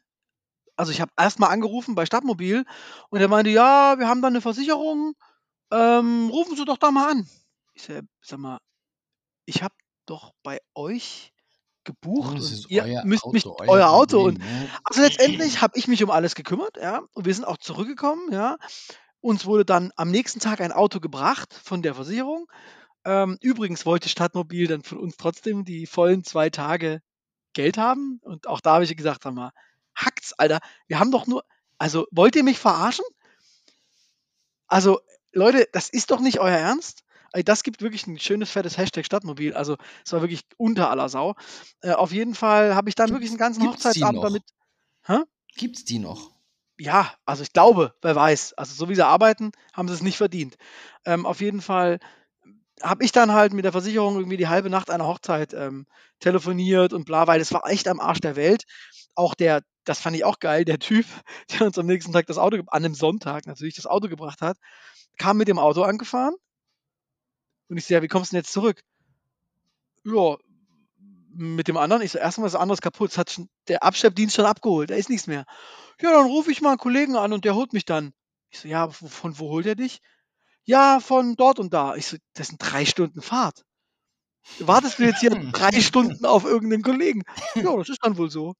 also 0.76 0.92
ich 0.92 1.00
habe 1.00 1.12
erstmal 1.16 1.50
angerufen 1.50 1.94
bei 1.94 2.06
Stadtmobil 2.06 2.64
und 3.10 3.20
er 3.20 3.28
meinte, 3.28 3.50
ja, 3.50 3.98
wir 3.98 4.08
haben 4.08 4.22
da 4.22 4.28
eine 4.28 4.40
Versicherung, 4.40 5.14
ähm, 5.72 6.28
rufen 6.30 6.56
Sie 6.56 6.64
doch 6.64 6.78
da 6.78 6.90
mal 6.90 7.10
an. 7.12 7.28
Ich 7.74 7.84
sag, 7.84 8.04
sag 8.22 8.38
mal, 8.38 8.58
ich 9.46 9.62
habe 9.62 9.74
doch 10.06 10.32
bei 10.42 10.60
euch 10.74 11.32
gebucht 11.84 12.36
Das 12.38 12.52
und 12.52 12.70
ihr 12.70 12.82
euer 12.82 13.04
müsst 13.04 13.26
mich, 13.32 13.46
Auto, 13.46 13.64
euer 13.66 13.88
Auto 13.90 14.24
und 14.24 14.38
Problem, 14.38 14.62
ne? 14.62 14.70
also 14.84 15.00
letztendlich 15.00 15.62
habe 15.62 15.78
ich 15.78 15.88
mich 15.88 16.02
um 16.02 16.10
alles 16.10 16.34
gekümmert, 16.34 16.76
ja, 16.76 17.02
und 17.14 17.24
wir 17.24 17.34
sind 17.34 17.44
auch 17.44 17.58
zurückgekommen, 17.58 18.32
ja. 18.32 18.56
Uns 19.20 19.46
wurde 19.46 19.64
dann 19.64 19.92
am 19.96 20.10
nächsten 20.10 20.40
Tag 20.40 20.60
ein 20.60 20.72
Auto 20.72 21.00
gebracht 21.00 21.54
von 21.54 21.82
der 21.82 21.94
Versicherung. 21.94 22.46
Ähm, 23.06 23.38
übrigens 23.40 23.86
wollte 23.86 24.08
Stadtmobil 24.08 24.66
dann 24.66 24.82
von 24.82 24.98
uns 24.98 25.16
trotzdem 25.16 25.64
die 25.64 25.86
vollen 25.86 26.24
zwei 26.24 26.50
Tage 26.50 27.00
Geld 27.52 27.78
haben. 27.78 28.18
Und 28.22 28.48
auch 28.48 28.60
da 28.60 28.74
habe 28.74 28.84
ich 28.84 28.96
gesagt, 28.96 29.22
sag 29.22 29.32
mal, 29.32 29.52
hackt's, 29.94 30.32
Alter. 30.32 30.58
Wir 30.88 30.98
haben 30.98 31.12
doch 31.12 31.28
nur, 31.28 31.44
also 31.78 32.08
wollt 32.10 32.34
ihr 32.34 32.42
mich 32.42 32.58
verarschen? 32.58 33.04
Also, 34.66 34.98
Leute, 35.32 35.68
das 35.72 35.88
ist 35.88 36.10
doch 36.10 36.18
nicht 36.18 36.40
euer 36.40 36.56
Ernst. 36.56 37.04
Das 37.44 37.62
gibt 37.62 37.80
wirklich 37.80 38.08
ein 38.08 38.18
schönes, 38.18 38.50
fettes 38.50 38.76
Hashtag 38.76 39.06
Stadtmobil. 39.06 39.54
Also, 39.54 39.76
es 40.04 40.12
war 40.12 40.20
wirklich 40.20 40.42
unter 40.56 40.90
aller 40.90 41.08
Sau. 41.08 41.36
Äh, 41.82 41.92
auf 41.92 42.10
jeden 42.10 42.34
Fall 42.34 42.74
habe 42.74 42.88
ich 42.88 42.96
dann 42.96 43.10
wirklich 43.10 43.30
einen 43.30 43.38
ganzen 43.38 43.62
Hochzeitsabend 43.68 44.24
damit. 44.24 44.42
Gibt's 45.54 45.84
die 45.84 46.00
noch? 46.00 46.32
Ja, 46.78 47.14
also 47.24 47.44
ich 47.44 47.52
glaube, 47.52 47.94
wer 48.02 48.16
weiß. 48.16 48.54
Also 48.54 48.74
so 48.74 48.88
wie 48.88 48.94
sie 48.96 49.06
arbeiten, 49.06 49.52
haben 49.72 49.86
sie 49.86 49.94
es 49.94 50.02
nicht 50.02 50.16
verdient. 50.16 50.56
Ähm, 51.04 51.24
auf 51.24 51.40
jeden 51.40 51.62
Fall 51.62 52.00
habe 52.82 53.04
ich 53.04 53.12
dann 53.12 53.32
halt 53.32 53.52
mit 53.52 53.64
der 53.64 53.72
Versicherung 53.72 54.16
irgendwie 54.16 54.36
die 54.36 54.48
halbe 54.48 54.70
Nacht 54.70 54.90
einer 54.90 55.06
Hochzeit 55.06 55.54
ähm, 55.54 55.86
telefoniert 56.20 56.92
und 56.92 57.04
bla, 57.04 57.26
weil 57.26 57.40
es 57.40 57.52
war 57.52 57.66
echt 57.68 57.88
am 57.88 58.00
Arsch 58.00 58.20
der 58.20 58.36
Welt. 58.36 58.64
Auch 59.14 59.34
der, 59.34 59.62
das 59.84 60.00
fand 60.00 60.16
ich 60.16 60.24
auch 60.24 60.38
geil, 60.38 60.64
der 60.64 60.78
Typ, 60.78 61.06
der 61.52 61.66
uns 61.66 61.78
am 61.78 61.86
nächsten 61.86 62.12
Tag 62.12 62.26
das 62.26 62.38
Auto, 62.38 62.56
an 62.56 62.84
einem 62.84 62.94
Sonntag 62.94 63.46
natürlich 63.46 63.76
das 63.76 63.86
Auto 63.86 64.08
gebracht 64.08 64.40
hat, 64.40 64.58
kam 65.18 65.38
mit 65.38 65.48
dem 65.48 65.58
Auto 65.58 65.82
angefahren 65.82 66.34
und 67.68 67.78
ich 67.78 67.86
so, 67.86 67.94
ja, 67.94 68.02
wie 68.02 68.08
kommst 68.08 68.32
du 68.32 68.34
denn 68.34 68.42
jetzt 68.42 68.52
zurück? 68.52 68.82
Ja, 70.04 70.36
mit 71.34 71.68
dem 71.68 71.76
anderen, 71.76 72.02
ich 72.02 72.12
so, 72.12 72.18
erstmal 72.18 72.46
ist 72.46 72.54
das 72.54 72.60
anderes 72.60 72.80
kaputt, 72.80 73.10
das 73.10 73.18
hat 73.18 73.30
schon, 73.30 73.48
der 73.68 73.82
Abschleppdienst 73.82 74.36
schon 74.36 74.46
abgeholt, 74.46 74.90
da 74.90 74.94
ist 74.94 75.10
nichts 75.10 75.26
mehr. 75.26 75.44
Ja, 76.00 76.12
dann 76.12 76.26
rufe 76.26 76.50
ich 76.50 76.62
mal 76.62 76.70
einen 76.70 76.78
Kollegen 76.78 77.16
an 77.16 77.32
und 77.32 77.44
der 77.44 77.54
holt 77.54 77.72
mich 77.72 77.84
dann. 77.84 78.12
Ich 78.50 78.60
so, 78.60 78.68
ja, 78.68 78.88
von 78.88 79.38
wo 79.38 79.50
holt 79.50 79.66
er 79.66 79.74
dich? 79.74 80.00
Ja, 80.66 81.00
von 81.00 81.36
dort 81.36 81.58
und 81.58 81.72
da. 81.72 81.94
Ich 81.94 82.06
so, 82.06 82.16
das 82.34 82.48
sind 82.48 82.58
drei 82.58 82.84
Stunden 82.84 83.22
Fahrt. 83.22 83.64
Wartest 84.58 84.98
du 84.98 85.04
jetzt 85.04 85.20
hier 85.20 85.30
drei 85.52 85.80
Stunden 85.80 86.26
auf 86.26 86.44
irgendeinen 86.44 86.82
Kollegen? 86.82 87.22
Ja, 87.54 87.76
das 87.76 87.88
ist 87.88 88.00
dann 88.02 88.18
wohl 88.18 88.30
so. 88.30 88.54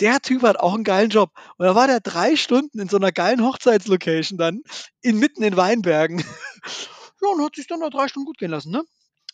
Der 0.00 0.20
Typ 0.20 0.42
hat 0.42 0.60
auch 0.60 0.74
einen 0.74 0.84
geilen 0.84 1.10
Job. 1.10 1.32
Und 1.56 1.66
da 1.66 1.74
war 1.74 1.88
der 1.88 2.00
drei 2.00 2.36
Stunden 2.36 2.78
in 2.78 2.88
so 2.88 2.96
einer 2.96 3.10
geilen 3.10 3.44
Hochzeitslocation 3.44 4.38
dann, 4.38 4.62
inmitten 5.02 5.42
in 5.42 5.56
Weinbergen. 5.56 6.24
Ja, 7.20 7.30
und 7.30 7.44
hat 7.44 7.56
sich 7.56 7.66
dann 7.66 7.80
da 7.80 7.90
drei 7.90 8.06
Stunden 8.06 8.26
gut 8.26 8.38
gehen 8.38 8.52
lassen, 8.52 8.70
ne? 8.70 8.84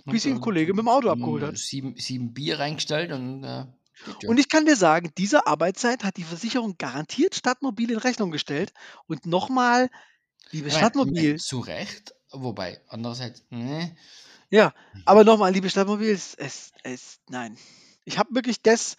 Bis 0.07 0.25
ihn 0.25 0.37
ein 0.37 0.41
Kollege 0.41 0.73
mit 0.73 0.85
dem 0.85 0.89
Auto 0.89 1.11
abgeholt 1.11 1.43
äh, 1.43 1.47
hat. 1.49 1.59
Sieben, 1.59 1.95
sieben 1.99 2.33
Bier 2.33 2.59
reingestellt 2.59 3.13
und 3.13 3.45
äh. 3.45 3.67
Und 4.27 4.39
ich 4.39 4.49
kann 4.49 4.65
dir 4.65 4.77
sagen, 4.77 5.13
diese 5.19 5.47
Arbeitszeit 5.47 6.03
hat 6.03 6.17
die 6.17 6.25
Versicherung 6.25 6.77
garantiert 6.79 7.35
Stadtmobil 7.35 7.91
in 7.91 7.99
Rechnung 7.99 8.31
gestellt. 8.31 8.73
Und 9.07 9.27
nochmal, 9.27 9.91
liebe 10.55 10.69
mein- 10.69 10.79
Stadtmobil, 10.79 11.39
Zu 11.39 11.61
Recht, 11.61 12.15
wobei, 12.33 12.81
andererseits, 12.89 13.45
ne, 13.51 13.97
ja, 14.51 14.73
aber 15.05 15.25
nochmal, 15.25 15.53
liebe 15.53 15.69
Stadtmobil, 15.69 16.11
es, 16.11 16.35
es, 16.35 16.73
es 16.85 17.21
nein. 17.29 17.57
Ich 18.05 18.19
habe 18.19 18.35
wirklich 18.35 18.63
das, 18.63 18.97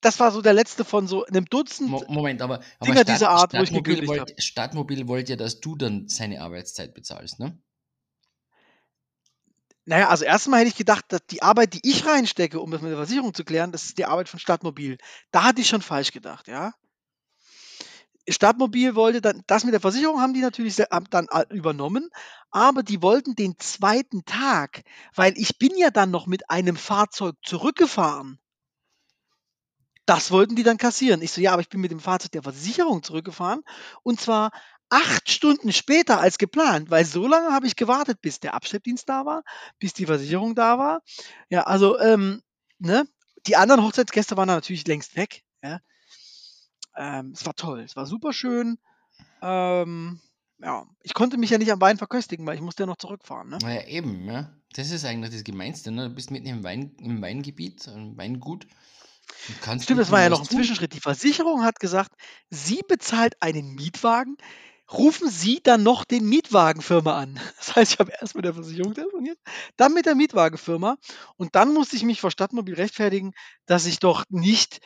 das 0.00 0.18
war 0.18 0.32
so 0.32 0.42
der 0.42 0.54
letzte 0.54 0.84
von 0.84 1.06
so 1.06 1.24
einem 1.26 1.44
Dutzend. 1.44 1.88
Mo 1.90 2.04
Moment, 2.08 2.42
aber, 2.42 2.60
aber 2.78 2.90
Dinger 2.90 3.04
dieser 3.04 3.30
Art, 3.30 3.52
wo 3.52 3.58
ich 3.58 3.68
Stadtmobil, 3.68 3.94
gekündigt 3.94 4.26
wollt, 4.26 4.42
Stadtmobil 4.42 5.08
wollte 5.08 5.32
ja, 5.32 5.36
dass 5.36 5.60
du 5.60 5.76
dann 5.76 6.08
seine 6.08 6.40
Arbeitszeit 6.40 6.94
bezahlst, 6.94 7.38
ne? 7.38 7.58
Naja, 9.84 10.08
also 10.08 10.24
erstmal 10.24 10.60
hätte 10.60 10.68
ich 10.70 10.76
gedacht, 10.76 11.06
dass 11.08 11.24
die 11.26 11.42
Arbeit, 11.42 11.72
die 11.72 11.80
ich 11.88 12.04
reinstecke, 12.04 12.60
um 12.60 12.70
das 12.70 12.82
mit 12.82 12.90
der 12.90 12.98
Versicherung 12.98 13.32
zu 13.32 13.44
klären, 13.44 13.72
das 13.72 13.84
ist 13.84 13.96
die 13.96 14.04
Arbeit 14.04 14.28
von 14.28 14.38
Stadtmobil. 14.38 14.98
Da 15.30 15.44
hatte 15.44 15.62
ich 15.62 15.68
schon 15.68 15.80
falsch 15.80 16.12
gedacht, 16.12 16.46
ja. 16.48 16.74
Stadtmobil 18.32 18.94
wollte 18.94 19.20
dann, 19.20 19.42
das 19.46 19.64
mit 19.64 19.72
der 19.74 19.80
Versicherung 19.80 20.20
haben 20.20 20.34
die 20.34 20.40
natürlich 20.40 20.76
dann 20.76 21.26
a- 21.30 21.44
übernommen, 21.50 22.10
aber 22.50 22.82
die 22.82 23.02
wollten 23.02 23.34
den 23.34 23.58
zweiten 23.58 24.24
Tag, 24.24 24.82
weil 25.14 25.34
ich 25.36 25.58
bin 25.58 25.76
ja 25.76 25.90
dann 25.90 26.10
noch 26.10 26.26
mit 26.26 26.50
einem 26.50 26.76
Fahrzeug 26.76 27.36
zurückgefahren. 27.44 28.38
Das 30.06 30.30
wollten 30.30 30.56
die 30.56 30.62
dann 30.62 30.78
kassieren. 30.78 31.20
Ich 31.22 31.32
so, 31.32 31.40
ja, 31.40 31.52
aber 31.52 31.60
ich 31.60 31.68
bin 31.68 31.80
mit 31.80 31.90
dem 31.90 32.00
Fahrzeug 32.00 32.32
der 32.32 32.42
Versicherung 32.42 33.02
zurückgefahren 33.02 33.62
und 34.02 34.20
zwar 34.20 34.50
acht 34.88 35.30
Stunden 35.30 35.70
später 35.72 36.18
als 36.18 36.38
geplant, 36.38 36.90
weil 36.90 37.04
so 37.04 37.26
lange 37.26 37.52
habe 37.52 37.66
ich 37.66 37.76
gewartet, 37.76 38.22
bis 38.22 38.40
der 38.40 38.54
Abschleppdienst 38.54 39.06
da 39.08 39.26
war, 39.26 39.42
bis 39.78 39.92
die 39.92 40.06
Versicherung 40.06 40.54
da 40.54 40.78
war. 40.78 41.02
Ja, 41.50 41.64
also, 41.64 41.98
ähm, 42.00 42.42
ne? 42.78 43.06
Die 43.46 43.56
anderen 43.56 43.82
Hochzeitsgäste 43.84 44.36
waren 44.36 44.48
natürlich 44.48 44.86
längst 44.86 45.14
weg. 45.16 45.42
Ja. 45.62 45.80
Ähm, 46.98 47.30
es 47.32 47.46
war 47.46 47.54
toll, 47.54 47.80
es 47.80 47.94
war 47.94 48.06
super 48.06 48.32
schön. 48.32 48.76
Ähm, 49.40 50.20
ja, 50.60 50.84
ich 51.02 51.14
konnte 51.14 51.38
mich 51.38 51.50
ja 51.50 51.58
nicht 51.58 51.70
am 51.70 51.80
Wein 51.80 51.96
verköstigen, 51.96 52.44
weil 52.44 52.56
ich 52.56 52.60
musste 52.60 52.82
ja 52.82 52.86
noch 52.88 52.96
zurückfahren. 52.96 53.48
Ne? 53.48 53.58
Naja, 53.62 53.86
eben, 53.86 54.24
ja. 54.24 54.52
Das 54.74 54.90
ist 54.90 55.04
eigentlich 55.04 55.32
das 55.32 55.44
Gemeinste, 55.44 55.92
ne? 55.92 56.08
Du 56.08 56.14
bist 56.14 56.32
mitten 56.32 56.48
im, 56.48 56.64
Wein, 56.64 56.94
im 56.98 57.22
Weingebiet, 57.22 57.86
im 57.86 58.18
Weingut. 58.18 58.66
Stimmt, 59.80 60.00
das 60.00 60.10
war 60.10 60.20
ja 60.20 60.28
noch 60.28 60.40
ein 60.40 60.46
tun. 60.46 60.58
Zwischenschritt. 60.58 60.92
Die 60.92 61.00
Versicherung 61.00 61.62
hat 61.62 61.78
gesagt, 61.78 62.12
sie 62.50 62.82
bezahlt 62.86 63.40
einen 63.40 63.74
Mietwagen, 63.74 64.36
rufen 64.92 65.28
Sie 65.28 65.60
dann 65.62 65.82
noch 65.82 66.04
den 66.04 66.28
Mietwagenfirma 66.28 67.18
an. 67.18 67.38
Das 67.58 67.76
heißt, 67.76 67.92
ich 67.92 67.98
habe 67.98 68.12
erst 68.18 68.34
mit 68.34 68.44
der 68.44 68.54
Versicherung 68.54 68.94
telefoniert, 68.94 69.38
dann 69.76 69.92
mit 69.92 70.06
der 70.06 70.14
Mietwagenfirma 70.14 70.96
und 71.36 71.54
dann 71.54 71.74
musste 71.74 71.96
ich 71.96 72.02
mich 72.02 72.20
vor 72.20 72.30
Stadtmobil 72.30 72.74
rechtfertigen, 72.74 73.32
dass 73.66 73.86
ich 73.86 73.98
doch 73.98 74.24
nicht 74.30 74.80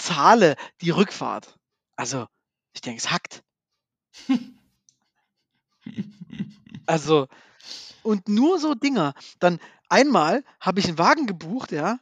zahle 0.00 0.56
die 0.80 0.90
Rückfahrt. 0.90 1.58
Also, 1.96 2.26
ich 2.72 2.80
denke, 2.80 2.98
es 2.98 3.10
hackt. 3.10 3.42
Also, 6.86 7.28
und 8.02 8.28
nur 8.28 8.58
so 8.58 8.74
Dinger. 8.74 9.14
Dann 9.38 9.60
einmal 9.88 10.44
habe 10.60 10.80
ich 10.80 10.88
einen 10.88 10.98
Wagen 10.98 11.26
gebucht, 11.26 11.72
ja, 11.72 12.00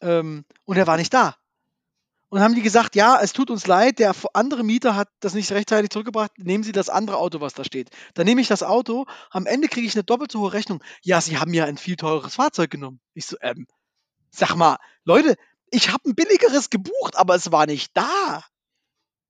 ähm, 0.00 0.44
und 0.64 0.76
er 0.76 0.86
war 0.86 0.96
nicht 0.96 1.12
da. 1.12 1.36
Und 2.28 2.40
haben 2.40 2.54
die 2.54 2.62
gesagt, 2.62 2.96
ja, 2.96 3.20
es 3.20 3.32
tut 3.32 3.50
uns 3.50 3.66
leid, 3.66 4.00
der 4.00 4.14
andere 4.32 4.64
Mieter 4.64 4.96
hat 4.96 5.08
das 5.20 5.34
nicht 5.34 5.52
rechtzeitig 5.52 5.90
zurückgebracht, 5.90 6.32
nehmen 6.38 6.64
Sie 6.64 6.72
das 6.72 6.88
andere 6.88 7.16
Auto, 7.16 7.40
was 7.40 7.54
da 7.54 7.64
steht. 7.64 7.90
Dann 8.14 8.26
nehme 8.26 8.40
ich 8.40 8.48
das 8.48 8.62
Auto, 8.62 9.06
am 9.30 9.46
Ende 9.46 9.68
kriege 9.68 9.86
ich 9.86 9.94
eine 9.94 10.04
doppelt 10.04 10.32
so 10.32 10.40
hohe 10.40 10.52
Rechnung. 10.52 10.82
Ja, 11.02 11.20
Sie 11.20 11.38
haben 11.38 11.54
ja 11.54 11.64
ein 11.64 11.76
viel 11.76 11.96
teureres 11.96 12.34
Fahrzeug 12.34 12.70
genommen. 12.70 13.00
Ich 13.14 13.26
so, 13.26 13.36
ähm, 13.40 13.66
sag 14.30 14.56
mal, 14.56 14.78
Leute, 15.04 15.36
ich 15.74 15.90
habe 15.92 16.08
ein 16.08 16.14
billigeres 16.14 16.70
gebucht, 16.70 17.16
aber 17.16 17.34
es 17.34 17.50
war 17.52 17.66
nicht 17.66 17.90
da. 17.94 18.44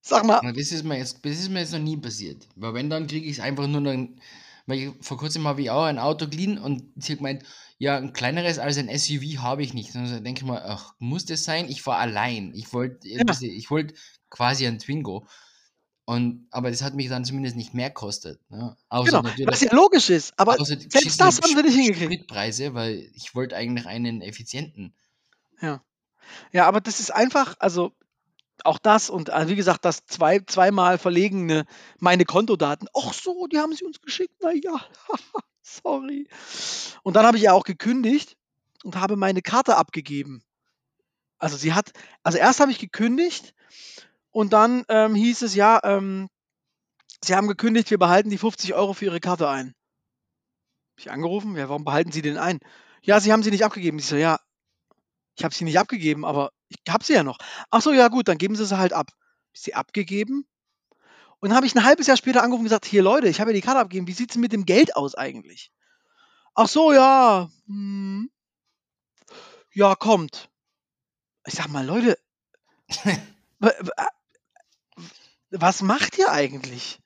Sag 0.00 0.24
mal, 0.24 0.40
das, 0.52 0.70
ist 0.70 0.84
mir 0.84 0.98
jetzt, 0.98 1.24
das 1.24 1.32
ist 1.32 1.50
mir 1.50 1.60
jetzt 1.60 1.72
noch 1.72 1.78
nie 1.78 1.96
passiert. 1.96 2.46
Weil 2.56 2.74
wenn, 2.74 2.90
dann 2.90 3.06
kriege 3.06 3.26
ich 3.26 3.38
es 3.38 3.40
einfach 3.40 3.66
nur 3.66 3.80
noch. 3.80 4.08
Weil 4.66 4.78
ich, 4.78 4.90
vor 5.00 5.16
kurzem 5.16 5.46
habe 5.46 5.62
ich 5.62 5.70
auch 5.70 5.84
ein 5.84 5.98
Auto 5.98 6.28
geliehen 6.28 6.58
und 6.58 6.84
sie 6.96 7.12
hat 7.12 7.18
gemeint, 7.18 7.44
ja, 7.78 7.96
ein 7.96 8.12
kleineres 8.12 8.58
als 8.58 8.78
ein 8.78 8.88
SUV 8.88 9.38
habe 9.38 9.62
ich 9.62 9.74
nicht. 9.74 9.94
Und 9.94 10.10
dann 10.10 10.24
denke 10.24 10.40
ich 10.40 10.46
mal, 10.46 10.62
ach, 10.64 10.94
muss 10.98 11.24
das 11.24 11.44
sein? 11.44 11.68
Ich 11.68 11.84
war 11.86 11.98
allein. 11.98 12.52
Ich 12.54 12.72
wollte 12.72 13.08
Ja. 13.08 13.24
ich 13.40 13.70
wollte 13.70 13.94
quasi 14.30 14.66
ein 14.66 14.78
Twingo. 14.78 15.26
Und, 16.06 16.48
aber 16.50 16.70
das 16.70 16.82
hat 16.82 16.94
mich 16.94 17.08
dann 17.08 17.24
zumindest 17.24 17.56
nicht 17.56 17.72
mehr 17.72 17.88
gekostet. 17.88 18.38
Ne? 18.50 18.76
Außer 18.90 19.22
genau, 19.22 19.50
was 19.50 19.62
ja 19.62 19.74
logisch 19.74 20.10
ist, 20.10 20.38
aber 20.38 20.62
selbst 20.62 21.18
das 21.18 21.40
haben 21.40 21.48
sie 21.48 21.62
nicht 21.62 21.74
hingekriegt. 21.74 22.12
Spritpreise, 22.12 22.74
weil 22.74 23.10
ich 23.14 23.34
wollte 23.34 23.56
eigentlich 23.56 23.86
einen 23.86 24.20
effizienten. 24.20 24.94
Ja. 25.62 25.82
Ja, 26.52 26.66
aber 26.66 26.80
das 26.80 27.00
ist 27.00 27.12
einfach, 27.12 27.54
also 27.58 27.92
auch 28.62 28.78
das 28.78 29.10
und 29.10 29.30
äh, 29.30 29.48
wie 29.48 29.56
gesagt, 29.56 29.84
das 29.84 30.06
zwei, 30.06 30.40
zweimal 30.40 30.98
verlegene, 30.98 31.66
meine 31.98 32.24
Kontodaten. 32.24 32.88
Ach 32.96 33.12
so, 33.12 33.46
die 33.46 33.58
haben 33.58 33.74
sie 33.74 33.84
uns 33.84 34.00
geschickt. 34.00 34.34
Na 34.40 34.52
ja, 34.52 34.80
sorry. 35.62 36.28
Und 37.02 37.16
dann 37.16 37.26
habe 37.26 37.36
ich 37.36 37.42
ja 37.44 37.52
auch 37.52 37.64
gekündigt 37.64 38.36
und 38.84 38.96
habe 38.96 39.16
meine 39.16 39.42
Karte 39.42 39.76
abgegeben. 39.76 40.42
Also 41.38 41.56
sie 41.56 41.72
hat, 41.72 41.92
also 42.22 42.38
erst 42.38 42.60
habe 42.60 42.70
ich 42.70 42.78
gekündigt 42.78 43.54
und 44.30 44.52
dann 44.52 44.84
ähm, 44.88 45.14
hieß 45.14 45.42
es 45.42 45.54
ja, 45.54 45.80
ähm, 45.82 46.28
sie 47.22 47.34
haben 47.34 47.48
gekündigt, 47.48 47.90
wir 47.90 47.98
behalten 47.98 48.30
die 48.30 48.38
50 48.38 48.74
Euro 48.74 48.92
für 48.92 49.06
ihre 49.06 49.20
Karte 49.20 49.48
ein. 49.48 49.74
Hab 50.92 51.00
ich 51.00 51.10
angerufen, 51.10 51.56
ja, 51.56 51.68
warum 51.68 51.84
behalten 51.84 52.12
sie 52.12 52.22
den 52.22 52.38
ein? 52.38 52.60
Ja, 53.02 53.20
sie 53.20 53.32
haben 53.32 53.42
sie 53.42 53.50
nicht 53.50 53.64
abgegeben. 53.64 53.98
Ich 53.98 54.06
so, 54.06 54.16
ja, 54.16 54.38
ich 55.36 55.44
habe 55.44 55.54
sie 55.54 55.64
nicht 55.64 55.78
abgegeben, 55.78 56.24
aber 56.24 56.50
ich 56.68 56.78
habe 56.88 57.04
sie 57.04 57.12
ja 57.14 57.22
noch. 57.22 57.38
Ach 57.70 57.80
so, 57.82 57.92
ja 57.92 58.08
gut, 58.08 58.28
dann 58.28 58.38
geben 58.38 58.56
Sie 58.56 58.64
sie 58.66 58.78
halt 58.78 58.92
ab. 58.92 59.10
Sie 59.52 59.74
abgegeben. 59.74 60.46
Und 61.40 61.50
dann 61.50 61.56
habe 61.56 61.66
ich 61.66 61.74
ein 61.74 61.84
halbes 61.84 62.06
Jahr 62.06 62.16
später 62.16 62.42
angerufen 62.42 62.60
und 62.62 62.64
gesagt, 62.66 62.86
hier 62.86 63.02
Leute, 63.02 63.28
ich 63.28 63.40
habe 63.40 63.50
ja 63.50 63.54
die 63.54 63.60
Karte 63.60 63.80
abgegeben, 63.80 64.06
wie 64.06 64.12
sieht 64.12 64.30
es 64.30 64.36
mit 64.36 64.52
dem 64.52 64.64
Geld 64.64 64.96
aus 64.96 65.14
eigentlich? 65.14 65.70
Ach 66.54 66.68
so, 66.68 66.92
ja. 66.92 67.50
Hm. 67.66 68.30
Ja, 69.72 69.94
kommt. 69.94 70.50
Ich 71.46 71.54
sag 71.54 71.68
mal, 71.68 71.84
Leute, 71.84 72.18
wa- 73.58 73.72
wa- 73.80 74.08
was 75.50 75.82
macht 75.82 76.16
ihr 76.18 76.30
eigentlich? 76.30 77.00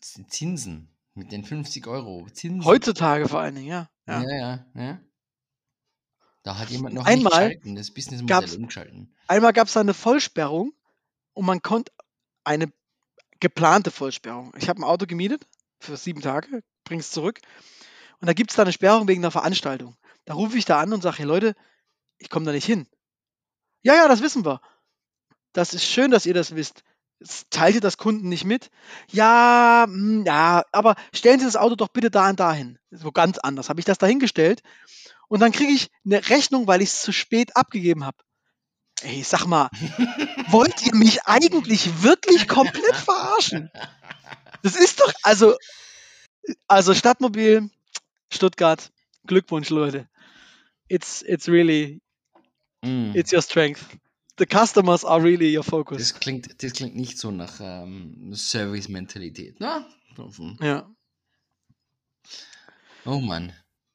Zinsen. 0.00 0.88
Mit 1.14 1.30
den 1.32 1.44
50 1.44 1.86
Euro. 1.86 2.26
Zinsen. 2.32 2.64
Heutzutage 2.64 3.28
vor 3.28 3.40
allen 3.40 3.54
Dingen, 3.54 3.68
ja. 3.68 3.88
ja. 4.06 4.22
Ja, 4.22 4.36
ja, 4.36 4.66
ja. 4.74 5.00
Da 6.44 6.58
hat 6.58 6.68
jemand 6.68 6.94
noch 6.94 7.06
Einmal 7.06 7.58
nicht 7.62 7.78
das 7.78 7.90
Businessmodell 7.90 8.56
umgeschalten. 8.56 9.12
Einmal 9.26 9.54
gab 9.54 9.66
es 9.66 9.72
da 9.72 9.80
eine 9.80 9.94
Vollsperrung 9.94 10.74
und 11.32 11.46
man 11.46 11.62
konnte 11.62 11.90
eine 12.44 12.70
geplante 13.40 13.90
Vollsperrung. 13.90 14.52
Ich 14.58 14.68
habe 14.68 14.80
ein 14.80 14.84
Auto 14.84 15.06
gemietet 15.06 15.46
für 15.80 15.96
sieben 15.96 16.20
Tage, 16.20 16.62
bring's 16.84 17.10
zurück. 17.10 17.40
Und 18.20 18.26
da 18.26 18.34
gibt 18.34 18.50
es 18.50 18.56
da 18.56 18.62
eine 18.62 18.74
Sperrung 18.74 19.08
wegen 19.08 19.22
einer 19.22 19.30
Veranstaltung. 19.30 19.96
Da 20.26 20.34
rufe 20.34 20.58
ich 20.58 20.66
da 20.66 20.80
an 20.80 20.92
und 20.92 21.02
sage, 21.02 21.18
hey 21.18 21.24
Leute, 21.24 21.54
ich 22.18 22.28
komme 22.28 22.44
da 22.44 22.52
nicht 22.52 22.66
hin. 22.66 22.86
Ja, 23.82 23.94
ja, 23.94 24.06
das 24.06 24.20
wissen 24.20 24.44
wir. 24.44 24.60
Das 25.54 25.72
ist 25.72 25.84
schön, 25.84 26.10
dass 26.10 26.26
ihr 26.26 26.34
das 26.34 26.54
wisst. 26.54 26.84
Jetzt 27.20 27.50
Teilt 27.50 27.76
ihr 27.76 27.80
das 27.80 27.96
Kunden 27.96 28.28
nicht 28.28 28.44
mit? 28.44 28.70
Ja, 29.10 29.84
hm, 29.86 30.24
ja, 30.26 30.62
aber 30.72 30.94
stellen 31.14 31.38
Sie 31.38 31.46
das 31.46 31.56
Auto 31.56 31.74
doch 31.74 31.88
bitte 31.88 32.10
da 32.10 32.28
und 32.28 32.38
dahin. 32.38 32.78
So 32.90 33.12
ganz 33.12 33.38
anders. 33.38 33.70
Habe 33.70 33.80
ich 33.80 33.86
das 33.86 33.98
dahingestellt 33.98 34.62
und 35.28 35.40
dann 35.40 35.52
kriege 35.52 35.72
ich 35.72 35.90
eine 36.04 36.26
Rechnung, 36.28 36.66
weil 36.66 36.82
ich 36.82 36.90
es 36.90 37.02
zu 37.02 37.12
spät 37.12 37.56
abgegeben 37.56 38.04
habe. 38.04 38.18
Ey, 39.02 39.22
sag 39.22 39.46
mal, 39.46 39.68
wollt 40.48 40.86
ihr 40.86 40.94
mich 40.94 41.24
eigentlich 41.26 42.02
wirklich 42.02 42.48
komplett 42.48 42.96
verarschen? 42.96 43.70
Das 44.62 44.76
ist 44.76 45.00
doch, 45.00 45.12
also, 45.22 45.56
also 46.68 46.94
Stadtmobil, 46.94 47.68
Stuttgart, 48.32 48.90
Glückwunsch, 49.26 49.70
Leute. 49.70 50.08
It's, 50.88 51.22
it's 51.22 51.48
really, 51.48 52.00
Mm. 52.84 53.14
it's 53.14 53.32
your 53.32 53.40
strength. 53.40 53.80
The 54.36 54.44
customers 54.46 55.04
are 55.04 55.22
really 55.22 55.56
your 55.56 55.64
focus. 55.64 55.96
Das 55.98 56.20
klingt, 56.20 56.62
das 56.62 56.72
klingt 56.74 56.94
nicht 56.96 57.18
so 57.18 57.30
nach 57.30 57.60
ähm, 57.60 58.34
Service-Mentalität. 58.34 59.56
Na? 59.58 59.86
Ja. 60.60 60.86
Oh 63.06 63.20
Mann. 63.20 63.52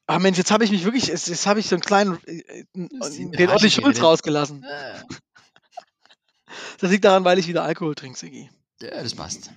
Ah 0.10 0.18
Mensch, 0.20 0.38
jetzt 0.40 0.50
habe 0.52 0.64
ich 0.64 0.72
mich 0.72 0.84
wirklich, 0.86 1.06
jetzt, 1.08 1.28
jetzt 1.28 1.46
habe 1.46 1.60
ich 1.60 1.68
so 1.68 1.76
einen 1.76 1.82
kleinen, 1.84 2.20
äh, 2.26 2.66
ist 2.74 3.18
den 3.20 3.50
Olli 3.50 3.70
Schulz 3.70 4.02
rausgelassen. 4.02 4.64
Äh, 4.64 5.04
Das 6.80 6.90
liegt 6.90 7.06
daran, 7.06 7.24
weil 7.26 7.38
ich 7.38 7.48
wieder 7.48 7.64
Alkohol 7.64 7.94
trinke, 7.94 8.18
Sigi. 8.18 8.50
Ja, 8.82 9.04
das 9.04 9.14
passt. 9.14 9.52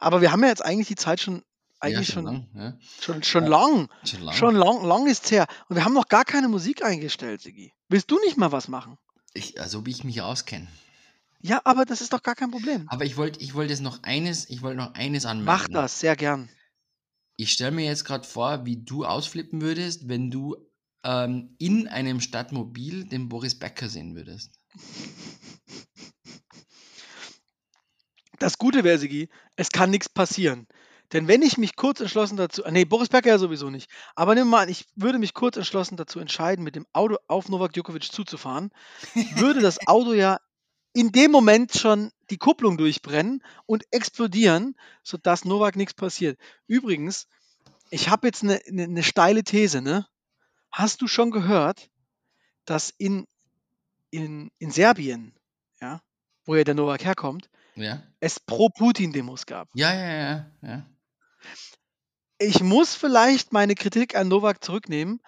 Aber 0.00 0.20
wir 0.20 0.32
haben 0.32 0.42
ja 0.42 0.48
jetzt 0.48 0.62
eigentlich 0.64 0.88
die 0.88 0.96
Zeit 0.96 1.20
schon, 1.20 1.36
Ja, 1.36 1.42
eigentlich 1.80 2.08
schon 2.08 2.24
schon, 2.24 2.24
lang. 2.24 2.48
Ja. 2.54 2.78
schon, 3.00 3.22
schon 3.22 3.44
Ja. 3.44 3.48
lang. 3.50 3.88
Schon 4.04 4.20
lang. 4.22 4.34
Schon 4.34 4.54
lang, 4.56 4.84
lang 4.84 5.06
ist's 5.06 5.30
her. 5.30 5.46
Und 5.68 5.76
wir 5.76 5.84
haben 5.84 5.94
noch 5.94 6.08
gar 6.08 6.24
keine 6.26 6.48
Musik 6.48 6.84
eingestellt, 6.84 7.40
Sigi. 7.40 7.72
Willst 7.88 8.10
du 8.10 8.18
nicht 8.20 8.36
mal 8.36 8.52
was 8.52 8.68
machen? 8.68 8.98
Ich, 9.32 9.58
also 9.60 9.86
wie 9.86 9.90
ich 9.92 10.04
mich 10.04 10.20
auskenne. 10.20 10.66
Ja, 11.40 11.60
aber 11.64 11.84
das 11.86 12.00
ist 12.02 12.12
doch 12.12 12.22
gar 12.22 12.34
kein 12.34 12.50
Problem. 12.50 12.86
Aber 12.88 13.04
ich 13.04 13.16
wollte 13.16 13.40
ich 13.40 13.54
wollte 13.54 13.72
jetzt 13.72 13.80
noch 13.82 14.02
eines, 14.02 14.50
ich 14.50 14.60
wollte 14.60 14.76
noch 14.76 14.92
eines 14.94 15.24
anmerken. 15.24 15.46
Mach 15.46 15.68
das, 15.68 16.00
sehr 16.00 16.16
gern. 16.16 16.48
Ich 17.40 17.52
stelle 17.52 17.70
mir 17.70 17.84
jetzt 17.84 18.04
gerade 18.04 18.26
vor, 18.26 18.66
wie 18.66 18.82
du 18.82 19.04
ausflippen 19.04 19.62
würdest, 19.62 20.08
wenn 20.08 20.28
du 20.28 20.56
ähm, 21.04 21.54
in 21.58 21.86
einem 21.86 22.20
Stadtmobil 22.20 23.04
den 23.04 23.28
Boris 23.28 23.56
Becker 23.56 23.88
sehen 23.88 24.16
würdest. 24.16 24.58
Das 28.40 28.58
Gute 28.58 28.82
wäre, 28.82 28.98
Sigi, 28.98 29.28
es 29.54 29.70
kann 29.70 29.90
nichts 29.90 30.08
passieren. 30.08 30.66
Denn 31.12 31.28
wenn 31.28 31.42
ich 31.42 31.58
mich 31.58 31.76
kurz 31.76 32.00
entschlossen 32.00 32.36
dazu, 32.36 32.62
nee, 32.70 32.84
Boris 32.84 33.08
Becker 33.08 33.30
ja 33.30 33.38
sowieso 33.38 33.70
nicht, 33.70 33.88
aber 34.16 34.34
nimm 34.34 34.48
mal 34.48 34.64
an, 34.64 34.68
ich 34.68 34.86
würde 34.96 35.20
mich 35.20 35.32
kurz 35.32 35.56
entschlossen 35.56 35.96
dazu 35.96 36.18
entscheiden, 36.18 36.64
mit 36.64 36.74
dem 36.74 36.86
Auto 36.92 37.18
auf 37.28 37.48
Novak 37.48 37.72
Djokovic 37.72 38.12
zuzufahren, 38.12 38.70
würde 39.36 39.60
das 39.60 39.78
Auto 39.86 40.12
ja 40.12 40.40
in 40.98 41.12
dem 41.12 41.30
Moment 41.30 41.74
schon 41.74 42.10
die 42.28 42.38
Kupplung 42.38 42.76
durchbrennen 42.76 43.44
und 43.66 43.84
explodieren, 43.92 44.74
sodass 45.04 45.44
Novak 45.44 45.76
nichts 45.76 45.94
passiert. 45.94 46.40
Übrigens, 46.66 47.28
ich 47.90 48.08
habe 48.08 48.26
jetzt 48.26 48.42
eine 48.42 48.60
ne, 48.66 48.88
ne 48.88 49.04
steile 49.04 49.44
These, 49.44 49.80
ne? 49.80 50.08
Hast 50.72 51.00
du 51.00 51.06
schon 51.06 51.30
gehört, 51.30 51.88
dass 52.64 52.92
in, 52.98 53.28
in, 54.10 54.50
in 54.58 54.72
Serbien, 54.72 55.32
ja, 55.80 56.02
wo 56.44 56.56
ja 56.56 56.64
der 56.64 56.74
Novak 56.74 57.04
herkommt, 57.04 57.48
Ja. 57.76 58.02
es 58.18 58.40
Pro-Putin-Demos 58.40 59.46
gab. 59.46 59.68
Ja, 59.74 59.94
ja, 59.94 60.10
ja, 60.10 60.50
ja. 60.62 60.86
Ich 62.38 62.60
muss 62.60 62.96
vielleicht 62.96 63.52
meine 63.52 63.76
Kritik 63.76 64.16
an 64.16 64.26
Novak 64.26 64.64
zurücknehmen 64.64 65.20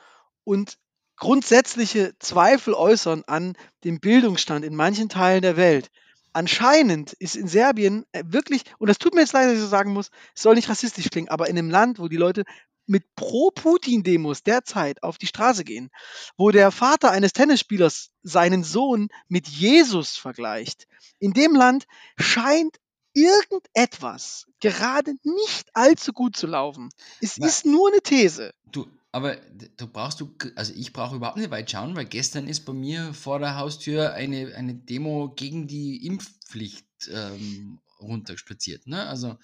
und 0.42 0.78
grundsätzliche 1.20 2.14
Zweifel 2.18 2.74
äußern 2.74 3.22
an 3.26 3.56
dem 3.84 4.00
Bildungsstand 4.00 4.64
in 4.64 4.74
manchen 4.74 5.08
Teilen 5.08 5.42
der 5.42 5.56
Welt. 5.56 5.90
Anscheinend 6.32 7.12
ist 7.14 7.36
in 7.36 7.46
Serbien 7.48 8.04
äh, 8.12 8.24
wirklich, 8.26 8.62
und 8.78 8.88
das 8.88 8.98
tut 8.98 9.14
mir 9.14 9.20
jetzt 9.20 9.32
leid, 9.32 9.46
dass 9.46 9.54
ich 9.54 9.60
so 9.60 9.66
sagen 9.68 9.92
muss, 9.92 10.10
es 10.34 10.42
soll 10.42 10.54
nicht 10.54 10.68
rassistisch 10.68 11.10
klingen, 11.10 11.28
aber 11.28 11.48
in 11.48 11.58
einem 11.58 11.70
Land, 11.70 11.98
wo 11.98 12.08
die 12.08 12.16
Leute 12.16 12.44
mit 12.86 13.04
Pro-Putin-Demos 13.14 14.42
derzeit 14.42 15.02
auf 15.02 15.18
die 15.18 15.26
Straße 15.28 15.62
gehen, 15.64 15.90
wo 16.36 16.50
der 16.50 16.70
Vater 16.72 17.10
eines 17.12 17.32
Tennisspielers 17.32 18.10
seinen 18.22 18.64
Sohn 18.64 19.08
mit 19.28 19.46
Jesus 19.48 20.16
vergleicht, 20.16 20.86
in 21.18 21.32
dem 21.32 21.54
Land 21.54 21.84
scheint 22.18 22.76
irgendetwas 23.12 24.46
gerade 24.60 25.14
nicht 25.22 25.68
allzu 25.74 26.12
gut 26.12 26.36
zu 26.36 26.46
laufen. 26.46 26.90
Es 27.20 27.38
Na- 27.38 27.46
ist 27.46 27.66
nur 27.66 27.88
eine 27.90 28.00
These. 28.00 28.52
Du, 28.66 28.86
aber 29.12 29.36
du 29.76 29.86
brauchst 29.88 30.20
du, 30.20 30.32
also 30.54 30.72
ich 30.74 30.92
brauche 30.92 31.16
überhaupt 31.16 31.36
nicht 31.36 31.50
weit 31.50 31.70
schauen, 31.70 31.96
weil 31.96 32.04
gestern 32.04 32.46
ist 32.46 32.60
bei 32.64 32.72
mir 32.72 33.12
vor 33.12 33.38
der 33.40 33.56
Haustür 33.56 34.12
eine, 34.14 34.54
eine 34.54 34.74
Demo 34.74 35.32
gegen 35.34 35.66
die 35.66 36.06
Impfpflicht 36.06 36.86
ähm, 37.12 37.80
runterspaziert. 38.00 38.86
Ne? 38.86 39.06
Also, 39.06 39.36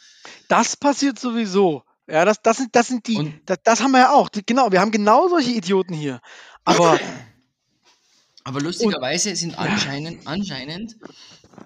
Das 0.49 0.77
passiert 0.77 1.19
sowieso. 1.19 1.83
Ja, 2.09 2.25
das, 2.25 2.41
das, 2.41 2.59
sind, 2.59 2.77
das 2.77 2.87
sind 2.87 3.07
die, 3.09 3.17
Und- 3.17 3.41
das, 3.47 3.59
das 3.65 3.81
haben 3.83 3.91
wir 3.91 3.99
ja 4.01 4.13
auch. 4.13 4.29
Die, 4.29 4.47
genau, 4.47 4.71
wir 4.71 4.81
haben 4.81 4.93
genau 4.93 5.29
solche 5.29 5.51
Idioten 5.51 5.95
hier. 5.95 6.21
Aber 6.65 7.01
aber 8.45 8.61
lustigerweise 8.61 9.35
sind 9.35 9.59
anscheinend, 9.59 10.27
anscheinend 10.29 10.97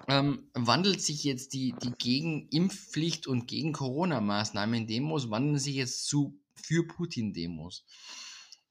ähm, 0.07 0.49
wandelt 0.55 1.01
sich 1.01 1.23
jetzt 1.23 1.53
die, 1.53 1.75
die 1.83 1.91
gegen 1.91 2.47
Impfpflicht 2.49 3.27
und 3.27 3.47
gegen 3.47 3.71
Corona-Maßnahmen 3.73 4.87
Demos, 4.87 5.29
wandeln 5.29 5.59
sich 5.59 5.75
jetzt 5.75 6.07
zu 6.07 6.40
für 6.65 6.87
Putin-Demos. 6.87 7.85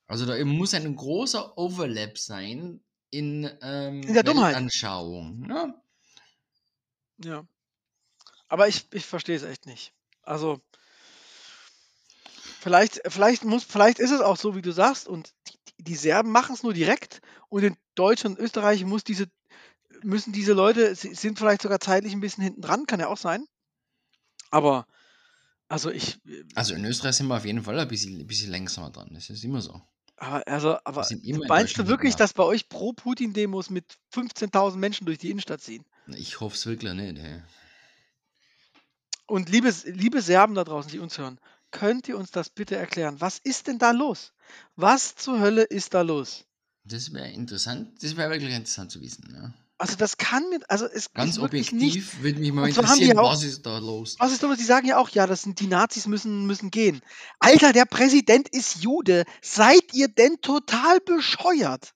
Also 0.06 0.26
da 0.26 0.44
muss 0.44 0.74
ein 0.74 0.96
großer 0.96 1.56
Overlap 1.56 2.18
sein 2.18 2.82
in, 3.10 3.50
ähm, 3.62 4.02
In 4.02 4.14
der 4.14 4.22
Dummheit. 4.22 4.56
Ne? 5.46 5.74
Ja. 7.24 7.46
Aber 8.48 8.66
ich, 8.66 8.86
ich 8.92 9.06
verstehe 9.06 9.36
es 9.36 9.42
echt 9.42 9.66
nicht. 9.66 9.92
Also, 10.22 10.60
vielleicht, 12.60 13.00
vielleicht 13.06 13.44
muss, 13.44 13.64
vielleicht 13.64 13.98
ist 13.98 14.10
es 14.10 14.20
auch 14.20 14.36
so, 14.36 14.56
wie 14.56 14.62
du 14.62 14.72
sagst, 14.72 15.06
und 15.06 15.32
die, 15.48 15.84
die 15.84 15.96
Serben 15.96 16.30
machen 16.30 16.54
es 16.54 16.62
nur 16.62 16.74
direkt 16.74 17.20
und 17.48 17.62
in 17.62 17.76
Deutschland 17.94 18.38
und 18.38 18.44
Österreich 18.44 18.84
muss 18.84 19.04
diese, 19.04 19.26
müssen 20.02 20.32
diese 20.32 20.52
Leute, 20.52 20.94
sind 20.94 21.38
vielleicht 21.38 21.62
sogar 21.62 21.80
zeitlich 21.80 22.12
ein 22.12 22.20
bisschen 22.20 22.44
hinten 22.44 22.62
dran, 22.62 22.86
kann 22.86 23.00
ja 23.00 23.08
auch 23.08 23.16
sein. 23.16 23.46
Aber, 24.50 24.86
also 25.70 25.90
ich, 25.90 26.18
Also 26.56 26.74
in 26.74 26.84
Österreich 26.84 27.14
sind 27.14 27.28
wir 27.28 27.36
auf 27.36 27.44
jeden 27.44 27.62
Fall 27.62 27.78
ein 27.78 27.86
bisschen, 27.88 28.18
ein 28.18 28.26
bisschen 28.26 28.50
langsamer 28.50 28.90
dran. 28.90 29.08
Das 29.12 29.30
ist 29.30 29.44
immer 29.44 29.62
so. 29.62 29.80
aber, 30.16 30.46
also, 30.48 30.76
aber 30.84 31.06
meinst 31.46 31.78
du 31.78 31.86
wirklich, 31.86 32.16
dass 32.16 32.32
bei 32.32 32.42
euch 32.42 32.68
Pro-Putin-Demos 32.68 33.70
mit 33.70 33.84
15.000 34.12 34.76
Menschen 34.76 35.06
durch 35.06 35.18
die 35.18 35.30
Innenstadt 35.30 35.62
ziehen? 35.62 35.84
Ich 36.08 36.40
hoffe 36.40 36.56
es 36.56 36.66
wirklich 36.66 36.92
nicht. 36.92 37.18
Ey. 37.18 37.42
Und 39.26 39.48
liebe, 39.48 39.72
liebe 39.84 40.22
Serben 40.22 40.56
da 40.56 40.64
draußen, 40.64 40.90
die 40.90 40.98
uns 40.98 41.16
hören, 41.16 41.38
könnt 41.70 42.08
ihr 42.08 42.18
uns 42.18 42.32
das 42.32 42.50
bitte 42.50 42.74
erklären? 42.74 43.20
Was 43.20 43.38
ist 43.38 43.68
denn 43.68 43.78
da 43.78 43.92
los? 43.92 44.32
Was 44.74 45.14
zur 45.14 45.38
Hölle 45.38 45.62
ist 45.62 45.94
da 45.94 46.02
los? 46.02 46.46
Das 46.82 47.12
wäre 47.12 47.30
interessant. 47.30 48.02
Das 48.02 48.16
wäre 48.16 48.30
wirklich 48.30 48.52
interessant 48.52 48.90
zu 48.90 49.00
wissen. 49.00 49.32
Ja. 49.32 49.54
Also 49.80 49.96
das 49.96 50.18
kann 50.18 50.46
mir, 50.50 50.60
also 50.68 50.84
es 50.84 51.10
Ganz 51.14 51.36
ist 51.36 51.40
wirklich 51.40 51.72
nicht. 51.72 51.96
objektiv 51.96 52.22
würde 52.22 52.38
mich 52.40 52.52
mal 52.52 52.68
interessieren, 52.68 53.18
auch- 53.18 53.32
was 53.32 53.44
ist 53.44 53.64
da 53.64 53.78
los? 53.78 54.16
Was 54.18 54.30
ist 54.30 54.42
los? 54.42 54.58
Die 54.58 54.64
sagen 54.64 54.86
ja 54.86 54.98
auch, 54.98 55.08
ja, 55.08 55.26
das 55.26 55.40
sind 55.40 55.58
die 55.58 55.68
Nazis 55.68 56.06
müssen 56.06 56.44
müssen 56.46 56.70
gehen. 56.70 57.00
Alter, 57.38 57.72
der 57.72 57.86
Präsident 57.86 58.50
ist 58.50 58.82
Jude. 58.82 59.24
Seid 59.40 59.94
ihr 59.94 60.08
denn 60.08 60.38
total 60.42 61.00
bescheuert? 61.00 61.94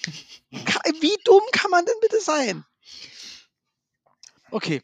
Wie 0.00 1.16
dumm 1.24 1.42
kann 1.52 1.70
man 1.70 1.84
denn 1.84 1.94
bitte 2.00 2.20
sein? 2.20 2.64
Okay. 4.50 4.82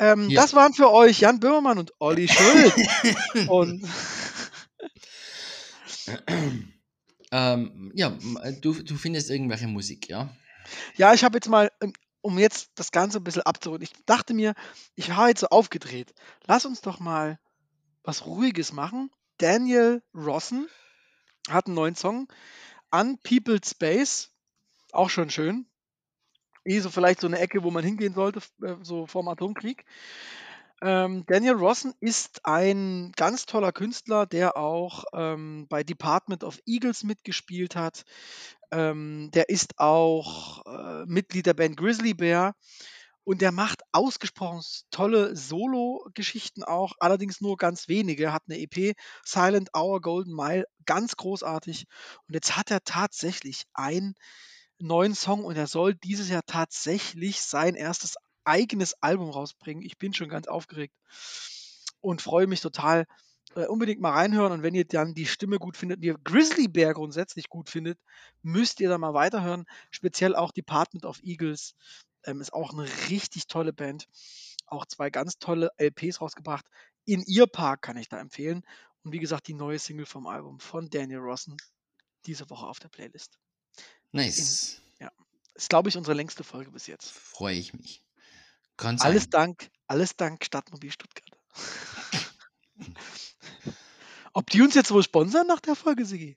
Ähm, 0.00 0.28
Ja. 0.30 0.42
Das 0.42 0.54
waren 0.54 0.74
für 0.74 0.90
euch 0.90 1.20
Jan 1.20 1.38
Böhmermann 1.38 1.78
und 1.78 1.92
Olli 2.00 2.26
Schuld. 2.26 2.74
und 3.48 3.86
Ähm, 7.30 7.92
ja, 7.94 8.16
du, 8.62 8.72
du 8.72 8.96
findest 8.96 9.30
irgendwelche 9.30 9.66
Musik, 9.68 10.08
ja? 10.08 10.34
Ja, 10.96 11.14
ich 11.14 11.24
habe 11.24 11.36
jetzt 11.36 11.48
mal, 11.48 11.70
ähm, 11.80 11.92
um 12.20 12.38
jetzt 12.38 12.70
das 12.74 12.92
Ganze 12.92 13.18
ein 13.18 13.24
bisschen 13.24 13.42
abzurunden, 13.42 13.82
ich 13.82 14.04
dachte 14.04 14.34
mir, 14.34 14.54
ich 14.94 15.12
habe 15.12 15.28
jetzt 15.28 15.40
so 15.40 15.48
aufgedreht. 15.48 16.14
Lass 16.46 16.66
uns 16.66 16.80
doch 16.80 17.00
mal 17.00 17.38
was 18.02 18.26
Ruhiges 18.26 18.72
machen. 18.72 19.10
Daniel 19.38 20.02
Rossen 20.14 20.68
hat 21.48 21.66
einen 21.66 21.74
neuen 21.74 21.94
Song. 21.94 22.28
Unpeopled 22.90 23.66
Space. 23.66 24.30
Auch 24.92 25.10
schon 25.10 25.30
schön. 25.30 25.66
Eh 26.64 26.80
so 26.80 26.90
vielleicht 26.90 27.20
so 27.20 27.26
eine 27.26 27.38
Ecke, 27.38 27.62
wo 27.62 27.70
man 27.70 27.84
hingehen 27.84 28.14
sollte, 28.14 28.40
äh, 28.62 28.76
so 28.82 29.06
vorm 29.06 29.28
Atomkrieg. 29.28 29.84
Ähm, 30.80 31.24
Daniel 31.26 31.54
Rossen 31.54 31.92
ist 31.98 32.44
ein 32.44 33.12
ganz 33.16 33.46
toller 33.46 33.72
Künstler, 33.72 34.26
der 34.26 34.56
auch 34.56 35.04
ähm, 35.12 35.66
bei 35.68 35.82
Department 35.82 36.44
of 36.44 36.60
Eagles 36.66 37.02
mitgespielt 37.02 37.74
hat. 37.74 38.04
Ähm, 38.70 39.30
der 39.32 39.48
ist 39.48 39.78
auch 39.78 40.64
äh, 40.66 41.04
Mitglied 41.06 41.46
der 41.46 41.54
Band 41.54 41.76
Grizzly 41.76 42.14
Bear 42.14 42.54
und 43.24 43.42
der 43.42 43.52
macht 43.52 43.82
ausgesprochen 43.92 44.62
tolle 44.90 45.36
Solo-Geschichten 45.36 46.64
auch, 46.64 46.94
allerdings 46.98 47.42
nur 47.42 47.58
ganz 47.58 47.86
wenige. 47.88 48.32
Hat 48.32 48.42
eine 48.48 48.58
EP, 48.58 48.96
Silent 49.22 49.68
Hour, 49.76 50.00
Golden 50.00 50.34
Mile, 50.34 50.64
ganz 50.86 51.14
großartig. 51.16 51.84
Und 52.26 52.34
jetzt 52.34 52.56
hat 52.56 52.70
er 52.70 52.82
tatsächlich 52.84 53.64
einen 53.74 54.14
neuen 54.78 55.14
Song 55.14 55.44
und 55.44 55.56
er 55.56 55.66
soll 55.66 55.94
dieses 55.94 56.30
Jahr 56.30 56.44
tatsächlich 56.46 57.42
sein 57.42 57.74
erstes 57.74 58.14
eigenes 58.44 58.94
Album 59.02 59.28
rausbringen. 59.28 59.82
Ich 59.82 59.98
bin 59.98 60.14
schon 60.14 60.30
ganz 60.30 60.46
aufgeregt 60.46 60.94
und 62.00 62.22
freue 62.22 62.46
mich 62.46 62.62
total. 62.62 63.04
Äh, 63.54 63.66
unbedingt 63.66 64.00
mal 64.00 64.12
reinhören 64.12 64.52
und 64.52 64.62
wenn 64.62 64.74
ihr 64.74 64.84
dann 64.84 65.14
die 65.14 65.26
Stimme 65.26 65.58
gut 65.58 65.76
findet, 65.76 65.98
und 65.98 66.04
ihr 66.04 66.18
Grizzly 66.24 66.68
Bear 66.68 66.94
grundsätzlich 66.94 67.48
gut 67.48 67.70
findet, 67.70 67.98
müsst 68.42 68.80
ihr 68.80 68.88
da 68.88 68.98
mal 68.98 69.14
weiterhören. 69.14 69.64
Speziell 69.90 70.36
auch 70.36 70.52
Department 70.52 71.04
of 71.04 71.22
Eagles 71.22 71.74
ähm, 72.24 72.40
ist 72.40 72.52
auch 72.52 72.72
eine 72.72 72.88
richtig 73.08 73.46
tolle 73.46 73.72
Band. 73.72 74.06
Auch 74.66 74.84
zwei 74.86 75.10
ganz 75.10 75.38
tolle 75.38 75.70
LPs 75.78 76.20
rausgebracht. 76.20 76.66
In 77.04 77.22
Ihr 77.26 77.46
Park 77.46 77.82
kann 77.82 77.96
ich 77.96 78.08
da 78.08 78.18
empfehlen. 78.18 78.64
Und 79.02 79.12
wie 79.12 79.18
gesagt, 79.18 79.48
die 79.48 79.54
neue 79.54 79.78
Single 79.78 80.06
vom 80.06 80.26
Album 80.26 80.60
von 80.60 80.90
Daniel 80.90 81.20
Rossen 81.20 81.56
diese 82.26 82.50
Woche 82.50 82.66
auf 82.66 82.78
der 82.78 82.88
Playlist. 82.88 83.38
Nice. 84.12 84.82
Ist, 85.58 85.68
glaube 85.68 85.88
ich, 85.88 85.96
unsere 85.96 86.14
längste 86.14 86.44
Folge 86.44 86.70
bis 86.70 86.86
jetzt. 86.86 87.10
Freue 87.10 87.56
ich 87.56 87.72
mich. 87.72 88.04
Kann 88.76 88.96
sein. 88.96 89.08
Alles 89.08 89.28
dank, 89.28 89.70
alles 89.88 90.14
dank 90.14 90.44
Stadtmobil 90.44 90.92
Stuttgart. 90.92 91.28
Ob 94.32 94.50
die 94.50 94.62
uns 94.62 94.74
jetzt 94.74 94.90
wohl 94.90 95.02
sponsern 95.02 95.46
nach 95.46 95.60
der 95.60 95.74
Folge, 95.74 96.04
Sigi? 96.04 96.36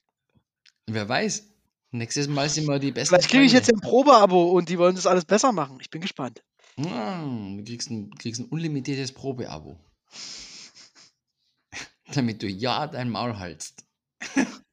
Wer 0.87 1.07
weiß. 1.07 1.47
Nächstes 1.91 2.27
Mal 2.27 2.49
sind 2.49 2.67
wir 2.67 2.79
die 2.79 2.91
besten 2.91 3.15
Vielleicht 3.15 3.29
kriege 3.29 3.43
ich 3.43 3.51
jetzt 3.51 3.71
ein 3.71 3.81
Probeabo 3.81 4.51
und 4.51 4.69
die 4.69 4.79
wollen 4.79 4.95
das 4.95 5.07
alles 5.07 5.25
besser 5.25 5.51
machen. 5.51 5.77
Ich 5.81 5.89
bin 5.89 6.01
gespannt. 6.01 6.41
Ah, 6.77 7.21
du 7.21 7.63
kriegst 7.65 7.89
ein, 7.89 8.11
kriegst 8.15 8.39
ein 8.39 8.45
unlimitiertes 8.45 9.11
Probeabo. 9.11 9.77
Damit 12.13 12.41
du 12.41 12.47
ja 12.47 12.87
dein 12.87 13.09
Maul 13.09 13.37
haltst. 13.37 13.85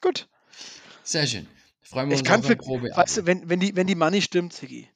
Gut. 0.00 0.28
Sehr 1.02 1.26
schön. 1.26 1.46
Freuen 1.82 2.08
wir 2.08 2.14
Ich 2.14 2.20
uns 2.20 2.28
kann 2.28 2.40
auf 2.40 2.46
für, 2.46 2.56
Probeabo. 2.56 2.96
weißt 2.96 3.18
du, 3.18 3.26
wenn, 3.26 3.48
wenn, 3.48 3.60
die, 3.60 3.76
wenn 3.76 3.86
die 3.86 3.94
Money 3.94 4.22
stimmt, 4.22 4.54
Sigi, 4.54 4.88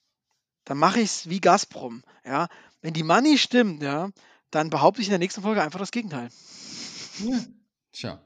dann 0.64 0.78
mache 0.78 1.01
ich 1.01 1.10
es 1.10 1.28
wie 1.28 1.40
Gazprom. 1.40 2.02
Ja? 2.24 2.48
Wenn 2.80 2.94
die 2.94 3.02
Money 3.02 3.36
stimmt, 3.36 3.82
ja, 3.82 4.10
dann 4.52 4.70
behaupte 4.70 5.00
ich 5.00 5.08
in 5.08 5.12
der 5.12 5.18
nächsten 5.18 5.42
Folge 5.42 5.62
einfach 5.62 5.80
das 5.80 5.90
Gegenteil. 5.90 6.28
ja. 7.18 7.40
Schau. 7.94 8.18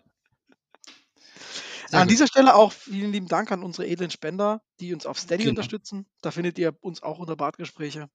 Sehr 1.88 2.00
An 2.00 2.08
gut. 2.08 2.12
dieser 2.12 2.26
Stelle 2.26 2.54
auch 2.54 2.72
vielen 2.72 3.12
lieben 3.12 3.28
Dank 3.28 3.50
an 3.52 3.62
unsere 3.62 3.86
edlen 3.88 4.10
Spender, 4.10 4.60
die 4.80 4.92
uns 4.92 5.06
auf 5.06 5.18
Steady 5.18 5.44
Genau. 5.44 5.52
unterstützen. 5.52 6.06
Da 6.20 6.30
findet 6.32 6.58
ihr 6.58 6.76
uns 6.82 7.02
auch 7.02 7.18
unter 7.18 7.36
Bartgespräche. 7.36 8.10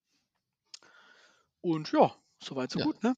Und 1.61 1.91
ja, 1.91 2.13
soweit 2.43 2.71
so 2.71 2.79
Ja. 2.79 2.85
gut, 2.85 3.01
ne? 3.03 3.15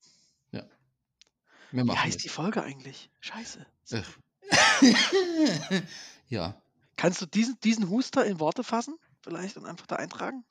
Wir 1.72 1.86
Wie 1.86 1.92
heißt 1.98 2.24
die 2.24 2.30
Folge 2.30 2.62
eigentlich? 2.62 3.10
Scheiße. 3.20 3.66
ja. 6.30 6.62
Kannst 6.98 7.20
du 7.20 7.26
diesen, 7.26 7.60
diesen 7.62 7.90
Huster 7.90 8.24
in 8.26 8.40
Worte 8.40 8.64
fassen? 8.64 8.96
Vielleicht 9.24 9.58
und 9.58 9.66
einfach 9.66 9.88
da 9.88 9.96
eintragen? 9.96 10.46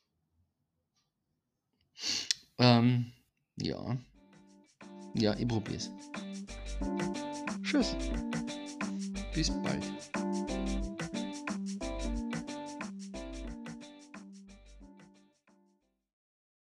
Ähm, 2.58 3.12
ja. 3.56 3.96
Ja, 5.14 5.34
ich 5.38 5.46
probier's. 5.46 5.90
Tschüss. 7.62 7.96
Bis 9.34 9.50
bald. 9.50 9.84